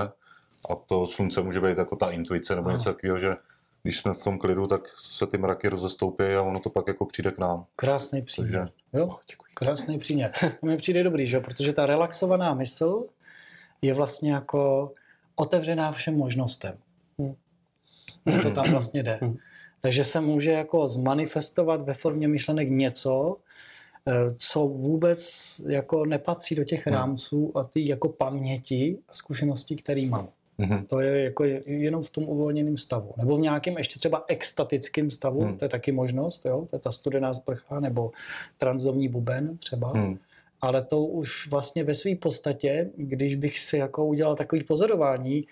a 0.69 0.75
to 0.75 1.07
slunce 1.07 1.41
může 1.41 1.61
být 1.61 1.77
jako 1.77 1.95
ta 1.95 2.11
intuice 2.11 2.55
nebo 2.55 2.67
Ano. 2.67 2.77
něco 2.77 2.93
takového, 2.93 3.19
že 3.19 3.33
když 3.83 3.97
jsme 3.97 4.13
v 4.13 4.23
tom 4.23 4.37
klidu, 4.39 4.67
tak 4.67 4.81
se 4.97 5.27
ty 5.27 5.37
mraky 5.37 5.67
rozestoupí 5.69 6.23
a 6.23 6.41
ono 6.41 6.59
to 6.59 6.69
pak 6.69 6.87
jako 6.87 7.05
přijde 7.05 7.31
k 7.31 7.37
nám. 7.37 7.65
Krásný 7.75 8.21
příměr. 8.21 8.51
Takže- 8.51 8.71
Jo? 8.93 9.17
Krásný 9.53 9.99
příměr. 9.99 10.31
To 10.59 10.65
mi 10.65 10.77
přijde 10.77 11.03
dobrý, 11.03 11.25
že? 11.25 11.35
jo? 11.37 11.41
protože 11.41 11.73
ta 11.73 11.85
relaxovaná 11.85 12.53
mysl 12.53 13.05
je 13.81 13.93
vlastně 13.93 14.31
jako 14.33 14.91
otevřená 15.35 15.91
všem 15.91 16.17
možnostem. 16.17 16.77
Hmm. 17.19 17.35
To 18.41 18.51
tam 18.51 18.71
vlastně 18.71 19.03
jde. 19.03 19.19
Hmm. 19.21 19.37
Takže 19.81 20.03
se 20.03 20.21
může 20.21 20.51
jako 20.51 20.87
zmanifestovat 20.87 21.81
ve 21.81 21.93
formě 21.93 22.27
myšlenek 22.27 22.69
něco, 22.69 23.37
eh, 24.07 24.11
co 24.37 24.59
vůbec 24.67 25.21
jako 25.67 26.05
nepatří 26.05 26.55
do 26.55 26.63
těch 26.63 26.85
Hmm. 26.87 26.95
rámců 26.95 27.51
a 27.57 27.63
ty 27.63 27.87
jako 27.89 28.09
paměti 28.09 28.97
a 29.09 29.13
zkušenosti, 29.13 29.75
které 29.75 30.05
mám. 30.05 30.27
Mhm. 30.57 30.85
To 30.85 30.99
je 30.99 31.23
jako 31.23 31.43
je- 31.43 31.61
jenom 31.65 32.03
v 32.03 32.09
tom 32.09 32.23
uvolněném 32.23 32.77
stavu. 32.77 33.13
Nebo 33.17 33.35
v 33.35 33.39
nějakém 33.39 33.77
ještě 33.77 33.99
třeba 33.99 34.25
extatickém 34.27 35.11
stavu, 35.11 35.39
Hmm. 35.39 35.49
hmm. 35.49 35.57
to 35.57 35.65
je 35.65 35.69
taky 35.69 35.91
možnost, 35.91 36.45
jo? 36.45 36.67
to 36.69 36.75
je 36.75 36.79
ta 36.79 36.91
studená 36.91 37.33
sprcha, 37.33 37.79
nebo 37.79 38.11
transdomní 38.57 39.07
buben 39.07 39.57
třeba. 39.57 39.91
Hmm. 39.91 40.17
ale 40.63 40.81
to 40.85 41.01
už 41.05 41.47
vlastně 41.49 41.83
ve 41.83 41.93
své 41.95 42.15
podstatě, 42.15 42.89
když 42.97 43.35
bych 43.35 43.59
si 43.59 43.77
jako 43.77 44.05
udělal 44.05 44.35
takový 44.35 44.63
pozorování, 44.63 45.47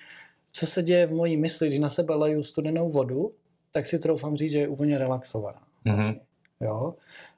co 0.52 0.66
se 0.68 0.84
děje 0.84 1.08
v 1.08 1.12
mojí 1.12 1.38
mysli, 1.38 1.68
když 1.68 1.80
na 1.80 1.90
sebe 1.90 2.16
leju 2.16 2.44
studenou 2.44 2.90
vodu, 2.90 3.32
tak 3.72 3.88
si 3.88 4.00
troufám 4.00 4.38
říct, 4.38 4.52
že 4.52 4.60
je 4.60 4.68
úplně 4.68 4.98
relaxovaná. 4.98 5.62
Vlastně, 5.86 6.14
mm-hmm. 6.14 6.66
jo? 6.66 6.94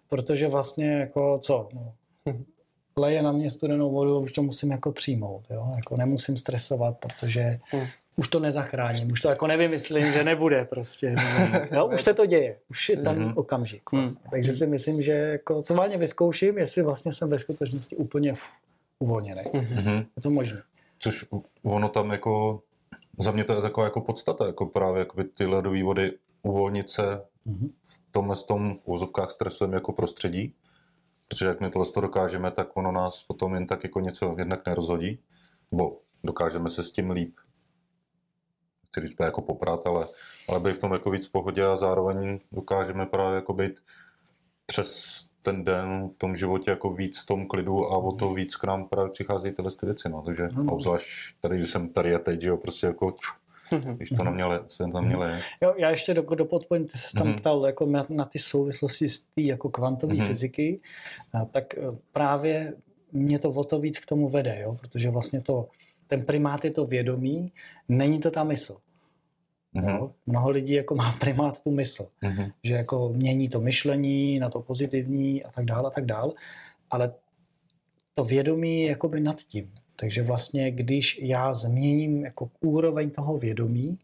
Protože 0.09 0.47
vlastně 0.47 0.91
jako 0.91 1.39
co, 1.41 1.69
no, 1.73 1.93
leje 2.97 3.21
na 3.21 3.31
mě 3.31 3.51
studenou 3.51 3.91
vodu, 3.91 4.19
už 4.19 4.33
to 4.33 4.43
musím 4.43 4.71
jako 4.71 4.91
přijmout, 4.91 5.43
jo? 5.49 5.73
Jako 5.75 5.97
nemusím 5.97 6.37
stresovat, 6.37 6.97
protože 6.97 7.59
mm. 7.73 7.81
už 8.15 8.27
to 8.27 8.39
nezachráním, 8.39 9.11
už 9.11 9.21
to 9.21 9.29
jako 9.29 9.47
nevymyslím, 9.47 10.11
že 10.11 10.23
nebude 10.23 10.65
prostě. 10.65 11.15
No, 11.71 11.87
už 11.87 12.01
se 12.01 12.13
to 12.13 12.25
děje, 12.25 12.57
už 12.69 12.89
je 12.89 12.97
tam 12.97 13.15
mm-hmm. 13.15 13.33
okamžik. 13.35 13.91
Vlastně. 13.91 14.21
Mm. 14.25 14.31
Takže 14.31 14.53
si 14.53 14.67
myslím, 14.67 15.01
že 15.01 15.11
jako, 15.11 15.61
co 15.61 15.75
válně 15.75 15.97
vyzkouším, 15.97 16.57
jestli 16.57 16.83
vlastně 16.83 17.13
jsem 17.13 17.29
ve 17.29 17.39
skutečnosti 17.39 17.95
úplně 17.95 18.33
uvolněný. 18.99 19.41
Mm-hmm. 19.41 20.05
Je 20.15 20.21
to 20.23 20.29
možné. 20.29 20.61
Což 20.99 21.25
ono 21.63 21.89
tam 21.89 22.11
jako 22.11 22.61
za 23.19 23.31
mě 23.31 23.43
to 23.43 23.53
je 23.53 23.61
taková 23.61 23.85
jako 23.85 24.01
podstata, 24.01 24.45
jako 24.45 24.65
právě 24.65 24.99
jakoby 24.99 25.23
ty 25.23 25.45
ledové 25.45 25.83
vody 25.83 26.17
uvolnit 26.41 26.89
se 26.89 27.23
mm-hmm. 27.47 27.69
v 27.85 28.01
tomhle 28.11 28.35
tom 28.35 28.75
v 28.75 28.81
úzovkách 28.85 29.31
stresujeme 29.31 29.75
jako 29.75 29.93
prostředí, 29.93 30.55
protože 31.27 31.45
jak 31.45 31.61
my 31.61 31.69
tohle 31.69 31.91
to 31.91 32.01
dokážeme, 32.01 32.51
tak 32.51 32.77
ono 32.77 32.91
nás 32.91 33.23
potom 33.23 33.53
jen 33.53 33.67
tak 33.67 33.83
jako 33.83 33.99
něco 33.99 34.35
jednak 34.37 34.65
nerozhodí, 34.65 35.19
bo 35.71 35.99
dokážeme 36.23 36.69
se 36.69 36.83
s 36.83 36.91
tím 36.91 37.11
líp 37.11 37.35
chci 38.91 39.07
říct 39.07 39.15
jako 39.19 39.41
poprat, 39.41 39.87
ale, 39.87 40.07
ale 40.49 40.59
být 40.59 40.75
v 40.75 40.79
tom 40.79 40.93
jako 40.93 41.11
víc 41.11 41.27
v 41.27 41.31
pohodě 41.31 41.65
a 41.65 41.75
zároveň 41.75 42.39
dokážeme 42.51 43.05
právě 43.05 43.35
jako 43.35 43.53
být 43.53 43.83
přes 44.65 45.30
ten 45.41 45.63
den 45.63 46.09
v 46.15 46.17
tom 46.17 46.35
životě 46.35 46.71
jako 46.71 46.93
víc 46.93 47.19
v 47.19 47.25
tom 47.25 47.47
klidu 47.47 47.85
a 47.85 47.97
o 47.97 48.11
to 48.11 48.25
mhm. 48.25 48.35
víc 48.35 48.55
k 48.55 48.63
nám 48.63 48.87
právě 48.87 49.11
přichází 49.11 49.51
tyhle 49.51 49.71
ty 49.79 49.85
věci, 49.85 50.09
no. 50.09 50.21
takže 50.21 50.43
hmm. 50.43 50.69
obzvlášť 50.69 51.35
tady, 51.41 51.57
když 51.57 51.69
jsem 51.69 51.89
tady 51.89 52.15
a 52.15 52.19
teď, 52.19 52.41
že 52.41 52.49
jo, 52.49 52.57
prostě 52.57 52.87
jako 52.87 53.13
mhm. 53.71 53.95
když 53.95 54.09
to 54.09 54.23
na 54.23 54.31
mě, 54.31 54.43
se 54.67 54.87
tam 54.93 55.05
měli. 55.05 55.31
Jo, 55.61 55.73
já 55.77 55.89
ještě 55.89 56.13
do, 56.13 56.21
do 56.21 56.45
podpojím, 56.45 56.87
ty 56.87 56.97
se 56.97 57.17
tam 57.17 57.27
mm-hmm. 57.27 57.37
ptal 57.37 57.65
jako 57.65 57.85
na, 57.85 58.05
na 58.09 58.25
ty 58.25 58.39
souvislosti 58.39 59.09
z 59.09 59.19
té 59.19 59.41
jako 59.41 59.69
kvantové 59.69 60.13
mm-hmm. 60.13 60.27
fyziky, 60.27 60.79
a, 61.33 61.45
tak 61.45 61.77
e, 61.77 61.81
právě 62.13 62.73
mě 63.11 63.39
to 63.39 63.49
o 63.49 63.63
to 63.63 63.79
víc 63.79 63.99
k 63.99 64.05
tomu 64.05 64.29
vede, 64.29 64.59
jo? 64.61 64.77
protože 64.81 65.09
vlastně 65.09 65.41
to, 65.41 65.67
ten 66.07 66.25
primát 66.25 66.65
je 66.65 66.71
to 66.71 66.85
vědomí, 66.85 67.51
není 67.89 68.19
to 68.19 68.31
ta 68.31 68.43
mysl. 68.43 68.77
Mm-hmm. 69.75 69.97
Jo? 69.97 70.11
Mnoho 70.25 70.49
lidí 70.49 70.73
jako 70.73 70.95
má 70.95 71.11
primát 71.11 71.63
tu 71.63 71.71
mysl, 71.71 72.07
mm-hmm. 72.23 72.53
že 72.63 72.73
jako 72.73 73.09
mění 73.09 73.49
to 73.49 73.61
myšlení 73.61 74.39
na 74.39 74.49
to 74.49 74.61
pozitivní 74.61 75.43
a 75.43 75.51
tak 75.51 75.65
dále 75.65 75.87
a 75.87 75.91
tak 75.91 76.05
dále, 76.05 76.33
ale 76.89 77.13
to 78.13 78.23
vědomí 78.23 78.81
je 78.81 78.89
jakoby 78.89 79.19
nad 79.19 79.41
tím. 79.41 79.73
Takže 79.95 80.23
vlastně, 80.23 80.71
když 80.71 81.19
já 81.21 81.53
změním 81.53 82.25
jako 82.25 82.49
úroveň 82.61 83.09
toho 83.09 83.37
vědomí, 83.37 83.99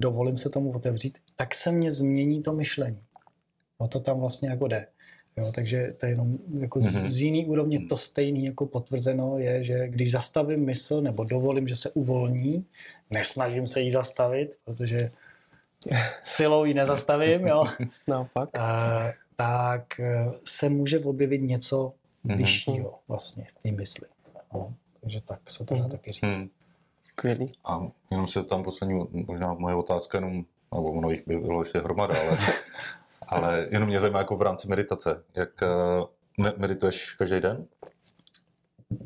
dovolím 0.00 0.38
se 0.38 0.50
tomu 0.50 0.72
otevřít, 0.72 1.18
tak 1.36 1.54
se 1.54 1.72
mě 1.72 1.90
změní 1.90 2.42
to 2.42 2.52
myšlení. 2.52 3.02
O 3.78 3.88
to 3.88 4.00
tam 4.00 4.20
vlastně 4.20 4.48
jako 4.48 4.68
jde. 4.68 4.86
Jo, 5.36 5.52
takže 5.52 5.94
to 5.98 6.06
je 6.06 6.12
jenom 6.12 6.38
jako 6.58 6.78
mm-hmm. 6.78 7.08
z 7.08 7.22
jiný 7.22 7.46
úrovně 7.46 7.86
to 7.86 7.96
stejné 7.96 8.38
jako 8.38 8.66
potvrzeno 8.66 9.38
je, 9.38 9.62
že 9.62 9.88
když 9.88 10.10
zastavím 10.10 10.64
mysl 10.64 11.00
nebo 11.00 11.24
dovolím, 11.24 11.68
že 11.68 11.76
se 11.76 11.90
uvolní, 11.90 12.66
nesnažím 13.10 13.68
se 13.68 13.80
jí 13.80 13.90
zastavit, 13.90 14.58
protože 14.64 15.10
silou 16.22 16.64
ji 16.64 16.74
nezastavím, 16.74 17.46
jo, 17.46 17.64
no, 18.08 18.28
pak. 18.32 18.58
A, 18.58 19.00
tak 19.36 20.00
e, 20.00 20.32
se 20.44 20.68
může 20.68 20.98
objevit 20.98 21.42
něco 21.42 21.92
mm-hmm. 22.26 22.36
vyššího 22.36 22.98
vlastně 23.08 23.46
v 23.58 23.62
té 23.62 23.70
mysli. 23.70 24.06
No, 24.54 24.74
takže 25.00 25.20
tak 25.20 25.50
se 25.50 25.64
to 25.64 25.74
dá 25.74 25.80
mm-hmm. 25.80 25.90
taky 25.90 26.12
říct. 26.12 26.36
Mm. 26.36 26.48
Skvělý. 27.02 27.52
A 27.64 27.88
jenom 28.10 28.28
se 28.28 28.42
tam 28.42 28.62
poslední, 28.62 29.06
možná 29.12 29.54
moje 29.54 29.74
otázka, 29.74 30.18
jenom, 30.18 30.44
nebo 30.74 30.92
ono 30.92 31.10
jich 31.10 31.26
by 31.26 31.36
bylo 31.38 31.62
ještě 31.62 31.78
hromada, 31.78 32.14
ale 32.20 32.38
Ale 33.28 33.68
jenom 33.70 33.88
mě 33.88 34.00
zajímá 34.00 34.18
jako 34.18 34.36
v 34.36 34.42
rámci 34.42 34.68
meditace. 34.68 35.22
Jak 35.36 35.50
uh, 36.38 36.54
medituješ 36.56 37.14
každý 37.14 37.40
den? 37.40 37.66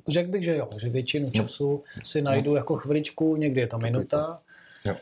Řekl 0.08 0.30
bych, 0.30 0.44
že 0.44 0.56
jo, 0.56 0.68
že 0.80 0.88
většinu 0.88 1.26
no. 1.26 1.32
času 1.32 1.84
no. 1.96 2.02
si 2.04 2.22
najdu 2.22 2.50
no. 2.50 2.56
jako 2.56 2.76
chviličku, 2.76 3.36
někdy 3.36 3.60
je 3.60 3.66
to 3.66 3.78
minuta, 3.78 4.40
jo. 4.84 4.94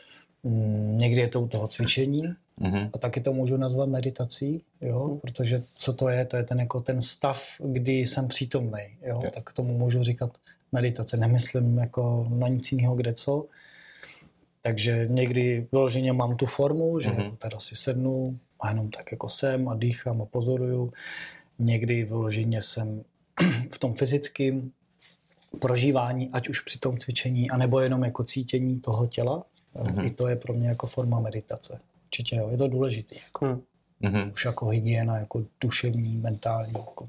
Mm, 0.42 0.98
někdy 0.98 1.20
je 1.20 1.28
to 1.28 1.40
u 1.40 1.48
toho 1.48 1.68
cvičení 1.68 2.22
mm-hmm. 2.60 2.90
a 2.94 2.98
taky 2.98 3.20
to 3.20 3.32
můžu 3.32 3.56
nazvat 3.56 3.88
meditací, 3.88 4.62
jo, 4.80 5.08
mm. 5.08 5.20
protože 5.20 5.62
co 5.74 5.92
to 5.92 6.08
je, 6.08 6.24
to 6.24 6.36
je 6.36 6.44
ten, 6.44 6.60
jako 6.60 6.80
ten 6.80 7.02
stav, 7.02 7.42
kdy 7.58 7.92
jsem 7.92 8.28
přítomný, 8.28 8.96
jo, 9.02 9.20
jo. 9.24 9.30
tak 9.34 9.52
tomu 9.52 9.78
můžu 9.78 10.02
říkat 10.02 10.30
meditace, 10.72 11.16
nemyslím 11.16 11.78
jako 11.78 12.26
na 12.30 12.48
nic 12.48 12.72
jiného, 12.72 12.94
kde 12.94 13.12
co, 13.12 13.46
takže 14.62 15.06
někdy 15.10 15.66
vyloženě 15.72 16.12
mám 16.12 16.36
tu 16.36 16.46
formu, 16.46 17.00
že 17.00 17.10
mm-hmm. 17.10 17.36
teda 17.36 17.58
si 17.58 17.76
sednu, 17.76 18.38
a 18.66 18.68
jenom 18.68 18.90
tak 18.90 19.12
jako 19.12 19.28
jsem 19.28 19.68
a 19.68 19.74
dýchám 19.74 20.22
a 20.22 20.24
pozoruju. 20.24 20.92
Někdy 21.58 22.04
vyloženě 22.04 22.62
jsem 22.62 23.04
v 23.72 23.78
tom 23.78 23.94
fyzickém 23.94 24.72
prožívání, 25.60 26.30
ať 26.32 26.48
už 26.48 26.60
při 26.60 26.78
tom 26.78 26.96
cvičení, 26.96 27.50
anebo 27.50 27.80
jenom 27.80 28.04
jako 28.04 28.24
cítění 28.24 28.80
toho 28.80 29.06
těla. 29.06 29.44
Mm-hmm. 29.74 30.06
I 30.06 30.10
to 30.10 30.28
je 30.28 30.36
pro 30.36 30.54
mě 30.54 30.68
jako 30.68 30.86
forma 30.86 31.20
meditace. 31.20 31.80
Určitě 32.04 32.36
jo, 32.36 32.48
je 32.50 32.56
to 32.56 32.68
důležité. 32.68 33.14
Jako, 33.24 33.60
mm-hmm. 34.02 34.32
Už 34.32 34.44
jako 34.44 34.68
hygiena, 34.68 35.18
jako 35.18 35.44
duševní, 35.60 36.16
mentální, 36.16 36.72
jako 36.72 37.08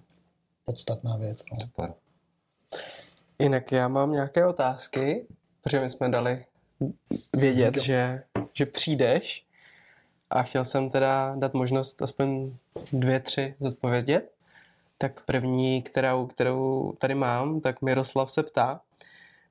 podstatná 0.66 1.18
věc. 1.18 1.44
No. 1.52 1.60
Super. 1.60 1.94
Jinak 3.40 3.72
já 3.72 3.88
mám 3.88 4.12
nějaké 4.12 4.46
otázky, 4.46 5.26
protože 5.64 5.80
my 5.80 5.90
jsme 5.90 6.10
dali 6.10 6.46
vědět, 7.34 7.78
že, 7.78 8.24
že 8.54 8.66
přijdeš 8.66 9.47
a 10.30 10.44
chtěl 10.44 10.66
jsem 10.66 10.90
teda 10.90 11.36
dát 11.36 11.54
možnost 11.54 12.02
aspoň 12.02 12.54
dvě, 12.94 13.20
tři 13.20 13.56
zodpovědět. 13.60 14.32
Tak 14.98 15.22
první, 15.26 15.82
kterou, 15.82 16.28
kterou 16.28 16.94
tady 16.98 17.16
mám, 17.16 17.62
tak 17.62 17.82
Miroslav 17.82 18.32
se 18.32 18.44
ptá, 18.44 18.82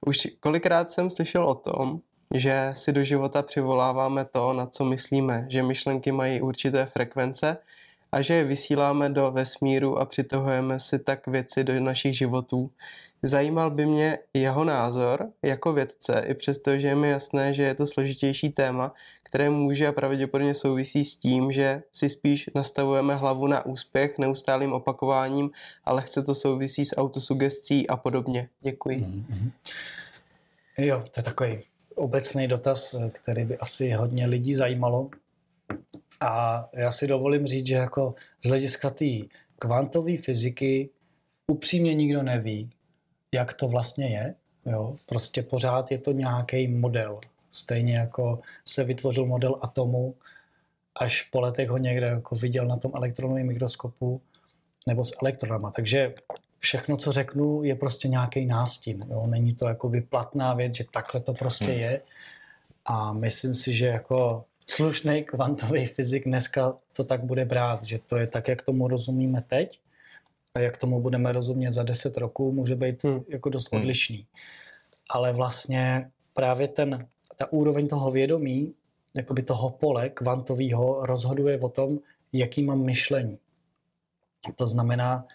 už 0.07 0.29
kolikrát 0.41 0.91
jsem 0.91 1.11
slyšel 1.11 1.45
o 1.45 1.55
tom, 1.55 2.01
že 2.35 2.73
si 2.75 2.93
do 2.93 3.03
života 3.03 3.43
přivoláváme 3.43 4.25
to, 4.25 4.53
na 4.53 4.67
co 4.67 4.85
myslíme, 4.85 5.47
že 5.49 5.63
myšlenky 5.63 6.13
mají 6.13 6.41
určité 6.41 6.87
frekvence 6.87 7.57
a 8.13 8.23
že 8.23 8.35
je 8.35 8.45
vysíláme 8.45 9.09
do 9.09 9.31
vesmíru 9.31 9.99
a 9.99 10.05
přitahujeme 10.05 10.81
si 10.81 10.99
tak 10.99 11.27
věci 11.27 11.65
do 11.65 11.81
našich 11.81 12.17
životů. 12.19 12.71
Zajímal 13.23 13.71
by 13.71 13.87
mě 13.87 14.19
jeho 14.35 14.65
názor 14.65 15.29
jako 15.43 15.73
vědce, 15.73 16.25
i 16.27 16.35
přesto, 16.35 16.79
že 16.79 16.89
je 16.89 16.95
mi 16.95 17.11
jasné, 17.11 17.55
že 17.55 17.63
je 17.63 17.75
to 17.75 17.87
složitější 17.87 18.51
téma, 18.51 18.93
které 19.29 19.51
může 19.51 19.87
a 19.87 19.93
pravděpodobně 19.93 20.55
souvisí 20.55 21.05
s 21.05 21.17
tím, 21.17 21.53
že 21.53 21.83
si 21.93 22.09
spíš 22.09 22.51
nastavujeme 22.55 23.17
hlavu 23.17 23.47
na 23.47 23.67
úspěch 23.67 24.19
neustálým 24.19 24.73
opakováním, 24.73 25.51
ale 25.85 26.03
chce 26.03 26.23
to 26.23 26.35
souvisí 26.35 26.85
s 26.85 26.97
autosugestí 26.97 27.89
a 27.89 27.97
podobně. 27.97 28.49
Děkuji. 28.61 29.01
Mm-hmm. 29.01 29.51
Jo, 30.79 31.05
to 31.11 31.21
je 31.21 31.23
takový 31.23 31.59
obecný 31.95 32.49
dotaz, 32.49 32.95
který 33.13 33.45
by 33.45 33.59
asi 33.59 33.91
hodně 33.91 34.27
lidí 34.27 34.55
zajímalo. 34.55 35.11
A 36.21 36.65
já 36.73 36.91
si 36.91 37.07
dovolím 37.07 37.47
říct, 37.47 37.67
že 37.67 37.75
jako 37.75 38.15
z 38.45 38.49
hlediska 38.49 38.91
té 38.91 39.05
kvantové 39.59 40.17
fyziky 40.17 40.91
upřímně 41.47 41.95
nikdo 41.95 42.23
neví, 42.23 42.71
jak 43.35 43.55
to 43.55 43.69
vlastně 43.69 44.07
je. 44.07 44.35
Jo? 44.67 44.97
Prostě 45.07 45.43
pořád 45.43 45.91
je 45.91 45.99
to 45.99 46.13
nějaký 46.13 46.69
model. 46.69 47.21
Stejně 47.57 47.97
jako 47.97 48.41
se 48.65 48.85
vytvořil 48.85 49.27
model 49.27 49.59
atomu, 49.63 50.15
až 50.95 51.23
po 51.23 51.41
letech 51.41 51.69
ho 51.69 51.79
někde 51.79 52.07
jako 52.07 52.37
viděl 52.37 52.67
na 52.67 52.77
tom 52.77 52.93
elektronovém 52.95 53.47
mikroskopu 53.47 54.21
nebo 54.87 55.05
s 55.05 55.17
elektronama. 55.23 55.71
Takže 55.71 56.15
všechno, 56.59 56.97
co 56.97 57.13
řeknu, 57.13 57.63
je 57.63 57.75
prostě 57.75 58.09
nějaký 58.09 58.47
nástin. 58.47 59.07
Jo? 59.11 59.27
Není 59.27 59.55
to 59.55 59.69
jakoby 59.69 60.01
platná 60.01 60.55
věc, 60.55 60.75
že 60.75 60.85
takhle 60.93 61.21
to 61.21 61.35
prostě 61.35 61.65
hmm. 61.65 61.75
je. 61.75 62.01
A 62.85 63.13
myslím 63.13 63.55
si, 63.55 63.73
že 63.73 63.87
jako 63.87 64.45
slušný 64.67 65.25
kvantový 65.25 65.87
fyzik 65.87 66.25
dneska 66.25 66.75
to 66.93 67.05
tak 67.05 67.25
bude 67.25 67.45
brát, 67.45 67.83
že 67.83 67.99
to 67.99 68.17
je 68.17 68.27
tak, 68.27 68.49
jak 68.49 68.63
tomu 68.63 68.89
rozumíme 68.89 69.43
teď 69.43 69.81
a 70.55 70.59
jak 70.59 70.77
tomu 70.77 71.01
budeme 71.01 71.33
rozumět 71.33 71.73
za 71.73 71.83
10 71.83 72.17
roků, 72.17 72.53
může 72.53 72.77
být 72.77 73.05
hmm. 73.05 73.25
jako 73.29 73.49
dost 73.49 73.73
hmm. 73.73 73.81
odlišný. 73.81 74.27
Ale 75.11 75.33
vlastně 75.33 76.11
právě 76.35 76.69
ten 76.69 77.09
ta 77.37 77.53
úroveň 77.53 77.89
toho 77.89 78.11
vědomí, 78.11 78.75
jakoby 79.15 79.43
toho 79.43 79.71
pole 79.71 80.09
kvantového, 80.09 81.07
rozhoduje 81.07 81.61
o 81.61 81.69
tom, 81.69 81.99
jaký 82.33 82.63
mám 82.63 82.85
myšlení. 82.85 83.39
To 84.57 84.67
znamená, 84.67 85.27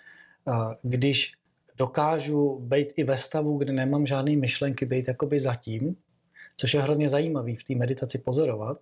když 0.82 1.34
dokážu 1.78 2.60
být 2.60 2.94
i 2.96 3.04
ve 3.04 3.18
stavu, 3.18 3.58
kdy 3.58 3.74
nemám 3.74 4.06
žádné 4.06 4.36
myšlenky, 4.36 4.86
být 4.86 5.08
jakoby 5.08 5.40
zatím, 5.40 5.96
což 6.58 6.74
je 6.74 6.82
hrozně 6.82 7.10
zajímavý 7.10 7.56
v 7.56 7.64
té 7.64 7.76
meditaci 7.76 8.18
pozorovat, 8.18 8.78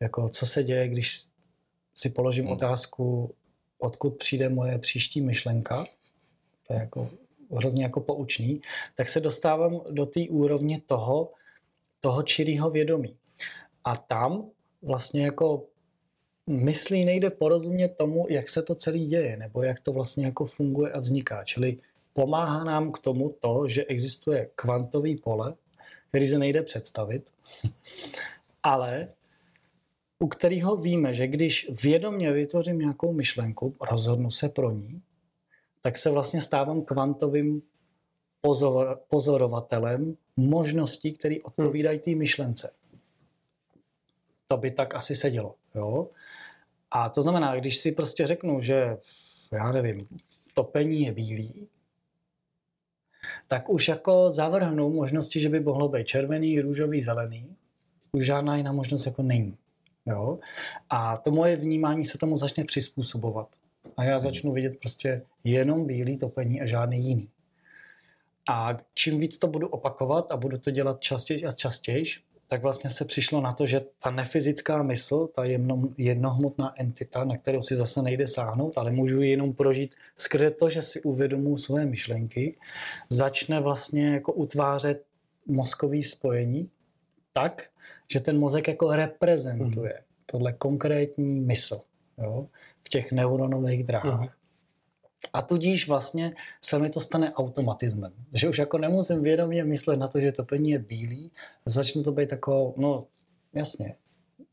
jako 0.00 0.28
co 0.28 0.46
se 0.46 0.64
děje, 0.64 0.88
když 0.88 1.24
si 1.94 2.10
položím 2.10 2.44
hmm. 2.44 2.52
otázku, 2.52 3.34
odkud 3.78 4.16
přijde 4.16 4.48
moje 4.48 4.78
příští 4.78 5.20
myšlenka, 5.20 5.84
to 6.66 6.74
je 6.74 6.80
jako 6.80 7.10
hrozně 7.50 7.82
jako 7.82 8.00
poučný, 8.00 8.60
tak 8.94 9.08
se 9.08 9.20
dostávám 9.20 9.80
do 9.90 10.06
té 10.06 10.20
úrovně 10.30 10.80
toho, 10.80 11.32
toho 12.04 12.22
čirého 12.22 12.70
vědomí. 12.70 13.16
A 13.84 13.96
tam 13.96 14.50
vlastně 14.82 15.24
jako 15.24 15.64
myslí 16.46 17.04
nejde 17.04 17.30
porozumět 17.30 17.88
tomu, 17.88 18.26
jak 18.28 18.48
se 18.48 18.62
to 18.62 18.74
celý 18.74 19.06
děje, 19.06 19.36
nebo 19.36 19.62
jak 19.62 19.80
to 19.80 19.92
vlastně 19.92 20.24
jako 20.24 20.44
funguje 20.44 20.92
a 20.92 21.00
vzniká. 21.00 21.44
Čili 21.44 21.76
pomáhá 22.12 22.64
nám 22.64 22.92
k 22.92 22.98
tomu 22.98 23.36
to, 23.40 23.68
že 23.68 23.84
existuje 23.84 24.50
kvantový 24.54 25.16
pole, 25.16 25.54
který 26.08 26.26
se 26.26 26.38
nejde 26.38 26.62
představit, 26.62 27.32
ale 28.62 29.08
u 30.18 30.28
kterého 30.28 30.76
víme, 30.76 31.14
že 31.14 31.26
když 31.26 31.70
vědomě 31.82 32.32
vytvořím 32.32 32.78
nějakou 32.78 33.12
myšlenku, 33.12 33.74
rozhodnu 33.80 34.30
se 34.30 34.48
pro 34.48 34.70
ní, 34.70 35.02
tak 35.82 35.98
se 35.98 36.10
vlastně 36.10 36.40
stávám 36.40 36.82
kvantovým 36.82 37.62
pozor, 38.40 39.00
pozorovatelem 39.08 40.16
možností, 40.36 41.12
které 41.12 41.36
odpovídají 41.42 41.98
té 41.98 42.14
myšlence. 42.14 42.70
To 44.48 44.56
by 44.56 44.70
tak 44.70 44.94
asi 44.94 45.16
sedělo. 45.16 45.54
Jo? 45.74 46.08
A 46.90 47.08
to 47.08 47.22
znamená, 47.22 47.56
když 47.56 47.78
si 47.78 47.92
prostě 47.92 48.26
řeknu, 48.26 48.60
že 48.60 48.96
já 49.52 49.72
nevím, 49.72 50.08
topení 50.54 51.02
je 51.02 51.12
bílý, 51.12 51.68
tak 53.48 53.68
už 53.68 53.88
jako 53.88 54.30
zavrhnu 54.30 54.90
možnosti, 54.90 55.40
že 55.40 55.48
by 55.48 55.60
mohlo 55.60 55.88
být 55.88 56.06
červený, 56.06 56.60
růžový, 56.60 57.00
zelený. 57.00 57.56
Už 58.12 58.26
žádná 58.26 58.56
jiná 58.56 58.72
možnost 58.72 59.06
jako 59.06 59.22
není. 59.22 59.56
Jo? 60.06 60.38
A 60.90 61.16
to 61.16 61.30
moje 61.30 61.56
vnímání 61.56 62.04
se 62.04 62.18
tomu 62.18 62.36
začne 62.36 62.64
přizpůsobovat. 62.64 63.48
A 63.96 64.04
já 64.04 64.18
začnu 64.18 64.52
vidět 64.52 64.78
prostě 64.80 65.22
jenom 65.44 65.86
bílý 65.86 66.18
topení 66.18 66.60
a 66.60 66.66
žádný 66.66 67.08
jiný. 67.08 67.28
A 68.48 68.78
čím 68.94 69.20
víc 69.20 69.38
to 69.38 69.46
budu 69.46 69.68
opakovat 69.68 70.32
a 70.32 70.36
budu 70.36 70.58
to 70.58 70.70
dělat 70.70 71.00
častěji 71.00 71.44
a 71.44 71.52
častěji, 71.52 72.04
tak 72.48 72.62
vlastně 72.62 72.90
se 72.90 73.04
přišlo 73.04 73.40
na 73.40 73.52
to, 73.52 73.66
že 73.66 73.80
ta 73.98 74.10
nefyzická 74.10 74.82
mysl, 74.82 75.26
ta 75.26 75.44
jedno, 75.44 75.82
jednohmotná 75.98 76.80
entita, 76.80 77.24
na 77.24 77.36
kterou 77.36 77.62
si 77.62 77.76
zase 77.76 78.02
nejde 78.02 78.28
sáhnout, 78.28 78.78
ale 78.78 78.90
můžu 78.90 79.20
ji 79.20 79.30
jenom 79.30 79.52
prožít 79.52 79.94
skrze 80.16 80.50
to, 80.50 80.68
že 80.68 80.82
si 80.82 81.02
uvědomuji 81.02 81.58
své 81.58 81.86
myšlenky, 81.86 82.56
začne 83.08 83.60
vlastně 83.60 84.08
jako 84.08 84.32
utvářet 84.32 85.04
mozkový 85.46 86.02
spojení 86.02 86.70
tak, 87.32 87.68
že 88.12 88.20
ten 88.20 88.38
mozek 88.38 88.68
jako 88.68 88.92
reprezentuje 88.92 89.92
mm. 89.92 90.04
tohle 90.26 90.52
konkrétní 90.52 91.40
mysl 91.40 91.80
jo, 92.18 92.48
v 92.82 92.88
těch 92.88 93.12
neuronových 93.12 93.84
dráhách. 93.84 94.20
Mm. 94.20 94.43
A 95.32 95.42
tudíž 95.42 95.88
vlastně 95.88 96.30
se 96.60 96.78
mi 96.78 96.90
to 96.90 97.00
stane 97.00 97.34
automatismem. 97.34 98.12
Že 98.32 98.48
už 98.48 98.58
jako 98.58 98.78
nemusím 98.78 99.22
vědomě 99.22 99.64
myslet 99.64 99.96
na 99.96 100.08
to, 100.08 100.20
že 100.20 100.32
topení 100.32 100.70
je 100.70 100.78
bílý, 100.78 101.30
začne 101.66 102.02
to 102.02 102.12
být 102.12 102.32
jako, 102.32 102.74
no 102.76 103.06
jasně, 103.52 103.94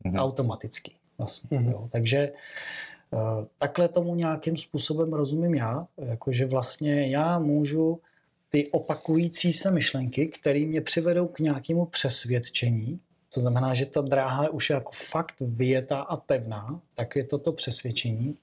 mm-hmm. 0.04 0.18
automaticky 0.18 0.94
vlastně. 1.18 1.58
Mm-hmm. 1.58 1.70
Jo. 1.70 1.88
Takže 1.92 2.32
uh, 3.10 3.20
takhle 3.58 3.88
tomu 3.88 4.14
nějakým 4.14 4.56
způsobem 4.56 5.12
rozumím 5.12 5.54
já, 5.54 5.86
jakože 5.98 6.46
vlastně 6.46 7.08
já 7.08 7.38
můžu 7.38 8.00
ty 8.50 8.70
opakující 8.70 9.52
se 9.52 9.70
myšlenky, 9.70 10.26
které 10.26 10.60
mě 10.60 10.80
přivedou 10.80 11.26
k 11.26 11.38
nějakému 11.38 11.86
přesvědčení, 11.86 13.00
to 13.34 13.40
znamená, 13.40 13.74
že 13.74 13.86
ta 13.86 14.00
dráha 14.00 14.42
je 14.42 14.50
už 14.50 14.70
jako 14.70 14.90
fakt 14.94 15.34
vyjetá 15.40 15.98
a 15.98 16.16
pevná, 16.16 16.80
tak 16.94 17.16
je 17.16 17.24
to 17.24 17.38
to 17.38 17.52
přesvědčení, 17.52 18.36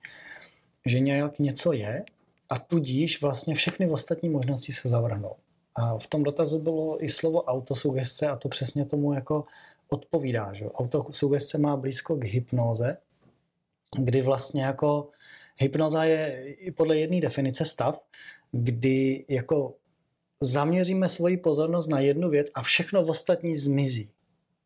že 0.86 1.00
nějak 1.00 1.40
něco 1.40 1.74
je 1.74 2.04
a 2.50 2.60
tudíž 2.60 3.22
vlastně 3.22 3.56
všechny 3.56 3.90
ostatní 3.90 4.30
možnosti 4.30 4.74
se 4.74 4.90
zavrhnou. 4.90 5.36
A 5.76 5.98
v 5.98 6.08
tom 6.08 6.24
dotazu 6.24 6.60
bylo 6.60 7.04
i 7.04 7.10
slovo 7.10 7.44
autosugestce 7.44 8.28
a 8.28 8.36
to 8.36 8.50
přesně 8.50 8.86
tomu 8.86 9.14
jako 9.14 9.46
odpovídá. 9.90 10.54
Že? 10.54 10.66
Autosugestce 10.66 11.58
má 11.58 11.78
blízko 11.78 12.16
k 12.16 12.24
hypnoze, 12.24 12.98
kdy 13.98 14.22
vlastně 14.22 14.64
jako 14.64 15.10
hypnoza 15.58 16.04
je 16.04 16.56
podle 16.76 16.98
jedné 16.98 17.22
definice 17.22 17.66
stav, 17.66 18.04
kdy 18.52 19.26
jako 19.28 19.76
zaměříme 20.42 21.10
svoji 21.10 21.38
pozornost 21.38 21.88
na 21.88 22.00
jednu 22.00 22.30
věc 22.30 22.48
a 22.54 22.62
všechno 22.62 23.02
ostatní 23.02 23.56
zmizí. 23.56 24.10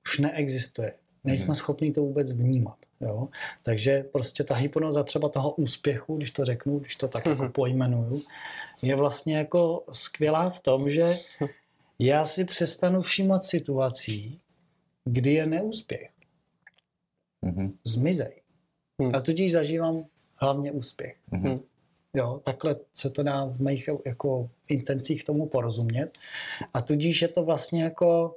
Už 0.05 0.19
neexistuje. 0.19 0.93
Nejsme 1.23 1.47
hmm. 1.47 1.55
schopni 1.55 1.91
to 1.91 2.01
vůbec 2.01 2.31
vnímat. 2.31 2.77
Jo? 3.01 3.27
Takže 3.63 4.03
prostě 4.03 4.43
ta 4.43 4.55
hypnoza 4.55 5.03
třeba 5.03 5.29
toho 5.29 5.51
úspěchu, 5.51 6.17
když 6.17 6.31
to 6.31 6.45
řeknu, 6.45 6.79
když 6.79 6.95
to 6.95 7.07
tak 7.07 7.25
jako 7.25 7.43
mhm. 7.43 7.51
pojmenuju, 7.51 8.21
je 8.81 8.95
vlastně 8.95 9.37
jako 9.37 9.83
skvělá 9.91 10.49
v 10.49 10.59
tom, 10.59 10.89
že 10.89 11.17
já 11.99 12.25
si 12.25 12.45
přestanu 12.45 13.01
všímat 13.01 13.45
situací, 13.45 14.39
kdy 15.05 15.33
je 15.33 15.45
neúspěch. 15.45 16.09
Mm-hmm. 17.43 17.71
Zmizej. 17.83 18.41
Mm. 18.97 19.15
A 19.15 19.21
tudíž 19.21 19.51
zažívám 19.51 20.05
hlavně 20.35 20.71
úspěch. 20.71 21.17
Mm-hmm. 21.31 21.59
Jo, 22.13 22.41
takhle 22.43 22.75
se 22.93 23.09
to 23.09 23.23
dá 23.23 23.45
v 23.45 23.59
mých 23.59 23.89
jako 24.05 24.49
intencích 24.67 25.23
tomu 25.23 25.45
porozumět. 25.45 26.17
A 26.73 26.81
tudíž 26.81 27.21
je 27.21 27.27
to 27.27 27.43
vlastně 27.43 27.83
jako 27.83 28.35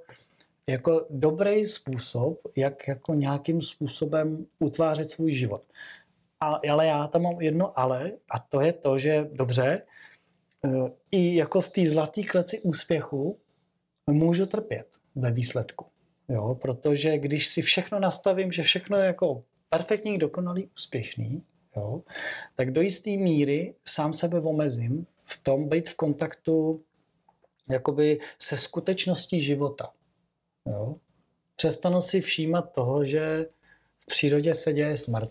jako 0.69 1.07
dobrý 1.11 1.65
způsob, 1.65 2.41
jak 2.57 2.89
jako 2.89 3.15
nějakým 3.15 3.63
způsobem 3.63 4.47
utvářet 4.59 5.11
svůj 5.11 5.33
život. 5.33 5.63
A, 6.41 6.61
ale 6.71 6.87
já 6.87 7.07
tam 7.07 7.23
mám 7.23 7.41
jedno 7.41 7.79
ale 7.79 8.13
a 8.31 8.39
to 8.39 8.61
je 8.61 8.73
to, 8.73 8.99
že 8.99 9.29
dobře, 9.33 9.83
eh, 10.65 10.91
i 11.11 11.37
jako 11.37 11.61
v 11.61 11.69
té 11.69 11.87
zlaté 11.87 12.23
kleci 12.23 12.61
úspěchu 12.61 13.39
můžu 14.11 14.47
trpět 14.47 14.87
ve 15.15 15.31
výsledku. 15.31 15.87
Jo, 16.29 16.55
protože 16.63 17.19
když 17.19 17.47
si 17.47 17.63
všechno 17.63 18.01
nastavím, 18.01 18.53
že 18.53 18.63
všechno 18.63 18.99
je 18.99 19.07
jako 19.07 19.43
perfektní, 19.69 20.19
dokonalý, 20.19 20.71
úspěšný, 20.77 21.43
jo, 21.77 22.03
tak 22.55 22.71
do 22.71 22.81
jisté 22.81 23.11
míry 23.11 23.75
sám 23.85 24.13
sebe 24.13 24.41
omezím 24.41 25.07
v 25.25 25.43
tom 25.43 25.69
být 25.69 25.89
v 25.89 25.95
kontaktu 25.95 26.83
jakoby 27.71 28.19
se 28.39 28.57
skutečností 28.57 29.41
života. 29.41 29.93
Jo? 30.67 30.97
Přestanu 31.57 32.01
si 32.01 32.21
všímat 32.21 32.73
toho, 32.73 33.05
že 33.05 33.47
v 33.99 34.07
přírodě 34.07 34.55
se 34.55 34.73
děje 34.73 34.97
smrt. 34.97 35.31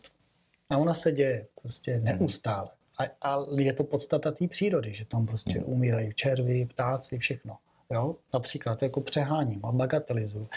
A 0.69 0.77
ona 0.77 0.93
se 0.93 1.11
děje 1.11 1.47
prostě 1.61 1.93
hmm. 1.93 2.03
neustále. 2.03 2.69
A, 2.97 3.03
a 3.21 3.45
je 3.57 3.73
to 3.73 3.83
podstata 3.83 4.31
té 4.31 4.47
přírody, 4.47 4.93
že 4.93 5.05
tam 5.05 5.25
prostě 5.25 5.59
hmm. 5.59 5.63
umírají 5.65 6.13
červy, 6.13 6.65
ptáci, 6.65 7.17
všechno. 7.17 7.57
Jo? 7.91 8.15
Například 8.33 8.83
jako 8.83 9.01
přeháním 9.01 9.65
a 9.65 9.71
bagatelizuju. 9.71 10.47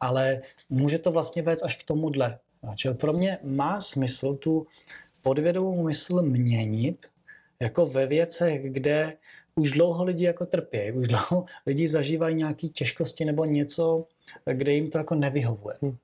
Ale 0.00 0.42
může 0.70 0.98
to 0.98 1.10
vlastně 1.10 1.42
vést 1.42 1.62
až 1.62 1.76
k 1.76 1.84
tomuhle. 1.84 2.38
Čili 2.76 2.94
pro 2.94 3.12
mě 3.12 3.38
má 3.42 3.80
smysl 3.80 4.34
tu 4.34 4.66
podvědomou 5.22 5.86
mysl 5.86 6.22
měnit 6.22 7.06
jako 7.60 7.86
ve 7.86 8.06
věcech, 8.06 8.72
kde 8.72 9.16
už 9.54 9.72
dlouho 9.72 10.04
lidi 10.04 10.24
jako 10.24 10.46
trpí, 10.46 10.92
už 10.92 11.08
dlouho 11.08 11.44
lidi 11.66 11.88
zažívají 11.88 12.34
nějaké 12.34 12.68
těžkosti 12.68 13.24
nebo 13.24 13.44
něco, 13.44 14.06
kde 14.52 14.72
jim 14.72 14.90
to 14.90 14.98
jako 14.98 15.14
nevyhovuje. 15.14 15.76
Hmm. 15.82 15.96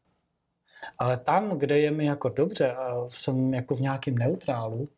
Ale 0.98 1.16
tam, 1.16 1.58
kde 1.58 1.78
je 1.78 1.90
mi 1.90 2.04
jako 2.04 2.28
dobře 2.28 2.72
a 2.72 3.08
jsem 3.08 3.54
jako 3.54 3.74
v 3.74 3.80
nějakém 3.80 4.18
neutrálu, 4.18 4.88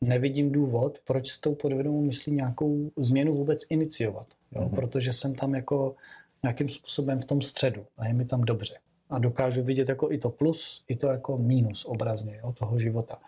nevidím 0.00 0.52
důvod, 0.52 0.98
proč 1.04 1.30
s 1.30 1.40
tou 1.40 1.54
podvědomou 1.54 2.02
myslí 2.02 2.32
nějakou 2.32 2.90
změnu 2.96 3.34
vůbec 3.34 3.62
iniciovat. 3.70 4.26
Jo? 4.52 4.60
Hmm. 4.62 4.70
Protože 4.70 5.12
jsem 5.12 5.34
tam 5.34 5.54
jako 5.54 5.96
nějakým 6.42 6.68
způsobem 6.68 7.20
v 7.20 7.24
tom 7.24 7.42
středu 7.42 7.86
a 7.96 8.06
je 8.06 8.14
mi 8.14 8.24
tam 8.24 8.40
dobře. 8.40 8.78
A 9.10 9.18
dokážu 9.18 9.62
vidět 9.62 9.88
jako 9.88 10.12
i 10.12 10.18
to 10.18 10.30
plus, 10.30 10.84
i 10.88 10.96
to 10.96 11.08
jako 11.08 11.38
mínus 11.38 11.84
obrazně 11.84 12.40
jo, 12.42 12.52
toho 12.52 12.78
života. 12.78 13.18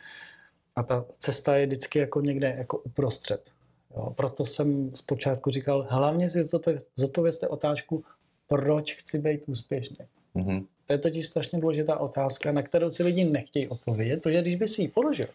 A 0.76 0.82
ta 0.82 1.04
cesta 1.18 1.56
je 1.56 1.66
vždycky 1.66 1.98
jako 1.98 2.20
někde 2.20 2.54
jako 2.58 2.78
uprostřed. 2.78 3.50
Jo, 3.96 4.12
proto 4.16 4.44
jsem 4.44 4.94
zpočátku 4.94 5.50
říkal, 5.50 5.86
hlavně 5.90 6.28
si 6.28 6.48
zodpovězte 6.96 7.48
otázku, 7.48 8.04
proč 8.50 8.94
chci 8.94 9.18
být 9.18 9.42
úspěšný. 9.46 10.06
Mm-hmm. 10.36 10.66
To 10.86 10.92
je 10.92 10.98
totiž 10.98 11.26
strašně 11.26 11.60
důležitá 11.60 11.96
otázka, 11.96 12.52
na 12.52 12.62
kterou 12.62 12.90
si 12.90 13.02
lidi 13.02 13.24
nechtějí 13.24 13.68
odpovědět, 13.68 14.22
protože 14.22 14.42
když 14.42 14.54
by 14.54 14.66
si 14.66 14.82
ji 14.82 14.88
položil, 14.88 15.28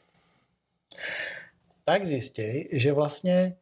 tak 1.86 2.06
zjistí, 2.06 2.68
že 2.72 2.94
vlastně 2.94 3.56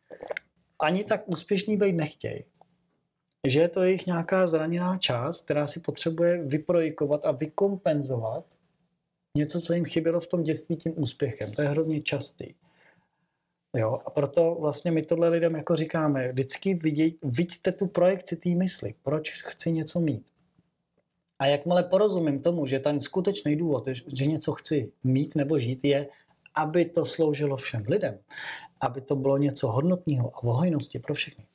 ani 0.80 1.04
tak 1.04 1.30
úspěšní 1.30 1.78
být 1.78 1.94
nechtějí. 1.94 2.44
Že 3.48 3.60
je 3.60 3.70
to 3.70 3.84
jejich 3.84 4.08
nějaká 4.08 4.48
zraněná 4.48 4.98
část, 4.98 5.46
která 5.46 5.68
si 5.68 5.80
potřebuje 5.80 6.44
vyprojikovat 6.44 7.26
a 7.26 7.32
vykompenzovat 7.32 8.46
něco, 9.38 9.62
co 9.62 9.74
jim 9.74 9.86
chybělo 9.86 10.20
v 10.20 10.28
tom 10.28 10.44
dětství 10.44 10.76
tím 10.76 10.94
úspěchem. 10.96 11.52
To 11.52 11.62
je 11.62 11.68
hrozně 11.68 12.02
častý. 12.02 12.54
Jo, 13.76 14.00
a 14.06 14.10
proto 14.10 14.58
vlastně 14.60 14.92
my 14.92 15.02
tohle 15.02 15.30
lidem 15.30 15.56
jako 15.56 15.76
říkáme, 15.76 16.32
vždycky 16.32 16.74
viděj, 16.74 17.14
vidíte 17.24 17.72
tu 17.72 17.88
projekci 17.88 18.36
té 18.36 18.50
mysli, 18.50 18.94
proč 19.04 19.42
chci 19.44 19.72
něco 19.72 20.00
mít. 20.00 20.26
A 21.40 21.46
jakmile 21.46 21.84
porozumím 21.84 22.42
tomu, 22.42 22.66
že 22.66 22.80
ten 22.80 23.00
skutečný 23.00 23.56
důvod, 23.56 23.88
že 24.16 24.26
něco 24.26 24.54
chci 24.54 24.92
mít 25.04 25.36
nebo 25.36 25.60
žít, 25.60 25.84
je 25.84 26.08
aby 26.56 26.86
to 26.86 27.06
sloužilo 27.06 27.58
všem 27.58 27.84
lidem, 27.88 28.18
aby 28.82 29.02
to 29.02 29.16
bylo 29.16 29.38
něco 29.38 29.68
hodnotného 29.68 30.36
a 30.36 30.44
o 30.44 30.54
hojnosti 30.54 31.00
pro 31.00 31.14
všechny, 31.14 31.46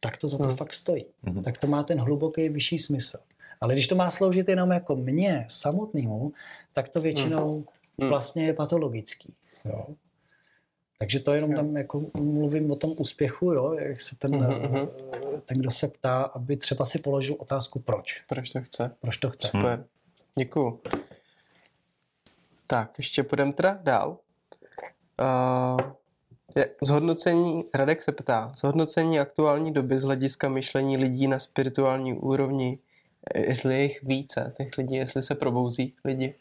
tak 0.00 0.16
to 0.16 0.28
za 0.28 0.38
to 0.38 0.44
Hmm. 0.44 0.56
fakt 0.56 0.72
stojí. 0.72 1.04
Mhm. 1.22 1.42
Tak 1.42 1.58
to 1.58 1.66
má 1.66 1.82
ten 1.82 2.00
hluboký 2.00 2.48
vyšší 2.48 2.78
smysl. 2.78 3.18
Ale 3.60 3.74
když 3.74 3.86
to 3.86 3.94
má 3.94 4.10
sloužit 4.10 4.48
jenom 4.48 4.70
jako 4.70 4.96
mně 4.96 5.44
samotnému, 5.48 6.32
tak 6.72 6.88
to 6.88 7.00
většinou 7.00 7.64
Hmm. 8.00 8.08
vlastně 8.10 8.46
je 8.46 8.54
patologický. 8.54 9.34
Jo. 9.64 9.86
Takže 10.98 11.20
to 11.20 11.34
jenom 11.34 11.52
tam 11.52 11.76
jako 11.76 12.06
mluvím 12.14 12.70
o 12.70 12.76
tom 12.76 12.94
úspěchu, 12.98 13.52
jo, 13.52 13.72
jak 13.72 14.00
se 14.00 14.16
ten, 14.18 14.36
Mhm, 14.36 14.52
eh, 14.52 14.68
mhm. 14.68 14.88
ten, 15.46 15.58
kdo 15.58 15.70
se 15.70 15.88
ptá, 15.88 16.22
aby 16.22 16.56
třeba 16.56 16.86
si 16.86 16.98
položil 16.98 17.36
otázku 17.38 17.78
proč. 17.78 18.22
Proč 18.28 18.50
to 18.50 18.60
chce? 18.62 18.94
Proč 19.00 19.16
to 19.16 19.30
chce. 19.30 19.50
Hmm. 19.52 19.62
Super. 19.62 19.84
Děkuju. 20.38 20.80
Tak, 22.66 22.98
ještě 22.98 23.22
půjdeme 23.22 23.52
teda 23.52 23.78
dál. 23.82 24.18
Uh, 25.20 25.80
je, 26.56 26.70
zhodnocení, 26.82 27.64
Radek 27.74 28.02
se 28.02 28.12
ptá, 28.12 28.52
zhodnocení 28.56 29.20
aktuální 29.20 29.72
doby 29.72 29.98
z 29.98 30.02
hlediska 30.04 30.48
myšlení 30.48 30.96
lidí 30.96 31.26
na 31.28 31.38
spirituální 31.38 32.14
úrovni, 32.14 32.78
eh, 33.34 33.40
jestli 33.40 33.74
je 33.74 33.82
jich 33.82 34.02
více, 34.02 34.52
těch 34.56 34.78
lidí, 34.78 34.96
jestli 34.96 35.22
se 35.22 35.34
probouzí 35.34 35.94
lidi. 36.04 36.34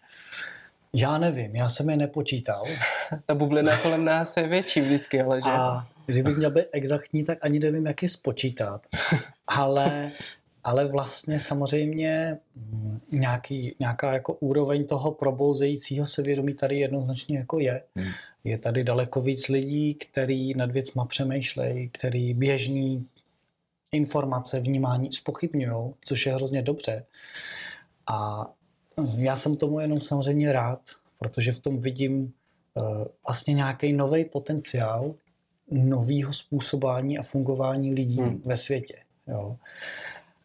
Já 0.98 1.18
nevím, 1.18 1.56
já 1.56 1.70
jsem 1.70 1.90
je 1.90 1.98
nepočítal. 1.98 2.64
Ta 3.26 3.36
bublina 3.36 3.78
kolem 3.82 4.06
nás 4.06 4.38
je 4.38 4.48
větší 4.48 4.82
vždycky, 4.82 5.22
ale 5.22 5.42
že? 5.42 5.50
A 5.50 5.88
kdybych 6.06 6.38
měl 6.38 6.52
být 6.52 6.66
exaktní, 6.72 7.24
tak 7.24 7.38
ani 7.42 7.60
nevím, 7.60 7.86
jak 7.86 8.04
je 8.04 8.10
spočítat. 8.10 8.88
Ale, 9.48 10.12
ale 10.64 10.86
vlastně 10.86 11.40
samozřejmě 11.40 12.38
mm, 12.56 12.98
nějaký, 13.12 13.76
nějaká 13.80 14.14
jako 14.14 14.34
úroveň 14.34 14.88
toho 14.88 15.12
probouzejícího 15.12 16.06
se 16.06 16.22
vědomí 16.22 16.54
tady 16.54 16.80
jednoznačně 16.80 17.38
jako 17.38 17.60
je. 17.60 17.84
Hmm. 17.96 18.12
Je 18.44 18.58
tady 18.58 18.84
daleko 18.84 19.22
víc 19.22 19.48
lidí, 19.48 19.94
který 19.94 20.54
nad 20.54 20.72
věcma 20.72 21.06
přemýšlejí, 21.06 21.90
který 21.90 22.34
běžný 22.34 23.08
informace, 23.92 24.60
vnímání 24.60 25.14
spochybňují, 25.14 25.94
což 26.06 26.26
je 26.26 26.34
hrozně 26.34 26.62
dobře. 26.62 27.06
A 28.08 28.48
já 29.18 29.36
jsem 29.36 29.56
tomu 29.56 29.80
jenom 29.80 30.02
samozřejmě 30.02 30.54
rád, 30.54 30.80
protože 31.20 31.52
v 31.52 31.60
tom 31.60 31.80
vidím 31.82 32.34
eh, 32.78 32.82
vlastně 33.28 33.54
nějaký 33.54 33.94
nový 33.94 34.26
potenciál 34.26 35.16
nového 35.72 36.34
způsobování 36.34 37.18
a 37.20 37.24
fungování 37.24 37.94
lidí 37.94 38.22
Hmm. 38.22 38.42
ve 38.46 38.58
světě. 38.58 38.96
Jo. 39.28 39.56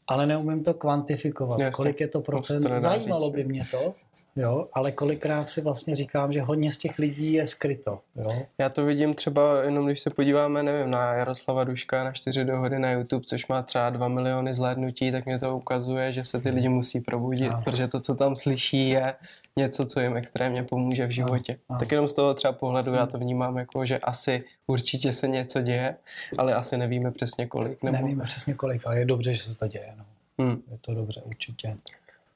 Ale 0.06 0.26
neumím 0.26 0.64
to 0.64 0.74
kvantifikovat, 0.74 1.60
Jasně. 1.60 1.72
Kolik 1.72 2.00
je 2.00 2.08
to 2.08 2.20
procent. 2.20 2.66
Zajímalo 2.78 3.30
by 3.30 3.44
mě 3.44 3.64
to, 3.70 3.94
jo, 4.36 4.68
ale 4.72 4.92
kolikrát 4.92 5.48
si 5.50 5.60
vlastně 5.60 5.96
říkám, 5.96 6.32
že 6.32 6.42
hodně 6.42 6.72
z 6.72 6.78
těch 6.78 6.98
lidí 6.98 7.32
je 7.32 7.46
skryto. 7.46 8.00
Jo. 8.16 8.42
Já 8.58 8.68
to 8.68 8.84
vidím 8.84 9.14
třeba 9.14 9.62
jenom, 9.62 9.86
když 9.86 10.00
se 10.00 10.10
podíváme, 10.10 10.62
nevím, 10.62 10.90
na 10.90 11.14
Jaroslava 11.14 11.64
Duška 11.64 12.04
na 12.04 12.12
čtyři 12.12 12.44
dohody 12.44 12.78
na 12.78 12.90
YouTube, 12.92 13.24
což 13.24 13.46
má 13.46 13.62
třeba 13.62 13.90
2 13.90 14.08
miliony 14.08 14.54
zhlédnutí, 14.54 15.12
tak 15.12 15.26
mě 15.26 15.38
to 15.38 15.56
ukazuje, 15.56 16.12
že 16.12 16.24
se 16.24 16.40
ty 16.40 16.50
lidi 16.50 16.68
musí 16.68 17.00
probudit, 17.00 17.48
Ano. 17.52 17.62
protože 17.64 17.88
to, 17.88 18.00
co 18.00 18.14
tam 18.14 18.36
slyší, 18.36 18.88
je 18.88 19.14
něco, 19.56 19.86
co 19.86 20.00
jim 20.00 20.16
extrémně 20.16 20.62
pomůže 20.62 21.06
v 21.06 21.10
životě. 21.10 21.58
ano. 21.68 21.78
Tak 21.78 21.90
jenom 21.92 22.08
z 22.08 22.12
toho 22.12 22.34
třeba 22.34 22.52
pohledu 22.52 22.94
já 22.94 23.06
to 23.06 23.18
vnímám 23.18 23.56
jako, 23.56 23.84
že 23.86 23.98
asi 23.98 24.44
určitě 24.66 25.12
se 25.12 25.28
něco 25.28 25.62
děje, 25.62 25.96
ale 26.38 26.54
asi 26.54 26.76
nevíme 26.76 27.10
přesně 27.10 27.46
kolik. 27.46 27.82
Nebo... 27.82 27.96
Nevíme 27.96 28.24
přesně 28.24 28.54
kolik, 28.54 28.86
ale 28.86 28.98
je 28.98 29.04
dobře, 29.04 29.34
že 29.34 29.42
se 29.42 29.54
to 29.54 29.66
děje. 29.68 29.94
No. 29.98 30.04
Hmm. 30.38 30.62
Je 30.70 30.78
to 30.80 30.94
dobře, 30.94 31.22
určitě. 31.24 31.76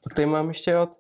Pak 0.04 0.14
tady 0.14 0.26
mám 0.26 0.48
ještě 0.48 0.76
od 0.76 0.90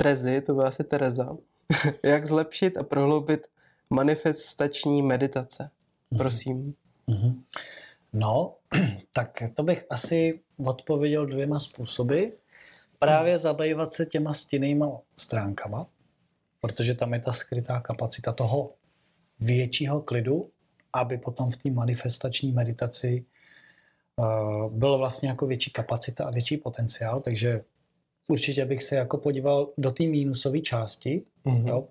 Trezy, 0.00 0.40
to 0.40 0.54
byla 0.54 0.68
asi 0.68 0.84
Tereza. 0.84 1.36
Jak 2.02 2.26
zlepšit 2.26 2.76
a 2.76 2.82
prohloubit 2.82 3.46
manifestační 3.90 5.02
meditace? 5.02 5.70
Prosím. 6.18 6.74
Mhm. 7.06 7.42
No, 8.12 8.56
tak 9.12 9.42
to 9.54 9.62
bych 9.62 9.86
asi 9.90 10.40
odpověděl 10.64 11.26
dvěma 11.26 11.60
způsoby. 11.60 12.24
Právě 12.98 13.38
zabývat 13.38 13.92
se 13.92 14.06
těma 14.06 14.34
stinnýma 14.34 15.00
stránkama, 15.16 15.86
protože 16.60 16.94
tam 16.94 17.12
je 17.12 17.20
ta 17.20 17.32
skrytá 17.32 17.80
kapacita 17.80 18.32
toho 18.32 18.74
většího 19.40 20.00
klidu, 20.00 20.50
aby 20.92 21.18
potom 21.18 21.50
v 21.50 21.56
té 21.56 21.70
manifestační 21.70 22.52
meditaci 22.52 23.24
uh, 24.16 24.72
byl 24.72 24.98
vlastně 24.98 25.28
jako 25.28 25.46
větší 25.46 25.70
kapacita 25.70 26.24
a 26.24 26.30
větší 26.30 26.56
potenciál, 26.56 27.20
takže 27.20 27.64
určitě 28.30 28.64
bych 28.64 28.82
se 28.82 28.96
jako 28.96 29.18
podíval 29.18 29.68
do 29.78 29.90
té 29.90 30.02
mínusové 30.02 30.60
části, 30.60 31.22
Mhm. 31.44 31.68
Jo? 31.68 31.86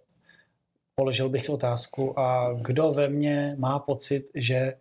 Položil 0.95 1.29
bych 1.29 1.45
si 1.45 1.51
otázku, 1.51 2.19
a 2.19 2.53
kdo 2.61 2.91
ve 2.91 3.07
mně 3.07 3.55
má 3.57 3.79
pocit, 3.79 4.25
že 4.35 4.73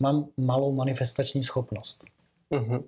mám 0.00 0.26
malou 0.36 0.72
manifestační 0.72 1.42
schopnost? 1.42 2.04
Mhm. 2.50 2.84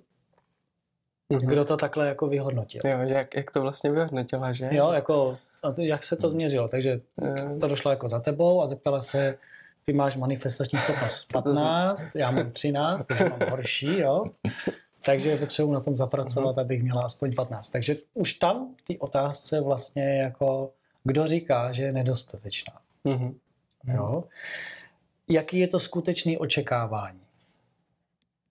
Mhm. 1.33 1.39
Kdo 1.47 1.65
to 1.65 1.77
takhle 1.77 2.07
jako 2.07 2.27
vyhodnotil? 2.27 2.81
Jo, 2.85 2.99
jak, 2.99 3.35
jak 3.35 3.51
to 3.51 3.61
vlastně 3.61 3.91
vyhodnotila, 3.91 4.51
že? 4.51 4.69
Jo, 4.71 4.91
jako, 4.91 5.37
a 5.63 5.71
to, 5.71 5.81
jak 5.81 6.03
se 6.03 6.15
to 6.15 6.29
změřilo? 6.29 6.67
Takže 6.67 6.99
Eh, 7.23 7.59
to 7.59 7.67
došlo 7.67 7.91
jako 7.91 8.09
za 8.09 8.19
tebou 8.19 8.61
a 8.61 8.67
zeptala 8.67 9.01
se, 9.01 9.37
ty 9.83 9.93
máš 9.93 10.15
manifestační 10.15 10.79
schopnost 10.79 11.25
Co 11.31 11.41
to 11.41 11.55
za- 11.55 11.61
15, 11.61 12.07
já 12.15 12.31
mám 12.31 12.51
13, 12.51 13.05
takže 13.05 13.23
mám 13.29 13.49
horší, 13.49 13.99
jo? 13.99 14.23
Takže 15.05 15.37
potřebuji 15.37 15.71
na 15.73 15.79
tom 15.79 15.97
zapracovat, 15.97 16.57
abych 16.57 16.83
měla 16.83 17.01
aspoň 17.03 17.35
15. 17.35 17.69
Takže 17.69 17.95
už 18.13 18.33
tam 18.33 18.75
v 18.77 18.81
té 18.81 18.97
otázce 18.99 19.61
vlastně 19.61 20.03
jako, 20.17 20.71
kdo 21.03 21.27
říká, 21.27 21.71
že 21.71 21.83
je 21.83 21.91
nedostatečná. 21.91 22.73
mhm. 23.03 23.35
Jo? 23.83 24.23
Jaký 25.29 25.59
je 25.59 25.67
to 25.67 25.79
skutečný 25.79 26.37
očekávání 26.37 27.19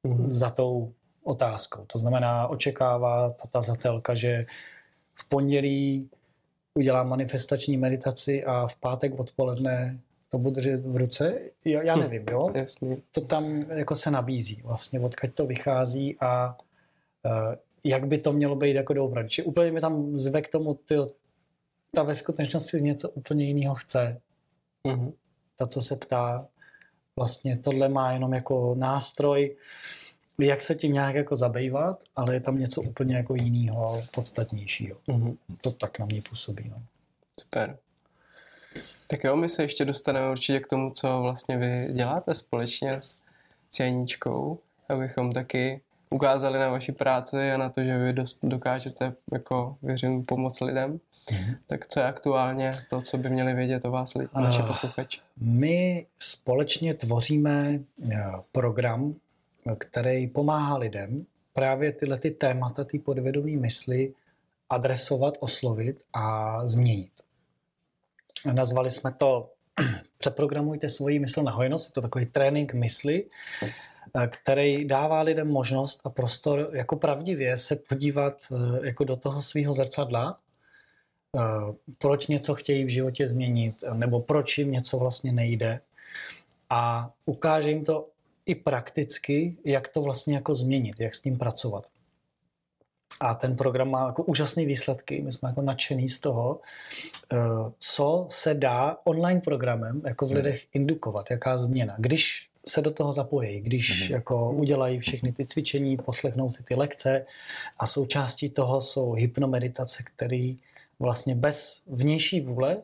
Mhm. 0.04 0.28
za 0.28 0.50
tou 0.50 0.92
otázkou? 1.22 1.84
To 1.86 1.98
znamená, 1.98 2.48
očekává 2.48 3.30
ta 3.30 3.48
tazatelka, 3.50 4.14
že 4.14 4.46
v 5.14 5.28
pondělí 5.28 6.10
udělá 6.74 7.02
manifestační 7.02 7.76
meditaci 7.76 8.44
a 8.44 8.66
v 8.66 8.74
pátek 8.74 9.20
odpoledne 9.20 9.98
to 10.28 10.38
bude 10.38 10.54
držet 10.54 10.86
v 10.86 10.96
ruce? 10.96 11.40
Já, 11.64 11.82
já 11.82 11.96
nevím, 11.96 12.24
jo? 12.30 12.50
Jasně. 12.54 12.96
To 13.12 13.20
tam 13.20 13.64
jako 13.70 13.96
se 13.96 14.10
nabízí, 14.10 14.62
vlastně 14.64 15.00
odkud 15.00 15.34
to 15.34 15.46
vychází 15.46 16.16
a 16.20 16.56
uh, 17.26 17.54
jak 17.84 18.06
by 18.06 18.18
to 18.18 18.32
mělo 18.32 18.56
být 18.56 18.74
jako 18.74 18.92
doopravdy. 18.94 19.30
Či 19.30 19.42
úplně 19.42 19.72
mi 19.72 19.80
tam 19.80 20.16
zve 20.16 20.42
k 20.42 20.48
tomu, 20.48 20.74
ty, 20.74 20.94
ta 21.94 22.02
ve 22.02 22.14
skutečnosti 22.14 22.76
něco 22.82 23.10
úplně 23.10 23.44
jiného 23.44 23.74
chce 23.74 24.20
Mhm. 24.84 25.12
ta, 25.56 25.66
co 25.66 25.82
se 25.82 25.96
ptá, 25.96 26.46
vlastně 27.16 27.58
tohle 27.58 27.88
má 27.88 28.12
jenom 28.12 28.34
jako 28.34 28.74
nástroj, 28.78 29.56
jak 30.38 30.62
se 30.62 30.74
tím 30.74 30.92
nějak 30.92 31.14
jako 31.14 31.36
zabývat, 31.36 32.00
ale 32.16 32.34
je 32.34 32.40
tam 32.40 32.58
něco 32.58 32.82
úplně 32.82 33.16
jako 33.16 33.34
jiného, 33.34 34.02
podstatnějšího. 34.14 34.98
Mhm. 35.06 35.36
To 35.60 35.70
tak 35.70 35.98
na 35.98 36.06
mě 36.06 36.22
působí. 36.22 36.68
No. 36.68 36.82
Super. 37.40 37.78
Tak 39.10 39.24
jo, 39.24 39.36
my 39.36 39.48
se 39.48 39.62
ještě 39.62 39.84
dostaneme 39.84 40.30
určitě 40.30 40.60
k 40.60 40.66
tomu, 40.66 40.90
co 40.90 41.20
vlastně 41.22 41.56
vy 41.56 41.88
děláte 41.92 42.34
společně 42.34 42.92
s, 42.92 43.16
s 43.70 43.80
Janíčkou, 43.80 44.58
abychom 44.88 45.32
taky 45.32 45.80
ukázali 46.10 46.58
na 46.58 46.68
vaši 46.68 46.92
práci 46.92 47.52
a 47.52 47.56
na 47.56 47.68
to, 47.68 47.82
že 47.84 47.98
vy 47.98 48.12
dost 48.12 48.38
dokážete, 48.42 49.12
jako 49.32 49.76
věřím, 49.82 50.24
pomoct 50.24 50.60
lidem. 50.60 51.00
Mhm. 51.32 51.56
Tak 51.66 51.88
co 51.88 52.00
je 52.00 52.06
aktuálně 52.06 52.72
to, 52.90 53.02
co 53.02 53.18
by 53.18 53.30
měli 53.30 53.54
vědět 53.54 53.84
o 53.84 53.90
vás 53.90 54.14
lidi, 54.14 54.30
naši 54.34 54.62
Ah. 54.62 54.66
posluchači? 54.66 55.20
My 55.40 56.06
společně 56.18 56.94
tvoříme 56.94 57.80
eh, 58.12 58.22
program, 58.52 59.14
který 59.78 60.26
pomáhá 60.26 60.76
lidem 60.76 61.26
právě 61.54 61.92
tyhle 61.92 62.18
ty 62.18 62.30
témata, 62.30 62.84
ty 62.84 62.98
podvědomí 62.98 63.56
mysli 63.56 64.12
adresovat, 64.70 65.34
oslovit 65.40 66.00
a 66.14 66.60
změnit. 66.66 67.10
Nazvali 68.46 68.90
jsme 68.90 69.12
to 69.12 69.50
Přeprogramujte 70.18 70.88
svoji 70.88 71.18
mysl 71.18 71.42
na 71.42 71.52
hojnost. 71.52 71.90
Je 71.90 71.92
to 71.92 72.00
takový 72.00 72.26
trénink 72.26 72.74
mysli, 72.74 73.24
eh, 73.62 74.28
který 74.28 74.84
dává 74.84 75.20
lidem 75.20 75.48
možnost 75.48 76.00
a 76.04 76.10
prostor 76.10 76.70
jako 76.72 76.96
pravdivě 76.96 77.58
se 77.58 77.76
podívat 77.76 78.34
eh, 78.52 78.86
jako 78.86 79.04
do 79.04 79.16
toho 79.16 79.42
svého 79.42 79.72
zrcadla, 79.72 80.38
eh, 81.36 81.40
proč 81.98 82.26
něco 82.26 82.54
chtějí 82.54 82.84
v 82.84 82.88
životě 82.88 83.28
změnit, 83.28 83.84
nebo 83.92 84.20
proč 84.20 84.58
jim 84.58 84.72
něco 84.72 84.98
vlastně 84.98 85.32
nejde. 85.32 85.80
A 86.70 87.10
ukáže 87.26 87.70
jim 87.70 87.84
to 87.84 88.08
i 88.46 88.54
prakticky, 88.54 89.56
jak 89.64 89.88
to 89.88 90.02
vlastně 90.02 90.34
jako 90.34 90.54
změnit, 90.54 91.00
jak 91.00 91.14
s 91.14 91.20
tím 91.20 91.38
pracovat. 91.38 91.86
A 93.20 93.34
ten 93.34 93.56
program 93.56 93.90
má 93.90 94.06
jako 94.06 94.22
úžasné 94.22 94.64
výsledky. 94.64 95.22
My 95.22 95.32
jsme 95.32 95.48
jako 95.48 95.62
nadšený 95.62 96.08
z 96.08 96.20
toho, 96.20 96.60
eh, 97.32 97.36
co 97.78 98.26
se 98.30 98.54
dá 98.54 98.96
online 99.04 99.40
programem 99.40 100.02
jako 100.06 100.26
v 100.26 100.28
Hmm. 100.28 100.36
lidech 100.36 100.66
indukovat, 100.74 101.30
jaká 101.30 101.58
změna. 101.58 101.94
Když 101.98 102.48
se 102.66 102.82
do 102.82 102.90
toho 102.90 103.12
zapojí, 103.12 103.60
když 103.60 104.02
Mhm. 104.04 104.12
jako 104.12 104.50
udělají 104.52 104.98
všechny 104.98 105.32
ty 105.32 105.46
cvičení, 105.46 105.96
poslechnou 105.96 106.50
si 106.50 106.62
ty 106.64 106.74
lekce 106.74 107.26
a 107.78 107.86
součástí 107.86 108.50
toho 108.50 108.80
jsou 108.80 109.12
hypnomeditace, 109.12 110.02
které 110.02 110.54
vlastně 110.98 111.34
bez 111.34 111.82
vnější 111.86 112.40
vůle 112.40 112.76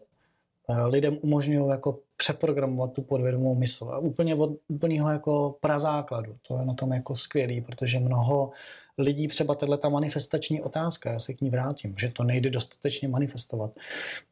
eh, 0.69 0.83
lidem 0.83 1.19
umožňují 1.21 1.69
jako 1.71 1.99
přeprogramovat 2.25 2.93
tu 2.93 3.03
podvědomou 3.03 3.55
mysl. 3.55 3.85
A 3.85 3.99
úplně 3.99 4.35
od 4.35 4.51
úplného 4.69 5.11
jako 5.11 5.57
prazákladu. 5.61 6.37
To 6.49 6.59
je 6.59 6.65
na 6.65 6.75
tom 6.75 6.93
jako 6.93 7.17
skvělý, 7.17 7.61
protože 7.61 8.01
mnoho 8.01 8.51
lidí 8.99 9.29
třeba 9.29 9.55
tahle 9.55 9.79
ta 9.79 9.89
manifestační 9.89 10.63
otázka, 10.63 11.13
já 11.13 11.19
se 11.19 11.35
k 11.35 11.41
ní 11.41 11.51
vrátím, 11.51 11.95
že 11.99 12.09
to 12.09 12.25
nejde 12.25 12.51
dostatečně 12.51 13.09
manifestovat. 13.09 13.71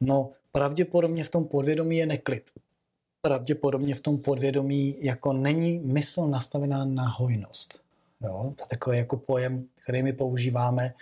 No 0.00 0.30
pravděpodobně 0.52 1.24
v 1.24 1.30
tom 1.30 1.44
podvědomí 1.44 1.96
je 1.96 2.06
neklid. 2.06 2.50
Pravděpodobně 3.22 3.94
v 3.94 4.00
tom 4.00 4.18
podvědomí 4.18 4.96
jako 5.00 5.32
není 5.32 5.78
mysl 5.78 6.26
nastavená 6.26 6.84
na 6.84 7.08
hojnost. 7.08 7.80
Jo? 8.20 8.52
To 8.56 8.64
je 8.64 8.68
takový 8.68 8.98
jako 8.98 9.16
pojem, 9.16 9.64
který 9.82 10.02
my 10.02 10.12
používáme. 10.12 10.94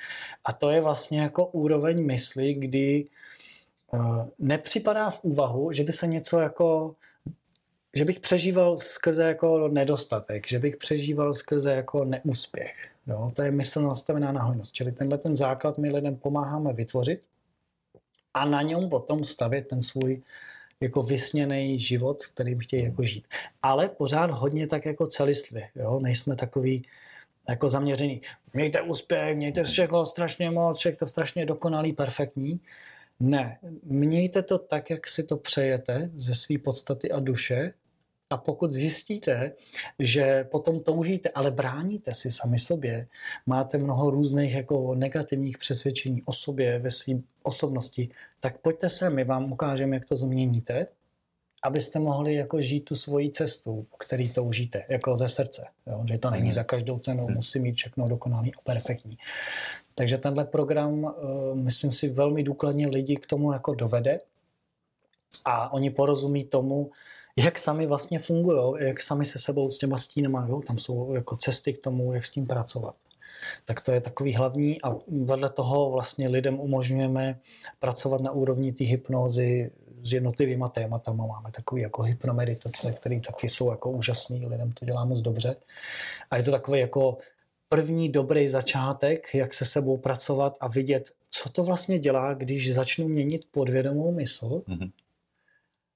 A 0.44 0.52
to 0.52 0.70
je 0.70 0.80
vlastně 0.80 1.20
jako 1.20 1.46
úroveň 1.46 2.06
mysli, 2.06 2.54
kdy 2.54 3.06
nepřipadá 4.38 5.10
v 5.10 5.24
úvahu, 5.24 5.72
že 5.72 5.84
by 5.84 5.92
se 5.92 6.06
něco 6.06 6.40
jako 6.40 6.94
že 7.96 8.04
bych 8.04 8.20
přežíval 8.20 8.78
skrze 8.78 9.24
jako 9.24 9.68
nedostatek, 9.68 10.48
že 10.48 10.58
bych 10.58 10.76
přežíval 10.76 11.34
skrze 11.34 11.72
jako 11.72 12.04
neúspěch. 12.04 12.74
Jo? 13.06 13.32
To 13.34 13.42
je 13.42 13.50
mysl 13.50 13.82
nastavená 13.82 14.32
na 14.32 14.42
hojnost. 14.42 14.72
Čili 14.72 14.92
tenhle 14.92 15.18
ten 15.18 15.36
základ 15.36 15.78
my 15.78 15.90
lidem 15.90 16.16
pomáháme 16.16 16.72
vytvořit 16.72 17.20
a 18.34 18.44
na 18.44 18.62
něm 18.62 18.88
potom 18.88 19.24
stavět 19.24 19.68
ten 19.68 19.82
svůj 19.82 20.22
jako 20.80 21.02
vysněný 21.02 21.78
život, 21.78 22.26
který 22.26 22.54
by 22.54 22.64
chtěli 22.64 22.82
jako 22.82 23.02
žít. 23.02 23.26
Ale 23.62 23.88
pořád 23.88 24.30
hodně 24.30 24.66
tak 24.66 24.86
jako 24.86 25.06
celistvě. 25.06 25.68
Jo? 25.74 26.00
Nejsme 26.00 26.36
takový 26.36 26.82
jako 27.48 27.70
zaměřený. 27.70 28.20
Mějte 28.54 28.82
úspěch, 28.82 29.36
mějte 29.36 29.64
všechno 29.64 30.06
strašně 30.06 30.50
moc, 30.50 30.78
všechno 30.78 31.06
strašně 31.06 31.46
dokonalý, 31.46 31.92
perfektní. 31.92 32.60
Ne, 33.20 33.58
mějte 33.82 34.42
to 34.42 34.58
tak, 34.58 34.90
jak 34.90 35.08
si 35.08 35.22
to 35.22 35.36
přejete 35.36 36.10
ze 36.14 36.34
své 36.34 36.58
podstaty 36.58 37.10
a 37.10 37.20
duše 37.20 37.72
a 38.30 38.36
pokud 38.36 38.70
zjistíte, 38.70 39.52
že 39.98 40.44
potom 40.44 40.80
toužíte, 40.80 41.28
ale 41.28 41.50
bráníte 41.50 42.14
si 42.14 42.32
sami 42.32 42.58
sobě, 42.58 43.06
máte 43.46 43.78
mnoho 43.78 44.10
různých 44.10 44.54
jako 44.54 44.94
negativních 44.94 45.58
přesvědčení 45.58 46.22
o 46.22 46.32
sobě, 46.32 46.78
ve 46.78 46.90
své 46.90 47.14
osobnosti, 47.42 48.08
tak 48.40 48.58
pojďte 48.58 48.88
se, 48.88 49.10
my 49.10 49.24
vám 49.24 49.52
ukážeme, 49.52 49.96
jak 49.96 50.04
to 50.04 50.16
změníte, 50.16 50.86
abyste 51.62 51.98
mohli 51.98 52.34
jako 52.34 52.60
žít 52.60 52.80
tu 52.80 52.96
svoji 52.96 53.30
cestu, 53.30 53.86
který 53.98 54.32
toužíte, 54.32 54.84
jako 54.88 55.16
ze 55.16 55.28
srdce. 55.28 55.66
Jo? 55.86 56.04
Že 56.08 56.18
to 56.18 56.30
není 56.30 56.52
za 56.52 56.64
každou 56.64 56.98
cenu, 56.98 57.24
mhm. 57.24 57.34
musí 57.34 57.58
mít 57.58 57.74
všechno 57.74 58.08
dokonalý 58.08 58.54
a 58.54 58.60
perfektní. 58.64 59.18
Takže 60.00 60.18
tenhle 60.18 60.44
program, 60.44 61.04
uh, 61.04 61.12
myslím 61.54 61.92
si, 61.92 62.08
velmi 62.08 62.42
důkladně 62.42 62.86
lidi 62.86 63.16
k 63.16 63.26
tomu 63.26 63.52
jako 63.52 63.74
dovede 63.74 64.20
a 65.44 65.72
oni 65.72 65.90
porozumí 65.90 66.44
tomu, 66.44 66.90
jak 67.36 67.58
sami 67.58 67.86
vlastně 67.86 68.18
fungují, 68.18 68.86
jak 68.86 69.02
sami 69.02 69.24
se 69.24 69.38
sebou 69.38 69.70
s 69.70 69.78
těma 69.78 69.98
stínama, 69.98 70.46
jo? 70.48 70.60
tam 70.66 70.78
jsou 70.78 71.14
jako 71.14 71.36
cesty 71.36 71.72
k 71.72 71.82
tomu, 71.82 72.12
jak 72.12 72.24
s 72.24 72.30
tím 72.30 72.46
pracovat. 72.46 72.94
Tak 73.64 73.80
to 73.80 73.92
je 73.92 74.00
takový 74.00 74.34
hlavní 74.34 74.82
a 74.82 74.96
vedle 75.08 75.50
toho 75.50 75.90
vlastně 75.90 76.28
lidem 76.28 76.60
umožňujeme 76.60 77.38
pracovat 77.78 78.20
na 78.20 78.30
úrovni 78.30 78.72
té 78.72 78.84
hypnózy 78.84 79.70
s 80.02 80.12
jednotlivýma 80.12 80.68
tématama. 80.68 81.26
Máme 81.26 81.50
takový 81.52 81.82
jako 81.82 82.02
hypnomeditace, 82.02 82.92
které 82.92 83.20
taky 83.20 83.48
jsou 83.48 83.70
jako 83.70 83.90
úžasný, 83.90 84.46
lidem 84.46 84.72
to 84.72 84.84
dělá 84.84 85.04
moc 85.04 85.20
dobře. 85.20 85.56
A 86.30 86.36
je 86.36 86.42
to 86.42 86.50
takový 86.50 86.80
jako 86.80 87.18
první 87.74 88.08
dobrý 88.08 88.48
začátek, 88.48 89.34
jak 89.34 89.54
se 89.54 89.64
sebou 89.64 89.96
pracovat 89.96 90.56
a 90.60 90.68
vidět, 90.68 91.10
co 91.30 91.48
to 91.48 91.64
vlastně 91.64 91.98
dělá, 91.98 92.34
když 92.34 92.74
začnu 92.74 93.08
měnit 93.08 93.44
podvědomou 93.50 94.12
mysl 94.12 94.62
mm-hmm 94.68 94.90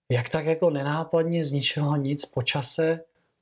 jak 0.09 0.29
tak 0.29 0.47
jako 0.47 0.71
nenápadně 0.71 1.45
z 1.45 1.53
ničeho 1.53 1.97
nic 1.97 2.25
po 2.25 2.43
čase 2.43 3.01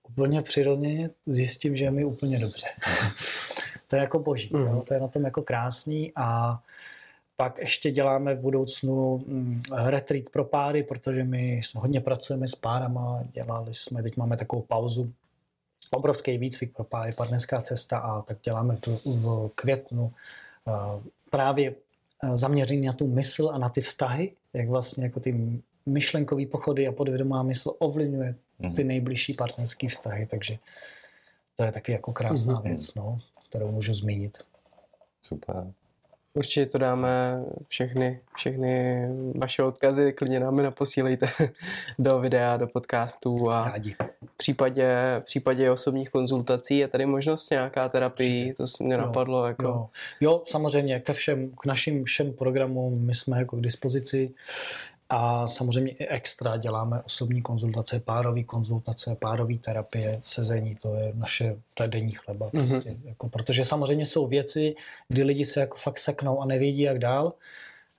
úplně 0.09 0.43
přirozeně 0.43 1.11
zjistím, 1.27 1.77
že 1.77 1.85
je 1.85 1.91
mi 1.91 2.05
úplně 2.05 2.39
dobře. 2.39 2.67
to 3.89 3.97
je 3.97 4.01
jako 4.01 4.19
boží, 4.19 4.51
mm. 4.53 4.61
jo? 4.61 4.83
to 4.89 4.95
je 4.95 5.01
na 5.01 5.09
tom 5.09 5.25
jako 5.25 5.43
krásný 5.43 6.13
a 6.17 6.59
pak 7.37 7.59
ještě 7.59 7.91
děláme 7.91 8.35
v 8.35 8.41
budoucnu 8.41 9.19
mm, 9.27 9.63
retreat 9.85 10.25
pro 10.33 10.45
páry, 10.45 10.83
protože 10.83 11.25
my 11.25 11.61
hodně 11.75 12.01
pracujeme 12.01 12.49
s 12.49 12.55
párama, 12.55 13.25
dělali 13.33 13.75
jsme, 13.75 14.03
teď 14.03 14.17
máme 14.17 14.37
takovou 14.37 14.63
pauzu, 14.63 15.13
obrovský 15.93 16.39
výcvik 16.39 16.73
pro 16.73 16.85
páry, 16.85 17.13
partnerská 17.13 17.63
cesta 17.63 17.99
a 17.99 18.23
tak 18.23 18.39
děláme 18.43 18.77
v, 18.77 18.89
v 19.07 19.51
květnu 19.55 20.13
uh, 20.65 21.03
právě 21.31 21.75
eh, 22.23 22.37
zaměřený 22.37 22.87
na 22.87 22.93
tu 22.93 23.07
mysl 23.07 23.51
a 23.53 23.59
na 23.59 23.69
ty 23.69 23.81
vztahy, 23.81 24.33
jak 24.53 24.69
vlastně 24.69 25.05
jako 25.05 25.21
ty 25.21 25.63
myšlenkový 25.87 26.47
pochody 26.47 26.89
a 26.89 26.93
podvědomá 26.93 27.43
mysl 27.43 27.75
ovlivňuje 27.79 28.35
mm-hmm. 28.61 28.75
ty 28.75 28.85
nejbližší 28.85 29.35
partnerské 29.35 29.89
vztahy, 29.89 30.27
takže 30.27 30.59
to 31.57 31.65
je 31.65 31.73
taky 31.73 31.93
jako 31.93 32.13
krásná 32.13 32.55
mm-hmm. 32.55 32.63
věc, 32.63 32.95
no, 32.95 33.19
kterou 33.49 33.71
můžu 33.71 33.95
zmínit. 33.95 34.39
Super. 35.27 35.73
Určitě 36.35 36.67
to 36.67 36.79
dáme 36.79 37.43
všechny, 37.69 38.21
všechny 38.37 39.07
vaše 39.35 39.63
odkazy, 39.63 40.13
klidně 40.13 40.41
nám 40.41 40.59
je 40.59 40.65
naposílejte 40.65 41.27
do 41.99 42.21
videa, 42.21 42.57
do 42.57 42.67
podcastů 42.67 43.51
a 43.51 43.65
Rádi. 43.65 43.97
V 44.27 44.37
případě, 44.37 44.97
v 45.21 45.25
případě 45.25 45.71
osobních 45.71 46.11
konzultací 46.11 46.79
je 46.79 46.89
tady 46.89 47.07
možnost 47.07 47.51
nějaká 47.51 47.89
terapii, 47.89 48.55
to 48.55 48.65
mě 48.81 48.97
napadlo. 48.97 49.39
Jo, 49.39 49.45
jako... 49.45 49.65
jo. 49.65 49.89
jo, 50.21 50.43
samozřejmě 50.47 51.01
ke 51.01 51.13
všem, 51.13 51.51
k 51.51 51.67
našim 51.67 52.05
všem 52.05 52.33
programům 52.33 53.07
my 53.07 53.15
jsme 53.15 53.39
jako 53.39 53.57
k 53.57 53.61
dispozici. 53.61 54.35
A 55.15 55.47
samozřejmě 55.47 55.93
i 55.93 56.07
extra 56.07 56.57
děláme 56.57 57.03
osobní 57.03 57.43
konzultace, 57.43 58.01
párové 58.01 58.43
konzultace, 58.43 59.17
párové 59.21 59.55
terapie, 59.55 60.19
sezení, 60.23 60.77
to 60.77 60.95
je 60.95 61.13
naše 61.15 61.57
to 61.75 61.83
je 61.83 61.89
denní 61.89 62.13
chleba. 62.13 62.51
Mm-hmm. 62.51 62.69
Prostě, 62.69 62.97
jako, 63.05 63.29
protože 63.29 63.65
samozřejmě 63.65 64.07
jsou 64.07 64.27
věci, 64.27 64.75
kdy 65.09 65.23
lidi 65.23 65.45
se 65.45 65.61
jako 65.61 65.77
fakt 65.77 65.99
seknou 65.99 66.41
a 66.41 66.47
nevědí, 66.47 66.81
jak 66.81 66.99
dál. 66.99 67.33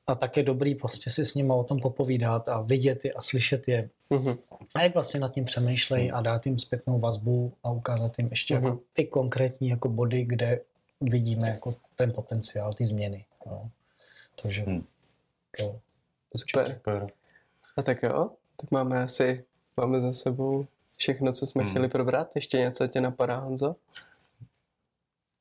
A 0.07 0.15
tak 0.15 0.37
je 0.37 0.43
dobrý 0.43 0.75
prostě 0.75 1.09
si 1.09 1.25
s 1.25 1.33
nimi 1.33 1.53
o 1.53 1.63
tom 1.63 1.79
popovídat 1.79 2.49
a 2.49 2.61
vidět 2.61 3.05
je 3.05 3.13
a 3.13 3.21
slyšet 3.21 3.67
je. 3.67 3.89
Mm-hmm. 4.11 4.37
A 4.75 4.81
jak 4.81 4.93
vlastně 4.93 5.19
nad 5.19 5.33
tím 5.33 5.45
přemýšlejí 5.45 6.11
a 6.11 6.21
dát 6.21 6.45
jim 6.45 6.59
zpětnou 6.59 6.99
vazbu 6.99 7.53
a 7.63 7.71
ukázat 7.71 8.19
jim 8.19 8.27
ještě 8.29 8.55
mm-hmm. 8.55 8.63
jako 8.63 8.79
ty 8.93 9.05
konkrétní 9.05 9.69
jako 9.69 9.89
body, 9.89 10.23
kde 10.23 10.59
vidíme 11.01 11.49
jako 11.49 11.75
ten 11.95 12.11
potenciál, 12.11 12.73
ty 12.73 12.85
změny. 12.85 13.25
No. 13.45 13.69
Takže 14.41 14.63
mm. 14.67 14.83
jo. 15.59 15.79
Super. 16.35 16.69
Super. 16.69 17.07
A 17.77 17.81
tak 17.81 18.03
jo, 18.03 18.29
tak 18.61 18.71
máme 18.71 19.03
asi, 19.03 19.43
máme 19.77 20.01
za 20.01 20.13
sebou 20.13 20.65
všechno, 20.97 21.33
co 21.33 21.47
jsme 21.47 21.63
hmm. 21.63 21.71
chtěli 21.71 21.89
probrat. 21.89 22.35
Ještě 22.35 22.57
něco 22.57 22.87
tě 22.87 23.01
napadá, 23.01 23.37
Honzo? 23.37 23.75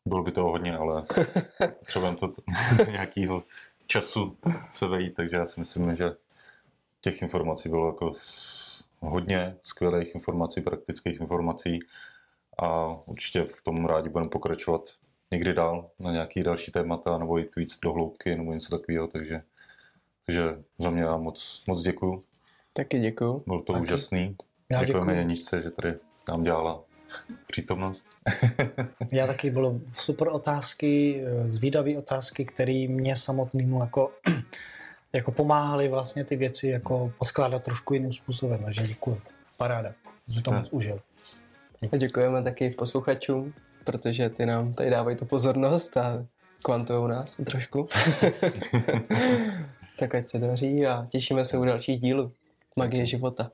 Bylo 0.08 0.22
by 0.22 0.32
toho 0.32 0.50
hodně, 0.50 0.76
ale 0.76 1.02
potřebujeme 1.78 2.16
to 2.16 2.32
nějakého 2.90 3.42
času 3.92 4.36
se 4.70 4.86
vejít, 4.86 5.14
takže 5.14 5.36
já 5.36 5.46
si 5.46 5.60
myslím, 5.60 5.96
že 5.96 6.10
těch 7.00 7.22
informací 7.22 7.68
bylo 7.68 7.86
jako 7.86 8.12
hodně 9.00 9.56
skvělých 9.62 10.14
informací, 10.14 10.60
praktických 10.60 11.20
informací 11.20 11.78
a 12.58 12.86
určitě 13.06 13.42
v 13.42 13.62
tom 13.62 13.86
rádi 13.86 14.08
budeme 14.08 14.30
pokračovat 14.30 14.82
někdy 15.30 15.52
dál 15.54 15.90
na 15.98 16.12
nějaký 16.12 16.42
další 16.42 16.72
témata 16.72 17.18
nebo 17.18 17.38
jít 17.38 17.56
víc 17.56 17.78
do 17.80 17.92
hloubky 17.92 18.36
nebo 18.36 18.52
něco 18.52 18.78
takového, 18.78 19.06
takže 19.06 19.42
takže 20.26 20.42
za 20.78 20.90
mě 20.90 21.02
já 21.02 21.16
moc, 21.16 21.64
moc 21.66 21.82
děkuju. 21.82 22.24
Taky 22.72 22.98
děkuju. 22.98 23.42
Byl 23.46 23.60
to 23.60 23.72
Taky. 23.72 23.82
úžasný. 23.82 24.36
Já 24.70 24.84
Děkujeme 24.84 25.16
Janičce, 25.16 25.60
že 25.60 25.70
tady 25.70 25.94
nám 26.28 26.42
dělala 26.42 26.84
přítomnost. 27.46 28.06
já 29.12 29.26
taky 29.26 29.50
bylo 29.50 29.80
super 29.92 30.28
otázky, 30.28 31.22
zvídavé 31.46 31.98
otázky, 31.98 32.44
které 32.44 32.86
mě 32.88 33.16
samotnému 33.16 33.80
jako, 33.80 34.12
jako 35.12 35.32
pomáhaly 35.32 35.88
vlastně 35.88 36.24
ty 36.24 36.36
věci 36.36 36.68
jako 36.68 37.12
poskládat 37.18 37.62
trošku 37.62 37.94
jiným 37.94 38.12
způsobem. 38.12 38.64
Takže 38.64 38.86
děkuji. 38.86 39.20
Paráda. 39.56 39.92
Že 40.28 40.42
to 40.42 40.52
moc 40.52 40.68
užil. 40.70 41.00
A 41.92 41.96
děkujeme 41.96 42.42
taky 42.42 42.70
posluchačům, 42.70 43.54
protože 43.84 44.28
ty 44.28 44.46
nám 44.46 44.74
tady 44.74 44.90
dávají 44.90 45.16
tu 45.16 45.24
pozornost 45.24 45.96
a 45.96 46.26
kvantujou 46.64 47.06
nás 47.06 47.36
trošku. 47.36 47.88
tak 49.98 50.14
ať 50.14 50.28
se 50.28 50.38
daří 50.38 50.86
a 50.86 51.06
těšíme 51.08 51.44
se 51.44 51.58
u 51.58 51.64
dalších 51.64 52.00
dílů 52.00 52.32
Magie 52.76 53.06
života. 53.06 53.50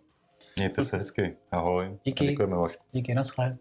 Mějte 0.56 0.84
se 0.84 0.96
hezky. 0.96 1.36
Ahoj. 1.50 1.98
Díky. 2.04 2.26
děkujeme, 2.26 2.56
Vašku. 2.56 2.84
Díky, 2.92 3.14
naschle. 3.14 3.58